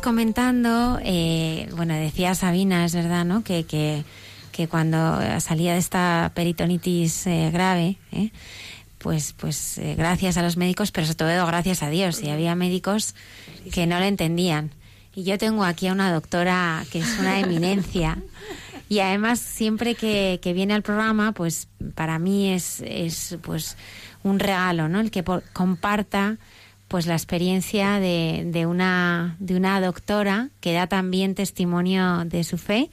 comentando, 0.00 0.98
eh, 1.02 1.68
bueno, 1.76 1.94
decía 1.94 2.34
Sabina, 2.34 2.84
es 2.84 2.94
verdad, 2.94 3.24
¿no? 3.24 3.42
Que, 3.42 3.64
que, 3.64 4.04
que 4.52 4.68
cuando 4.68 5.18
salía 5.40 5.72
de 5.72 5.78
esta 5.78 6.32
peritonitis 6.34 7.26
eh, 7.26 7.50
grave, 7.52 7.96
¿eh? 8.12 8.30
pues, 8.98 9.34
pues 9.36 9.78
eh, 9.78 9.94
gracias 9.96 10.36
a 10.36 10.42
los 10.42 10.56
médicos, 10.56 10.90
pero 10.92 11.06
sobre 11.06 11.16
todo 11.16 11.46
gracias 11.46 11.82
a 11.82 11.90
Dios. 11.90 12.22
Y 12.22 12.30
había 12.30 12.54
médicos 12.54 13.14
que 13.72 13.86
no 13.86 13.98
lo 13.98 14.04
entendían. 14.04 14.70
Y 15.14 15.24
yo 15.24 15.38
tengo 15.38 15.64
aquí 15.64 15.88
a 15.88 15.92
una 15.92 16.12
doctora 16.12 16.84
que 16.92 17.00
es 17.00 17.18
una 17.18 17.40
eminencia. 17.40 18.18
Y 18.88 19.00
además, 19.00 19.40
siempre 19.40 19.94
que, 19.94 20.38
que 20.42 20.52
viene 20.52 20.74
al 20.74 20.82
programa, 20.82 21.32
pues 21.32 21.68
para 21.94 22.18
mí 22.18 22.50
es, 22.50 22.80
es 22.86 23.36
pues 23.42 23.76
un 24.22 24.38
regalo, 24.38 24.88
¿no? 24.88 25.00
El 25.00 25.10
que 25.10 25.22
por- 25.22 25.42
comparta 25.52 26.38
pues 26.88 27.06
la 27.06 27.14
experiencia 27.14 28.00
de, 28.00 28.44
de 28.46 28.66
una 28.66 29.36
de 29.38 29.56
una 29.56 29.80
doctora 29.80 30.48
que 30.60 30.72
da 30.72 30.86
también 30.86 31.34
testimonio 31.34 32.24
de 32.24 32.44
su 32.44 32.58
fe, 32.58 32.90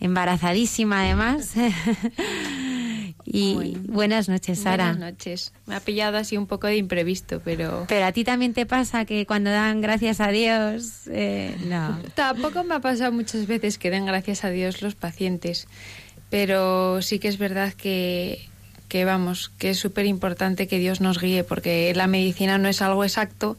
embarazadísima 0.00 1.00
además. 1.00 1.54
y 3.24 3.76
buenas 3.88 4.28
noches, 4.28 4.60
Sara. 4.60 4.92
Buenas 4.92 5.12
noches. 5.12 5.52
Me 5.66 5.74
ha 5.74 5.80
pillado 5.80 6.18
así 6.18 6.36
un 6.36 6.46
poco 6.46 6.66
de 6.66 6.76
imprevisto, 6.76 7.40
pero... 7.44 7.86
Pero 7.88 8.04
a 8.04 8.12
ti 8.12 8.22
también 8.22 8.54
te 8.54 8.66
pasa 8.66 9.04
que 9.04 9.26
cuando 9.26 9.50
dan 9.50 9.80
gracias 9.80 10.20
a 10.20 10.28
Dios, 10.28 11.08
eh, 11.08 11.56
no. 11.66 11.98
Tampoco 12.14 12.64
me 12.64 12.74
ha 12.74 12.80
pasado 12.80 13.12
muchas 13.12 13.46
veces 13.46 13.78
que 13.78 13.90
den 13.90 14.06
gracias 14.06 14.44
a 14.44 14.50
Dios 14.50 14.82
los 14.82 14.94
pacientes, 14.94 15.66
pero 16.30 17.02
sí 17.02 17.18
que 17.18 17.28
es 17.28 17.38
verdad 17.38 17.72
que, 17.72 18.48
que 18.88 19.04
vamos, 19.04 19.50
que 19.58 19.70
es 19.70 19.78
súper 19.78 20.06
importante 20.06 20.66
que 20.66 20.78
Dios 20.78 21.00
nos 21.00 21.20
guíe, 21.20 21.44
porque 21.44 21.92
la 21.94 22.06
medicina 22.06 22.58
no 22.58 22.68
es 22.68 22.82
algo 22.82 23.04
exacto 23.04 23.56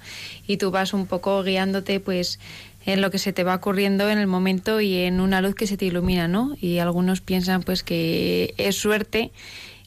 y 0.47 0.57
tú 0.57 0.71
vas 0.71 0.93
un 0.93 1.05
poco 1.05 1.43
guiándote 1.43 1.99
pues 1.99 2.39
en 2.85 3.01
lo 3.01 3.11
que 3.11 3.19
se 3.19 3.33
te 3.33 3.43
va 3.43 3.55
ocurriendo 3.55 4.09
en 4.09 4.17
el 4.17 4.27
momento 4.27 4.79
y 4.79 4.95
en 4.95 5.19
una 5.19 5.41
luz 5.41 5.55
que 5.55 5.67
se 5.67 5.75
te 5.75 5.85
ilumina, 5.85 6.27
¿no? 6.27 6.55
Y 6.59 6.77
algunos 6.77 7.19
piensan 7.19 7.61
pues 7.61 7.83
que 7.83 8.53
es 8.57 8.77
suerte 8.77 9.31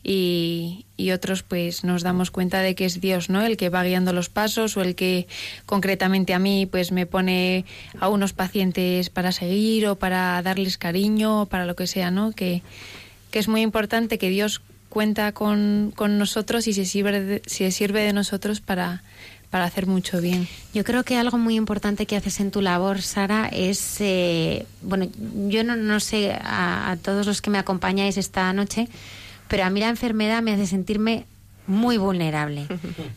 y, 0.02 0.84
y 0.98 1.10
otros 1.12 1.42
pues 1.42 1.82
nos 1.82 2.02
damos 2.02 2.30
cuenta 2.30 2.60
de 2.60 2.74
que 2.74 2.84
es 2.84 3.00
Dios, 3.00 3.30
¿no? 3.30 3.40
El 3.40 3.56
que 3.56 3.70
va 3.70 3.84
guiando 3.84 4.12
los 4.12 4.28
pasos 4.28 4.76
o 4.76 4.82
el 4.82 4.94
que 4.94 5.26
concretamente 5.64 6.34
a 6.34 6.38
mí 6.38 6.66
pues 6.66 6.92
me 6.92 7.06
pone 7.06 7.64
a 7.98 8.08
unos 8.08 8.34
pacientes 8.34 9.08
para 9.08 9.32
seguir 9.32 9.86
o 9.88 9.96
para 9.96 10.40
darles 10.42 10.76
cariño 10.76 11.42
o 11.42 11.46
para 11.46 11.64
lo 11.64 11.76
que 11.76 11.86
sea, 11.86 12.10
¿no? 12.10 12.32
Que, 12.32 12.62
que 13.30 13.38
es 13.38 13.48
muy 13.48 13.62
importante 13.62 14.18
que 14.18 14.28
Dios 14.28 14.60
cuenta 14.90 15.32
con, 15.32 15.94
con 15.96 16.18
nosotros 16.18 16.66
y 16.66 16.74
se 16.74 16.84
sirve 16.84 17.22
de, 17.22 17.42
se 17.46 17.70
sirve 17.70 18.02
de 18.02 18.12
nosotros 18.12 18.60
para, 18.60 19.02
para 19.48 19.64
hacer 19.64 19.86
mucho 19.86 20.20
bien. 20.20 20.46
Yo 20.74 20.84
creo 20.84 21.02
que 21.04 21.16
algo 21.16 21.38
muy 21.38 21.56
importante 21.56 22.04
que 22.04 22.16
haces 22.16 22.40
en 22.40 22.50
tu 22.50 22.60
labor, 22.60 23.00
Sara, 23.00 23.48
es, 23.48 23.96
eh, 24.00 24.66
bueno, 24.82 25.06
yo 25.48 25.64
no, 25.64 25.76
no 25.76 25.98
sé 26.00 26.32
a, 26.32 26.90
a 26.90 26.96
todos 26.98 27.26
los 27.26 27.40
que 27.40 27.48
me 27.48 27.58
acompañáis 27.58 28.18
esta 28.18 28.52
noche, 28.52 28.88
pero 29.48 29.64
a 29.64 29.70
mí 29.70 29.80
la 29.80 29.88
enfermedad 29.88 30.42
me 30.42 30.52
hace 30.52 30.66
sentirme 30.66 31.24
muy 31.66 31.96
vulnerable. 31.96 32.66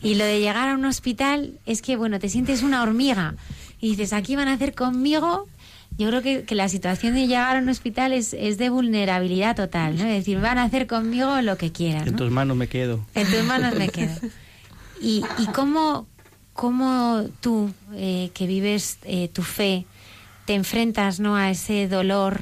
Y 0.00 0.14
lo 0.14 0.24
de 0.24 0.38
llegar 0.40 0.68
a 0.68 0.74
un 0.74 0.84
hospital 0.84 1.54
es 1.66 1.82
que, 1.82 1.96
bueno, 1.96 2.18
te 2.20 2.28
sientes 2.28 2.62
una 2.62 2.82
hormiga 2.82 3.34
y 3.80 3.90
dices, 3.90 4.12
aquí 4.12 4.36
van 4.36 4.48
a 4.48 4.52
hacer 4.54 4.74
conmigo. 4.74 5.48
Yo 5.96 6.08
creo 6.08 6.22
que, 6.22 6.42
que 6.42 6.54
la 6.54 6.68
situación 6.68 7.14
de 7.14 7.26
llegar 7.26 7.56
a 7.56 7.60
un 7.60 7.68
hospital 7.68 8.12
es, 8.12 8.32
es 8.32 8.58
de 8.58 8.68
vulnerabilidad 8.68 9.54
total, 9.54 9.96
¿no? 9.96 10.04
Es 10.04 10.14
decir, 10.14 10.40
van 10.40 10.58
a 10.58 10.64
hacer 10.64 10.86
conmigo 10.88 11.40
lo 11.40 11.56
que 11.56 11.70
quieran. 11.70 12.06
En 12.06 12.12
¿no? 12.12 12.18
tus 12.18 12.30
manos 12.30 12.56
me 12.56 12.66
quedo. 12.66 13.06
En 13.14 13.30
tus 13.30 13.44
manos 13.44 13.76
me 13.76 13.88
quedo. 13.88 14.14
¿Y, 15.00 15.22
y 15.38 15.46
cómo, 15.46 16.08
cómo 16.52 17.26
tú, 17.40 17.72
eh, 17.94 18.30
que 18.34 18.46
vives 18.46 18.98
eh, 19.04 19.28
tu 19.28 19.42
fe, 19.42 19.86
te 20.46 20.54
enfrentas 20.54 21.20
¿no? 21.20 21.36
a 21.36 21.50
ese 21.50 21.86
dolor? 21.86 22.40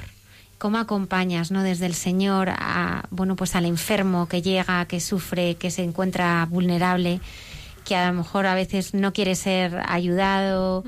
¿Cómo 0.57 0.79
acompañas 0.79 1.51
¿no? 1.51 1.63
desde 1.63 1.87
el 1.87 1.95
Señor 1.95 2.49
a, 2.51 3.05
bueno, 3.11 3.37
pues 3.37 3.55
al 3.57 3.67
enfermo 3.67 4.29
que 4.29 4.41
llega, 4.41 4.87
que 4.87 5.01
sufre, 5.01 5.57
que 5.57 5.71
se 5.71 5.83
encuentra 5.83 6.47
vulnerable, 6.49 7.21
que 7.85 7.97
a 7.97 8.09
lo 8.09 8.15
mejor 8.15 8.47
a 8.47 8.55
veces 8.55 8.95
no 8.95 9.13
quiere 9.13 9.35
ser 9.35 9.81
ayudado? 9.87 10.85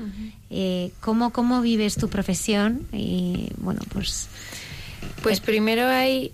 Eh, 0.49 0.91
¿cómo, 1.01 1.31
¿Cómo 1.31 1.61
vives 1.61 1.95
tu 1.95 2.09
profesión? 2.09 2.87
Y 2.91 3.49
bueno, 3.57 3.81
pues... 3.91 4.29
Pues 5.21 5.39
primero 5.39 5.87
hay 5.87 6.31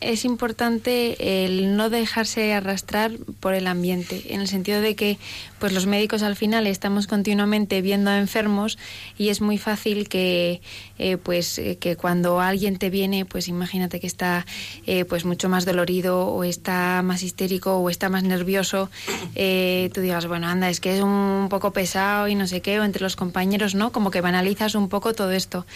es 0.00 0.24
importante 0.24 1.44
el 1.44 1.76
no 1.76 1.90
dejarse 1.90 2.52
arrastrar 2.54 3.12
por 3.40 3.54
el 3.54 3.66
ambiente, 3.66 4.34
en 4.34 4.40
el 4.40 4.48
sentido 4.48 4.80
de 4.80 4.94
que 4.96 5.18
pues 5.60 5.72
los 5.72 5.86
médicos 5.86 6.22
al 6.22 6.34
final 6.34 6.66
estamos 6.66 7.06
continuamente 7.06 7.82
viendo 7.82 8.10
a 8.10 8.18
enfermos 8.18 8.78
y 9.16 9.28
es 9.28 9.40
muy 9.40 9.58
fácil 9.58 10.08
que 10.08 10.60
eh, 10.98 11.16
pues 11.16 11.58
eh, 11.58 11.76
que 11.78 11.96
cuando 11.96 12.40
alguien 12.40 12.78
te 12.78 12.90
viene, 12.90 13.24
pues 13.24 13.46
imagínate 13.46 14.00
que 14.00 14.06
está 14.06 14.46
eh, 14.86 15.04
pues 15.04 15.24
mucho 15.24 15.48
más 15.48 15.64
dolorido 15.64 16.26
o 16.26 16.42
está 16.42 17.02
más 17.02 17.22
histérico 17.22 17.76
o 17.76 17.90
está 17.90 18.08
más 18.08 18.24
nervioso, 18.24 18.90
eh, 19.34 19.90
tú 19.94 20.00
digas, 20.00 20.26
bueno, 20.26 20.48
anda, 20.48 20.70
es 20.70 20.80
que 20.80 20.96
es 20.96 21.02
un 21.02 21.48
poco 21.50 21.72
pesado 21.72 22.28
y 22.28 22.34
no 22.34 22.46
sé 22.46 22.60
qué, 22.60 22.80
o 22.80 22.84
entre 22.84 23.02
los 23.02 23.16
compañeros, 23.16 23.74
¿no? 23.74 23.92
Como 23.92 24.10
que 24.10 24.20
banalizas 24.20 24.74
un 24.74 24.88
poco 24.88 25.14
todo 25.14 25.30
esto. 25.30 25.66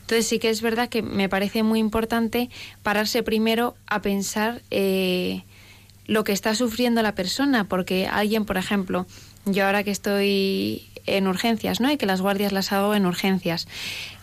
Entonces 0.00 0.26
sí 0.26 0.38
que 0.38 0.50
es 0.50 0.62
verdad 0.62 0.88
que 0.88 1.02
me 1.02 1.28
parece 1.28 1.62
muy 1.62 1.80
importante 1.80 2.50
pararse 2.82 3.22
primero 3.22 3.74
a 3.86 4.02
pensar 4.02 4.62
eh, 4.70 5.42
lo 6.06 6.24
que 6.24 6.32
está 6.32 6.54
sufriendo 6.54 7.02
la 7.02 7.14
persona, 7.14 7.64
porque 7.64 8.06
alguien, 8.06 8.44
por 8.44 8.56
ejemplo, 8.56 9.06
yo 9.44 9.66
ahora 9.66 9.84
que 9.84 9.90
estoy 9.90 10.88
en 11.06 11.26
urgencias, 11.26 11.80
¿no? 11.80 11.90
Y 11.90 11.96
que 11.96 12.06
las 12.06 12.20
guardias 12.20 12.52
las 12.52 12.72
hago 12.72 12.94
en 12.94 13.06
urgencias, 13.06 13.66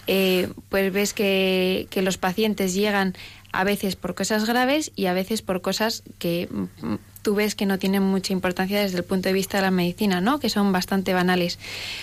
eh, 0.07 0.49
pues 0.69 0.91
ves 0.93 1.13
que, 1.13 1.87
que 1.89 2.01
los 2.01 2.17
pacientes 2.17 2.73
llegan 2.73 3.15
a 3.51 3.63
veces 3.63 3.95
por 3.95 4.15
cosas 4.15 4.45
graves 4.45 4.91
y 4.95 5.07
a 5.07 5.13
veces 5.13 5.41
por 5.41 5.61
cosas 5.61 6.03
que 6.19 6.47
mm, 6.51 6.95
tú 7.21 7.35
ves 7.35 7.55
que 7.55 7.65
no 7.65 7.79
tienen 7.79 8.03
mucha 8.03 8.33
importancia 8.33 8.81
desde 8.81 8.97
el 8.97 9.03
punto 9.03 9.29
de 9.29 9.33
vista 9.33 9.57
de 9.57 9.63
la 9.63 9.71
medicina, 9.71 10.21
¿no? 10.21 10.39
Que 10.39 10.49
son 10.49 10.71
bastante 10.71 11.13
banales. 11.13 11.59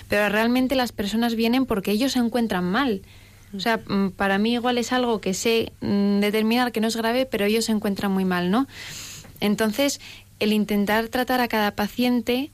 Pero 0.08 0.28
realmente 0.28 0.74
las 0.74 0.92
personas 0.92 1.34
vienen 1.34 1.66
porque 1.66 1.92
ellos 1.92 2.12
se 2.12 2.18
encuentran 2.18 2.64
mal. 2.64 3.02
O 3.54 3.60
sea, 3.60 3.78
mm, 3.78 4.10
para 4.10 4.38
mí 4.38 4.54
igual 4.54 4.78
es 4.78 4.92
algo 4.92 5.20
que 5.20 5.34
sé 5.34 5.72
mm, 5.80 6.20
determinar 6.20 6.72
que 6.72 6.80
no 6.80 6.88
es 6.88 6.96
grave, 6.96 7.26
pero 7.26 7.44
ellos 7.44 7.66
se 7.66 7.72
encuentran 7.72 8.12
muy 8.12 8.24
mal, 8.24 8.50
¿no? 8.50 8.66
Entonces, 9.40 10.00
el 10.40 10.52
intentar 10.52 11.08
tratar 11.08 11.40
a 11.40 11.48
cada 11.48 11.70
paciente 11.70 12.50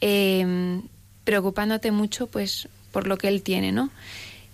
eh, 0.00 0.80
preocupándote 1.24 1.90
mucho, 1.90 2.26
pues, 2.26 2.68
por 2.92 3.06
lo 3.06 3.18
que 3.18 3.28
él 3.28 3.42
tiene, 3.42 3.72
¿no? 3.72 3.90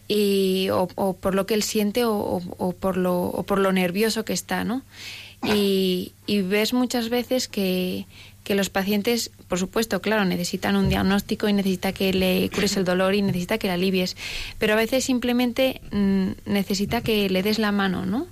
Y, 0.08 0.68
o, 0.70 0.86
por 1.14 1.34
lo 1.34 1.46
que 1.46 1.54
él 1.54 1.62
siente 1.62 2.04
o 2.04 2.74
por 2.78 2.96
lo, 2.96 3.22
o 3.22 3.42
por 3.44 3.58
lo 3.58 3.72
nervioso 3.72 4.24
que 4.24 4.32
está, 4.32 4.64
¿no? 4.64 4.82
Y, 5.44 6.12
y 6.26 6.42
ves 6.42 6.72
muchas 6.72 7.08
veces 7.08 7.48
que, 7.48 8.06
que 8.44 8.54
los 8.54 8.70
pacientes, 8.70 9.30
por 9.48 9.58
supuesto, 9.58 10.00
claro, 10.00 10.24
necesitan 10.24 10.76
un 10.76 10.88
diagnóstico 10.88 11.48
y 11.48 11.52
necesita 11.52 11.92
que 11.92 12.12
le 12.12 12.48
cures 12.50 12.76
el 12.76 12.84
dolor 12.84 13.14
y 13.14 13.22
necesita 13.22 13.58
que 13.58 13.68
le 13.68 13.74
alivies, 13.74 14.16
pero 14.58 14.74
a 14.74 14.76
veces 14.76 15.04
simplemente 15.04 15.80
mm, 15.90 16.30
necesita 16.46 17.02
que 17.02 17.28
le 17.28 17.42
des 17.42 17.58
la 17.58 17.72
mano, 17.72 18.06
¿no? 18.06 18.26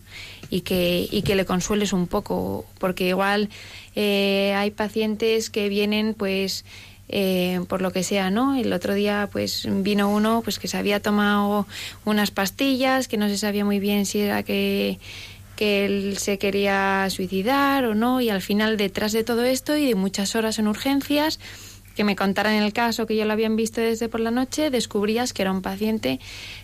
Y 0.51 0.63
que, 0.63 1.09
y 1.11 1.23
que 1.23 1.37
le 1.37 1.45
consueles 1.45 1.93
un 1.93 2.09
poco, 2.09 2.65
porque 2.79 3.09
igual 3.09 3.51
eh, 3.95 4.53
hay 4.57 4.73
pacientes 4.73 5.49
que 5.49 5.69
vienen, 5.69 6.15
pues, 6.15 6.65
eh, 7.13 7.61
por 7.69 7.83
lo 7.83 7.93
que 7.93 8.03
sea, 8.03 8.31
¿no? 8.31 8.57
El 8.57 8.73
otro 8.73 8.95
día, 8.95 9.29
pues, 9.31 9.67
vino 9.69 10.09
uno, 10.09 10.41
pues, 10.43 10.59
que 10.59 10.69
se 10.69 10.79
había 10.79 11.01
tomado 11.01 11.67
unas 12.05 12.31
pastillas, 12.31 13.09
que 13.09 13.17
no 13.17 13.29
se 13.29 13.37
sabía 13.37 13.65
muy 13.65 13.81
bien 13.81 14.07
si 14.07 14.21
era 14.21 14.43
que 14.43 14.99
que 15.57 15.85
él 15.85 16.17
se 16.17 16.39
quería 16.39 17.07
suicidar 17.11 17.85
o 17.85 17.95
no, 17.95 18.23
y 18.23 18.31
al 18.31 18.41
final 18.41 18.79
detrás 18.79 19.13
de 19.13 19.25
todo 19.25 19.45
esto 19.45 19.77
y 19.77 19.87
de 19.87 19.95
muchas 19.95 20.35
horas 20.35 20.59
en 20.59 20.67
urgencias, 20.67 21.39
que 21.95 22.03
me 22.03 22.17
contaran 22.17 22.55
el 22.55 22.73
caso 22.73 23.07
que 23.07 23.15
ya 23.15 23.27
lo 23.27 23.35
habían 23.35 23.57
visto 23.57 23.83
desde 23.83 24.09
por 24.09 24.21
la 24.21 24.31
noche, 24.31 24.71
descubrías 24.71 25.35
que 25.35 25.43
era 25.43 25.53
un 25.53 25.61
paciente 25.61 26.19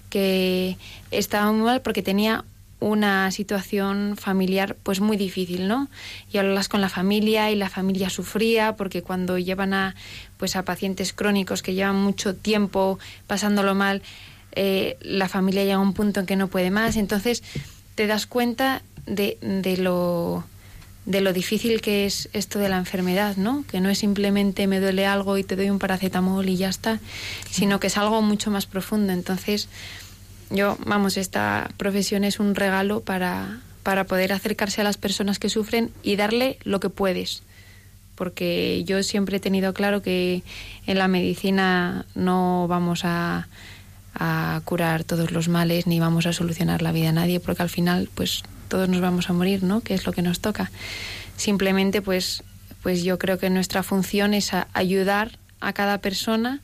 que 0.09 0.78
estaba 1.10 1.52
muy 1.52 1.60
mal 1.60 1.82
porque 1.82 2.02
tenía 2.02 2.47
una 2.78 3.31
situación 3.31 4.16
familiar 4.16 4.77
pues 4.82 5.01
muy 5.01 5.16
difícil, 5.16 5.66
¿no? 5.66 5.89
Y 6.31 6.39
hablas 6.39 6.69
con 6.69 6.81
la 6.81 6.89
familia 6.89 7.51
y 7.51 7.57
la 7.57 7.70
familia 7.70 8.11
sufría 8.11 8.77
porque 8.77 9.03
cuando 9.03 9.39
llevan 9.39 9.73
a 9.73 9.94
pues 10.36 10.57
a 10.57 10.65
pacientes 10.65 11.12
crónicos 11.12 11.62
que 11.62 11.74
llevan 11.74 11.97
mucho 11.97 12.35
tiempo 12.35 12.98
pasándolo 13.27 13.74
mal, 13.74 14.03
eh, 14.53 14.97
la 15.01 15.28
familia 15.28 15.65
llega 15.65 15.77
a 15.77 15.81
un 15.81 15.94
punto 15.94 16.20
en 16.20 16.27
que 16.27 16.36
no 16.36 16.48
puede 16.48 16.70
más, 16.70 16.97
entonces 16.97 17.43
te 17.94 18.07
das 18.07 18.27
cuenta 18.27 18.82
de, 19.07 19.39
de 19.40 19.78
lo 19.78 20.44
de 21.07 21.20
lo 21.20 21.32
difícil 21.32 21.81
que 21.81 22.05
es 22.05 22.28
esto 22.32 22.59
de 22.59 22.69
la 22.69 22.77
enfermedad, 22.77 23.36
¿no? 23.36 23.65
Que 23.70 23.81
no 23.81 23.89
es 23.89 23.98
simplemente 23.98 24.66
me 24.66 24.81
duele 24.81 25.07
algo 25.07 25.39
y 25.39 25.44
te 25.44 25.55
doy 25.55 25.70
un 25.70 25.78
paracetamol 25.78 26.48
y 26.48 26.57
ya 26.57 26.69
está, 26.69 26.98
sino 27.48 27.78
que 27.78 27.86
es 27.86 27.97
algo 27.97 28.23
mucho 28.23 28.51
más 28.51 28.66
profundo. 28.66 29.12
Entonces, 29.12 29.69
yo, 30.51 30.77
vamos, 30.85 31.16
esta 31.16 31.70
profesión 31.77 32.24
es 32.24 32.39
un 32.40 32.55
regalo 32.55 33.01
para, 33.01 33.60
para 33.82 34.05
poder 34.05 34.32
acercarse 34.32 34.81
a 34.81 34.85
las 34.85 34.97
personas 34.97 35.39
que 35.39 35.48
sufren 35.48 35.90
y 36.02 36.16
darle 36.16 36.59
lo 36.64 36.81
que 36.81 36.90
puedes. 36.90 37.43
porque 38.14 38.82
yo 38.85 39.02
siempre 39.02 39.36
he 39.36 39.40
tenido 39.40 39.74
claro 39.74 40.01
que 40.01 40.43
en 40.86 40.98
la 40.98 41.06
medicina 41.06 42.06
no 42.14 42.66
vamos 42.66 43.05
a, 43.05 43.47
a 44.14 44.60
curar 44.64 45.05
todos 45.05 45.31
los 45.31 45.48
males 45.48 45.86
ni 45.86 46.01
vamos 46.01 46.27
a 46.27 46.32
solucionar 46.32 46.81
la 46.81 46.93
vida 46.93 47.10
a 47.10 47.12
nadie, 47.12 47.40
porque 47.40 47.62
al 47.62 47.68
final 47.68 48.09
pues 48.14 48.43
todos 48.68 48.89
nos 48.89 49.01
vamos 49.01 49.28
a 49.28 49.35
morir, 49.35 49.62
¿no? 49.62 49.81
Que 49.81 49.94
es 49.94 50.06
lo 50.06 50.12
que 50.12 50.23
nos 50.23 50.40
toca. 50.40 50.70
Simplemente 51.36 52.02
pues 52.02 52.43
pues 52.82 53.02
yo 53.02 53.18
creo 53.18 53.39
que 53.39 53.51
nuestra 53.51 53.82
función 53.82 54.32
es 54.32 54.52
ayudar 54.73 55.39
a 55.60 55.73
cada 55.73 55.98
persona 55.98 56.60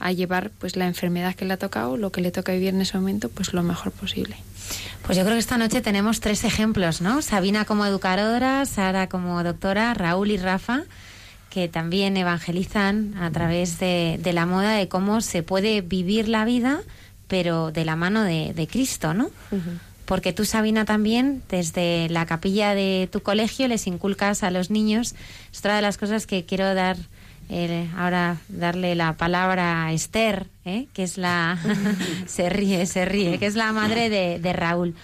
a 0.00 0.12
llevar 0.12 0.50
pues 0.58 0.76
la 0.76 0.86
enfermedad 0.86 1.34
que 1.34 1.44
le 1.44 1.52
ha 1.54 1.58
tocado, 1.58 1.96
lo 1.96 2.10
que 2.10 2.20
le 2.20 2.32
toca 2.32 2.52
vivir 2.52 2.70
en 2.70 2.80
ese 2.80 2.98
momento, 2.98 3.28
pues 3.28 3.52
lo 3.52 3.62
mejor 3.62 3.92
posible. 3.92 4.36
Pues 5.04 5.16
yo 5.16 5.24
creo 5.24 5.34
que 5.34 5.40
esta 5.40 5.58
noche 5.58 5.80
tenemos 5.80 6.20
tres 6.20 6.44
ejemplos, 6.44 7.00
¿no? 7.00 7.22
Sabina 7.22 7.64
como 7.64 7.86
educadora, 7.86 8.64
Sara 8.66 9.08
como 9.08 9.42
doctora, 9.44 9.94
Raúl 9.94 10.30
y 10.30 10.36
Rafa, 10.36 10.82
que 11.50 11.68
también 11.68 12.16
evangelizan 12.16 13.14
a 13.20 13.30
través 13.30 13.78
de, 13.78 14.18
de 14.22 14.32
la 14.32 14.46
moda 14.46 14.72
de 14.72 14.88
cómo 14.88 15.20
se 15.20 15.42
puede 15.42 15.80
vivir 15.80 16.28
la 16.28 16.44
vida, 16.44 16.80
pero 17.28 17.70
de 17.70 17.84
la 17.84 17.96
mano 17.96 18.22
de, 18.22 18.54
de 18.54 18.66
Cristo, 18.66 19.14
¿no? 19.14 19.30
Porque 20.06 20.32
tú, 20.32 20.44
Sabina, 20.44 20.84
también 20.84 21.42
desde 21.48 22.08
la 22.08 22.26
capilla 22.26 22.74
de 22.74 23.08
tu 23.12 23.20
colegio 23.20 23.68
les 23.68 23.86
inculcas 23.86 24.42
a 24.42 24.50
los 24.50 24.70
niños. 24.70 25.14
Es 25.52 25.58
otra 25.60 25.76
de 25.76 25.82
las 25.82 25.98
cosas 25.98 26.26
que 26.26 26.44
quiero 26.44 26.74
dar 26.74 26.96
eh, 27.52 27.90
ahora 27.96 28.36
darle 28.48 28.94
la 28.94 29.16
palabra 29.16 29.84
a 29.86 29.92
Esther, 29.92 30.46
¿eh? 30.64 30.86
que 30.92 31.02
es 31.02 31.18
la 31.18 31.58
se 32.26 32.48
ríe, 32.48 32.86
se 32.86 33.04
ríe, 33.04 33.38
que 33.38 33.46
es 33.46 33.56
la 33.56 33.72
madre 33.72 34.08
de, 34.08 34.38
de 34.38 34.52
Raúl. 34.52 34.94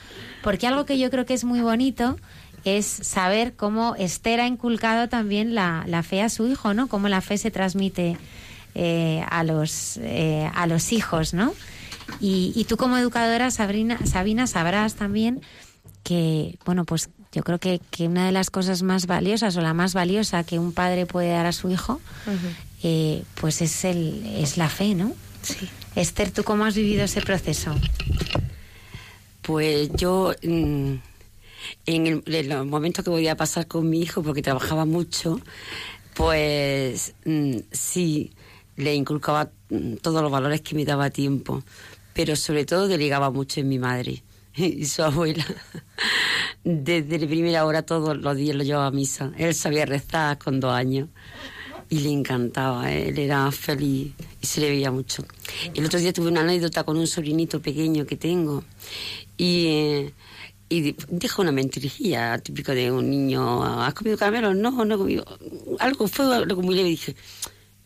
Porque 0.42 0.68
algo 0.68 0.86
que 0.86 0.96
yo 0.96 1.10
creo 1.10 1.26
que 1.26 1.34
es 1.34 1.42
muy 1.42 1.60
bonito 1.60 2.16
es 2.64 2.86
saber 2.86 3.54
cómo 3.54 3.96
Esther 3.96 4.40
ha 4.40 4.46
inculcado 4.46 5.08
también 5.08 5.54
la, 5.54 5.84
la 5.88 6.04
fe 6.04 6.22
a 6.22 6.28
su 6.28 6.46
hijo, 6.46 6.72
¿no? 6.72 6.86
Cómo 6.88 7.08
la 7.08 7.20
fe 7.20 7.36
se 7.36 7.50
transmite 7.50 8.16
eh, 8.74 9.24
a 9.28 9.42
los 9.42 9.96
eh, 9.98 10.48
a 10.54 10.66
los 10.66 10.92
hijos, 10.92 11.34
¿no? 11.34 11.52
Y, 12.20 12.52
y 12.54 12.64
tú 12.64 12.76
como 12.76 12.96
educadora, 12.96 13.50
Sabrina, 13.50 13.98
Sabina, 14.06 14.46
sabrás 14.46 14.94
también 14.94 15.40
que, 16.04 16.58
bueno, 16.64 16.84
pues 16.84 17.10
yo 17.32 17.42
creo 17.42 17.58
que, 17.58 17.80
que 17.90 18.06
una 18.08 18.26
de 18.26 18.32
las 18.32 18.50
cosas 18.50 18.82
más 18.82 19.06
valiosas 19.06 19.56
o 19.56 19.60
la 19.60 19.74
más 19.74 19.92
valiosa 19.94 20.44
que 20.44 20.58
un 20.58 20.72
padre 20.72 21.06
puede 21.06 21.30
dar 21.30 21.46
a 21.46 21.52
su 21.52 21.70
hijo, 21.70 22.00
eh, 22.82 23.22
pues 23.40 23.60
es, 23.62 23.84
el, 23.84 24.24
es 24.38 24.56
la 24.56 24.68
fe, 24.68 24.94
¿no? 24.94 25.12
Sí. 25.42 25.68
Esther, 25.94 26.30
¿tú 26.30 26.44
cómo 26.44 26.64
has 26.64 26.74
vivido 26.74 27.04
ese 27.04 27.20
proceso? 27.22 27.74
Pues 29.42 29.90
yo, 29.94 30.34
mm, 30.42 30.94
en, 31.86 32.06
el- 32.06 32.22
en 32.34 32.48
los 32.48 32.66
momentos 32.66 33.04
que 33.04 33.10
podía 33.10 33.36
pasar 33.36 33.66
con 33.66 33.88
mi 33.88 34.00
hijo, 34.00 34.22
porque 34.22 34.42
trabajaba 34.42 34.84
mucho, 34.84 35.40
pues 36.14 37.14
mm, 37.24 37.56
sí, 37.70 38.32
le 38.76 38.94
inculcaba 38.94 39.50
mm, 39.70 39.94
todos 40.02 40.22
los 40.22 40.30
valores 40.32 40.62
que 40.62 40.74
me 40.74 40.84
daba 40.84 41.10
tiempo, 41.10 41.62
pero 42.12 42.34
sobre 42.36 42.64
todo 42.64 42.88
delegaba 42.88 43.30
mucho 43.30 43.60
en 43.60 43.68
mi 43.68 43.78
madre 43.78 44.22
y 44.80 44.84
su 44.86 45.02
abuela. 45.02 45.44
Desde 46.64 47.18
la 47.18 47.26
primera 47.26 47.64
hora 47.64 47.82
todos 47.82 48.16
los 48.16 48.36
días 48.36 48.56
lo 48.56 48.64
llevaba 48.64 48.86
a 48.86 48.90
misa. 48.90 49.32
Él 49.38 49.54
sabía 49.54 49.86
rezar 49.86 50.38
con 50.38 50.58
dos 50.60 50.72
años 50.72 51.08
y 51.88 52.00
le 52.00 52.10
encantaba, 52.10 52.90
él 52.92 53.16
era 53.18 53.50
feliz 53.52 54.12
y 54.40 54.46
se 54.46 54.60
le 54.60 54.70
veía 54.70 54.90
mucho. 54.90 55.24
El 55.74 55.84
otro 55.86 56.00
día 56.00 56.12
tuve 56.12 56.28
una 56.28 56.40
anécdota 56.40 56.82
con 56.82 56.96
un 56.96 57.06
sobrinito 57.06 57.62
pequeño 57.62 58.04
que 58.04 58.16
tengo 58.16 58.64
y, 59.36 59.66
eh, 59.68 60.12
y 60.68 60.80
di- 60.80 60.96
dijo 61.08 61.42
una 61.42 61.52
mentirijilla 61.52 62.36
típico 62.38 62.72
de 62.72 62.90
un 62.90 63.08
niño, 63.08 63.62
¿has 63.84 63.94
comido 63.94 64.18
caramelos? 64.18 64.56
No, 64.56 64.84
no 64.84 64.94
he 64.96 64.98
comido. 64.98 65.24
Algo 65.78 66.08
fue 66.08 66.34
algo 66.34 66.60
muy 66.62 66.74
leve. 66.74 66.88
Dije, 66.88 67.14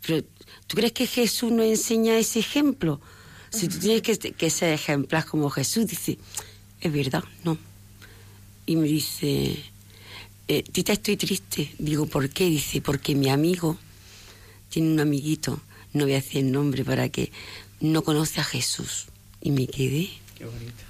pero 0.07 0.23
¿tú 0.67 0.77
crees 0.77 0.93
que 0.93 1.07
Jesús 1.07 1.53
nos 1.53 1.67
enseña 1.67 2.17
ese 2.17 2.39
ejemplo? 2.39 3.03
Si 3.51 3.69
tú 3.69 3.79
tienes 3.81 4.01
que, 4.01 4.17
que 4.17 4.49
ser 4.49 4.73
ejemplar 4.73 5.27
como 5.27 5.51
Jesús, 5.51 5.87
dice, 5.87 6.19
es 6.81 6.93
verdad, 6.93 7.25
no. 7.45 7.57
Y 8.67 8.77
me 8.77 8.87
dice, 8.87 9.57
eh, 10.49 10.63
Tita, 10.63 10.93
estoy 10.93 11.17
triste. 11.17 11.73
Digo, 11.79 12.07
¿por 12.07 12.29
qué? 12.31 12.47
Dice, 12.47 12.81
porque 12.81 13.15
mi 13.15 13.29
amigo 13.29 13.77
tiene 14.69 14.93
un 14.93 15.01
amiguito, 15.01 15.61
no 15.93 16.05
voy 16.05 16.13
a 16.13 16.17
decir 16.17 16.45
el 16.45 16.53
nombre 16.53 16.85
para 16.85 17.09
que 17.09 17.33
no 17.81 18.03
conoce 18.03 18.41
a 18.41 18.45
Jesús. 18.45 19.07
Y 19.41 19.51
me 19.51 19.67
quedé. 19.67 20.11
Qué 20.37 20.45
bonito. 20.45 20.85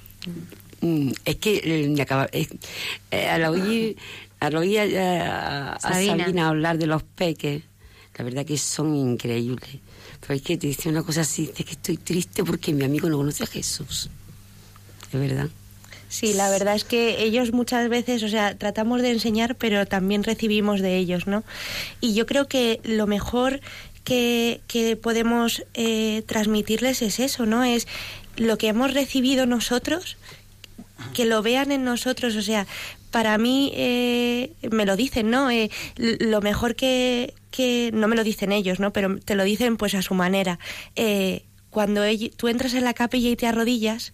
Mm, 0.82 1.12
es 1.24 1.36
que 1.36 1.60
eh, 1.64 1.88
me 1.88 2.02
acaba, 2.02 2.28
eh, 2.32 2.46
eh, 3.10 3.28
al 3.28 3.44
oír, 3.44 3.96
al 4.40 4.56
oír 4.56 4.78
a, 4.80 5.72
a- 5.72 5.76
a 5.76 5.80
Sabina. 5.80 6.24
Sabina. 6.24 6.48
hablar 6.48 6.78
de 6.78 6.86
los 6.86 7.02
peques, 7.02 7.62
la 8.18 8.24
verdad 8.24 8.44
que 8.44 8.58
son 8.58 8.94
increíbles. 8.94 9.76
Pero 10.20 10.34
es 10.34 10.42
que 10.42 10.58
te 10.58 10.66
dice 10.66 10.88
una 10.90 11.02
cosa 11.02 11.22
así, 11.22 11.46
dice 11.46 11.64
que 11.64 11.72
estoy 11.72 11.96
triste 11.96 12.44
porque 12.44 12.72
mi 12.74 12.84
amigo 12.84 13.08
no 13.08 13.16
conoce 13.18 13.44
a 13.44 13.46
Jesús. 13.46 14.10
Es 15.12 15.18
verdad. 15.20 15.48
Sí, 16.10 16.34
la 16.34 16.50
verdad 16.50 16.74
es 16.74 16.82
que 16.82 17.22
ellos 17.22 17.52
muchas 17.52 17.88
veces, 17.88 18.24
o 18.24 18.28
sea, 18.28 18.58
tratamos 18.58 19.00
de 19.00 19.12
enseñar, 19.12 19.54
pero 19.54 19.86
también 19.86 20.24
recibimos 20.24 20.80
de 20.80 20.96
ellos, 20.96 21.28
¿no? 21.28 21.44
Y 22.00 22.14
yo 22.14 22.26
creo 22.26 22.48
que 22.48 22.80
lo 22.82 23.06
mejor 23.06 23.60
que, 24.02 24.60
que 24.66 24.96
podemos 24.96 25.62
eh, 25.74 26.24
transmitirles 26.26 27.00
es 27.02 27.20
eso, 27.20 27.46
¿no? 27.46 27.62
Es 27.62 27.86
lo 28.36 28.58
que 28.58 28.66
hemos 28.66 28.92
recibido 28.92 29.46
nosotros, 29.46 30.16
que 31.14 31.26
lo 31.26 31.42
vean 31.42 31.70
en 31.70 31.84
nosotros, 31.84 32.34
o 32.34 32.42
sea, 32.42 32.66
para 33.12 33.38
mí 33.38 33.70
eh, 33.76 34.52
me 34.68 34.86
lo 34.86 34.96
dicen, 34.96 35.30
¿no? 35.30 35.48
Eh, 35.48 35.70
lo 35.96 36.40
mejor 36.40 36.74
que, 36.74 37.34
que 37.52 37.90
no 37.94 38.08
me 38.08 38.16
lo 38.16 38.24
dicen 38.24 38.50
ellos, 38.50 38.80
¿no? 38.80 38.92
Pero 38.92 39.20
te 39.20 39.36
lo 39.36 39.44
dicen 39.44 39.76
pues 39.76 39.94
a 39.94 40.02
su 40.02 40.14
manera. 40.14 40.58
Eh, 40.96 41.44
cuando 41.70 42.02
tú 42.36 42.48
entras 42.48 42.74
en 42.74 42.82
la 42.82 42.94
capilla 42.94 43.30
y 43.30 43.36
te 43.36 43.46
arrodillas, 43.46 44.12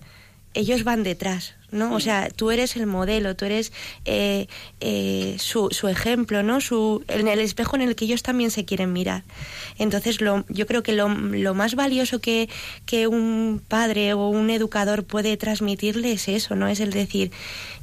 ellos 0.57 0.85
van 0.85 1.03
detrás, 1.03 1.55
¿no? 1.71 1.95
O 1.95 2.01
sea, 2.01 2.31
tú 2.31 2.51
eres 2.51 2.77
el 2.77 2.87
modelo, 2.87 3.37
tú 3.37 3.45
eres 3.45 3.73
eh, 4.07 4.49
eh, 4.81 5.37
su, 5.39 5.69
su 5.71 5.89
ejemplo, 5.89 6.43
¿no? 6.43 6.63
Su, 6.63 7.05
en 7.09 7.29
el 7.29 7.41
espejo 7.41 7.77
en 7.77 7.83
el 7.83 7.95
que 7.95 8.07
ellos 8.07 8.23
también 8.23 8.51
se 8.51 8.65
quieren 8.65 8.93
mirar. 8.93 9.23
Entonces, 9.79 10.21
lo, 10.23 10.45
yo 10.49 10.67
creo 10.67 10.83
que 10.83 10.93
lo, 10.93 11.09
más 11.09 11.75
valioso 11.75 12.21
que, 12.21 12.49
que 12.87 13.07
un 13.07 13.61
padre 13.69 14.15
o 14.15 14.29
un 14.29 14.49
educador 14.49 15.05
puede 15.05 15.37
transmitirle 15.37 16.13
es 16.13 16.29
eso, 16.29 16.57
¿no? 16.57 16.69
Es 16.69 16.81
el 16.81 16.91
decir, 16.91 17.31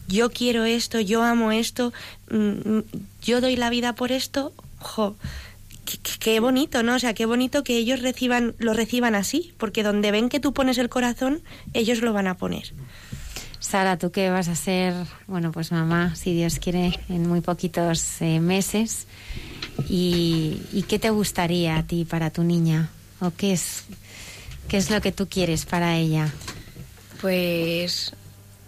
yo 0.08 0.32
quiero 0.32 0.66
esto, 0.66 1.00
yo 1.00 1.22
amo 1.22 1.52
esto, 1.52 1.94
mm, 2.32 2.78
mm, 2.78 2.84
yo 3.22 3.40
doy 3.40 3.56
la 3.56 3.70
vida 3.70 3.94
por 3.94 4.12
esto, 4.12 4.52
jo, 4.80 5.16
qué, 5.86 5.98
qué- 5.98 6.18
qué 6.20 6.40
bonito, 6.40 6.84
¿no? 6.84 6.96
O 6.96 7.00
sea, 7.00 7.14
qué 7.14 7.26
bonito 7.26 7.64
que 7.64 7.78
ellos 7.78 8.02
reciban, 8.02 8.56
lo 8.60 8.74
reciban 8.74 9.16
así, 9.16 9.54
porque 9.58 9.84
donde 9.84 10.12
ven 10.12 10.30
que 10.30 10.40
tú 10.40 10.54
pones 10.54 10.78
el 10.78 10.90
corazón, 10.90 11.42
ellos 11.74 12.02
lo 12.02 12.14
van 12.14 12.28
a 12.28 12.36
poner. 12.38 12.74
Sara, 13.60 13.98
tú 13.98 14.12
que 14.12 14.30
vas 14.30 14.50
a 14.50 14.56
ser, 14.56 14.94
bueno, 15.28 15.52
pues 15.52 15.72
mamá, 15.72 16.16
si 16.16 16.34
Dios 16.34 16.60
quiere, 16.60 17.00
en 17.10 17.28
muy 17.28 17.42
poquitos 17.42 18.22
eh, 18.22 18.40
meses. 18.40 19.08
¿Y, 19.90 20.62
y 20.72 20.84
qué 20.84 21.00
te 21.00 21.10
gustaría 21.10 21.78
a 21.78 21.84
ti 21.84 22.06
para 22.06 22.30
tu 22.30 22.44
niña? 22.44 22.90
¿O 23.22 23.32
qué 23.32 23.54
es, 23.54 23.86
qué 24.68 24.78
es 24.78 24.90
lo 24.92 25.02
que 25.02 25.12
tú 25.12 25.28
quieres 25.30 25.66
para 25.66 25.96
ella? 25.98 26.32
Pues 27.22 28.14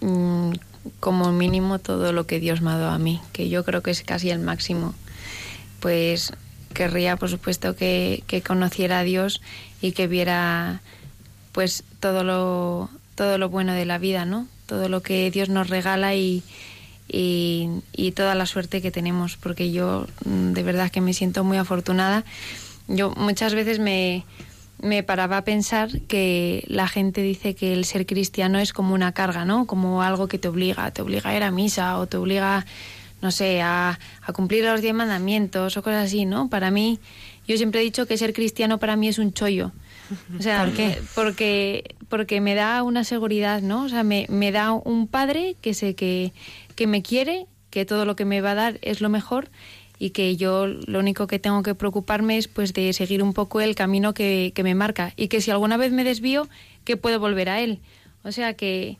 mm, 0.00 0.52
como 1.00 1.30
mínimo 1.32 1.78
todo 1.78 2.12
lo 2.12 2.26
que 2.26 2.40
Dios 2.40 2.60
me 2.62 2.70
ha 2.70 2.78
dado 2.78 2.90
a 2.92 2.98
mí, 2.98 3.20
que 3.32 3.48
yo 3.48 3.64
creo 3.64 3.82
que 3.82 3.90
es 3.90 4.02
casi 4.02 4.30
el 4.30 4.40
máximo. 4.40 4.94
Pues 5.80 6.32
querría, 6.76 7.16
por 7.16 7.30
supuesto, 7.30 7.74
que, 7.74 8.22
conociera 8.46 9.00
a 9.00 9.02
Dios 9.02 9.40
y 9.80 9.92
que 9.92 10.06
viera 10.06 10.82
pues 11.52 11.84
todo 12.00 12.22
lo, 12.22 12.90
todo 13.14 13.38
lo 13.38 13.48
bueno 13.48 13.72
de 13.72 13.86
la 13.86 13.96
vida, 13.96 14.26
¿no? 14.26 14.46
Todo 14.66 14.90
lo 14.90 15.00
que 15.00 15.30
Dios 15.30 15.48
nos 15.48 15.70
regala 15.70 16.14
y, 16.14 16.42
y, 17.08 17.70
y 17.92 18.12
toda 18.12 18.34
la 18.34 18.44
suerte 18.44 18.82
que 18.82 18.90
tenemos, 18.90 19.36
porque 19.36 19.72
yo 19.72 20.06
mm, 20.26 20.52
de 20.52 20.62
verdad 20.62 20.90
que 20.90 21.00
me 21.00 21.14
siento 21.14 21.44
muy 21.44 21.56
afortunada. 21.56 22.24
Yo 22.88 23.10
muchas 23.16 23.54
veces 23.54 23.78
me, 23.78 24.26
me 24.80 25.02
paraba 25.02 25.38
a 25.38 25.44
pensar 25.44 26.02
que 26.02 26.64
la 26.68 26.88
gente 26.88 27.22
dice 27.22 27.54
que 27.54 27.72
el 27.72 27.86
ser 27.86 28.04
cristiano 28.04 28.58
es 28.58 28.74
como 28.74 28.94
una 28.94 29.12
carga, 29.12 29.46
¿no? 29.46 29.66
Como 29.66 30.02
algo 30.02 30.28
que 30.28 30.38
te 30.38 30.48
obliga, 30.48 30.90
te 30.90 31.00
obliga 31.00 31.30
a 31.30 31.36
ir 31.36 31.42
a 31.42 31.50
misa 31.50 31.98
o 31.98 32.06
te 32.06 32.18
obliga, 32.18 32.66
no 33.22 33.30
sé, 33.30 33.62
a, 33.62 33.98
a 34.22 34.32
cumplir 34.32 34.64
los 34.64 34.82
diez 34.82 34.94
mandamientos 34.94 35.76
o 35.76 35.82
cosas 35.82 36.06
así, 36.06 36.24
¿no? 36.24 36.48
Para 36.48 36.70
mí, 36.70 37.00
yo 37.46 37.56
siempre 37.56 37.80
he 37.80 37.84
dicho 37.84 38.06
que 38.06 38.18
ser 38.18 38.32
cristiano 38.32 38.78
para 38.78 38.96
mí 38.96 39.08
es 39.08 39.18
un 39.18 39.32
chollo. 39.32 39.72
O 40.38 40.42
sea, 40.42 40.64
¿Por 40.64 40.74
qué? 40.74 40.98
Porque, 41.14 41.96
porque 42.08 42.40
me 42.40 42.54
da 42.54 42.82
una 42.82 43.04
seguridad, 43.04 43.62
¿no? 43.62 43.84
O 43.84 43.88
sea, 43.88 44.04
me, 44.04 44.26
me 44.28 44.52
da 44.52 44.72
un 44.72 45.08
padre 45.08 45.56
que 45.60 45.74
sé 45.74 45.94
que, 45.94 46.32
que 46.74 46.86
me 46.86 47.02
quiere, 47.02 47.46
que 47.70 47.84
todo 47.84 48.04
lo 48.04 48.16
que 48.16 48.24
me 48.24 48.40
va 48.40 48.52
a 48.52 48.54
dar 48.54 48.78
es 48.82 49.00
lo 49.00 49.08
mejor 49.08 49.50
y 49.98 50.10
que 50.10 50.36
yo 50.36 50.66
lo 50.66 50.98
único 50.98 51.26
que 51.26 51.38
tengo 51.38 51.62
que 51.62 51.74
preocuparme 51.74 52.36
es 52.36 52.48
pues 52.48 52.72
de 52.72 52.92
seguir 52.92 53.22
un 53.22 53.32
poco 53.32 53.60
el 53.60 53.74
camino 53.74 54.14
que, 54.14 54.52
que 54.54 54.62
me 54.62 54.74
marca 54.74 55.12
y 55.16 55.28
que 55.28 55.40
si 55.40 55.50
alguna 55.50 55.76
vez 55.76 55.92
me 55.92 56.04
desvío, 56.04 56.48
que 56.84 56.96
puedo 56.96 57.18
volver 57.18 57.48
a 57.48 57.60
él. 57.60 57.80
O 58.22 58.32
sea 58.32 58.54
que, 58.54 58.98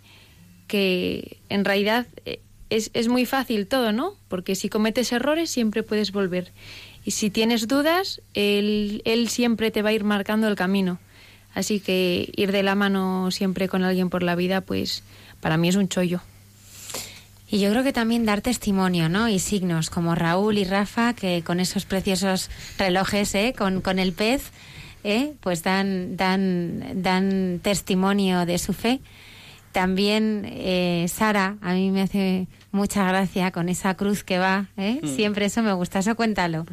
que 0.66 1.38
en 1.48 1.64
realidad 1.64 2.06
eh, 2.24 2.40
es, 2.70 2.90
es 2.94 3.08
muy 3.08 3.26
fácil 3.26 3.66
todo, 3.66 3.92
¿no? 3.92 4.14
Porque 4.28 4.54
si 4.54 4.68
cometes 4.68 5.12
errores 5.12 5.50
siempre 5.50 5.82
puedes 5.82 6.12
volver. 6.12 6.52
y 7.04 7.12
si 7.12 7.30
tienes 7.30 7.68
dudas, 7.68 8.20
él, 8.34 9.02
él 9.04 9.28
siempre 9.28 9.70
te 9.70 9.82
va 9.82 9.90
a 9.90 9.92
ir 9.92 10.04
marcando 10.04 10.48
el 10.48 10.56
camino. 10.56 10.98
Así 11.54 11.80
que 11.80 12.30
ir 12.36 12.52
de 12.52 12.62
la 12.62 12.74
mano 12.74 13.30
siempre 13.30 13.68
con 13.68 13.82
alguien 13.82 14.10
por 14.10 14.22
la 14.22 14.34
vida, 14.34 14.60
pues 14.60 15.02
para 15.40 15.56
mí 15.56 15.68
es 15.68 15.76
un 15.76 15.88
chollo. 15.88 16.20
Y 17.48 17.60
yo 17.60 17.70
creo 17.70 17.84
que 17.84 17.92
también 17.92 18.26
dar 18.26 18.40
testimonio, 18.42 19.08
¿no? 19.08 19.28
Y 19.28 19.38
signos, 19.38 19.88
como 19.88 20.14
Raúl 20.14 20.58
y 20.58 20.64
Rafa, 20.64 21.14
que 21.14 21.42
con 21.44 21.60
esos 21.60 21.84
preciosos 21.86 22.50
relojes, 22.76 23.34
¿eh? 23.36 23.54
Con, 23.56 23.80
con 23.80 24.00
el 24.00 24.12
pez, 24.12 24.50
¿eh? 25.04 25.32
Pues 25.40 25.62
dan, 25.62 26.16
dan, 26.16 27.02
dan 27.02 27.60
testimonio 27.62 28.46
de 28.46 28.58
su 28.58 28.72
fe. 28.72 29.00
También 29.76 30.48
eh, 30.50 31.04
Sara, 31.06 31.58
a 31.60 31.74
mí 31.74 31.90
me 31.90 32.00
hace 32.00 32.48
mucha 32.72 33.06
gracia 33.06 33.50
con 33.50 33.68
esa 33.68 33.94
cruz 33.94 34.24
que 34.24 34.38
va, 34.38 34.68
¿eh? 34.78 35.00
Mm. 35.02 35.16
Siempre 35.16 35.44
eso 35.44 35.62
me 35.62 35.74
gusta, 35.74 35.98
eso 35.98 36.16
cuéntalo. 36.16 36.64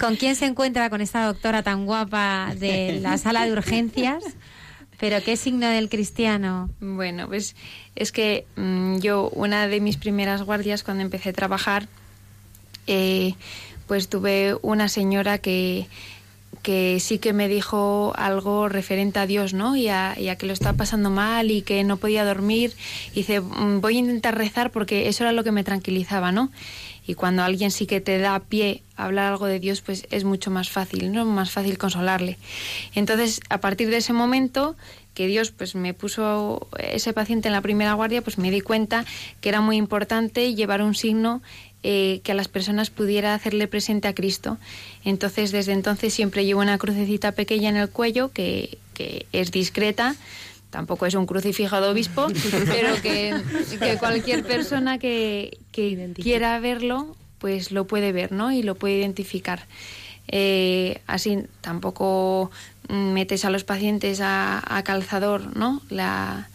¿Con 0.00 0.16
quién 0.16 0.34
se 0.36 0.46
encuentra 0.46 0.88
con 0.88 1.02
esta 1.02 1.26
doctora 1.26 1.62
tan 1.62 1.84
guapa 1.84 2.54
de 2.56 2.98
la 3.02 3.18
sala 3.18 3.44
de 3.44 3.52
urgencias? 3.52 4.24
¿Pero 4.98 5.22
qué 5.22 5.36
signo 5.36 5.68
del 5.68 5.90
cristiano? 5.90 6.70
Bueno, 6.80 7.28
pues 7.28 7.56
es 7.94 8.10
que 8.10 8.46
mm, 8.56 9.00
yo, 9.00 9.28
una 9.34 9.68
de 9.68 9.80
mis 9.82 9.98
primeras 9.98 10.40
guardias, 10.42 10.82
cuando 10.82 11.02
empecé 11.02 11.28
a 11.28 11.32
trabajar, 11.34 11.88
eh, 12.86 13.34
pues 13.86 14.08
tuve 14.08 14.56
una 14.62 14.88
señora 14.88 15.36
que, 15.36 15.88
que 16.62 16.98
sí 17.00 17.18
que 17.18 17.32
me 17.32 17.48
dijo 17.48 18.12
algo 18.16 18.68
referente 18.68 19.18
a 19.18 19.26
Dios, 19.26 19.54
¿no? 19.54 19.76
Y 19.76 19.88
a, 19.88 20.14
que 20.38 20.46
lo 20.46 20.52
estaba 20.52 20.76
pasando 20.76 21.10
mal 21.10 21.50
y 21.50 21.62
que 21.62 21.82
no 21.84 21.96
podía 21.96 22.24
dormir. 22.24 22.74
Y 23.12 23.20
dice, 23.20 23.40
"Mm, 23.40 23.80
voy 23.80 23.96
a 23.96 24.00
intentar 24.00 24.36
rezar 24.36 24.70
porque 24.70 25.08
eso 25.08 25.24
era 25.24 25.32
lo 25.32 25.44
que 25.44 25.52
me 25.52 25.64
tranquilizaba, 25.64 26.32
¿no? 26.32 26.50
Y 27.06 27.14
cuando 27.14 27.42
alguien 27.42 27.70
sí 27.70 27.86
que 27.86 28.00
te 28.00 28.18
da 28.18 28.38
pie 28.38 28.82
a 28.96 29.06
hablar 29.06 29.32
algo 29.32 29.46
de 29.46 29.58
Dios, 29.58 29.80
pues 29.80 30.06
es 30.10 30.24
mucho 30.24 30.50
más 30.50 30.70
fácil, 30.70 31.12
¿no? 31.12 31.24
Más 31.24 31.50
fácil 31.50 31.78
consolarle. 31.78 32.38
Entonces, 32.94 33.40
a 33.48 33.58
partir 33.58 33.90
de 33.90 33.96
ese 33.96 34.12
momento 34.12 34.76
que 35.14 35.26
Dios 35.26 35.50
pues 35.50 35.74
me 35.74 35.92
puso 35.92 36.68
ese 36.78 37.12
paciente 37.12 37.48
en 37.48 37.52
la 37.52 37.62
primera 37.62 37.94
guardia, 37.94 38.22
pues 38.22 38.38
me 38.38 38.50
di 38.50 38.60
cuenta 38.60 39.04
que 39.40 39.48
era 39.48 39.60
muy 39.60 39.76
importante 39.76 40.54
llevar 40.54 40.82
un 40.82 40.94
signo 40.94 41.42
eh, 41.82 42.20
que 42.22 42.32
a 42.32 42.34
las 42.34 42.48
personas 42.48 42.90
pudiera 42.90 43.34
hacerle 43.34 43.66
presente 43.66 44.06
a 44.08 44.14
Cristo. 44.14 44.58
Entonces, 45.04 45.50
desde 45.50 45.72
entonces 45.72 46.12
siempre 46.12 46.44
llevo 46.44 46.60
una 46.60 46.76
crucecita 46.76 47.32
pequeña 47.32 47.70
en 47.70 47.76
el 47.76 47.88
cuello 47.88 48.30
que, 48.32 48.78
que 48.94 49.26
es 49.32 49.50
discreta. 49.50 50.14
Tampoco 50.68 51.06
es 51.06 51.14
un 51.14 51.26
crucifijo 51.26 51.80
de 51.80 51.88
obispo, 51.88 52.26
pero 52.66 53.00
que, 53.00 53.34
que 53.78 53.96
cualquier 53.96 54.44
persona 54.44 54.98
que, 54.98 55.58
que 55.72 56.12
quiera 56.14 56.58
verlo, 56.60 57.16
pues 57.38 57.72
lo 57.72 57.86
puede 57.86 58.12
ver, 58.12 58.30
¿no? 58.30 58.52
Y 58.52 58.62
lo 58.62 58.74
puede 58.74 58.98
identificar. 58.98 59.66
Eh, 60.28 61.00
así 61.06 61.38
tampoco 61.60 62.50
metes 62.88 63.44
a 63.44 63.50
los 63.50 63.64
pacientes 63.64 64.20
a, 64.20 64.62
a 64.76 64.84
calzador, 64.84 65.56
¿no? 65.56 65.80
La, 65.88 66.48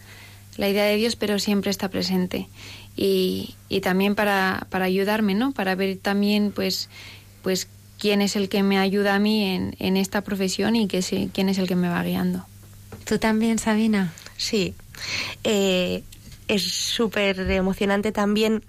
la 0.56 0.68
idea 0.68 0.84
de 0.84 0.96
Dios, 0.96 1.16
pero 1.16 1.38
siempre 1.38 1.70
está 1.70 1.88
presente. 1.88 2.48
Y, 2.96 3.54
y 3.68 3.80
también 3.82 4.14
para, 4.14 4.66
para 4.70 4.86
ayudarme, 4.86 5.34
¿no? 5.34 5.52
Para 5.52 5.74
ver 5.74 5.98
también, 5.98 6.50
pues, 6.50 6.88
pues 7.42 7.68
quién 7.98 8.22
es 8.22 8.36
el 8.36 8.48
que 8.48 8.62
me 8.62 8.78
ayuda 8.78 9.14
a 9.14 9.18
mí 9.18 9.44
en, 9.44 9.76
en 9.78 9.96
esta 9.96 10.22
profesión 10.22 10.76
y 10.76 10.88
que 10.88 11.00
quién 11.32 11.48
es 11.48 11.58
el 11.58 11.68
que 11.68 11.76
me 11.76 11.88
va 11.88 12.02
guiando. 12.02 12.46
¿Tú 13.04 13.18
también, 13.18 13.58
Sabina? 13.58 14.12
Sí. 14.36 14.74
Eh, 15.44 16.02
es 16.48 16.62
súper 16.62 17.50
emocionante 17.50 18.12
también 18.12 18.62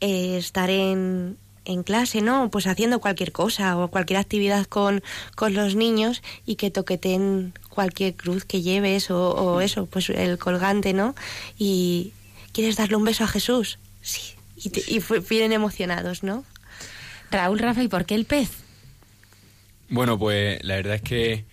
eh, 0.00 0.36
estar 0.36 0.70
en, 0.70 1.36
en 1.64 1.82
clase, 1.82 2.20
¿no? 2.20 2.50
Pues 2.50 2.66
haciendo 2.66 3.00
cualquier 3.00 3.32
cosa 3.32 3.78
o 3.78 3.88
cualquier 3.88 4.18
actividad 4.18 4.66
con, 4.66 5.02
con 5.34 5.54
los 5.54 5.74
niños 5.74 6.22
y 6.46 6.56
que 6.56 6.70
toqueten 6.70 7.54
cualquier 7.68 8.14
cruz 8.14 8.44
que 8.44 8.62
lleves 8.62 9.10
o, 9.10 9.30
o 9.30 9.60
eso, 9.60 9.86
pues 9.86 10.10
el 10.10 10.38
colgante, 10.38 10.92
¿no? 10.92 11.14
Y 11.58 12.12
quieres 12.54 12.76
darle 12.76 12.96
un 12.96 13.04
beso 13.04 13.24
a 13.24 13.28
Jesús. 13.28 13.78
Sí. 14.00 14.20
Y, 14.56 14.70
te- 14.70 14.84
y 14.90 15.00
fu- 15.00 15.20
vienen 15.28 15.52
emocionados, 15.52 16.22
¿no? 16.22 16.44
Raúl, 17.30 17.58
Rafa, 17.58 17.82
¿y 17.82 17.88
por 17.88 18.06
qué 18.06 18.14
el 18.14 18.24
pez? 18.24 18.48
Bueno, 19.88 20.18
pues 20.18 20.62
la 20.64 20.76
verdad 20.76 20.94
es 20.94 21.02
que 21.02 21.44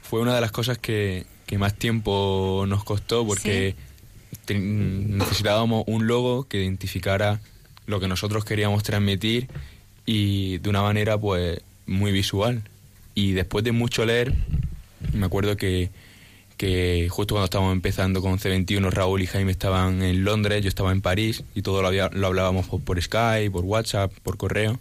fue 0.00 0.20
una 0.20 0.34
de 0.34 0.40
las 0.40 0.52
cosas 0.52 0.78
que, 0.78 1.26
que 1.46 1.58
más 1.58 1.74
tiempo 1.74 2.64
nos 2.66 2.84
costó 2.84 3.26
porque 3.26 3.74
te- 4.44 4.54
necesitábamos 4.58 5.84
un 5.86 6.06
logo 6.06 6.44
que 6.48 6.62
identificara 6.62 7.40
lo 7.86 8.00
que 8.00 8.08
nosotros 8.08 8.44
queríamos 8.44 8.82
transmitir 8.82 9.48
y 10.06 10.58
de 10.58 10.70
una 10.70 10.82
manera 10.82 11.18
pues 11.18 11.60
muy 11.86 12.12
visual. 12.12 12.62
Y 13.14 13.32
después 13.32 13.64
de 13.64 13.72
mucho 13.72 14.04
leer, 14.04 14.34
me 15.12 15.26
acuerdo 15.26 15.56
que, 15.56 15.90
que 16.56 17.08
justo 17.10 17.34
cuando 17.34 17.46
estábamos 17.46 17.72
empezando 17.72 18.22
con 18.22 18.38
C21, 18.38 18.90
Raúl 18.90 19.22
y 19.22 19.26
Jaime 19.26 19.52
estaban 19.52 20.02
en 20.02 20.24
Londres, 20.24 20.62
yo 20.62 20.68
estaba 20.68 20.92
en 20.92 21.00
París 21.00 21.44
y 21.54 21.62
todo 21.62 21.82
lo, 21.82 21.90
lo 21.90 22.26
hablábamos 22.26 22.66
por, 22.66 22.80
por 22.80 23.00
Skype, 23.00 23.50
por 23.50 23.64
WhatsApp, 23.64 24.12
por 24.22 24.36
correo. 24.36 24.78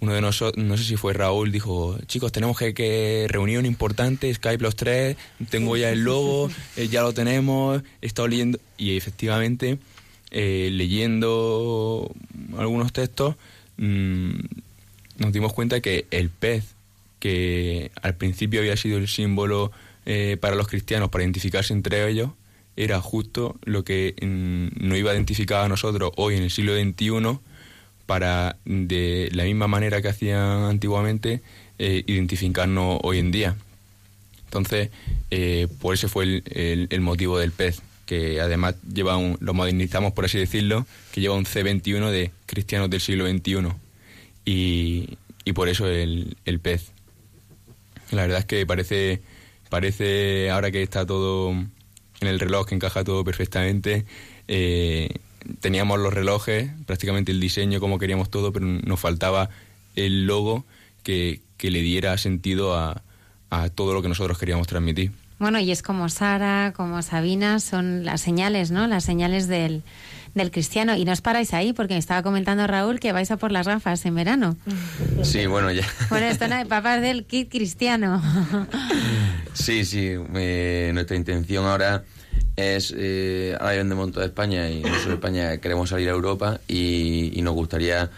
Uno 0.00 0.12
de 0.12 0.20
nosotros, 0.20 0.64
no 0.64 0.76
sé 0.76 0.84
si 0.84 0.96
fue 0.96 1.12
Raúl, 1.12 1.50
dijo, 1.50 1.98
chicos, 2.06 2.30
tenemos 2.30 2.56
que, 2.56 2.72
que 2.72 3.26
reunión 3.28 3.66
importante, 3.66 4.32
Skype 4.32 4.62
los 4.62 4.76
tres, 4.76 5.16
tengo 5.50 5.76
ya 5.76 5.90
el 5.90 6.04
logo, 6.04 6.50
eh, 6.76 6.86
ya 6.86 7.02
lo 7.02 7.12
tenemos, 7.12 7.82
he 8.00 8.06
estado 8.06 8.28
leyendo, 8.28 8.60
y 8.76 8.96
efectivamente, 8.96 9.78
eh, 10.30 10.68
leyendo 10.72 12.12
algunos 12.56 12.92
textos, 12.92 13.34
mm, 13.76 14.30
nos 15.18 15.32
dimos 15.32 15.52
cuenta 15.52 15.80
que 15.80 16.06
el 16.12 16.30
pez, 16.30 16.74
que 17.18 17.90
al 18.00 18.14
principio 18.14 18.60
había 18.60 18.76
sido 18.76 18.98
el 18.98 19.08
símbolo 19.08 19.72
eh, 20.08 20.36
para 20.40 20.56
los 20.56 20.66
cristianos, 20.68 21.10
para 21.10 21.22
identificarse 21.22 21.72
entre 21.74 22.08
ellos, 22.08 22.30
era 22.76 23.00
justo 23.00 23.56
lo 23.64 23.84
que 23.84 24.14
mm, 24.20 24.86
nos 24.88 24.96
iba 24.98 25.10
a 25.10 25.14
identificar 25.14 25.64
a 25.64 25.68
nosotros 25.68 26.10
hoy 26.16 26.36
en 26.36 26.42
el 26.44 26.50
siglo 26.50 26.74
XXI 26.74 27.38
para, 28.06 28.56
de 28.64 29.28
la 29.32 29.44
misma 29.44 29.68
manera 29.68 30.00
que 30.00 30.08
hacían 30.08 30.62
antiguamente, 30.64 31.42
eh, 31.78 32.04
identificarnos 32.06 33.00
hoy 33.02 33.18
en 33.18 33.30
día. 33.30 33.56
Entonces, 34.46 34.88
eh, 35.30 35.68
por 35.80 35.92
ese 35.94 36.08
fue 36.08 36.24
el, 36.24 36.42
el- 36.46 36.86
el 36.90 37.00
motivo 37.02 37.38
del 37.38 37.52
pez, 37.52 37.82
que 38.06 38.40
además 38.40 38.76
lleva 38.90 39.18
un, 39.18 39.36
lo 39.40 39.52
modernizamos, 39.52 40.12
por 40.14 40.24
así 40.24 40.38
decirlo, 40.38 40.86
que 41.12 41.20
lleva 41.20 41.34
un 41.34 41.44
C21 41.44 42.10
de 42.10 42.30
cristianos 42.46 42.88
del 42.88 43.02
siglo 43.02 43.28
XXI. 43.28 43.68
Y, 44.46 45.18
y 45.44 45.52
por 45.52 45.68
eso 45.68 45.86
el, 45.86 46.36
el 46.46 46.60
pez. 46.60 46.92
La 48.10 48.22
verdad 48.22 48.38
es 48.38 48.44
que 48.46 48.64
parece, 48.64 49.20
parece, 49.68 50.50
ahora 50.50 50.70
que 50.70 50.82
está 50.82 51.06
todo 51.06 51.50
en 51.50 52.26
el 52.26 52.40
reloj, 52.40 52.66
que 52.66 52.74
encaja 52.74 53.04
todo 53.04 53.24
perfectamente, 53.24 54.04
eh, 54.48 55.10
teníamos 55.60 55.98
los 55.98 56.12
relojes, 56.12 56.70
prácticamente 56.86 57.32
el 57.32 57.40
diseño 57.40 57.80
como 57.80 57.98
queríamos 57.98 58.30
todo, 58.30 58.52
pero 58.52 58.66
nos 58.66 59.00
faltaba 59.00 59.50
el 59.96 60.26
logo 60.26 60.64
que, 61.02 61.40
que 61.56 61.70
le 61.70 61.80
diera 61.80 62.16
sentido 62.18 62.76
a, 62.76 63.02
a 63.50 63.68
todo 63.70 63.94
lo 63.94 64.02
que 64.02 64.08
nosotros 64.08 64.38
queríamos 64.38 64.66
transmitir. 64.66 65.12
Bueno, 65.38 65.60
y 65.60 65.70
es 65.70 65.82
como 65.82 66.08
Sara, 66.08 66.72
como 66.76 67.00
Sabina, 67.02 67.60
son 67.60 68.04
las 68.04 68.20
señales, 68.20 68.72
¿no? 68.72 68.88
Las 68.88 69.04
señales 69.04 69.46
del, 69.46 69.84
del 70.38 70.50
cristiano. 70.50 70.96
Y 70.96 71.04
no 71.04 71.12
os 71.12 71.20
paráis 71.20 71.52
ahí, 71.52 71.74
porque 71.74 71.92
me 71.94 71.98
estaba 71.98 72.22
comentando 72.22 72.66
Raúl 72.66 72.98
que 72.98 73.12
vais 73.12 73.30
a 73.30 73.36
por 73.36 73.52
las 73.52 73.66
gafas 73.68 74.06
en 74.06 74.14
verano. 74.14 74.56
Sí, 75.22 75.44
bueno, 75.46 75.70
ya. 75.70 75.86
Bueno, 76.08 76.26
esto 76.26 76.48
no 76.48 76.54
hay 76.54 76.64
papás 76.76 77.02
del 77.02 77.24
kit 77.24 77.50
cristiano. 77.50 78.22
Sí, 79.54 79.84
sí. 79.84 80.14
eh, 80.36 80.92
nuestra 80.94 81.16
intención 81.16 81.66
ahora 81.66 82.04
es. 82.56 82.94
Eh, 82.96 83.56
ahora 83.60 83.76
vendemos 83.76 84.06
en 84.06 84.12
toda 84.14 84.26
España 84.26 84.70
y 84.70 84.80
nosotros 84.80 85.06
en 85.06 85.12
España 85.14 85.56
queremos 85.58 85.90
salir 85.90 86.08
a 86.08 86.12
Europa 86.12 86.60
y, 86.68 87.32
y 87.36 87.42
nos 87.42 87.54
gustaría 87.54 88.08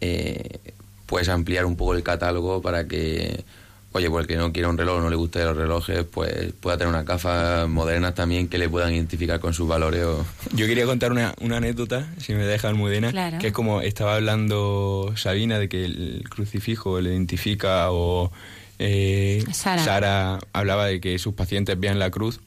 eh, 0.00 0.58
pues 1.06 1.28
ampliar 1.28 1.64
un 1.66 1.76
poco 1.76 1.94
el 1.94 2.02
catálogo 2.02 2.60
para 2.60 2.86
que. 2.88 3.44
Oye, 3.92 4.10
pues 4.10 4.22
el 4.24 4.26
que 4.28 4.36
no 4.36 4.52
quiera 4.52 4.68
un 4.68 4.76
reloj, 4.76 5.00
no 5.00 5.08
le 5.08 5.16
guste 5.16 5.42
los 5.44 5.56
relojes, 5.56 6.04
pues 6.04 6.52
pueda 6.60 6.76
tener 6.76 6.92
unas 6.92 7.06
gafas 7.06 7.66
modernas 7.68 8.14
también 8.14 8.46
que 8.46 8.58
le 8.58 8.68
puedan 8.68 8.92
identificar 8.92 9.40
con 9.40 9.54
sus 9.54 9.66
valores. 9.66 10.04
O... 10.04 10.26
Yo 10.54 10.66
quería 10.66 10.84
contar 10.84 11.10
una, 11.10 11.34
una 11.40 11.56
anécdota, 11.56 12.06
si 12.18 12.34
me 12.34 12.44
deja 12.44 12.68
Almudena, 12.68 13.10
Claro. 13.10 13.38
que 13.38 13.46
es 13.48 13.52
como 13.52 13.80
estaba 13.80 14.16
hablando 14.16 15.12
Sabina 15.16 15.58
de 15.58 15.68
que 15.70 15.86
el 15.86 16.24
crucifijo 16.28 17.00
le 17.00 17.10
identifica 17.10 17.90
o 17.90 18.30
eh, 18.78 19.42
Sara. 19.52 20.38
hablaba 20.52 20.86
de 20.86 21.00
que 21.00 21.18
sus 21.18 21.32
pacientes 21.34 21.80
vean 21.80 21.98
la 21.98 22.10
cruz. 22.10 22.40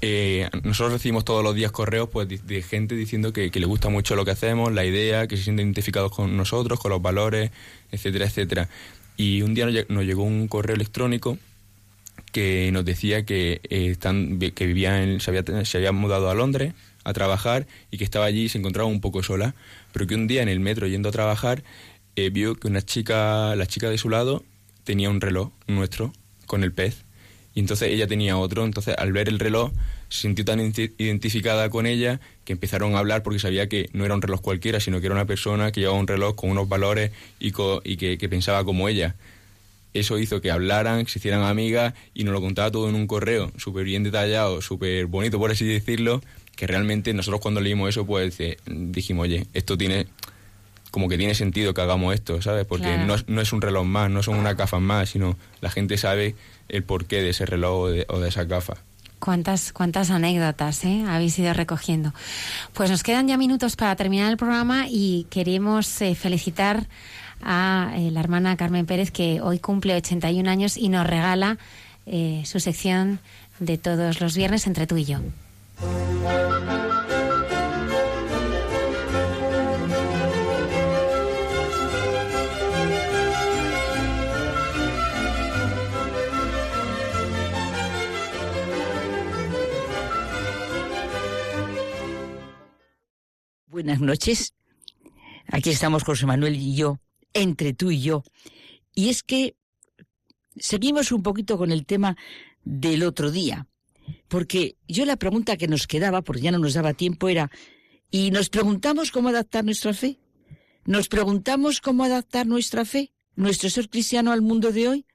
Eh, 0.00 0.48
nosotros 0.64 0.92
recibimos 0.92 1.24
todos 1.24 1.42
los 1.42 1.54
días 1.54 1.72
correos 1.72 2.08
pues, 2.12 2.28
de, 2.28 2.38
de 2.38 2.62
gente 2.62 2.94
diciendo 2.94 3.32
que, 3.32 3.50
que 3.50 3.58
le 3.58 3.66
gusta 3.66 3.88
mucho 3.88 4.16
lo 4.16 4.24
que 4.24 4.32
hacemos, 4.32 4.72
la 4.72 4.84
idea, 4.84 5.26
que 5.26 5.36
se 5.36 5.44
sienten 5.44 5.66
identificados 5.66 6.12
con 6.12 6.36
nosotros, 6.36 6.78
con 6.78 6.90
los 6.90 7.00
valores, 7.02 7.50
etcétera, 7.90 8.26
etcétera. 8.26 8.68
Y 9.16 9.42
un 9.42 9.54
día 9.54 9.66
nos 9.66 9.74
lle- 9.74 9.86
nos 9.88 10.04
llegó 10.04 10.22
un 10.24 10.48
correo 10.48 10.74
electrónico 10.76 11.38
que 12.32 12.70
nos 12.72 12.84
decía 12.84 13.24
que 13.24 13.60
eh, 13.70 13.90
están, 13.90 14.38
que 14.38 14.66
vivía 14.66 15.02
en, 15.02 15.20
se, 15.20 15.30
había, 15.30 15.64
se 15.64 15.78
había 15.78 15.92
mudado 15.92 16.30
a 16.30 16.34
Londres 16.34 16.74
a 17.04 17.12
trabajar 17.12 17.66
y 17.90 17.98
que 17.98 18.04
estaba 18.04 18.24
allí 18.24 18.44
y 18.44 18.48
se 18.48 18.58
encontraba 18.58 18.88
un 18.88 19.00
poco 19.00 19.22
sola, 19.22 19.54
pero 19.92 20.06
que 20.06 20.14
un 20.14 20.26
día 20.26 20.42
en 20.42 20.48
el 20.48 20.58
metro 20.58 20.86
yendo 20.86 21.10
a 21.10 21.12
trabajar 21.12 21.62
eh, 22.16 22.30
vio 22.30 22.54
que 22.56 22.66
una 22.66 22.82
chica, 22.82 23.54
la 23.56 23.66
chica 23.66 23.88
de 23.90 23.98
su 23.98 24.08
lado, 24.08 24.42
tenía 24.84 25.10
un 25.10 25.20
reloj 25.20 25.50
nuestro 25.66 26.12
con 26.46 26.64
el 26.64 26.72
pez. 26.72 27.04
Y 27.54 27.60
entonces 27.60 27.90
ella 27.92 28.06
tenía 28.08 28.36
otro. 28.36 28.64
Entonces, 28.64 28.96
al 28.98 29.12
ver 29.12 29.28
el 29.28 29.38
reloj, 29.38 29.70
se 30.14 30.20
sintió 30.22 30.44
tan 30.44 30.60
identi- 30.60 30.92
identificada 30.98 31.68
con 31.70 31.86
ella 31.86 32.20
que 32.44 32.52
empezaron 32.52 32.94
a 32.94 33.00
hablar 33.00 33.22
porque 33.24 33.40
sabía 33.40 33.68
que 33.68 33.88
no 33.92 34.04
era 34.04 34.14
un 34.14 34.22
reloj 34.22 34.40
cualquiera, 34.40 34.78
sino 34.78 35.00
que 35.00 35.06
era 35.06 35.14
una 35.14 35.24
persona 35.26 35.72
que 35.72 35.80
llevaba 35.80 35.98
un 35.98 36.06
reloj 36.06 36.36
con 36.36 36.50
unos 36.50 36.68
valores 36.68 37.10
y, 37.40 37.50
co- 37.50 37.82
y 37.84 37.96
que, 37.96 38.16
que 38.16 38.28
pensaba 38.28 38.64
como 38.64 38.88
ella. 38.88 39.16
Eso 39.92 40.18
hizo 40.18 40.40
que 40.40 40.50
hablaran, 40.50 41.04
que 41.04 41.10
se 41.10 41.18
hicieran 41.18 41.42
amigas 41.42 41.94
y 42.14 42.24
nos 42.24 42.32
lo 42.32 42.40
contaba 42.40 42.70
todo 42.70 42.88
en 42.88 42.94
un 42.94 43.06
correo, 43.06 43.50
súper 43.56 43.84
bien 43.84 44.02
detallado, 44.04 44.60
súper 44.62 45.06
bonito, 45.06 45.38
por 45.38 45.50
así 45.50 45.64
decirlo, 45.66 46.22
que 46.56 46.66
realmente 46.66 47.12
nosotros 47.14 47.40
cuando 47.40 47.60
leímos 47.60 47.88
eso, 47.88 48.06
pues 48.06 48.38
dijimos, 48.66 49.24
oye, 49.24 49.46
esto 49.52 49.76
tiene 49.76 50.06
como 50.92 51.08
que 51.08 51.18
tiene 51.18 51.34
sentido 51.34 51.74
que 51.74 51.80
hagamos 51.80 52.14
esto, 52.14 52.40
¿sabes? 52.40 52.66
Porque 52.66 52.90
Claro. 52.94 53.04
no, 53.06 53.14
es- 53.16 53.28
no 53.28 53.40
es 53.40 53.52
un 53.52 53.60
reloj 53.62 53.84
más, 53.84 54.08
no 54.10 54.22
son 54.22 54.36
unas 54.36 54.56
gafas 54.56 54.80
más, 54.80 55.10
sino 55.10 55.36
la 55.60 55.70
gente 55.70 55.96
sabe 55.96 56.36
el 56.68 56.84
porqué 56.84 57.20
de 57.20 57.30
ese 57.30 57.46
reloj 57.46 57.72
o 57.80 57.88
de, 57.88 58.04
o 58.08 58.20
de 58.20 58.28
esas 58.28 58.46
gafas. 58.46 58.78
Cuántas, 59.18 59.72
cuántas 59.72 60.10
anécdotas 60.10 60.84
¿eh? 60.84 61.04
habéis 61.08 61.38
ido 61.38 61.54
recogiendo. 61.54 62.12
Pues 62.74 62.90
nos 62.90 63.02
quedan 63.02 63.26
ya 63.26 63.36
minutos 63.36 63.76
para 63.76 63.96
terminar 63.96 64.30
el 64.30 64.36
programa 64.36 64.86
y 64.88 65.26
queremos 65.30 66.02
eh, 66.02 66.14
felicitar 66.14 66.86
a 67.42 67.92
eh, 67.96 68.10
la 68.10 68.20
hermana 68.20 68.56
Carmen 68.56 68.86
Pérez 68.86 69.10
que 69.10 69.40
hoy 69.40 69.58
cumple 69.58 69.96
81 69.96 70.50
años 70.50 70.76
y 70.76 70.88
nos 70.88 71.06
regala 71.06 71.58
su 72.44 72.60
sección 72.60 73.18
de 73.60 73.78
todos 73.78 74.20
los 74.20 74.36
viernes 74.36 74.66
entre 74.66 74.86
tú 74.86 74.98
y 74.98 75.06
yo. 75.06 75.20
Buenas 93.74 94.00
noches. 94.00 94.54
Aquí 95.48 95.70
estamos 95.70 96.04
José 96.04 96.26
Manuel 96.26 96.54
y 96.54 96.76
yo, 96.76 97.00
entre 97.32 97.72
tú 97.72 97.90
y 97.90 98.00
yo. 98.00 98.22
Y 98.94 99.08
es 99.08 99.24
que 99.24 99.56
seguimos 100.54 101.10
un 101.10 101.24
poquito 101.24 101.58
con 101.58 101.72
el 101.72 101.84
tema 101.84 102.16
del 102.62 103.02
otro 103.02 103.32
día. 103.32 103.66
Porque 104.28 104.76
yo 104.86 105.04
la 105.06 105.16
pregunta 105.16 105.56
que 105.56 105.66
nos 105.66 105.88
quedaba, 105.88 106.22
porque 106.22 106.42
ya 106.42 106.52
no 106.52 106.60
nos 106.60 106.74
daba 106.74 106.94
tiempo, 106.94 107.28
era, 107.28 107.50
¿y 108.12 108.30
nos 108.30 108.48
preguntamos 108.48 109.10
cómo 109.10 109.30
adaptar 109.30 109.64
nuestra 109.64 109.92
fe? 109.92 110.20
¿Nos 110.84 111.08
preguntamos 111.08 111.80
cómo 111.80 112.04
adaptar 112.04 112.46
nuestra 112.46 112.84
fe, 112.84 113.12
nuestro 113.34 113.70
ser 113.70 113.88
cristiano 113.88 114.30
al 114.30 114.40
mundo 114.40 114.70
de 114.70 114.86
hoy? 114.86 115.06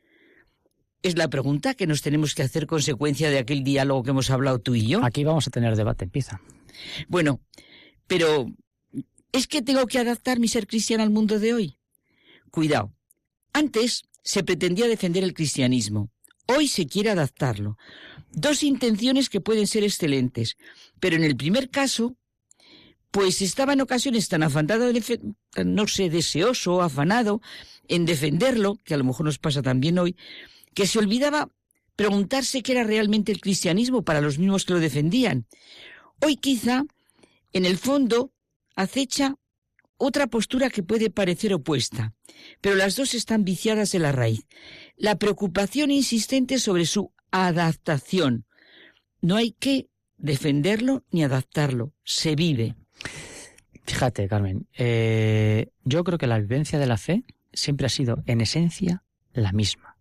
Es 1.02 1.18
la 1.18 1.30
pregunta 1.30 1.76
que 1.76 1.88
nos 1.88 2.02
tenemos 2.02 2.36
que 2.36 2.44
hacer 2.44 2.68
consecuencia 2.68 3.30
de 3.30 3.38
aquel 3.38 3.64
diálogo 3.64 4.03
que 4.03 4.10
hemos 4.10 4.30
hablado 4.30 4.60
tú 4.60 4.76
y 4.76 4.86
yo. 4.86 5.02
Aquí 5.06 5.23
vamos 5.23 5.48
a 5.48 5.49
tener 5.49 5.77
debate, 5.77 6.03
empieza. 6.03 6.41
Bueno, 7.07 7.40
pero 8.10 8.52
¿es 9.31 9.48
que 9.48 9.61
tengo 9.61 9.86
que 9.86 9.99
adaptar 9.99 10.40
mi 10.40 10.48
ser 10.48 10.65
cristiano 10.65 11.03
al 11.03 11.11
mundo 11.11 11.40
de 11.40 11.53
hoy? 11.53 11.77
Cuidado. 12.49 12.91
Antes 13.53 14.03
se 14.23 14.44
pretendía 14.44 14.88
defender 14.88 15.23
el 15.23 15.36
cristianismo. 15.36 16.10
Hoy 16.48 16.68
se 16.68 16.88
quiere 16.88 17.11
adaptarlo. 17.11 17.77
Dos 18.31 18.64
intenciones 18.64 19.30
que 19.30 19.41
pueden 19.41 19.68
ser 19.68 19.84
excelentes. 19.84 20.57
Pero 20.99 21.18
en 21.18 21.23
el 21.23 21.38
primer 21.38 21.69
caso, 21.69 22.15
pues 23.11 23.44
estaba 23.44 23.73
en 23.73 23.81
ocasiones 23.81 24.27
tan 24.27 24.41
afanado, 24.41 24.91
no 25.64 25.88
sé, 25.88 26.10
deseoso 26.10 26.81
afanado 26.81 27.41
en 27.88 28.06
defenderlo, 28.06 28.80
que 28.84 28.95
a 28.95 28.98
lo 28.98 29.03
mejor 29.03 29.27
nos 29.27 29.38
pasa 29.38 29.61
también 29.61 29.99
hoy, 29.99 30.15
que 30.73 30.88
se 30.88 30.98
olvidaba 30.98 31.49
preguntarse 31.95 32.64
qué 32.64 32.72
era 32.72 32.84
realmente 32.84 33.31
el 33.31 33.40
cristianismo 33.40 34.02
para 34.02 34.19
los 34.19 34.40
mismos 34.40 34.65
que 34.65 34.73
lo 34.73 34.80
defendían. 34.80 35.45
Hoy 36.22 36.38
quizá 36.38 36.86
en 37.53 37.65
el 37.65 37.77
fondo 37.77 38.34
acecha 38.76 39.35
otra 39.97 40.27
postura 40.27 40.69
que 40.69 40.84
puede 40.84 41.09
parecer 41.09 41.53
opuesta, 41.53 42.13
pero 42.61 42.76
las 42.76 42.95
dos 42.95 43.13
están 43.13 43.43
viciadas 43.43 43.93
en 43.95 44.03
la 44.03 44.11
raíz. 44.11 44.45
La 44.95 45.17
preocupación 45.17 45.91
insistente 45.91 46.57
sobre 46.57 46.85
su 46.85 47.11
adaptación. 47.31 48.45
No 49.21 49.35
hay 49.35 49.51
que 49.51 49.89
defenderlo 50.17 51.03
ni 51.11 51.23
adaptarlo, 51.23 51.93
se 52.03 52.35
vive. 52.35 52.76
Fíjate, 53.85 54.27
Carmen, 54.27 54.67
eh, 54.77 55.71
yo 55.84 56.03
creo 56.03 56.17
que 56.17 56.27
la 56.27 56.39
vivencia 56.39 56.80
de 56.80 56.85
la 56.85 56.97
fe 56.97 57.23
siempre 57.51 57.88
ha 57.88 57.89
sido, 57.89 58.23
en 58.26 58.41
esencia, 58.41 59.03
la 59.34 59.51
misma. 59.51 59.97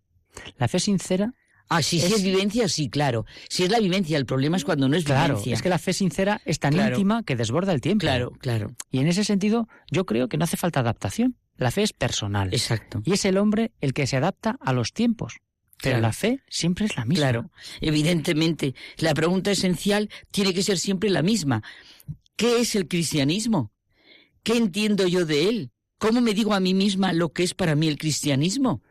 La 0.57 0.67
fe 0.67 0.79
sincera. 0.79 1.33
Ah, 1.69 1.83
sí, 1.83 1.99
si 1.99 2.11
es 2.13 2.23
vivencia, 2.23 2.67
sí, 2.67 2.89
claro. 2.89 3.25
Si 3.47 3.63
es 3.63 3.69
la 3.69 3.79
vivencia, 3.79 4.17
el 4.17 4.25
problema 4.25 4.57
es 4.57 4.65
cuando 4.65 4.89
no 4.89 4.97
es 4.97 5.03
Claro, 5.03 5.35
vivencia. 5.35 5.53
es 5.53 5.61
que 5.61 5.69
la 5.69 5.77
fe 5.77 5.93
sincera 5.93 6.41
es 6.45 6.57
tan 6.59 6.73
Claro. 6.73 6.95
íntima 6.95 7.21
que 7.23 7.35
desborda 7.35 7.71
el 7.73 7.79
tiempo. 7.81 8.01
Claro, 8.01 8.31
claro. 8.39 8.71
Y 8.91 8.99
en 8.99 9.07
ese 9.07 9.23
sentido, 9.23 9.67
yo 9.91 10.05
creo 10.07 10.27
que 10.29 10.37
no 10.37 10.45
hace 10.45 10.57
falta 10.57 10.79
adaptación. 10.79 11.37
La 11.57 11.69
fe 11.71 11.83
es 11.83 11.93
personal. 11.93 12.49
Exacto. 12.53 13.01
Y 13.05 13.13
es 13.13 13.23
el 13.25 13.37
hombre 13.37 13.71
el 13.81 13.93
que 13.93 14.07
se 14.07 14.17
adapta 14.17 14.57
a 14.61 14.73
los 14.73 14.93
tiempos. 14.93 15.35
Pero 15.81 15.93
Claro. 15.93 16.01
la 16.01 16.13
fe 16.13 16.39
siempre 16.49 16.85
es 16.85 16.97
la 16.97 17.05
misma. 17.05 17.21
Claro, 17.23 17.51
evidentemente. 17.81 18.73
La 18.97 19.13
pregunta 19.13 19.51
esencial 19.51 20.09
tiene 20.31 20.53
que 20.53 20.63
ser 20.63 20.77
siempre 20.79 21.09
la 21.09 21.21
misma. 21.21 21.61
¿Qué 22.35 22.59
es 22.61 22.75
el 22.75 22.87
cristianismo? 22.87 23.71
¿Qué 24.43 24.57
entiendo 24.57 25.07
yo 25.07 25.25
de 25.25 25.49
él? 25.49 25.71
¿Cómo 25.97 26.21
me 26.21 26.33
digo 26.33 26.53
a 26.53 26.59
mí 26.59 26.73
misma 26.73 27.13
lo 27.13 27.31
que 27.33 27.43
es 27.43 27.53
para 27.53 27.75
mí 27.75 27.87
el 27.87 27.97
cristianismo? 27.97 28.81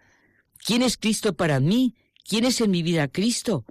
¿Quién 0.65 0.83
es 0.83 0.97
Cristo 0.99 1.35
para 1.35 1.59
mí? 1.61 1.95
¿Quién 2.29 2.45
es 2.45 2.61
en 2.61 2.71
mi 2.71 2.83
vida 2.83 3.09
Cristo? 3.09 3.65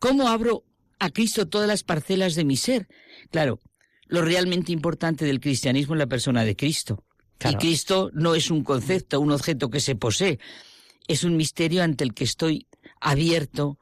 ¿Cómo 0.00 0.28
abro 0.28 0.64
a 0.98 1.10
Cristo 1.10 1.46
todas 1.46 1.68
las 1.68 1.84
parcelas 1.84 2.34
de 2.34 2.44
mi 2.44 2.56
ser? 2.56 2.88
Claro, 3.30 3.60
lo 4.08 4.22
realmente 4.22 4.72
importante 4.72 5.24
del 5.24 5.38
cristianismo 5.38 5.94
es 5.94 6.00
la 6.00 6.08
persona 6.08 6.44
de 6.44 6.56
Cristo. 6.56 7.04
Claro. 7.38 7.56
Y 7.56 7.60
Cristo 7.60 8.10
no 8.12 8.34
es 8.34 8.50
un 8.50 8.64
concepto, 8.64 9.20
un 9.20 9.30
objeto 9.30 9.70
que 9.70 9.78
se 9.78 9.94
posee. 9.94 10.40
Es 11.06 11.22
un 11.22 11.36
misterio 11.36 11.84
ante 11.84 12.02
el 12.02 12.12
que 12.12 12.24
estoy 12.24 12.66
abierto. 13.00 13.78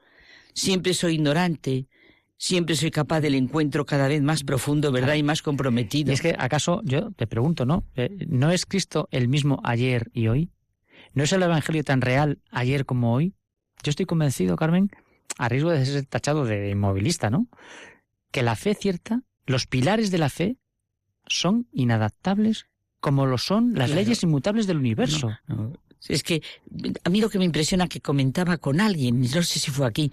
Siempre 0.53 0.93
soy 0.93 1.15
ignorante. 1.15 1.87
Siempre 2.37 2.75
soy 2.75 2.91
capaz 2.91 3.21
del 3.21 3.33
encuentro 3.33 3.85
cada 3.85 4.07
vez 4.07 4.21
más 4.21 4.43
profundo, 4.43 4.91
¿verdad? 4.91 5.15
Y 5.15 5.23
más 5.23 5.41
comprometido. 5.41 6.11
Y 6.11 6.13
es 6.13 6.21
que, 6.21 6.35
¿acaso, 6.37 6.81
yo 6.85 7.11
te 7.11 7.25
pregunto, 7.25 7.65
¿no? 7.65 7.83
Eh, 7.95 8.25
¿No 8.27 8.51
es 8.51 8.67
Cristo 8.67 9.09
el 9.11 9.27
mismo 9.27 9.59
ayer 9.63 10.09
y 10.13 10.27
hoy? 10.27 10.51
¿No 11.13 11.23
es 11.23 11.33
el 11.33 11.41
Evangelio 11.41 11.83
tan 11.83 11.99
real 11.99 12.39
ayer 12.51 12.85
como 12.85 13.13
hoy? 13.13 13.33
Yo 13.83 13.89
estoy 13.91 14.05
convencido, 14.05 14.55
Carmen, 14.55 14.89
a 15.37 15.49
riesgo 15.49 15.69
de 15.71 15.85
ser 15.85 16.05
tachado 16.05 16.45
de 16.45 16.69
inmovilista, 16.71 17.29
¿no? 17.29 17.47
Que 18.31 18.43
la 18.43 18.55
fe 18.55 18.75
cierta, 18.75 19.21
los 19.45 19.67
pilares 19.67 20.11
de 20.11 20.17
la 20.17 20.29
fe, 20.29 20.57
son 21.27 21.67
inadaptables 21.71 22.65
como 22.99 23.25
lo 23.25 23.37
son 23.37 23.73
las 23.75 23.87
Claro. 23.91 24.01
leyes 24.01 24.23
inmutables 24.23 24.67
del 24.67 24.77
universo. 24.77 25.29
No, 25.47 25.55
no. 25.55 25.73
Es 26.07 26.23
que 26.23 26.41
a 27.03 27.09
mí 27.09 27.21
lo 27.21 27.29
que 27.29 27.37
me 27.39 27.45
impresiona 27.45 27.87
que 27.87 28.01
comentaba 28.01 28.57
con 28.57 28.79
alguien, 28.81 29.21
no 29.21 29.43
sé 29.43 29.59
si 29.59 29.69
fue 29.71 29.85
aquí, 29.85 30.11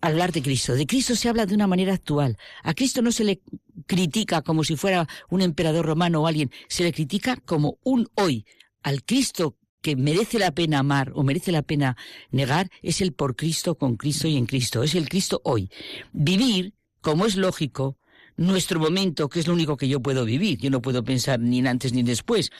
hablar 0.00 0.32
de 0.32 0.42
Cristo. 0.42 0.74
De 0.74 0.86
Cristo 0.86 1.14
se 1.14 1.28
habla 1.28 1.46
de 1.46 1.54
una 1.54 1.66
manera 1.66 1.94
actual. 1.94 2.36
A 2.62 2.74
Cristo 2.74 3.02
no 3.02 3.12
se 3.12 3.24
le 3.24 3.40
critica 3.86 4.42
como 4.42 4.64
si 4.64 4.76
fuera 4.76 5.06
un 5.28 5.42
emperador 5.42 5.86
romano 5.86 6.22
o 6.22 6.26
alguien, 6.26 6.50
se 6.68 6.84
le 6.84 6.92
critica 6.92 7.36
como 7.36 7.78
un 7.84 8.08
hoy. 8.14 8.44
Al 8.82 9.04
Cristo 9.04 9.56
que 9.82 9.96
merece 9.96 10.38
la 10.38 10.52
pena 10.52 10.80
amar 10.80 11.12
o 11.14 11.22
merece 11.22 11.52
la 11.52 11.62
pena 11.62 11.96
negar 12.30 12.70
es 12.82 13.00
el 13.00 13.12
por 13.12 13.36
Cristo, 13.36 13.76
con 13.76 13.96
Cristo 13.96 14.28
y 14.28 14.36
en 14.36 14.46
Cristo. 14.46 14.82
Es 14.82 14.94
el 14.94 15.08
Cristo 15.08 15.40
hoy. 15.44 15.70
Vivir, 16.12 16.74
como 17.00 17.26
es 17.26 17.36
lógico, 17.36 17.96
nuestro 18.36 18.80
momento, 18.80 19.28
que 19.28 19.40
es 19.40 19.46
lo 19.46 19.52
único 19.52 19.76
que 19.76 19.88
yo 19.88 20.00
puedo 20.00 20.24
vivir, 20.24 20.58
yo 20.58 20.70
no 20.70 20.80
puedo 20.80 21.04
pensar 21.04 21.40
ni 21.40 21.58
en 21.58 21.66
antes 21.66 21.92
ni 21.92 22.02
después, 22.02 22.50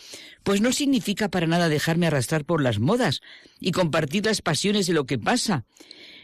pues 0.43 0.61
no 0.61 0.73
significa 0.73 1.31
para 1.31 1.47
nada 1.47 1.69
dejarme 1.69 2.07
arrastrar 2.07 2.45
por 2.45 2.63
las 2.63 2.79
modas 2.79 3.21
y 3.59 3.73
compartir 3.73 4.27
las 4.27 4.43
pasiones 4.43 4.87
de 4.87 4.93
lo 4.93 5.07
que 5.07 5.19
pasa. 5.19 5.65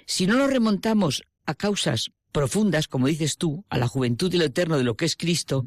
Si 0.05 0.27
no 0.27 0.37
nos 0.37 0.51
remontamos 0.51 1.23
a 1.47 1.55
causas 1.55 2.11
profundas, 2.37 2.87
como 2.87 3.07
dices 3.07 3.39
tú, 3.39 3.65
a 3.71 3.79
la 3.79 3.89
juventud 3.89 4.31
y 4.31 4.37
lo 4.37 4.45
eterno 4.45 4.77
de 4.77 4.85
lo 4.85 4.95
que 4.95 5.07
es 5.07 5.17
Cristo, 5.17 5.65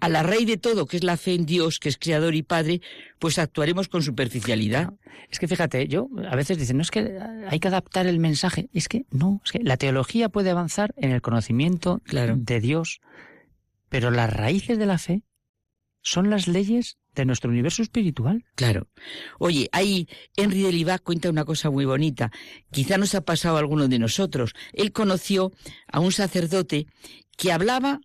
a 0.00 0.08
la 0.08 0.24
raíz 0.24 0.44
de 0.44 0.56
todo, 0.56 0.86
que 0.86 0.96
es 0.96 1.04
la 1.04 1.16
fe 1.16 1.34
en 1.34 1.46
Dios, 1.46 1.78
que 1.78 1.88
es 1.88 1.98
Creador 1.98 2.34
y 2.34 2.42
Padre, 2.42 2.80
pues 3.20 3.38
actuaremos 3.38 3.86
con 3.86 4.02
superficialidad. 4.02 4.92
Es 5.30 5.38
que 5.38 5.46
fíjate, 5.46 5.86
yo 5.86 6.08
a 6.28 6.34
veces 6.34 6.58
dicen, 6.58 6.78
no 6.78 6.82
es 6.82 6.90
que 6.90 7.16
hay 7.48 7.60
que 7.60 7.68
adaptar 7.68 8.08
el 8.08 8.18
mensaje. 8.18 8.68
Es 8.72 8.88
que 8.88 9.06
no, 9.12 9.40
es 9.44 9.52
que 9.52 9.60
la 9.60 9.76
teología 9.76 10.28
puede 10.28 10.50
avanzar 10.50 10.92
en 10.96 11.12
el 11.12 11.22
conocimiento 11.22 12.02
de 12.04 12.60
Dios, 12.60 13.00
pero 13.88 14.10
las 14.10 14.32
raíces 14.32 14.80
de 14.80 14.86
la 14.86 14.98
fe 14.98 15.22
son 16.02 16.28
las 16.28 16.48
leyes 16.48 16.98
de 17.14 17.24
nuestro 17.24 17.50
universo 17.50 17.82
espiritual. 17.82 18.44
Claro. 18.54 18.88
Oye, 19.38 19.68
ahí 19.72 20.08
Henry 20.36 20.62
de 20.62 20.72
Libac 20.72 21.02
cuenta 21.02 21.30
una 21.30 21.44
cosa 21.44 21.70
muy 21.70 21.84
bonita. 21.84 22.30
Quizá 22.70 22.98
nos 22.98 23.14
ha 23.14 23.22
pasado 23.22 23.56
a 23.56 23.60
alguno 23.60 23.88
de 23.88 23.98
nosotros. 23.98 24.54
Él 24.72 24.92
conoció 24.92 25.52
a 25.90 26.00
un 26.00 26.12
sacerdote 26.12 26.86
que 27.36 27.52
hablaba 27.52 28.00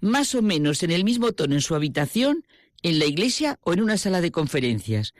más 0.00 0.34
o 0.34 0.42
menos 0.42 0.82
en 0.82 0.90
el 0.90 1.04
mismo 1.04 1.32
tono 1.32 1.54
en 1.54 1.60
su 1.60 1.74
habitación 1.74 2.44
en 2.82 2.98
la 2.98 3.06
iglesia 3.06 3.58
o 3.62 3.72
en 3.72 3.82
una 3.82 3.98
sala 3.98 4.20
de 4.20 4.30
conferencias. 4.30 5.12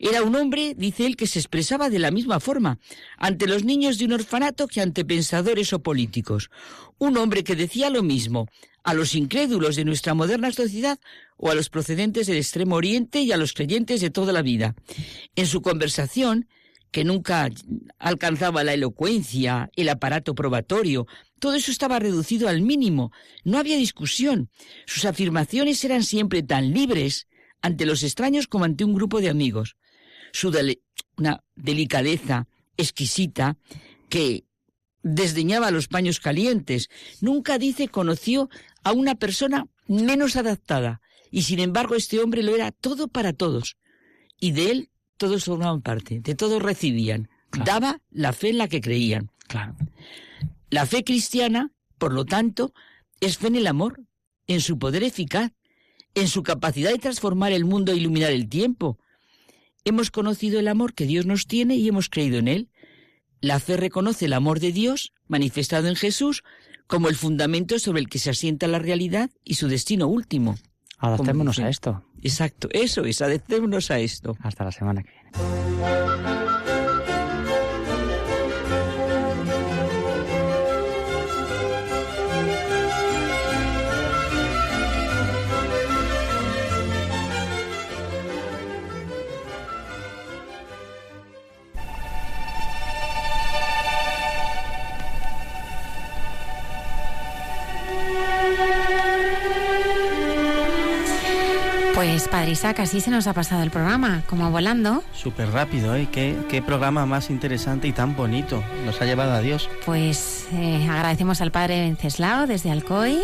Era 0.00 0.22
un 0.22 0.34
hombre, 0.36 0.74
dice 0.74 1.06
él, 1.06 1.16
que 1.16 1.26
se 1.26 1.38
expresaba 1.38 1.90
de 1.90 1.98
la 1.98 2.10
misma 2.10 2.40
forma 2.40 2.78
ante 3.18 3.46
los 3.46 3.64
niños 3.64 3.98
de 3.98 4.06
un 4.06 4.12
orfanato 4.12 4.66
que 4.66 4.80
ante 4.80 5.04
pensadores 5.04 5.72
o 5.72 5.82
políticos. 5.82 6.50
Un 6.98 7.16
hombre 7.16 7.44
que 7.44 7.56
decía 7.56 7.90
lo 7.90 8.02
mismo 8.02 8.48
a 8.84 8.94
los 8.94 9.14
incrédulos 9.14 9.76
de 9.76 9.84
nuestra 9.84 10.14
moderna 10.14 10.52
sociedad 10.52 10.98
o 11.36 11.50
a 11.50 11.54
los 11.54 11.70
procedentes 11.70 12.26
del 12.26 12.36
Extremo 12.36 12.76
Oriente 12.76 13.20
y 13.20 13.32
a 13.32 13.36
los 13.36 13.52
creyentes 13.54 14.00
de 14.00 14.10
toda 14.10 14.32
la 14.32 14.42
vida. 14.42 14.74
En 15.34 15.46
su 15.46 15.62
conversación, 15.62 16.48
que 16.90 17.02
nunca 17.02 17.50
alcanzaba 17.98 18.62
la 18.62 18.74
elocuencia, 18.74 19.70
el 19.74 19.88
aparato 19.88 20.34
probatorio, 20.34 21.06
todo 21.40 21.54
eso 21.54 21.72
estaba 21.72 21.98
reducido 21.98 22.48
al 22.48 22.60
mínimo, 22.60 23.10
no 23.42 23.58
había 23.58 23.76
discusión. 23.76 24.48
Sus 24.86 25.04
afirmaciones 25.04 25.82
eran 25.84 26.04
siempre 26.04 26.42
tan 26.44 26.72
libres 26.72 27.26
ante 27.62 27.86
los 27.86 28.02
extraños 28.04 28.46
como 28.46 28.64
ante 28.64 28.84
un 28.84 28.94
grupo 28.94 29.20
de 29.20 29.30
amigos. 29.30 29.76
Su 30.32 30.50
dele- 30.52 30.82
una 31.16 31.42
delicadeza 31.56 32.46
exquisita 32.76 33.56
que 34.08 34.44
desdeñaba 35.04 35.70
los 35.70 35.86
paños 35.86 36.18
calientes. 36.18 36.88
Nunca 37.20 37.58
dice 37.58 37.86
conoció 37.86 38.50
a 38.82 38.92
una 38.92 39.14
persona 39.14 39.68
menos 39.86 40.34
adaptada. 40.34 41.00
Y 41.30 41.42
sin 41.42 41.60
embargo 41.60 41.94
este 41.94 42.20
hombre 42.20 42.42
lo 42.42 42.56
era 42.56 42.72
todo 42.72 43.06
para 43.06 43.32
todos. 43.32 43.76
Y 44.40 44.52
de 44.52 44.70
él 44.70 44.90
todos 45.16 45.44
formaban 45.44 45.82
parte, 45.82 46.20
de 46.20 46.34
todos 46.34 46.60
recibían. 46.60 47.28
Daba 47.64 48.00
la 48.10 48.32
fe 48.32 48.48
en 48.50 48.58
la 48.58 48.68
que 48.68 48.80
creían. 48.80 49.30
La 50.70 50.86
fe 50.86 51.04
cristiana, 51.04 51.70
por 51.98 52.12
lo 52.12 52.24
tanto, 52.24 52.72
es 53.20 53.38
fe 53.38 53.46
en 53.46 53.56
el 53.56 53.68
amor, 53.68 54.00
en 54.48 54.60
su 54.60 54.78
poder 54.78 55.04
eficaz, 55.04 55.52
en 56.14 56.28
su 56.28 56.42
capacidad 56.42 56.90
de 56.90 56.98
transformar 56.98 57.52
el 57.52 57.64
mundo 57.64 57.92
e 57.92 57.96
iluminar 57.96 58.32
el 58.32 58.48
tiempo. 58.48 58.98
Hemos 59.84 60.10
conocido 60.10 60.58
el 60.58 60.68
amor 60.68 60.94
que 60.94 61.06
Dios 61.06 61.26
nos 61.26 61.46
tiene 61.46 61.76
y 61.76 61.86
hemos 61.88 62.08
creído 62.08 62.38
en 62.38 62.48
él. 62.48 62.68
La 63.44 63.60
fe 63.60 63.76
reconoce 63.76 64.24
el 64.24 64.32
amor 64.32 64.58
de 64.58 64.72
Dios, 64.72 65.12
manifestado 65.28 65.86
en 65.88 65.96
Jesús, 65.96 66.42
como 66.86 67.10
el 67.10 67.14
fundamento 67.14 67.78
sobre 67.78 68.00
el 68.00 68.08
que 68.08 68.18
se 68.18 68.30
asienta 68.30 68.66
la 68.68 68.78
realidad 68.78 69.28
y 69.44 69.56
su 69.56 69.68
destino 69.68 70.06
último. 70.06 70.54
Adaptémonos 70.96 71.58
a 71.58 71.68
esto. 71.68 72.06
Exacto, 72.22 72.68
eso 72.72 73.04
es, 73.04 73.20
adaptémonos 73.20 73.90
a 73.90 73.98
esto. 73.98 74.34
Hasta 74.40 74.64
la 74.64 74.72
semana 74.72 75.02
que 75.02 75.10
viene. 75.10 76.43
Padre 102.44 102.52
Isaac, 102.52 102.80
así 102.80 103.00
se 103.00 103.10
nos 103.10 103.26
ha 103.26 103.32
pasado 103.32 103.62
el 103.62 103.70
programa, 103.70 104.22
como 104.28 104.50
volando. 104.50 105.02
Súper 105.14 105.50
rápido, 105.50 105.96
¿eh? 105.96 106.08
¿Qué, 106.12 106.36
qué 106.50 106.60
programa 106.60 107.06
más 107.06 107.30
interesante 107.30 107.88
y 107.88 107.92
tan 107.92 108.14
bonito. 108.16 108.62
Nos 108.84 109.00
ha 109.00 109.06
llevado 109.06 109.32
a 109.32 109.40
Dios. 109.40 109.70
Pues 109.86 110.46
eh, 110.52 110.86
agradecemos 110.90 111.40
al 111.40 111.50
Padre 111.50 111.80
Venceslao 111.80 112.46
desde 112.46 112.70
Alcoy, 112.70 113.20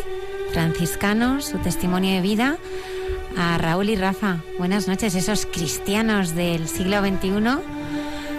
franciscano, 0.55 1.42
su 1.42 1.59
testimonio 1.59 2.14
de 2.14 2.22
vida. 2.22 2.56
A 3.36 3.59
Raúl 3.59 3.90
y 3.90 3.97
Rafa, 3.97 4.38
buenas 4.56 4.88
noches, 4.88 5.14
esos 5.14 5.44
cristianos 5.44 6.34
del 6.34 6.66
siglo 6.66 7.01
XXI. 7.01 7.28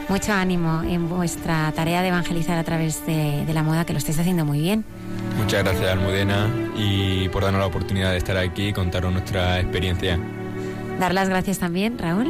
Mucho 0.09 0.33
ánimo 0.33 0.81
en 0.81 1.07
vuestra 1.07 1.71
tarea 1.73 2.01
de 2.01 2.07
evangelizar 2.07 2.57
a 2.57 2.63
través 2.63 3.05
de, 3.05 3.45
de 3.45 3.53
la 3.53 3.61
moda, 3.61 3.85
que 3.85 3.93
lo 3.93 3.99
estáis 3.99 4.17
haciendo 4.17 4.45
muy 4.45 4.59
bien. 4.61 4.83
Muchas 5.37 5.63
gracias, 5.63 5.91
Almudena, 5.91 6.49
y 6.75 7.29
por 7.29 7.43
darnos 7.43 7.59
la 7.59 7.67
oportunidad 7.67 8.13
de 8.13 8.17
estar 8.17 8.35
aquí 8.35 8.69
y 8.69 8.73
contaros 8.73 9.13
nuestra 9.13 9.59
experiencia. 9.59 10.19
Dar 10.99 11.13
las 11.13 11.29
gracias 11.29 11.59
también, 11.59 11.97
Raúl. 11.97 12.27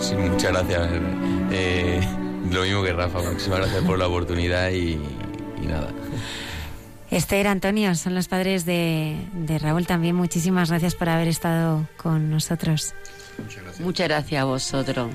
Sí, 0.00 0.14
muchas 0.14 0.52
gracias. 0.52 0.88
Eh, 1.50 2.00
lo 2.50 2.62
mismo 2.62 2.82
que 2.82 2.92
Rafa, 2.92 3.20
muchísimas 3.20 3.60
gracias 3.60 3.82
por 3.84 3.98
la 3.98 4.06
oportunidad 4.06 4.70
y, 4.70 4.98
y 5.62 5.66
nada. 5.66 5.90
Esther, 7.10 7.46
Antonio, 7.46 7.94
son 7.94 8.14
los 8.14 8.28
padres 8.28 8.64
de, 8.64 9.16
de 9.34 9.58
Raúl 9.58 9.86
también. 9.86 10.16
Muchísimas 10.16 10.70
gracias 10.70 10.94
por 10.94 11.08
haber 11.08 11.28
estado 11.28 11.86
con 11.96 12.30
nosotros. 12.30 12.94
Muchas 13.80 14.08
gracias 14.08 14.40
a 14.40 14.44
vosotros 14.44 15.10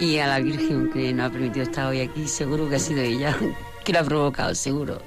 y 0.00 0.18
a 0.18 0.26
la 0.26 0.40
Virgen 0.40 0.90
que 0.90 1.12
nos 1.12 1.26
ha 1.28 1.32
permitido 1.32 1.64
estar 1.64 1.86
hoy 1.86 2.00
aquí. 2.00 2.26
Seguro 2.26 2.68
que 2.68 2.76
ha 2.76 2.80
sido 2.80 3.02
ella 3.02 3.36
que 3.84 3.92
lo 3.92 4.00
ha 4.00 4.04
provocado, 4.04 4.54
seguro. 4.54 5.00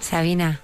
Sabina. 0.00 0.60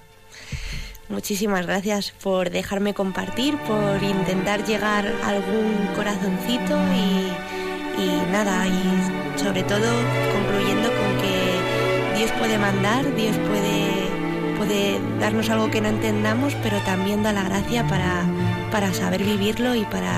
Muchísimas 1.11 1.67
gracias 1.67 2.13
por 2.23 2.51
dejarme 2.51 2.93
compartir, 2.93 3.57
por 3.67 4.01
intentar 4.01 4.63
llegar 4.65 5.05
a 5.23 5.27
algún 5.27 5.75
corazoncito 5.93 6.77
y, 6.95 8.01
y 8.01 8.31
nada, 8.31 8.65
y 8.65 9.37
sobre 9.37 9.63
todo 9.63 9.87
concluyendo 10.33 10.87
con 10.87 11.21
que 11.21 12.17
Dios 12.17 12.31
puede 12.39 12.57
mandar, 12.57 13.03
Dios 13.15 13.35
puede, 13.37 14.57
puede 14.57 14.99
darnos 15.19 15.49
algo 15.49 15.69
que 15.69 15.81
no 15.81 15.89
entendamos, 15.89 16.55
pero 16.63 16.79
también 16.79 17.23
da 17.23 17.33
la 17.33 17.43
gracia 17.43 17.85
para, 17.87 18.23
para 18.71 18.93
saber 18.93 19.23
vivirlo 19.23 19.75
y 19.75 19.83
para... 19.83 20.13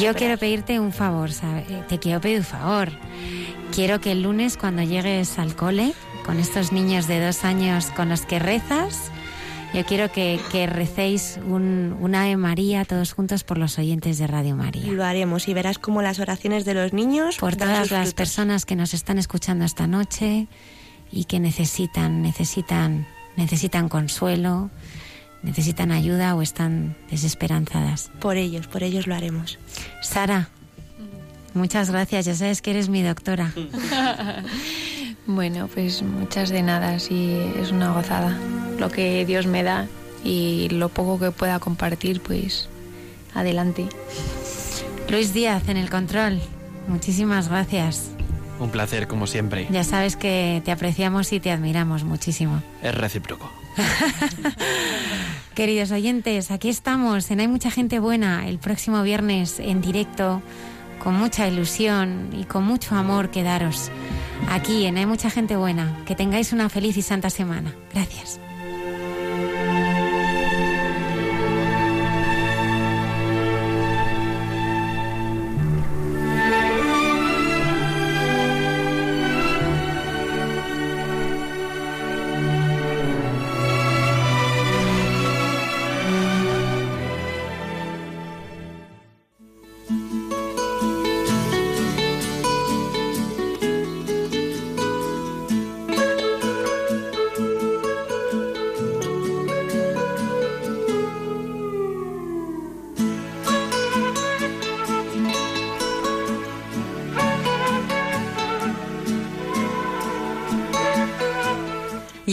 Yo 0.00 0.14
quiero 0.14 0.38
pedirte 0.38 0.78
un 0.78 0.92
favor, 0.92 1.32
¿sabe? 1.32 1.64
te 1.88 1.98
quiero 1.98 2.20
pedir 2.20 2.38
un 2.38 2.44
favor. 2.44 2.90
Quiero 3.74 4.00
que 4.00 4.12
el 4.12 4.22
lunes 4.22 4.56
cuando 4.56 4.82
llegues 4.82 5.38
al 5.40 5.56
cole, 5.56 5.94
con 6.24 6.38
estos 6.38 6.70
niños 6.70 7.08
de 7.08 7.24
dos 7.24 7.44
años 7.44 7.86
con 7.96 8.08
los 8.08 8.22
que 8.24 8.38
rezas, 8.38 9.10
yo 9.74 9.84
quiero 9.86 10.12
que, 10.12 10.38
que 10.50 10.66
recéis 10.66 11.38
un, 11.46 11.96
un 11.98 12.14
Ave 12.14 12.36
María 12.36 12.84
todos 12.84 13.12
juntos 13.12 13.42
por 13.42 13.56
los 13.56 13.78
oyentes 13.78 14.18
de 14.18 14.26
Radio 14.26 14.54
María. 14.54 14.92
Lo 14.92 15.04
haremos 15.04 15.48
y 15.48 15.54
verás 15.54 15.78
como 15.78 16.02
las 16.02 16.18
oraciones 16.18 16.64
de 16.64 16.74
los 16.74 16.92
niños... 16.92 17.38
Por 17.38 17.56
todas 17.56 17.90
las 17.90 18.12
personas 18.12 18.66
que 18.66 18.76
nos 18.76 18.92
están 18.92 19.18
escuchando 19.18 19.64
esta 19.64 19.86
noche 19.86 20.46
y 21.10 21.24
que 21.24 21.40
necesitan, 21.40 22.22
necesitan, 22.22 23.06
necesitan 23.36 23.88
consuelo, 23.88 24.70
necesitan 25.42 25.90
ayuda 25.90 26.34
o 26.34 26.42
están 26.42 26.96
desesperanzadas. 27.10 28.10
Por 28.20 28.36
ellos, 28.36 28.66
por 28.66 28.82
ellos 28.82 29.06
lo 29.06 29.14
haremos. 29.14 29.58
Sara, 30.02 30.48
muchas 31.54 31.90
gracias. 31.90 32.26
Ya 32.26 32.34
sabes 32.34 32.62
que 32.62 32.70
eres 32.70 32.88
mi 32.88 33.02
doctora. 33.02 33.52
Bueno, 35.26 35.68
pues 35.72 36.02
muchas 36.02 36.50
de 36.50 36.62
nada, 36.62 36.98
sí, 36.98 37.36
es 37.60 37.70
una 37.70 37.92
gozada. 37.92 38.36
Lo 38.78 38.90
que 38.90 39.24
Dios 39.24 39.46
me 39.46 39.62
da 39.62 39.86
y 40.24 40.68
lo 40.70 40.88
poco 40.88 41.18
que 41.18 41.30
pueda 41.30 41.60
compartir, 41.60 42.20
pues 42.20 42.68
adelante. 43.34 43.86
Luis 45.08 45.32
Díaz 45.32 45.68
en 45.68 45.76
el 45.76 45.90
control. 45.90 46.40
Muchísimas 46.88 47.48
gracias. 47.48 48.10
Un 48.58 48.70
placer, 48.70 49.08
como 49.08 49.26
siempre. 49.26 49.66
Ya 49.70 49.84
sabes 49.84 50.16
que 50.16 50.62
te 50.64 50.72
apreciamos 50.72 51.32
y 51.32 51.40
te 51.40 51.50
admiramos 51.50 52.04
muchísimo. 52.04 52.62
Es 52.82 52.94
recíproco. 52.94 53.50
Queridos 55.54 55.90
oyentes, 55.90 56.50
aquí 56.50 56.68
estamos 56.68 57.30
en 57.30 57.40
Hay 57.40 57.48
mucha 57.48 57.70
gente 57.70 57.98
buena 57.98 58.48
el 58.48 58.58
próximo 58.58 59.02
viernes 59.02 59.58
en 59.58 59.80
directo, 59.80 60.42
con 61.02 61.14
mucha 61.14 61.48
ilusión 61.48 62.30
y 62.32 62.44
con 62.44 62.64
mucho 62.64 62.94
amor 62.94 63.30
que 63.30 63.42
daros. 63.42 63.90
Aquí 64.50 64.86
en 64.86 64.98
Hay 64.98 65.06
mucha 65.06 65.30
gente 65.30 65.56
buena. 65.56 65.96
Que 66.06 66.14
tengáis 66.14 66.52
una 66.52 66.68
feliz 66.68 66.96
y 66.96 67.02
santa 67.02 67.30
semana. 67.30 67.74
Gracias. 67.92 68.40